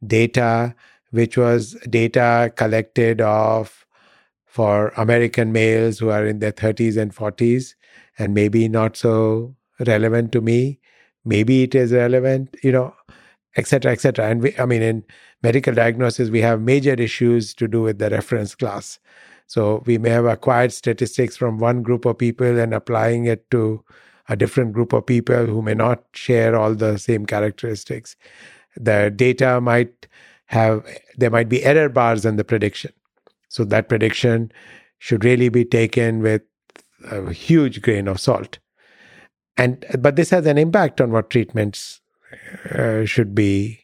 data 0.05 0.75
which 1.11 1.37
was 1.37 1.73
data 1.89 2.51
collected 2.55 3.21
of 3.21 3.86
for 4.57 4.91
American 4.97 5.51
males 5.51 5.99
who 5.99 6.09
are 6.09 6.25
in 6.25 6.39
their 6.39 6.51
30s 6.51 6.97
and 6.97 7.15
40s 7.15 7.75
and 8.17 8.33
maybe 8.33 8.67
not 8.67 8.97
so 8.97 9.55
relevant 9.85 10.31
to 10.31 10.41
me. 10.41 10.79
Maybe 11.23 11.61
it 11.61 11.75
is 11.75 11.91
relevant, 11.91 12.55
you 12.63 12.71
know, 12.71 12.95
etc., 13.55 13.91
etc. 13.91 14.25
And 14.27 14.41
we, 14.41 14.57
I 14.57 14.65
mean, 14.65 14.81
in 14.81 15.03
medical 15.43 15.75
diagnosis, 15.75 16.31
we 16.31 16.41
have 16.41 16.59
major 16.59 16.95
issues 16.95 17.53
to 17.53 17.67
do 17.67 17.83
with 17.83 17.99
the 17.99 18.09
reference 18.09 18.55
class. 18.55 18.97
So 19.45 19.83
we 19.85 19.99
may 19.99 20.09
have 20.09 20.25
acquired 20.25 20.73
statistics 20.73 21.37
from 21.37 21.59
one 21.59 21.83
group 21.83 22.05
of 22.05 22.17
people 22.17 22.57
and 22.57 22.73
applying 22.73 23.25
it 23.25 23.47
to 23.51 23.85
a 24.27 24.35
different 24.35 24.73
group 24.73 24.91
of 24.91 25.05
people 25.05 25.45
who 25.45 25.61
may 25.61 25.75
not 25.75 26.03
share 26.13 26.55
all 26.55 26.73
the 26.73 26.97
same 26.97 27.27
characteristics. 27.27 28.15
The 28.75 29.13
data 29.15 29.61
might 29.61 30.07
have, 30.47 30.83
there 31.15 31.29
might 31.29 31.47
be 31.47 31.63
error 31.63 31.89
bars 31.89 32.25
in 32.25 32.37
the 32.37 32.43
prediction. 32.43 32.91
So 33.49 33.63
that 33.65 33.89
prediction 33.89 34.51
should 34.99 35.23
really 35.23 35.49
be 35.49 35.65
taken 35.65 36.21
with 36.21 36.41
a 37.09 37.31
huge 37.31 37.81
grain 37.81 38.07
of 38.07 38.19
salt. 38.19 38.59
And 39.57 39.85
but 39.99 40.15
this 40.15 40.29
has 40.29 40.45
an 40.45 40.57
impact 40.57 41.01
on 41.01 41.11
what 41.11 41.29
treatments 41.29 42.01
uh, 42.71 43.05
should 43.05 43.33
be 43.33 43.79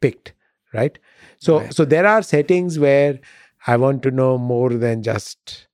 picked, 0.00 0.32
right? 0.72 0.98
So 1.38 1.60
right. 1.60 1.74
so 1.74 1.84
there 1.84 2.06
are 2.06 2.22
settings 2.22 2.78
where 2.78 3.20
I 3.66 3.76
want 3.76 4.02
to 4.04 4.10
know 4.10 4.38
more 4.38 4.70
than 4.70 5.02
just 5.02 5.66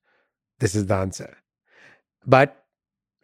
this 0.59 0.75
is 0.75 0.87
the 0.87 0.95
answer. 0.95 1.37
But 2.27 2.65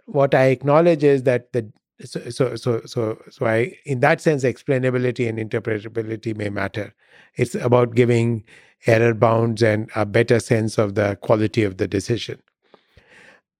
what 0.06 0.35
I 0.35 0.47
acknowledge 0.47 1.05
is 1.05 1.24
that 1.24 1.52
the 1.52 1.70
so 2.05 2.31
so 2.31 2.55
so 2.55 2.81
so 2.85 3.20
so 3.28 3.47
I 3.47 3.77
in 3.85 4.01
that 4.01 4.20
sense 4.20 4.44
explainability 4.44 5.28
and 5.28 5.39
interpretability 5.39 6.36
may 6.36 6.48
matter. 6.48 6.94
It's 7.35 7.55
about 7.55 7.94
giving 7.94 8.44
error 8.86 9.14
bounds 9.14 9.62
and 9.62 9.90
a 9.94 10.06
better 10.06 10.40
sense 10.40 10.78
of 10.78 10.94
the 10.94 11.16
quality 11.16 11.64
of 11.64 11.76
the 11.76 11.88
decision. 11.88 12.40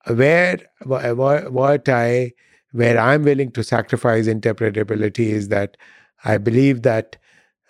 Where 0.07 0.59
what 0.85 1.89
I 1.89 2.32
where 2.73 2.99
I'm 2.99 3.24
willing 3.24 3.51
to 3.53 3.65
sacrifice 3.65 4.27
interpretability 4.27 5.27
is 5.31 5.49
that 5.49 5.77
I 6.24 6.39
believe 6.39 6.82
that 6.82 7.16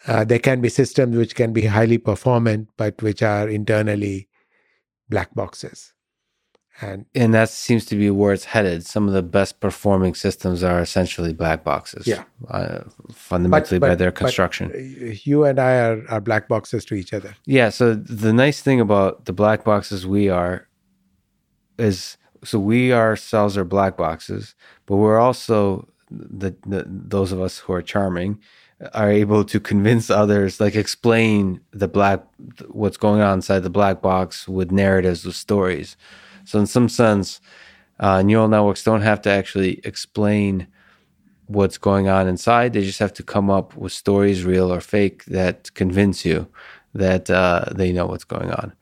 uh, 0.07 0.25
there 0.25 0.39
can 0.39 0.61
be 0.61 0.69
systems 0.69 1.17
which 1.17 1.35
can 1.35 1.53
be 1.53 1.67
highly 1.67 1.99
performant 1.99 2.69
but 2.77 3.01
which 3.03 3.23
are 3.23 3.49
internally 3.49 4.29
black 5.09 5.35
boxes 5.35 5.93
and 6.81 7.07
and 7.15 7.35
that 7.35 7.49
seems 7.49 7.85
to 7.87 7.97
be 7.97 8.11
where 8.11 8.33
it's 8.33 8.45
headed. 8.45 8.87
Some 8.87 9.09
of 9.09 9.15
the 9.15 9.23
best 9.23 9.61
performing 9.61 10.15
systems 10.15 10.63
are 10.63 10.81
essentially 10.81 11.33
black 11.33 11.65
boxes. 11.65 12.07
Yeah, 12.07 12.25
uh, 12.49 12.81
fundamentally 13.13 13.79
but, 13.79 13.87
but, 13.87 13.93
by 13.93 13.95
their 13.97 14.13
construction. 14.13 14.71
Uh, 14.75 15.15
you 15.25 15.45
and 15.45 15.59
I 15.59 15.73
are, 15.79 16.05
are 16.09 16.21
black 16.21 16.49
boxes 16.49 16.85
to 16.87 16.95
each 16.95 17.13
other. 17.13 17.35
Yeah. 17.47 17.71
So 17.71 17.95
the 17.95 18.33
nice 18.33 18.61
thing 18.61 18.81
about 18.81 19.25
the 19.25 19.33
black 19.33 19.65
boxes 19.65 20.07
we 20.07 20.29
are 20.29 20.69
is 21.79 22.17
so 22.45 22.59
we 22.59 22.93
ourselves 22.93 23.57
are 23.57 23.65
black 23.65 23.97
boxes, 23.97 24.55
but 24.87 24.97
we're 24.97 25.19
also 25.19 25.89
the, 26.11 26.55
the 26.67 26.85
those 26.87 27.33
of 27.33 27.41
us 27.41 27.59
who 27.59 27.73
are 27.73 27.83
charming 27.83 28.39
are 28.95 29.11
able 29.11 29.45
to 29.45 29.59
convince 29.59 30.09
others, 30.09 30.61
like 30.61 30.77
explain 30.77 31.61
the 31.73 31.89
black, 31.89 32.25
what's 32.69 32.97
going 32.97 33.21
on 33.21 33.39
inside 33.39 33.61
the 33.61 33.71
black 33.71 34.01
box 34.01 34.47
with 34.47 34.71
narratives, 34.71 35.25
with 35.25 35.35
stories. 35.35 35.97
So, 36.49 36.59
in 36.59 36.67
some 36.67 36.89
sense, 36.89 37.41
uh, 38.01 38.23
neural 38.23 38.49
networks 38.49 38.83
don't 38.83 39.03
have 39.03 39.21
to 39.23 39.31
actually 39.31 39.81
explain 39.85 40.67
what's 41.47 41.77
going 41.77 42.09
on 42.09 42.27
inside. 42.27 42.73
They 42.73 42.85
just 42.85 43.01
have 43.01 43.13
to 43.15 43.23
come 43.23 43.51
up 43.51 43.77
with 43.77 43.93
stories, 43.93 44.45
real 44.45 44.73
or 44.73 44.81
fake, 44.81 45.25
that 45.27 45.75
convince 45.75 46.25
you 46.25 46.49
that 46.95 47.29
uh, 47.29 47.67
they 47.75 47.93
know 47.93 48.07
what's 48.07 48.25
going 48.25 48.51
on. 48.51 48.73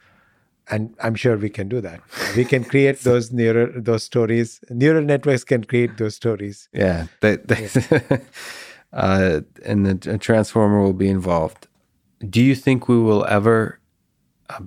And 0.68 0.94
I'm 1.02 1.16
sure 1.16 1.36
we 1.36 1.50
can 1.50 1.68
do 1.68 1.80
that. 1.80 2.00
We 2.36 2.44
can 2.44 2.62
create 2.62 3.00
those 3.08 3.32
neural 3.32 3.68
those 3.74 4.04
stories. 4.04 4.60
Neural 4.70 5.02
networks 5.02 5.42
can 5.42 5.64
create 5.64 5.96
those 5.96 6.14
stories. 6.14 6.68
Yeah, 6.72 7.06
they, 7.20 7.36
they 7.36 7.68
yeah. 7.90 8.18
uh, 8.92 9.40
and 9.64 9.86
the 9.86 10.18
transformer 10.18 10.82
will 10.82 10.92
be 10.92 11.08
involved. 11.08 11.66
Do 12.30 12.40
you 12.40 12.54
think 12.54 12.88
we 12.88 12.98
will 12.98 13.24
ever 13.26 13.80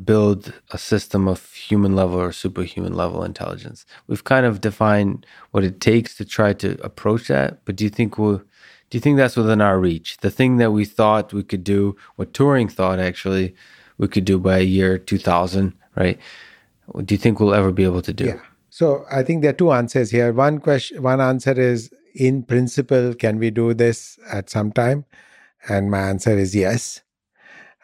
build 0.03 0.53
a 0.71 0.77
system 0.77 1.27
of 1.27 1.53
human 1.53 1.95
level 1.95 2.19
or 2.19 2.31
superhuman 2.31 2.93
level 2.93 3.23
intelligence? 3.23 3.85
We've 4.07 4.23
kind 4.23 4.45
of 4.45 4.61
defined 4.61 5.25
what 5.51 5.63
it 5.63 5.81
takes 5.81 6.15
to 6.17 6.25
try 6.25 6.53
to 6.53 6.77
approach 6.83 7.27
that, 7.27 7.65
but 7.65 7.75
do 7.75 7.83
you 7.83 7.89
think 7.89 8.17
we'll 8.17 8.43
do 8.89 8.97
you 8.97 9.01
think 9.01 9.17
that's 9.17 9.37
within 9.37 9.61
our 9.61 9.79
reach? 9.79 10.17
The 10.17 10.31
thing 10.31 10.57
that 10.57 10.71
we 10.71 10.83
thought 10.83 11.31
we 11.31 11.43
could 11.43 11.63
do, 11.63 11.95
what 12.15 12.33
Turing 12.33 12.71
thought 12.71 12.99
actually 12.99 13.53
we 13.99 14.07
could 14.07 14.25
do 14.25 14.39
by 14.39 14.59
year 14.59 14.97
2000, 14.97 15.73
right? 15.95 16.17
Do 17.05 17.13
you 17.13 17.19
think 17.19 17.39
we'll 17.39 17.53
ever 17.53 17.71
be 17.71 17.83
able 17.83 18.01
to 18.01 18.13
do? 18.13 18.25
Yeah. 18.25 18.39
So 18.71 19.05
I 19.11 19.21
think 19.21 19.41
there 19.41 19.51
are 19.51 19.53
two 19.53 19.71
answers 19.71 20.09
here. 20.09 20.33
One 20.33 20.59
question, 20.59 21.03
one 21.03 21.21
answer 21.21 21.51
is 21.51 21.93
in 22.15 22.43
principle, 22.43 23.13
can 23.13 23.37
we 23.37 23.51
do 23.51 23.73
this 23.73 24.17
at 24.31 24.49
some 24.49 24.71
time? 24.71 25.05
And 25.67 25.91
my 25.91 25.99
answer 25.99 26.37
is 26.37 26.55
yes. 26.55 27.01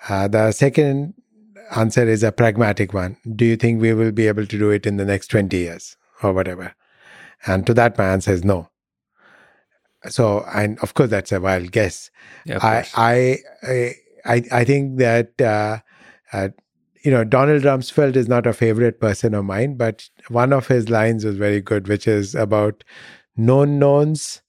Uh, 0.08 0.28
the 0.28 0.52
second 0.52 1.14
answer 1.76 2.08
is 2.08 2.24
a 2.24 2.32
pragmatic 2.32 2.94
one. 2.94 3.18
Do 3.36 3.46
you 3.46 3.56
think 3.56 3.82
we 3.82 3.94
will 3.94 4.12
be 4.12 4.28
able 4.28 4.46
to 4.46 4.60
do 4.60 4.70
it 4.70 4.86
in 4.86 4.98
the 4.98 5.06
next 5.06 5.28
20 5.28 5.56
years 5.58 5.98
or 6.22 6.34
whatever? 6.34 6.76
And 7.46 7.66
to 7.68 7.74
that, 7.76 7.98
my 7.98 8.06
answer 8.06 8.32
is 8.32 8.44
no. 8.44 8.70
So, 10.08 10.46
and 10.54 10.78
of 10.80 10.94
course, 10.94 11.10
that's 11.10 11.32
a 11.32 11.42
wild 11.42 11.72
guess. 11.72 12.12
Yeah, 12.46 12.60
I, 12.62 12.86
I, 13.64 13.94
I, 14.26 14.44
I 14.52 14.64
think 14.64 15.00
that, 15.00 15.40
uh, 15.42 15.80
uh, 16.32 16.50
you 17.04 17.12
know, 17.12 17.24
Donald 17.24 17.64
Rumsfeld 17.64 18.16
is 18.16 18.28
not 18.28 18.48
a 18.48 18.54
favorite 18.54 19.00
person 19.00 19.34
of 19.34 19.46
mine, 19.46 19.76
but 19.78 20.10
one 20.30 20.54
of 20.54 20.68
his 20.68 20.90
lines 20.90 21.26
was 21.26 21.38
very 21.38 21.62
good, 21.62 21.88
which 21.88 22.08
is 22.08 22.36
about 22.36 22.84
known 23.36 23.80
knowns, 23.80 24.42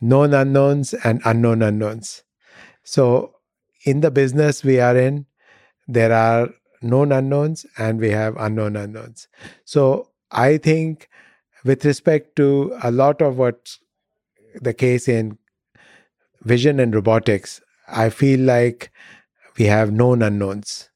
known 0.00 0.34
unknowns, 0.34 0.94
and 0.94 1.20
unknown 1.24 1.62
unknowns. 1.62 2.22
So, 2.84 3.34
in 3.84 4.00
the 4.00 4.10
business 4.10 4.64
we 4.64 4.80
are 4.80 4.96
in, 4.96 5.26
there 5.88 6.12
are 6.12 6.50
known 6.82 7.12
unknowns 7.12 7.66
and 7.78 7.98
we 7.98 8.10
have 8.10 8.36
unknown 8.38 8.76
unknowns. 8.76 9.28
So 9.64 10.10
I 10.30 10.58
think 10.58 11.08
with 11.64 11.84
respect 11.84 12.36
to 12.36 12.78
a 12.82 12.90
lot 12.92 13.20
of 13.22 13.38
what's 13.38 13.80
the 14.60 14.74
case 14.74 15.08
in 15.08 15.38
vision 16.42 16.80
and 16.80 16.94
robotics, 16.94 17.60
I 17.88 18.10
feel 18.10 18.40
like 18.40 18.90
we 19.58 19.64
have 19.66 19.90
known 19.92 20.22
unknowns. 20.22 20.90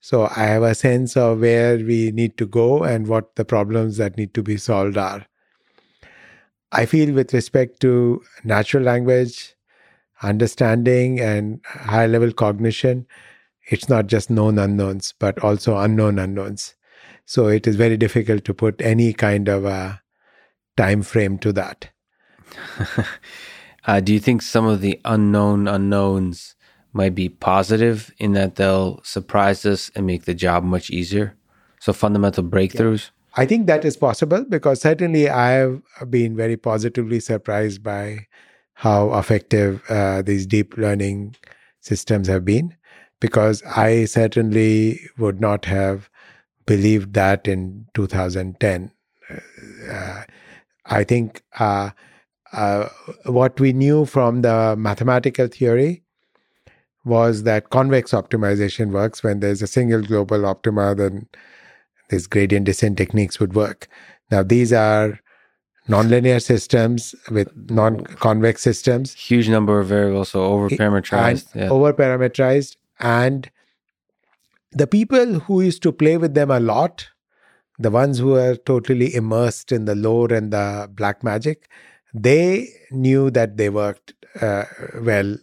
So 0.00 0.28
I 0.36 0.44
have 0.44 0.62
a 0.62 0.74
sense 0.74 1.16
of 1.16 1.40
where 1.40 1.78
we 1.78 2.10
need 2.12 2.36
to 2.38 2.46
go 2.46 2.84
and 2.84 3.06
what 3.08 3.36
the 3.36 3.44
problems 3.44 3.96
that 3.96 4.18
need 4.18 4.34
to 4.34 4.42
be 4.42 4.58
solved 4.58 4.98
are. 4.98 5.26
I 6.72 6.86
feel 6.86 7.14
with 7.14 7.32
respect 7.32 7.80
to 7.80 8.22
natural 8.42 8.82
language, 8.82 9.54
understanding, 10.22 11.20
and 11.20 11.60
high 11.66 12.06
level 12.06 12.32
cognition, 12.32 13.06
it's 13.66 13.88
not 13.88 14.06
just 14.06 14.30
known 14.30 14.58
unknowns, 14.58 15.14
but 15.18 15.38
also 15.40 15.76
unknown 15.78 16.18
unknowns. 16.18 16.74
So 17.26 17.46
it 17.48 17.66
is 17.66 17.76
very 17.76 17.96
difficult 17.96 18.44
to 18.44 18.54
put 18.54 18.80
any 18.80 19.12
kind 19.12 19.48
of 19.48 19.64
a 19.64 20.02
time 20.76 21.02
frame 21.02 21.38
to 21.38 21.52
that. 21.52 21.88
uh, 23.86 24.00
do 24.00 24.12
you 24.12 24.20
think 24.20 24.42
some 24.42 24.66
of 24.66 24.80
the 24.80 25.00
unknown 25.04 25.66
unknowns 25.66 26.54
might 26.92 27.14
be 27.14 27.28
positive 27.28 28.12
in 28.18 28.32
that 28.32 28.56
they'll 28.56 29.00
surprise 29.02 29.64
us 29.64 29.90
and 29.94 30.06
make 30.06 30.24
the 30.24 30.34
job 30.34 30.64
much 30.64 30.90
easier? 30.90 31.36
So 31.80 31.92
fundamental 31.92 32.44
breakthroughs? 32.44 33.06
Yeah. 33.06 33.42
I 33.42 33.46
think 33.46 33.66
that 33.66 33.84
is 33.84 33.96
possible 33.96 34.44
because 34.48 34.80
certainly 34.80 35.28
I 35.28 35.50
have 35.50 35.82
been 36.08 36.36
very 36.36 36.56
positively 36.56 37.18
surprised 37.18 37.82
by 37.82 38.26
how 38.74 39.14
effective 39.14 39.82
uh, 39.88 40.22
these 40.22 40.46
deep 40.46 40.76
learning 40.76 41.36
systems 41.80 42.28
have 42.28 42.44
been 42.44 42.76
because 43.24 43.62
I 43.62 44.04
certainly 44.04 45.00
would 45.16 45.40
not 45.40 45.64
have 45.64 46.10
believed 46.66 47.14
that 47.14 47.48
in 47.48 47.86
2010. 47.94 48.92
Uh, 49.90 50.22
I 50.84 51.04
think 51.04 51.42
uh, 51.58 51.88
uh, 52.52 52.90
what 53.24 53.58
we 53.58 53.72
knew 53.72 54.04
from 54.04 54.42
the 54.42 54.76
mathematical 54.76 55.46
theory 55.46 56.02
was 57.06 57.44
that 57.44 57.70
convex 57.70 58.10
optimization 58.10 58.90
works 58.90 59.22
when 59.22 59.40
there's 59.40 59.62
a 59.62 59.66
single 59.66 60.02
global 60.02 60.44
optima, 60.44 60.94
then 60.94 61.26
these 62.10 62.26
gradient 62.26 62.66
descent 62.66 62.98
techniques 62.98 63.40
would 63.40 63.54
work. 63.54 63.88
Now, 64.30 64.42
these 64.42 64.70
are 64.70 65.18
nonlinear 65.88 66.42
systems 66.42 67.14
with 67.30 67.48
non-convex 67.70 68.60
systems. 68.60 69.14
Huge 69.14 69.48
number 69.48 69.80
of 69.80 69.86
variables, 69.86 70.28
so 70.28 70.44
over 70.44 70.68
parameterized. 70.68 71.54
Yeah. 71.54 71.70
Over 71.70 71.94
parameterized 71.94 72.76
and 73.04 73.50
the 74.72 74.86
people 74.86 75.40
who 75.40 75.60
used 75.60 75.82
to 75.82 75.92
play 75.92 76.16
with 76.16 76.34
them 76.34 76.50
a 76.50 76.58
lot, 76.58 77.08
the 77.78 77.90
ones 77.90 78.18
who 78.18 78.28
were 78.28 78.56
totally 78.56 79.14
immersed 79.14 79.70
in 79.72 79.84
the 79.84 79.94
lore 79.94 80.32
and 80.32 80.52
the 80.52 80.90
black 80.92 81.22
magic, 81.22 81.68
they 82.14 82.68
knew 82.90 83.30
that 83.30 83.58
they 83.58 83.68
worked 83.68 84.14
uh, 84.40 84.64
well, 85.02 85.36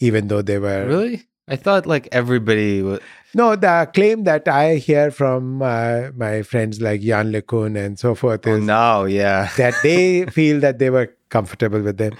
even 0.00 0.28
though 0.28 0.42
they 0.42 0.58
were. 0.58 0.86
Really? 0.86 1.26
I 1.48 1.56
thought 1.56 1.86
like 1.86 2.08
everybody 2.10 2.82
would. 2.82 3.02
No, 3.34 3.54
the 3.54 3.88
claim 3.92 4.24
that 4.24 4.48
I 4.48 4.76
hear 4.76 5.10
from 5.10 5.62
uh, 5.62 6.08
my 6.16 6.42
friends 6.42 6.80
like 6.80 7.02
Yann 7.02 7.30
LeCun 7.30 7.76
and 7.76 7.98
so 7.98 8.14
forth 8.14 8.46
oh, 8.46 8.54
is 8.54 8.62
oh, 8.62 8.64
now, 8.64 9.04
yeah, 9.04 9.50
that 9.56 9.74
they 9.82 10.24
feel 10.26 10.60
that 10.60 10.78
they 10.78 10.90
were 10.90 11.14
comfortable 11.28 11.82
with 11.82 11.98
them. 11.98 12.14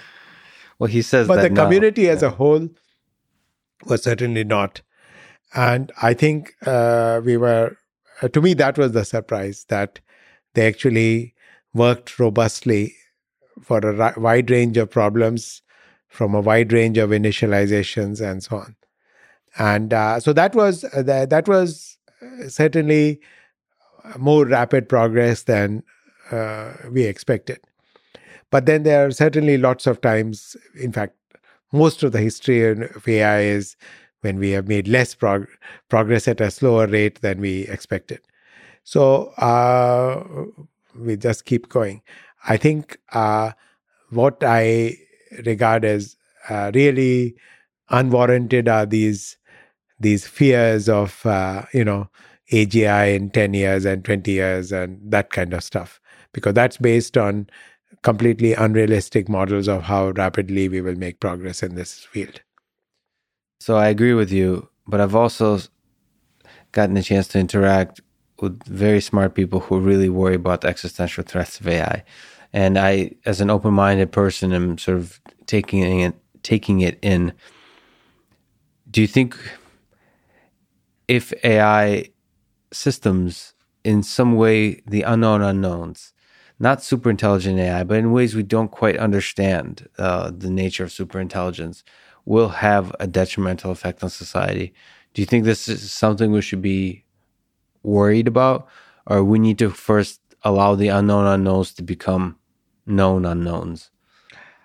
Well, 0.78 0.88
he 0.88 1.00
says, 1.00 1.26
but 1.26 1.40
the 1.40 1.48
community 1.50 2.10
as 2.10 2.22
a 2.22 2.28
whole 2.28 2.68
was 3.84 4.02
certainly 4.02 4.44
not. 4.44 4.80
And 5.54 5.92
I 6.02 6.14
think 6.14 6.54
uh, 6.66 7.20
we 7.24 7.36
were, 7.36 7.76
uh, 8.22 8.28
to 8.28 8.40
me, 8.40 8.54
that 8.54 8.78
was 8.78 8.92
the 8.92 9.04
surprise 9.04 9.66
that 9.68 10.00
they 10.54 10.66
actually 10.66 11.34
worked 11.74 12.18
robustly 12.18 12.94
for 13.62 13.78
a 13.78 13.92
ri- 13.92 14.22
wide 14.22 14.50
range 14.50 14.76
of 14.76 14.90
problems 14.90 15.62
from 16.08 16.34
a 16.34 16.40
wide 16.40 16.72
range 16.72 16.98
of 16.98 17.10
initializations 17.10 18.20
and 18.20 18.42
so 18.42 18.56
on. 18.56 18.76
And 19.58 19.92
uh, 19.92 20.20
so 20.20 20.32
that 20.32 20.54
was 20.54 20.84
uh, 20.84 21.02
that, 21.02 21.30
that 21.30 21.48
was 21.48 21.96
uh, 22.22 22.48
certainly 22.48 23.20
more 24.18 24.44
rapid 24.46 24.88
progress 24.88 25.44
than 25.44 25.82
uh, 26.30 26.72
we 26.90 27.04
expected. 27.04 27.60
But 28.50 28.66
then 28.66 28.82
there 28.84 29.06
are 29.06 29.10
certainly 29.10 29.58
lots 29.58 29.86
of 29.86 30.00
times, 30.00 30.56
in 30.80 30.92
fact, 30.92 31.14
most 31.72 32.02
of 32.02 32.12
the 32.12 32.20
history 32.20 32.62
of 32.70 33.08
AI 33.08 33.40
is 33.42 33.76
when 34.22 34.38
we 34.38 34.50
have 34.50 34.68
made 34.68 34.88
less 34.88 35.14
prog- 35.14 35.48
progress 35.88 36.28
at 36.28 36.40
a 36.40 36.50
slower 36.50 36.86
rate 36.86 37.20
than 37.20 37.40
we 37.40 37.62
expected. 37.68 38.20
So 38.84 39.28
uh, 39.38 40.24
we 40.98 41.16
just 41.16 41.44
keep 41.44 41.68
going. 41.68 42.02
I 42.48 42.56
think 42.56 42.98
uh, 43.12 43.52
what 44.10 44.38
I 44.42 44.96
regard 45.44 45.84
as 45.84 46.16
uh, 46.48 46.70
really 46.74 47.36
unwarranted 47.90 48.68
are 48.68 48.86
these 48.86 49.36
these 50.00 50.26
fears 50.26 50.88
of 50.88 51.24
uh, 51.26 51.62
you 51.72 51.84
know 51.84 52.08
AGI 52.52 53.06
in 53.16 53.30
ten 53.30 53.54
years 53.54 53.84
and 53.84 54.04
twenty 54.04 54.32
years 54.32 54.72
and 54.72 55.00
that 55.10 55.30
kind 55.30 55.54
of 55.54 55.64
stuff 55.64 56.00
because 56.32 56.54
that's 56.54 56.76
based 56.76 57.16
on 57.16 57.48
completely 58.02 58.54
unrealistic 58.54 59.28
models 59.28 59.68
of 59.68 59.82
how 59.84 60.10
rapidly 60.10 60.68
we 60.68 60.80
will 60.80 60.96
make 60.96 61.20
progress 61.20 61.62
in 61.62 61.74
this 61.74 62.04
field. 62.04 62.40
So 63.60 63.76
I 63.76 63.88
agree 63.88 64.14
with 64.14 64.30
you, 64.30 64.68
but 64.86 65.00
I've 65.00 65.14
also 65.14 65.58
gotten 66.72 66.96
a 66.96 67.02
chance 67.02 67.28
to 67.28 67.38
interact 67.38 68.00
with 68.40 68.62
very 68.64 69.00
smart 69.00 69.34
people 69.34 69.60
who 69.60 69.80
really 69.80 70.08
worry 70.08 70.34
about 70.34 70.60
the 70.60 70.68
existential 70.68 71.24
threats 71.24 71.58
of 71.58 71.66
AI. 71.66 72.04
And 72.52 72.78
I, 72.78 73.12
as 73.24 73.40
an 73.40 73.50
open-minded 73.50 74.12
person, 74.12 74.52
am 74.52 74.78
sort 74.78 74.98
of 74.98 75.20
taking 75.46 76.00
it, 76.00 76.14
taking 76.42 76.80
it 76.80 76.98
in. 77.02 77.32
Do 78.90 79.00
you 79.00 79.06
think 79.06 79.36
if 81.08 81.32
AI 81.44 82.10
systems, 82.72 83.54
in 83.84 84.02
some 84.02 84.36
way, 84.36 84.82
the 84.86 85.02
unknown 85.02 85.42
unknowns, 85.42 86.12
not 86.58 86.82
super 86.82 87.10
intelligent 87.10 87.58
AI, 87.58 87.84
but 87.84 87.98
in 87.98 88.12
ways 88.12 88.34
we 88.34 88.42
don't 88.42 88.70
quite 88.70 88.96
understand 88.96 89.88
uh, 89.98 90.30
the 90.36 90.50
nature 90.50 90.84
of 90.84 90.92
super 90.92 91.20
intelligence. 91.20 91.84
will 92.24 92.48
have 92.48 92.94
a 92.98 93.06
detrimental 93.06 93.70
effect 93.70 94.02
on 94.02 94.10
society. 94.10 94.72
Do 95.14 95.22
you 95.22 95.26
think 95.26 95.44
this 95.44 95.68
is 95.68 95.92
something 95.92 96.32
we 96.32 96.42
should 96.42 96.62
be 96.62 97.04
worried 97.82 98.26
about, 98.26 98.66
or 99.06 99.22
we 99.22 99.38
need 99.38 99.58
to 99.58 99.70
first 99.70 100.20
allow 100.42 100.74
the 100.74 100.88
unknown 100.88 101.26
unknowns 101.26 101.72
to 101.74 101.82
become 101.82 102.36
known 102.84 103.24
unknowns? 103.24 103.90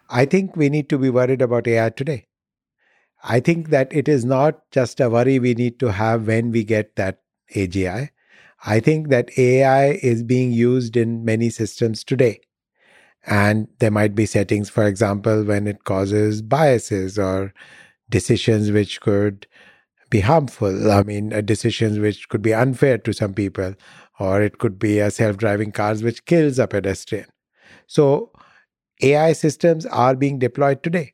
I 0.10 0.26
think 0.26 0.56
we 0.56 0.70
need 0.70 0.90
to 0.90 0.98
be 0.98 1.10
worried 1.10 1.42
about 1.42 1.68
AI 1.68 1.90
today. 1.90 2.28
I 3.24 3.40
think 3.40 3.70
that 3.70 3.94
it 3.94 4.10
is 4.10 4.26
not 4.26 4.70
just 4.72 5.00
a 5.00 5.10
worry 5.10 5.38
we 5.40 5.54
need 5.54 5.80
to 5.80 5.92
have 5.92 6.28
when 6.28 6.52
we 6.52 6.64
get 6.64 6.96
that 6.96 7.22
AGI. 7.56 8.10
I 8.66 8.80
think 8.80 9.10
that 9.10 9.38
AI 9.38 9.92
is 10.04 10.24
being 10.24 10.52
used 10.52 10.96
in 10.96 11.26
many 11.26 11.50
systems 11.50 12.04
today. 12.04 12.42
And 13.26 13.68
there 13.80 13.92
might 13.92 14.16
be 14.16 14.26
settings, 14.26 14.70
for 14.70 14.86
example, 14.86 15.44
when 15.44 15.68
it 15.68 15.84
causes 15.84 16.42
biases 16.42 17.20
or 17.20 17.54
decisions 18.10 18.72
which 18.72 19.02
could 19.02 19.48
be 20.10 20.22
harmful. 20.22 20.92
I 20.92 21.04
mean, 21.04 21.34
uh, 21.34 21.42
decisions 21.42 22.00
which 22.00 22.30
could 22.30 22.42
be 22.42 22.54
unfair 22.54 22.98
to 23.00 23.14
some 23.14 23.34
people, 23.34 23.76
or 24.20 24.42
it 24.42 24.60
could 24.60 24.80
be 24.80 25.00
a 25.00 25.12
self 25.12 25.38
driving 25.38 25.72
cars 25.72 26.04
which 26.04 26.26
kills 26.26 26.60
a 26.60 26.68
pedestrian. 26.68 27.28
So, 27.88 28.32
AI 29.02 29.34
systems 29.34 29.86
are 29.88 30.16
being 30.16 30.40
deployed 30.40 30.84
today, 30.84 31.14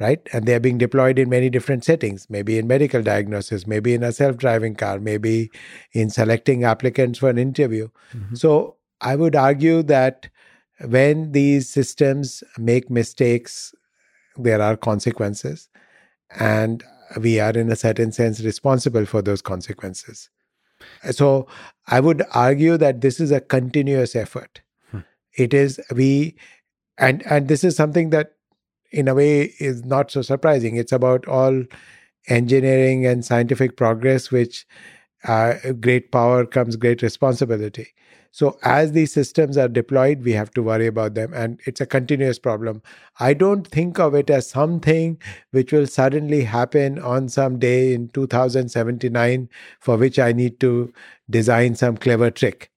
right? 0.00 0.26
And 0.32 0.46
they're 0.46 0.60
being 0.60 0.78
deployed 0.78 1.18
in 1.18 1.28
many 1.28 1.50
different 1.50 1.84
settings, 1.84 2.28
maybe 2.30 2.58
in 2.58 2.66
medical 2.66 3.02
diagnosis, 3.02 3.66
maybe 3.66 3.94
in 3.94 4.02
a 4.02 4.12
self 4.12 4.36
driving 4.36 4.74
car, 4.74 4.98
maybe 4.98 5.50
in 5.92 6.10
selecting 6.10 6.64
applicants 6.64 7.18
for 7.18 7.28
an 7.28 7.38
interview. 7.38 7.88
Mm-hmm. 8.14 8.34
So, 8.34 8.76
I 9.02 9.16
would 9.16 9.34
argue 9.34 9.82
that 9.84 10.28
when 10.84 11.32
these 11.32 11.68
systems 11.68 12.42
make 12.58 12.90
mistakes, 12.90 13.74
there 14.36 14.60
are 14.60 14.76
consequences. 14.76 15.68
And 16.38 16.84
we 17.18 17.40
are, 17.40 17.50
in 17.50 17.70
a 17.70 17.76
certain 17.76 18.12
sense, 18.12 18.40
responsible 18.40 19.06
for 19.06 19.22
those 19.22 19.42
consequences. 19.42 20.30
So 21.10 21.46
I 21.86 22.00
would 22.00 22.22
argue 22.32 22.76
that 22.76 23.00
this 23.00 23.20
is 23.20 23.30
a 23.30 23.40
continuous 23.40 24.14
effort. 24.16 24.60
Hmm. 24.90 25.00
It 25.36 25.52
is 25.52 25.80
we, 25.94 26.36
and 26.98 27.22
and 27.26 27.48
this 27.48 27.64
is 27.64 27.76
something 27.76 28.10
that, 28.10 28.32
in 28.90 29.08
a 29.08 29.14
way, 29.14 29.54
is 29.58 29.84
not 29.84 30.10
so 30.10 30.22
surprising. 30.22 30.76
It's 30.76 30.92
about 30.92 31.26
all 31.28 31.64
engineering 32.28 33.06
and 33.06 33.24
scientific 33.24 33.76
progress, 33.76 34.30
which 34.30 34.66
uh, 35.24 35.54
great 35.80 36.12
power 36.12 36.46
comes 36.46 36.76
great 36.76 37.02
responsibility. 37.02 37.88
So 38.32 38.58
as 38.62 38.92
these 38.92 39.12
systems 39.12 39.58
are 39.58 39.66
deployed, 39.68 40.22
we 40.22 40.32
have 40.32 40.52
to 40.52 40.62
worry 40.62 40.86
about 40.86 41.14
them. 41.14 41.32
And 41.34 41.60
it's 41.66 41.80
a 41.80 41.86
continuous 41.86 42.38
problem. 42.38 42.80
I 43.18 43.34
don't 43.34 43.66
think 43.66 43.98
of 43.98 44.14
it 44.14 44.30
as 44.30 44.48
something 44.48 45.20
which 45.50 45.72
will 45.72 45.86
suddenly 45.88 46.44
happen 46.44 47.00
on 47.00 47.28
some 47.28 47.58
day 47.58 47.92
in 47.92 48.08
2079 48.08 49.48
for 49.80 49.96
which 49.96 50.18
I 50.18 50.32
need 50.32 50.60
to 50.60 50.92
design 51.28 51.74
some 51.74 51.96
clever 51.96 52.30
trick. 52.30 52.70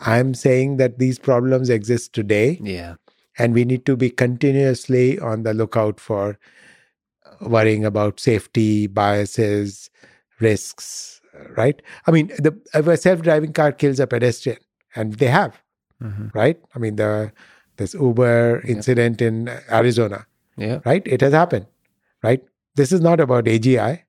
I'm 0.00 0.34
saying 0.34 0.78
that 0.78 0.98
these 0.98 1.18
problems 1.18 1.68
exist 1.70 2.14
today. 2.14 2.58
Yeah. 2.62 2.94
And 3.38 3.52
we 3.52 3.64
need 3.64 3.84
to 3.86 3.96
be 3.96 4.10
continuously 4.10 5.18
on 5.18 5.42
the 5.42 5.52
lookout 5.52 6.00
for 6.00 6.38
worrying 7.40 7.84
about 7.84 8.20
safety, 8.20 8.86
biases, 8.86 9.90
risks, 10.40 11.20
right? 11.56 11.80
I 12.06 12.10
mean, 12.10 12.28
the, 12.38 12.58
if 12.74 12.86
a 12.86 12.96
self 12.96 13.22
driving 13.22 13.52
car 13.52 13.72
kills 13.72 14.00
a 14.00 14.06
pedestrian, 14.06 14.58
and 14.94 15.14
they 15.14 15.26
have, 15.26 15.60
mm-hmm. 16.02 16.28
right? 16.34 16.60
I 16.74 16.78
mean, 16.78 16.96
the 16.96 17.32
this 17.76 17.94
Uber 17.94 18.62
incident 18.66 19.20
in 19.20 19.50
Arizona, 19.70 20.26
yeah, 20.56 20.80
right? 20.84 21.02
It 21.06 21.20
has 21.20 21.32
happened, 21.32 21.66
right? 22.22 22.42
This 22.74 22.92
is 22.92 23.00
not 23.00 23.20
about 23.20 23.44
AGI. 23.44 24.02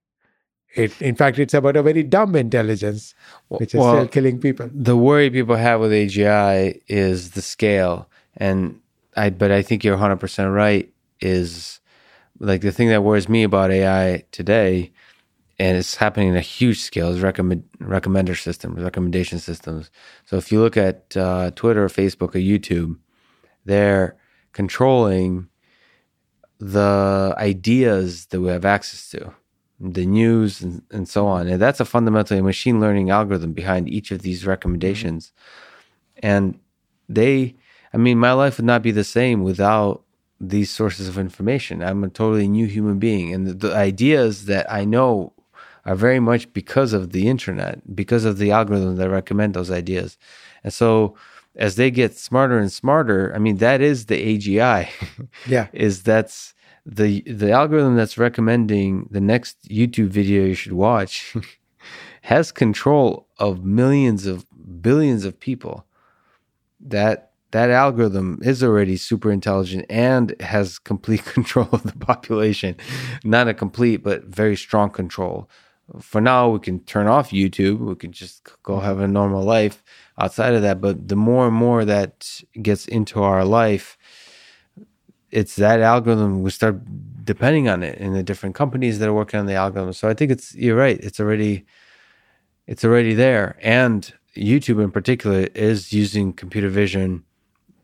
It, 0.75 1.01
in 1.01 1.15
fact, 1.15 1.39
it's 1.39 1.53
about 1.53 1.75
a 1.75 1.83
very 1.83 2.03
dumb 2.03 2.35
intelligence, 2.35 3.15
which 3.47 3.73
is 3.73 3.79
well, 3.79 3.95
still 3.95 4.07
killing 4.07 4.39
people. 4.39 4.69
The 4.73 4.97
worry 4.97 5.29
people 5.29 5.55
have 5.55 5.81
with 5.81 5.91
AGI 5.91 6.81
is 6.87 7.31
the 7.31 7.41
scale, 7.41 8.09
and 8.35 8.79
I. 9.17 9.29
But 9.31 9.51
I 9.51 9.61
think 9.61 9.83
you're 9.83 9.95
100 9.95 10.17
percent 10.17 10.51
right. 10.51 10.91
Is 11.19 11.79
like 12.39 12.61
the 12.61 12.71
thing 12.71 12.89
that 12.89 13.03
worries 13.03 13.27
me 13.27 13.43
about 13.43 13.71
AI 13.71 14.23
today 14.31 14.91
and 15.59 15.77
it's 15.77 15.95
happening 15.95 16.29
in 16.29 16.35
a 16.35 16.41
huge 16.41 16.79
scale 16.79 17.09
is 17.09 17.21
recommend 17.21 17.63
recommender 17.79 18.39
systems 18.39 18.81
recommendation 18.81 19.39
systems 19.39 19.89
so 20.25 20.37
if 20.37 20.51
you 20.51 20.59
look 20.61 20.77
at 20.77 21.15
uh, 21.17 21.51
twitter 21.51 21.87
facebook 21.87 22.35
or 22.35 22.39
youtube 22.39 22.97
they're 23.65 24.15
controlling 24.53 25.47
the 26.59 27.35
ideas 27.37 28.27
that 28.27 28.41
we 28.41 28.49
have 28.49 28.65
access 28.65 29.09
to 29.09 29.33
the 29.79 30.05
news 30.05 30.61
and, 30.61 30.81
and 30.91 31.07
so 31.07 31.27
on 31.27 31.47
and 31.47 31.61
that's 31.61 31.79
a 31.79 31.85
fundamentally 31.85 32.41
machine 32.41 32.79
learning 32.79 33.09
algorithm 33.09 33.53
behind 33.53 33.87
each 33.87 34.11
of 34.11 34.21
these 34.21 34.45
recommendations 34.45 35.31
and 36.23 36.59
they 37.07 37.55
i 37.93 37.97
mean 37.97 38.17
my 38.17 38.33
life 38.33 38.57
would 38.57 38.65
not 38.65 38.81
be 38.81 38.91
the 38.91 39.03
same 39.03 39.43
without 39.43 40.03
these 40.39 40.69
sources 40.69 41.07
of 41.07 41.17
information 41.17 41.81
i'm 41.81 42.03
a 42.03 42.09
totally 42.09 42.47
new 42.47 42.67
human 42.67 42.99
being 42.99 43.33
and 43.33 43.47
the, 43.47 43.53
the 43.53 43.75
ideas 43.75 44.45
that 44.45 44.71
i 44.71 44.85
know 44.85 45.33
are 45.87 45.95
very 45.95 46.19
much 46.19 46.51
because 46.51 46.91
of 46.91 47.11
the 47.11 47.29
internet, 47.29 47.95
because 47.95 48.25
of 48.25 48.37
the 48.37 48.49
algorithms 48.49 48.97
that 48.97 49.09
recommend 49.09 49.53
those 49.53 49.71
ideas. 49.71 50.17
And 50.63 50.73
so 50.73 51.15
as 51.55 51.77
they 51.77 51.89
get 51.89 52.17
smarter 52.17 52.59
and 52.59 52.71
smarter, 52.71 53.31
I 53.33 53.39
mean 53.39 53.57
that 53.57 53.79
is 53.79 54.05
the 54.05 54.37
AGI. 54.37 54.89
yeah. 55.47 55.67
is 55.71 56.03
that's 56.03 56.53
the 56.85 57.21
the 57.21 57.51
algorithm 57.51 57.95
that's 57.95 58.17
recommending 58.17 59.07
the 59.11 59.21
next 59.21 59.57
YouTube 59.69 60.09
video 60.09 60.45
you 60.45 60.53
should 60.53 60.73
watch 60.73 61.35
has 62.21 62.51
control 62.51 63.27
of 63.39 63.63
millions 63.63 64.25
of 64.25 64.45
billions 64.81 65.23
of 65.23 65.39
people. 65.39 65.85
That 66.81 67.26
that 67.51 67.69
algorithm 67.69 68.39
is 68.43 68.63
already 68.63 68.97
super 68.97 69.31
intelligent 69.31 69.85
and 69.89 70.35
has 70.41 70.79
complete 70.79 71.25
control 71.37 71.69
of 71.71 71.83
the 71.83 71.97
population. 71.97 72.75
Not 73.23 73.47
a 73.47 73.53
complete, 73.53 73.97
but 73.97 74.25
very 74.25 74.55
strong 74.55 74.89
control 74.89 75.49
for 75.99 76.21
now 76.21 76.49
we 76.49 76.59
can 76.59 76.79
turn 76.81 77.07
off 77.07 77.29
YouTube. 77.31 77.79
We 77.79 77.95
can 77.95 78.11
just 78.11 78.47
go 78.63 78.79
have 78.79 78.99
a 78.99 79.07
normal 79.07 79.43
life 79.43 79.83
outside 80.19 80.53
of 80.53 80.61
that. 80.61 80.81
But 80.81 81.07
the 81.07 81.15
more 81.15 81.47
and 81.47 81.55
more 81.55 81.85
that 81.85 82.41
gets 82.61 82.87
into 82.87 83.23
our 83.23 83.45
life, 83.45 83.97
it's 85.31 85.55
that 85.55 85.79
algorithm. 85.79 86.41
We 86.43 86.51
start 86.51 86.81
depending 87.23 87.69
on 87.69 87.83
it 87.83 87.97
in 87.99 88.13
the 88.13 88.23
different 88.23 88.55
companies 88.55 88.99
that 88.99 89.07
are 89.07 89.13
working 89.13 89.39
on 89.39 89.45
the 89.45 89.55
algorithm. 89.55 89.93
So 89.93 90.09
I 90.09 90.13
think 90.13 90.31
it's 90.31 90.53
you're 90.55 90.75
right. 90.75 90.99
It's 90.99 91.19
already 91.19 91.65
it's 92.65 92.83
already 92.83 93.13
there, 93.13 93.57
and 93.61 94.13
YouTube 94.35 94.83
in 94.83 94.91
particular 94.91 95.47
is 95.55 95.93
using 95.93 96.33
computer 96.33 96.69
vision, 96.69 97.23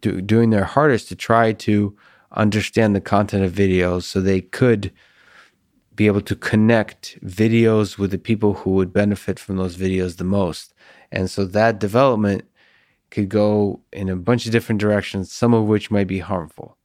do, 0.04 0.22
doing 0.22 0.52
their 0.52 0.66
hardest 0.66 1.08
to 1.08 1.16
try 1.16 1.54
to 1.54 1.96
understand 2.34 2.96
the 2.96 3.02
content 3.02 3.44
of 3.44 3.54
videos 3.54 4.04
so 4.04 4.20
they 4.20 4.42
could 4.42 4.92
be 5.96 6.08
able 6.08 6.22
to 6.22 6.36
connect 6.36 7.18
videos 7.24 7.98
with 7.98 8.12
the 8.12 8.18
people 8.18 8.54
who 8.54 8.72
would 8.72 8.92
benefit 8.92 9.40
from 9.40 9.58
those 9.58 9.78
videos 9.78 10.18
the 10.18 10.24
most. 10.24 10.74
And 11.12 11.30
so 11.30 11.46
that 11.46 11.80
development 11.80 12.44
could 13.12 13.30
go 13.30 13.82
in 13.92 14.10
a 14.10 14.16
bunch 14.16 14.46
of 14.46 14.52
different 14.52 14.82
directions, 14.82 15.32
some 15.32 15.54
of 15.54 15.66
which 15.66 15.92
might 15.92 16.08
be 16.08 16.20
harmful. 16.20 16.78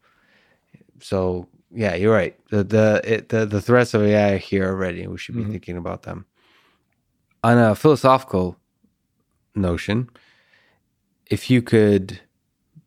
So 1.00 1.48
yeah, 1.70 1.94
you're 1.94 2.14
right. 2.14 2.38
The 2.50 2.64
the 2.64 3.00
it, 3.04 3.28
the, 3.30 3.46
the 3.46 3.60
threats 3.60 3.94
of 3.94 4.02
AI 4.02 4.32
are 4.32 4.38
here 4.38 4.66
already. 4.66 5.06
We 5.06 5.18
should 5.18 5.34
be 5.34 5.42
mm-hmm. 5.42 5.52
thinking 5.52 5.76
about 5.76 6.02
them. 6.02 6.26
On 7.42 7.56
a 7.56 7.74
philosophical 7.74 8.56
notion, 9.54 10.10
if 11.26 11.50
you 11.50 11.62
could, 11.62 12.20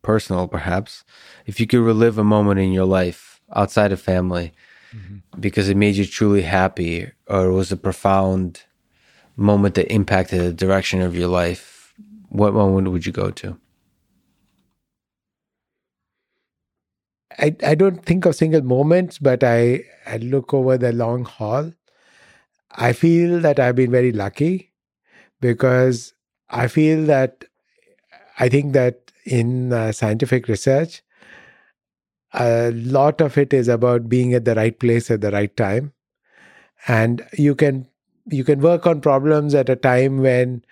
personal 0.02 0.48
perhaps, 0.48 1.04
if 1.46 1.60
you 1.60 1.68
could 1.68 1.82
relive 1.82 2.18
a 2.18 2.24
moment 2.24 2.60
in 2.60 2.72
your 2.72 2.86
life 2.86 3.42
outside 3.54 3.92
of 3.92 4.02
family 4.02 4.54
mm-hmm. 4.96 5.18
because 5.40 5.70
it 5.70 5.78
made 5.78 5.96
you 5.96 6.06
truly 6.06 6.42
happy 6.42 7.12
or 7.28 7.48
it 7.48 7.54
was 7.54 7.72
a 7.72 7.78
profound 7.78 8.64
moment 9.36 9.76
that 9.76 9.92
impacted 9.92 10.40
the 10.40 10.54
direction 10.54 11.02
of 11.02 11.16
your 11.16 11.28
life, 11.28 11.94
what 12.30 12.54
moment 12.54 12.92
would 12.92 13.06
you 13.06 13.12
go 13.12 13.32
to? 13.32 13.58
I, 17.40 17.56
I 17.66 17.76
don't 17.76 18.06
think 18.06 18.26
of 18.26 18.36
single 18.36 18.62
moments, 18.62 19.18
but 19.18 19.44
I, 19.44 19.84
I 20.06 20.18
look 20.18 20.54
over 20.54 20.78
the 20.78 20.92
long 20.92 21.26
haul. 21.26 21.74
I 22.72 22.94
feel 22.94 23.40
that 23.42 23.60
I've 23.60 23.76
been 23.76 23.92
very 23.92 24.12
lucky 24.12 24.72
because 25.40 26.14
I 26.50 26.68
feel 26.68 27.06
that 27.06 27.46
I 28.40 28.50
think 28.50 28.74
that 28.74 29.11
in 29.26 29.74
uh, 29.74 29.92
scientific 29.92 30.48
research, 30.48 31.04
a 32.34 32.72
lot 32.72 33.22
of 33.22 33.38
it 33.38 33.54
is 33.54 33.68
about 33.68 34.10
being 34.10 34.34
at 34.34 34.46
the 34.46 34.56
right 34.56 34.80
place 34.80 35.12
at 35.12 35.22
the 35.22 35.32
right 35.32 35.56
time 35.58 35.94
and 36.88 37.26
you 37.34 37.56
can 37.56 37.88
you 38.30 38.44
can 38.44 38.62
work 38.62 38.88
on 38.88 39.02
problems 39.02 39.54
at 39.54 39.70
a 39.70 39.76
time 39.76 40.20
when 40.20 40.64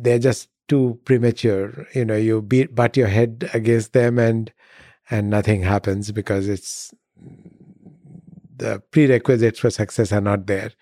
they're 0.00 0.18
just 0.18 0.48
too 0.68 0.98
premature 1.04 1.86
you 1.94 2.04
know 2.04 2.16
you 2.16 2.42
beat 2.42 2.74
butt 2.74 2.96
your 2.96 3.08
head 3.08 3.50
against 3.54 3.92
them 3.92 4.18
and 4.18 4.52
and 5.10 5.30
nothing 5.30 5.62
happens 5.62 6.12
because 6.12 6.48
it's 6.48 6.94
the 8.58 8.82
prerequisites 8.90 9.58
for 9.58 9.70
success 9.70 10.12
are 10.12 10.20
not 10.20 10.46
there. 10.46 10.72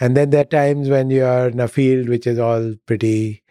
And 0.00 0.16
then 0.16 0.30
there 0.30 0.42
are 0.42 0.44
times 0.44 0.88
when 0.88 1.10
you 1.10 1.24
are 1.24 1.48
in 1.48 1.60
a 1.60 1.68
field 1.68 2.08
which 2.08 2.26
is 2.26 2.38
all 2.38 2.74
pretty 2.86 3.43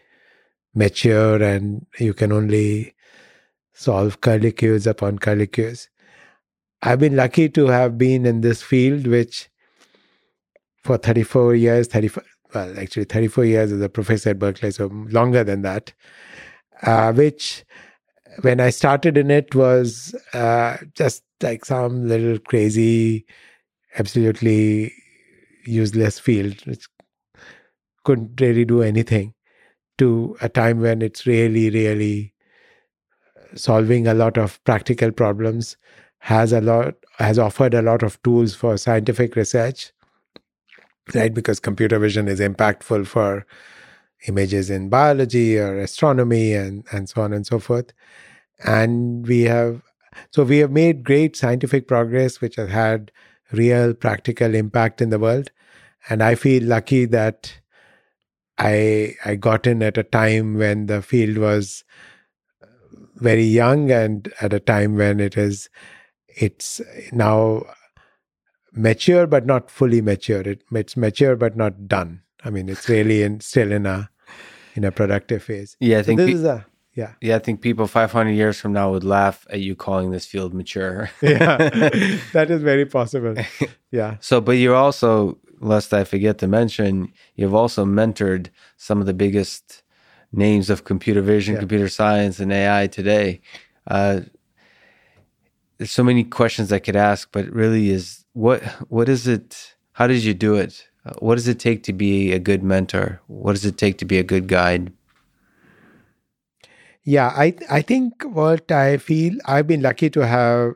mature 0.73 1.41
and 1.41 1.85
you 1.99 2.13
can 2.13 2.31
only 2.31 2.95
solve 3.73 4.21
curlicues 4.21 4.87
upon 4.87 5.19
curlicues. 5.19 5.87
I've 6.81 6.99
been 6.99 7.15
lucky 7.15 7.49
to 7.49 7.67
have 7.67 7.97
been 7.97 8.25
in 8.25 8.41
this 8.41 8.61
field, 8.61 9.07
which 9.07 9.49
for 10.83 10.97
34 10.97 11.55
years, 11.55 11.87
35, 11.87 12.23
well, 12.53 12.79
actually 12.79 13.05
34 13.05 13.45
years 13.45 13.71
as 13.71 13.81
a 13.81 13.89
professor 13.89 14.31
at 14.31 14.39
Berkeley, 14.39 14.71
so 14.71 14.87
longer 14.87 15.43
than 15.43 15.61
that, 15.61 15.93
uh, 16.83 17.13
which 17.13 17.63
when 18.41 18.59
I 18.59 18.69
started 18.69 19.17
in 19.17 19.31
it 19.31 19.55
was 19.55 20.15
uh, 20.33 20.77
just 20.95 21.23
like 21.41 21.65
some 21.65 22.07
little 22.07 22.39
crazy, 22.39 23.25
absolutely 23.97 24.93
useless 25.65 26.19
field, 26.19 26.65
which 26.65 26.87
couldn't 28.03 28.39
really 28.41 28.65
do 28.65 28.81
anything, 28.81 29.32
to 29.97 30.35
a 30.41 30.49
time 30.49 30.81
when 30.81 31.01
it's 31.01 31.25
really, 31.25 31.69
really 31.69 32.33
uh, 33.37 33.55
solving 33.55 34.07
a 34.07 34.13
lot 34.13 34.37
of 34.37 34.63
practical 34.63 35.11
problems, 35.11 35.77
has 36.19 36.53
a 36.53 36.61
lot, 36.61 36.95
has 37.19 37.37
offered 37.37 37.73
a 37.73 37.81
lot 37.81 38.01
of 38.01 38.21
tools 38.23 38.55
for 38.55 38.77
scientific 38.77 39.35
research, 39.35 39.91
right? 41.13 41.33
Because 41.33 41.59
computer 41.59 41.99
vision 41.99 42.27
is 42.27 42.39
impactful 42.39 43.07
for 43.07 43.45
images 44.27 44.69
in 44.69 44.89
biology 44.89 45.57
or 45.57 45.79
astronomy 45.79 46.53
and, 46.53 46.85
and 46.91 47.09
so 47.09 47.21
on 47.21 47.33
and 47.33 47.45
so 47.45 47.59
forth. 47.59 47.93
And 48.63 49.27
we 49.27 49.41
have, 49.41 49.81
so 50.31 50.43
we 50.43 50.59
have 50.59 50.71
made 50.71 51.03
great 51.03 51.35
scientific 51.35 51.87
progress, 51.87 52.39
which 52.39 52.55
has 52.55 52.69
had 52.69 53.11
real 53.51 53.93
practical 53.93 54.55
impact 54.55 55.01
in 55.01 55.09
the 55.09 55.19
world. 55.19 55.51
And 56.09 56.23
I 56.23 56.35
feel 56.35 56.63
lucky 56.63 57.05
that 57.05 57.59
I 58.57 59.15
I 59.25 59.35
got 59.35 59.65
in 59.67 59.81
at 59.83 59.97
a 59.97 60.03
time 60.03 60.57
when 60.57 60.85
the 60.87 61.01
field 61.01 61.37
was 61.37 61.83
very 63.15 63.43
young 63.43 63.91
and 63.91 64.31
at 64.41 64.53
a 64.53 64.59
time 64.59 64.95
when 64.95 65.19
it 65.19 65.37
is 65.37 65.69
it's 66.27 66.81
now 67.11 67.63
mature 68.73 69.27
but 69.27 69.45
not 69.45 69.69
fully 69.69 70.01
mature. 70.01 70.41
It, 70.41 70.63
it's 70.71 70.97
mature 70.97 71.35
but 71.35 71.55
not 71.55 71.87
done. 71.87 72.21
I 72.43 72.49
mean, 72.49 72.69
it's 72.69 72.89
really 72.95 73.23
in, 73.23 73.39
still 73.39 73.71
in 73.71 73.85
a 73.85 74.09
in 74.75 74.83
a 74.83 74.91
productive 74.91 75.43
phase. 75.43 75.77
Yeah, 75.79 75.99
I 75.99 76.01
So 76.01 76.05
think 76.07 76.17
this 76.19 76.27
pe- 76.27 76.33
is 76.33 76.43
a 76.43 76.65
yeah 76.95 77.13
yeah, 77.21 77.35
I 77.35 77.39
think 77.39 77.61
people 77.61 77.87
500 77.87 78.31
years 78.31 78.59
from 78.59 78.73
now 78.73 78.91
would 78.91 79.03
laugh 79.03 79.47
at 79.49 79.59
you 79.61 79.75
calling 79.75 80.11
this 80.11 80.25
field 80.25 80.53
mature. 80.53 81.09
yeah 81.21 81.57
that 82.33 82.47
is 82.49 82.61
very 82.61 82.85
possible. 82.85 83.35
Yeah. 83.91 84.17
So, 84.19 84.41
but 84.41 84.53
you're 84.53 84.75
also, 84.75 85.37
lest 85.63 85.93
I 85.93 86.03
forget 86.03 86.37
to 86.39 86.47
mention, 86.47 87.11
you've 87.35 87.55
also 87.55 87.85
mentored 87.85 88.49
some 88.77 88.99
of 88.99 89.07
the 89.07 89.13
biggest 89.13 89.83
names 90.31 90.69
of 90.69 90.83
computer 90.83 91.21
vision, 91.21 91.55
Yeah. 91.55 91.59
computer 91.59 91.89
science, 91.89 92.39
and 92.39 92.51
AI 92.51 92.87
today. 92.87 93.41
Uh, 93.87 94.21
there's 95.77 95.91
so 95.91 96.03
many 96.03 96.23
questions 96.23 96.71
I 96.71 96.79
could 96.79 96.95
ask, 96.95 97.29
but 97.31 97.45
really, 97.51 97.89
is 97.89 98.25
what 98.33 98.63
what 98.89 99.09
is 99.09 99.27
it? 99.27 99.75
How 99.93 100.07
did 100.07 100.23
you 100.23 100.33
do 100.33 100.55
it? 100.55 100.87
What 101.19 101.35
does 101.35 101.47
it 101.47 101.59
take 101.59 101.83
to 101.83 101.93
be 101.93 102.31
a 102.31 102.39
good 102.39 102.63
mentor? 102.63 103.21
What 103.27 103.53
does 103.53 103.65
it 103.65 103.77
take 103.77 103.97
to 103.99 104.05
be 104.05 104.17
a 104.19 104.23
good 104.23 104.47
guide? 104.47 104.91
Yeah, 107.03 107.27
I 107.35 107.55
I 107.69 107.81
think 107.81 108.23
what 108.23 108.71
I 108.71 108.97
feel 108.97 109.33
I've 109.45 109.67
been 109.67 109.81
lucky 109.81 110.09
to 110.11 110.25
have 110.25 110.75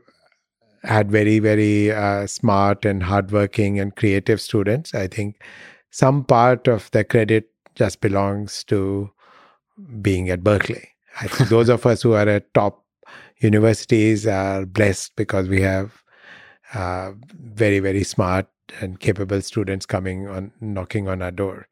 had 0.88 1.12
very 1.12 1.40
very 1.40 1.92
uh, 1.92 2.26
smart 2.28 2.86
and 2.86 3.04
hardworking 3.04 3.80
and 3.80 3.96
creative 3.96 4.42
students. 4.42 4.94
I 4.96 5.08
think 5.08 5.42
some 5.92 6.24
part 6.24 6.68
of 6.68 6.90
the 6.92 7.04
credit 7.04 7.50
just 7.76 8.02
belongs 8.02 8.64
to 8.66 9.12
being 10.02 10.30
at 10.30 10.44
Berkeley. 10.44 10.90
I 11.22 11.28
think 11.28 11.50
those 11.56 11.70
of 11.70 11.86
us 11.86 12.02
who 12.02 12.14
are 12.14 12.28
at 12.28 12.54
top 12.54 12.84
universities 13.40 14.26
are 14.26 14.66
blessed 14.66 15.16
because 15.16 15.48
we 15.48 15.62
have 15.62 16.04
uh, 16.74 17.12
very 17.40 17.80
very 17.80 18.04
smart 18.04 18.48
and 18.82 19.00
capable 19.00 19.42
students 19.42 19.86
coming 19.86 20.28
on 20.28 20.52
knocking 20.62 21.08
on 21.08 21.22
our 21.22 21.32
door. 21.32 21.68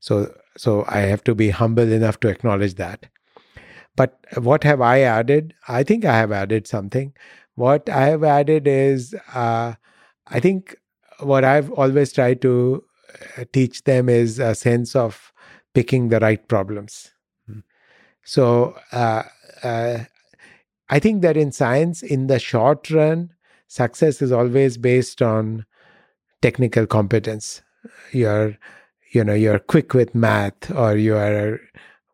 So 0.00 0.34
so 0.56 0.84
I 0.88 1.00
have 1.00 1.22
to 1.24 1.34
be 1.34 1.50
humble 1.50 1.92
enough 1.92 2.20
to 2.20 2.28
acknowledge 2.28 2.74
that. 2.74 3.06
But 3.96 4.18
what 4.36 4.62
have 4.64 4.80
I 4.80 5.00
added? 5.00 5.54
I 5.66 5.82
think 5.82 6.04
I 6.04 6.16
have 6.16 6.30
added 6.30 6.66
something. 6.68 7.12
What 7.58 7.88
I 7.88 8.06
have 8.06 8.22
added 8.22 8.68
is, 8.68 9.16
uh, 9.34 9.74
I 10.28 10.38
think 10.38 10.76
what 11.18 11.42
I've 11.42 11.72
always 11.72 12.12
tried 12.12 12.40
to 12.42 12.84
uh, 13.36 13.46
teach 13.52 13.82
them 13.82 14.08
is 14.08 14.38
a 14.38 14.54
sense 14.54 14.94
of 14.94 15.32
picking 15.74 16.08
the 16.08 16.20
right 16.20 16.46
problems. 16.46 17.10
Hmm. 17.46 17.58
So 18.22 18.76
uh, 18.92 19.24
uh, 19.64 20.04
I 20.88 21.00
think 21.00 21.22
that 21.22 21.36
in 21.36 21.50
science, 21.50 22.00
in 22.00 22.28
the 22.28 22.38
short 22.38 22.90
run, 22.90 23.30
success 23.66 24.22
is 24.22 24.30
always 24.30 24.76
based 24.76 25.20
on 25.20 25.66
technical 26.40 26.86
competence. 26.86 27.60
You're, 28.12 28.56
you 29.10 29.24
know, 29.24 29.34
you're 29.34 29.58
quick 29.58 29.94
with 29.94 30.14
math, 30.14 30.70
or 30.70 30.96
you 30.96 31.16
are 31.16 31.58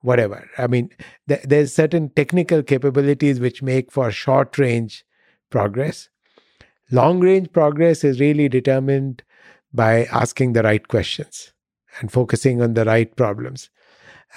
whatever. 0.01 0.49
I 0.57 0.69
mean, 0.69 0.89
th- 1.29 1.43
there's 1.43 1.75
certain 1.75 2.09
technical 2.09 2.63
capabilities 2.63 3.41
which 3.41 3.63
make 3.63 3.93
for 3.93 4.11
short 4.11 4.57
range 4.57 5.05
progress. 5.55 6.09
Long 6.91 7.21
range 7.21 7.53
progress 7.53 8.03
is 8.03 8.21
really 8.21 8.49
determined 8.49 9.23
by 9.73 10.05
asking 10.07 10.53
the 10.53 10.65
right 10.65 10.87
questions 10.89 11.53
and 12.01 12.11
focusing 12.11 12.61
on 12.61 12.75
the 12.75 12.85
right 12.85 13.15
problems. 13.15 13.71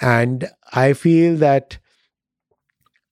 And 0.00 0.48
I 0.72 0.92
feel 0.92 1.36
that 1.38 1.78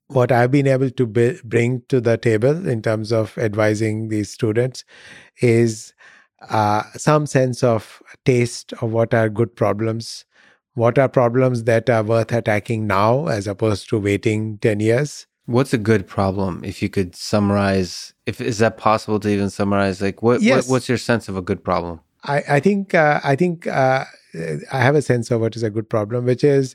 what 0.07 0.31
I've 0.31 0.53
been 0.53 0.69
able 0.69 0.91
to 0.91 1.07
bring 1.45 1.83
to 1.89 2.01
the 2.01 2.17
table 2.17 2.69
in 2.69 2.81
terms 2.81 3.13
of 3.13 3.37
advising 3.39 4.09
these 4.09 4.31
students 4.31 4.85
is 5.43 5.93
uh, 6.49 6.85
some 6.95 7.27
sense 7.27 7.65
of 7.65 8.01
taste 8.25 8.73
of 8.81 8.93
what 8.93 9.15
are 9.15 9.29
good 9.29 9.57
problems 9.57 10.25
what 10.75 10.99
are 10.99 11.09
problems 11.09 11.65
that 11.65 11.89
are 11.89 12.03
worth 12.03 12.33
attacking 12.33 12.87
now 12.87 13.29
as 13.29 13.47
opposed 13.47 13.89
to 13.89 13.99
waiting 13.99 14.59
10 14.59 14.81
years 14.81 15.27
What's 15.47 15.73
a 15.73 15.79
good 15.79 16.07
problem? 16.07 16.63
If 16.65 16.83
you 16.83 16.89
could 16.89 17.15
summarize, 17.15 18.13
if 18.27 18.41
is 18.41 18.59
that 18.59 18.77
possible 18.77 19.21
to 19.21 19.29
even 19.29 19.49
summarize? 19.51 20.03
Like, 20.03 20.23
what, 20.23 20.43
Yes. 20.43 20.67
what 20.67 20.73
what's 20.73 20.89
your 20.89 20.99
sense 20.99 21.29
of 21.29 21.37
a 21.37 21.43
good 21.43 21.63
problem? 21.65 22.01
i, 22.25 22.43
I 22.57 22.61
think 22.61 22.95
uh, 22.95 23.21
i 23.23 23.37
think 23.37 23.67
uh, 23.67 24.05
i 24.73 24.81
have 24.81 24.97
a 24.97 25.03
sense 25.03 25.31
of 25.31 25.41
what 25.43 25.55
is 25.55 25.63
a 25.63 25.71
good 25.71 25.89
problem 25.89 26.25
which 26.25 26.43
is 26.43 26.75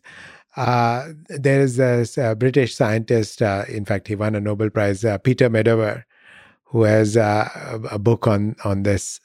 uh, 0.55 1.07
there 1.29 1.59
is 1.61 1.75
this 1.77 2.17
uh, 2.17 2.35
british 2.35 2.75
scientist 2.75 3.41
uh, 3.41 3.65
in 3.67 3.83
fact 3.83 4.07
he 4.07 4.15
won 4.15 4.35
a 4.35 4.39
nobel 4.39 4.69
prize 4.69 5.03
uh, 5.03 5.17
peter 5.17 5.49
Medawar, 5.49 6.03
who 6.65 6.83
has 6.83 7.17
uh, 7.17 7.49
a 7.73 7.95
a 7.95 7.99
book 7.99 8.27
on 8.27 8.55
on 8.63 8.83
this 8.83 9.19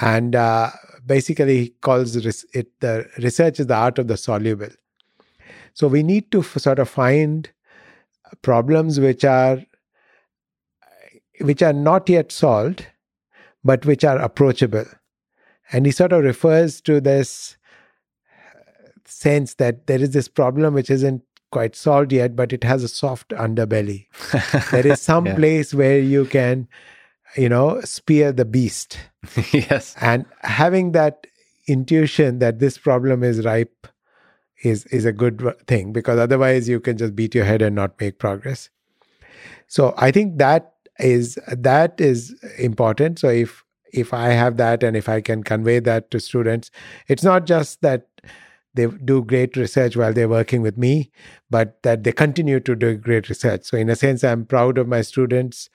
and 0.00 0.36
uh, 0.36 0.70
basically 1.06 1.58
he 1.62 1.68
calls 1.80 2.14
it 2.14 2.68
the 2.80 2.94
research 3.18 3.58
is 3.58 3.66
the 3.66 3.74
art 3.74 3.98
of 3.98 4.06
the 4.06 4.16
soluble 4.16 4.68
so 5.74 5.88
we 5.88 6.02
need 6.02 6.30
to 6.30 6.40
f- 6.40 6.58
sort 6.58 6.78
of 6.78 6.88
find 6.88 7.50
problems 8.46 8.98
which 9.06 9.24
are 9.24 9.58
which 11.50 11.62
are 11.62 11.72
not 11.72 12.08
yet 12.08 12.32
solved 12.32 12.86
but 13.72 13.84
which 13.90 14.04
are 14.04 14.18
approachable 14.26 14.84
and 15.72 15.86
he 15.86 15.92
sort 15.92 16.12
of 16.12 16.22
refers 16.24 16.80
to 16.80 17.00
this 17.00 17.56
sense 19.04 19.54
that 19.54 19.86
there 19.86 20.00
is 20.00 20.10
this 20.10 20.28
problem 20.28 20.74
which 20.74 20.90
isn't 20.90 21.22
quite 21.52 21.76
solved 21.76 22.12
yet 22.12 22.34
but 22.36 22.52
it 22.52 22.64
has 22.64 22.82
a 22.82 22.88
soft 22.88 23.28
underbelly 23.30 24.06
there 24.70 24.86
is 24.86 25.00
some 25.00 25.26
Yeah. 25.26 25.34
place 25.36 25.74
where 25.82 25.98
you 25.98 26.24
can 26.26 26.68
you 27.36 27.48
know 27.48 27.80
spear 27.82 28.32
the 28.32 28.44
beast 28.44 28.98
yes. 29.52 29.94
and 30.00 30.24
having 30.42 30.92
that 30.92 31.26
intuition 31.68 32.38
that 32.40 32.58
this 32.60 32.78
problem 32.78 33.22
is 33.22 33.44
ripe 33.44 33.86
is 34.62 34.86
is 34.86 35.04
a 35.04 35.12
good 35.12 35.42
thing 35.66 35.92
because 35.92 36.18
otherwise 36.18 36.68
you 36.68 36.80
can 36.80 36.96
just 36.96 37.14
beat 37.14 37.34
your 37.34 37.44
head 37.44 37.62
and 37.62 37.74
not 37.74 38.00
make 38.00 38.18
progress. 38.18 38.70
So 39.68 39.94
i 39.96 40.10
think 40.10 40.38
that 40.38 40.74
is 40.98 41.38
that 41.48 42.00
is 42.00 42.34
important. 42.58 43.18
So 43.18 43.28
if 43.28 43.64
if 43.92 44.12
i 44.12 44.28
have 44.28 44.56
that 44.56 44.82
and 44.82 44.96
if 44.96 45.08
i 45.08 45.20
can 45.20 45.42
convey 45.42 45.78
that 45.78 46.10
to 46.10 46.18
students 46.18 46.70
it's 47.06 47.22
not 47.22 47.46
just 47.46 47.80
that 47.82 48.08
they 48.74 48.86
do 48.86 49.22
great 49.24 49.56
research 49.56 49.96
while 49.96 50.12
they're 50.12 50.28
working 50.28 50.60
with 50.60 50.76
me 50.76 51.10
but 51.48 51.82
that 51.82 52.02
they 52.04 52.12
continue 52.12 52.60
to 52.60 52.74
do 52.74 52.94
great 52.96 53.28
research. 53.28 53.64
So 53.64 53.76
in 53.76 53.88
a 53.88 53.96
sense 53.96 54.24
i'm 54.24 54.44
proud 54.44 54.78
of 54.78 54.88
my 54.88 55.02
students 55.02 55.70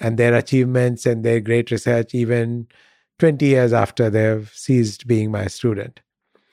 and 0.00 0.18
their 0.18 0.34
achievements 0.34 1.06
and 1.06 1.24
their 1.24 1.40
great 1.40 1.70
research 1.70 2.14
even 2.14 2.68
20 3.18 3.46
years 3.46 3.72
after 3.72 4.10
they've 4.10 4.50
ceased 4.54 5.06
being 5.06 5.30
my 5.30 5.46
student. 5.46 6.00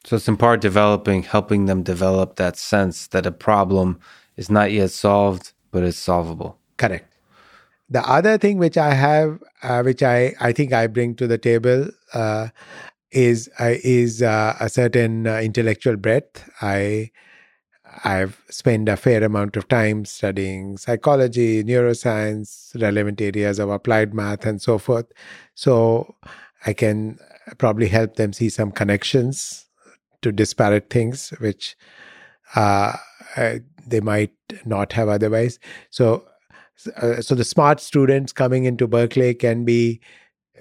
So 0.06 0.15
it's 0.15 0.28
in 0.28 0.38
part 0.38 0.61
developing, 0.61 1.23
helping 1.23 1.65
them 1.65 1.84
develop 1.84 2.36
that 2.38 2.57
sense 2.57 3.07
that 3.07 3.26
a 3.26 3.32
problem 3.32 3.99
is 4.36 4.49
not 4.49 4.72
yet 4.72 4.91
solved, 4.91 5.53
but 5.72 5.84
it's 5.84 5.98
solvable. 5.98 6.57
Correct. 6.78 7.07
the 7.90 8.02
other 8.10 8.38
thing 8.38 8.57
which 8.57 8.78
I 8.78 8.94
have, 8.94 9.40
uh, 9.64 9.84
which 9.84 10.02
I, 10.02 10.34
I 10.40 10.53
think 10.53 10.73
I 10.73 10.88
bring 10.88 11.15
to 11.15 11.28
the 11.28 11.38
table, 11.38 11.90
uh, 12.14 12.49
is 13.11 13.49
uh, 13.60 13.76
is 13.84 14.22
uh, 14.22 14.56
a 14.60 14.69
certain 14.69 15.28
uh, 15.28 15.40
intellectual 15.40 15.98
breadth. 15.98 16.49
I 16.61 17.11
I've 18.06 18.41
spent 18.49 18.88
a 18.90 18.98
fair 18.98 19.23
amount 19.23 19.57
of 19.57 19.68
time 19.68 20.06
studying 20.06 20.78
psychology, 20.78 21.64
neuroscience, 21.64 22.80
relevant 22.82 23.19
areas 23.22 23.60
of 23.60 23.69
applied 23.69 24.14
math, 24.14 24.45
and 24.45 24.61
so 24.61 24.78
forth. 24.78 25.11
So 25.56 26.15
I 26.65 26.73
can 26.73 27.19
probably 27.57 27.88
help 27.90 28.15
them 28.15 28.34
see 28.34 28.49
some 28.49 28.72
connections 28.72 29.65
to 30.22 30.31
disparate 30.31 30.89
things, 30.89 31.30
which 31.39 31.76
uh, 32.56 32.98
they 33.88 33.99
might 33.99 34.34
not 34.65 34.93
have 34.93 35.10
otherwise. 35.10 35.60
So, 35.89 36.26
uh, 36.98 37.22
so 37.22 37.35
the 37.35 37.43
smart 37.43 37.80
students 37.80 38.34
coming 38.34 38.65
into 38.65 38.88
Berkeley 38.88 39.34
can 39.34 39.65
be 39.65 40.02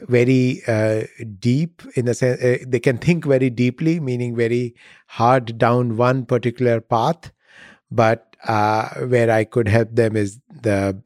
very 0.03 0.63
uh, 0.67 1.03
deep 1.39 1.83
in 1.95 2.07
the 2.07 2.15
sense 2.15 2.43
uh, 2.43 2.57
they 2.67 2.81
can 2.81 2.97
think 2.97 3.27
very 3.27 3.51
deeply, 3.51 4.01
meaning 4.01 4.35
very 4.35 4.75
hard 5.09 5.59
down 5.59 5.97
one 5.97 6.25
particular 6.25 6.81
path. 6.81 7.33
But 7.91 8.37
uh, 8.45 8.89
where 9.07 9.31
I 9.31 9.45
could 9.45 9.69
help 9.69 9.95
them 9.95 10.17
is 10.17 10.41
the 10.63 11.01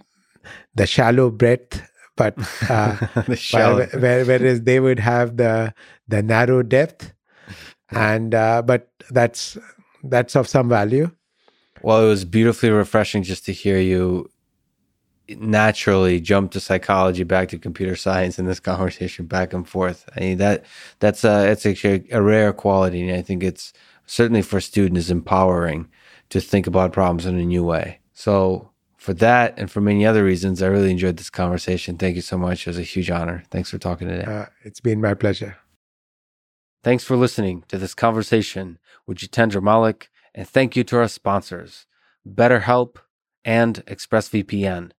the 0.74 0.86
shallow 0.86 1.30
breadth 1.30 1.82
but 2.16 2.36
uh, 2.70 2.94
where, 3.52 3.86
where, 3.86 4.24
whereas 4.24 4.62
they 4.62 4.80
would 4.80 4.98
have 4.98 5.36
the 5.36 5.74
the 6.08 6.22
narrow 6.22 6.62
depth 6.62 7.12
and 7.94 8.34
uh, 8.34 8.62
but 8.62 8.90
that's 9.10 9.56
that's 10.04 10.36
of 10.36 10.48
some 10.48 10.68
value 10.68 11.10
well 11.82 12.04
it 12.04 12.08
was 12.08 12.24
beautifully 12.24 12.70
refreshing 12.70 13.22
just 13.22 13.44
to 13.44 13.52
hear 13.52 13.78
you 13.78 14.30
naturally 15.38 16.20
jump 16.20 16.50
to 16.50 16.60
psychology 16.60 17.24
back 17.24 17.48
to 17.48 17.58
computer 17.58 17.96
science 17.96 18.38
in 18.38 18.44
this 18.44 18.60
conversation 18.60 19.24
back 19.24 19.54
and 19.54 19.66
forth 19.66 20.06
i 20.16 20.20
mean 20.20 20.38
that 20.38 20.64
that's 20.98 21.24
a 21.24 21.50
it's 21.50 21.64
actually 21.64 22.06
a 22.10 22.20
rare 22.20 22.52
quality 22.52 23.08
and 23.08 23.16
i 23.16 23.22
think 23.22 23.42
it's 23.42 23.72
certainly 24.06 24.42
for 24.42 24.60
students 24.60 25.06
is 25.06 25.10
empowering 25.10 25.88
to 26.28 26.40
think 26.40 26.66
about 26.66 26.92
problems 26.92 27.24
in 27.24 27.38
a 27.38 27.44
new 27.44 27.64
way 27.64 27.98
so 28.12 28.70
for 29.04 29.12
that 29.12 29.52
and 29.58 29.70
for 29.70 29.82
many 29.82 30.06
other 30.06 30.24
reasons, 30.24 30.62
I 30.62 30.66
really 30.68 30.90
enjoyed 30.90 31.18
this 31.18 31.28
conversation. 31.28 31.98
Thank 31.98 32.16
you 32.16 32.22
so 32.22 32.38
much. 32.38 32.66
It 32.66 32.70
was 32.70 32.78
a 32.78 32.82
huge 32.82 33.10
honor. 33.10 33.44
Thanks 33.50 33.68
for 33.68 33.76
talking 33.76 34.08
today. 34.08 34.24
Uh, 34.24 34.46
it's 34.62 34.80
been 34.80 35.02
my 35.02 35.12
pleasure. 35.12 35.58
Thanks 36.84 37.02
for 37.02 37.16
listening 37.16 37.64
to 37.68 37.78
this 37.78 37.94
conversation 37.94 38.78
with 39.06 39.16
Jitendra 39.16 39.62
Malik, 39.62 40.10
and 40.34 40.46
thank 40.46 40.76
you 40.76 40.84
to 40.84 40.98
our 40.98 41.08
sponsors, 41.08 41.86
BetterHelp 42.28 42.96
and 43.42 43.82
ExpressVPN. 43.86 44.90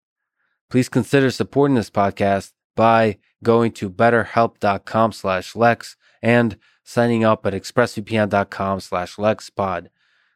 Please 0.72 0.90
consider 0.90 1.30
supporting 1.30 1.76
this 1.76 1.92
podcast 1.92 2.54
by 2.76 3.20
going 3.44 3.72
to 3.74 3.92
betterhelp.com 3.92 5.12
slash 5.12 5.56
lex 5.56 5.96
and 6.24 6.58
signing 6.84 7.24
up 7.24 7.46
at 7.46 7.54
expressvpn.com 7.54 8.80
slash 8.80 9.18
lexpod. 9.18 9.90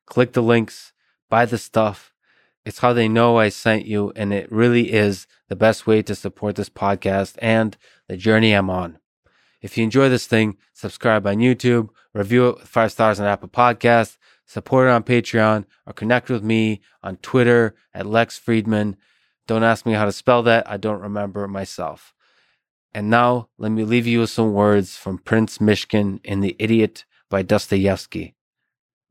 Click 0.05 0.33
the 0.33 0.43
links, 0.43 0.93
buy 1.31 1.47
the 1.47 1.57
stuff, 1.57 2.13
it's 2.63 2.77
how 2.77 2.93
they 2.93 3.07
know 3.07 3.39
I 3.39 3.49
sent 3.49 3.87
you, 3.87 4.13
and 4.15 4.31
it 4.31 4.51
really 4.51 4.93
is 4.93 5.25
the 5.47 5.55
best 5.55 5.87
way 5.87 6.03
to 6.03 6.13
support 6.13 6.57
this 6.57 6.69
podcast 6.69 7.37
and 7.41 7.75
the 8.07 8.17
journey 8.17 8.53
I'm 8.53 8.69
on. 8.69 8.99
If 9.61 9.77
you 9.77 9.83
enjoy 9.83 10.09
this 10.09 10.27
thing, 10.27 10.57
subscribe 10.73 11.27
on 11.27 11.37
YouTube, 11.37 11.89
review 12.13 12.49
it 12.49 12.59
with 12.59 12.67
five 12.67 12.91
stars 12.91 13.19
on 13.19 13.27
Apple 13.27 13.49
Podcasts, 13.49 14.17
support 14.45 14.87
it 14.87 14.91
on 14.91 15.03
Patreon, 15.03 15.65
or 15.85 15.93
connect 15.93 16.29
with 16.29 16.43
me 16.43 16.81
on 17.03 17.17
Twitter 17.17 17.75
at 17.93 18.05
Lex 18.05 18.39
Fridman. 18.39 18.95
Don't 19.47 19.63
ask 19.63 19.85
me 19.85 19.93
how 19.93 20.05
to 20.05 20.11
spell 20.11 20.43
that. 20.43 20.69
I 20.69 20.77
don't 20.77 21.01
remember 21.01 21.47
myself. 21.47 22.13
And 22.93 23.09
now 23.09 23.49
let 23.57 23.71
me 23.71 23.83
leave 23.83 24.07
you 24.07 24.21
with 24.21 24.29
some 24.29 24.53
words 24.53 24.95
from 24.95 25.19
Prince 25.19 25.59
Myshkin 25.59 26.19
in 26.23 26.39
The 26.39 26.55
Idiot 26.57 27.05
by 27.29 27.43
Dostoevsky. 27.43 28.35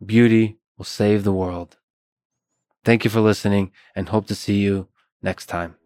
Beauty 0.05 0.59
will 0.77 0.85
save 0.85 1.25
the 1.25 1.33
world. 1.33 1.77
Thank 2.85 3.05
you 3.05 3.11
for 3.11 3.21
listening 3.21 3.71
and 3.95 4.09
hope 4.09 4.27
to 4.29 4.35
see 4.35 4.59
you 4.59 4.89
next 5.23 5.47
time. 5.47 5.77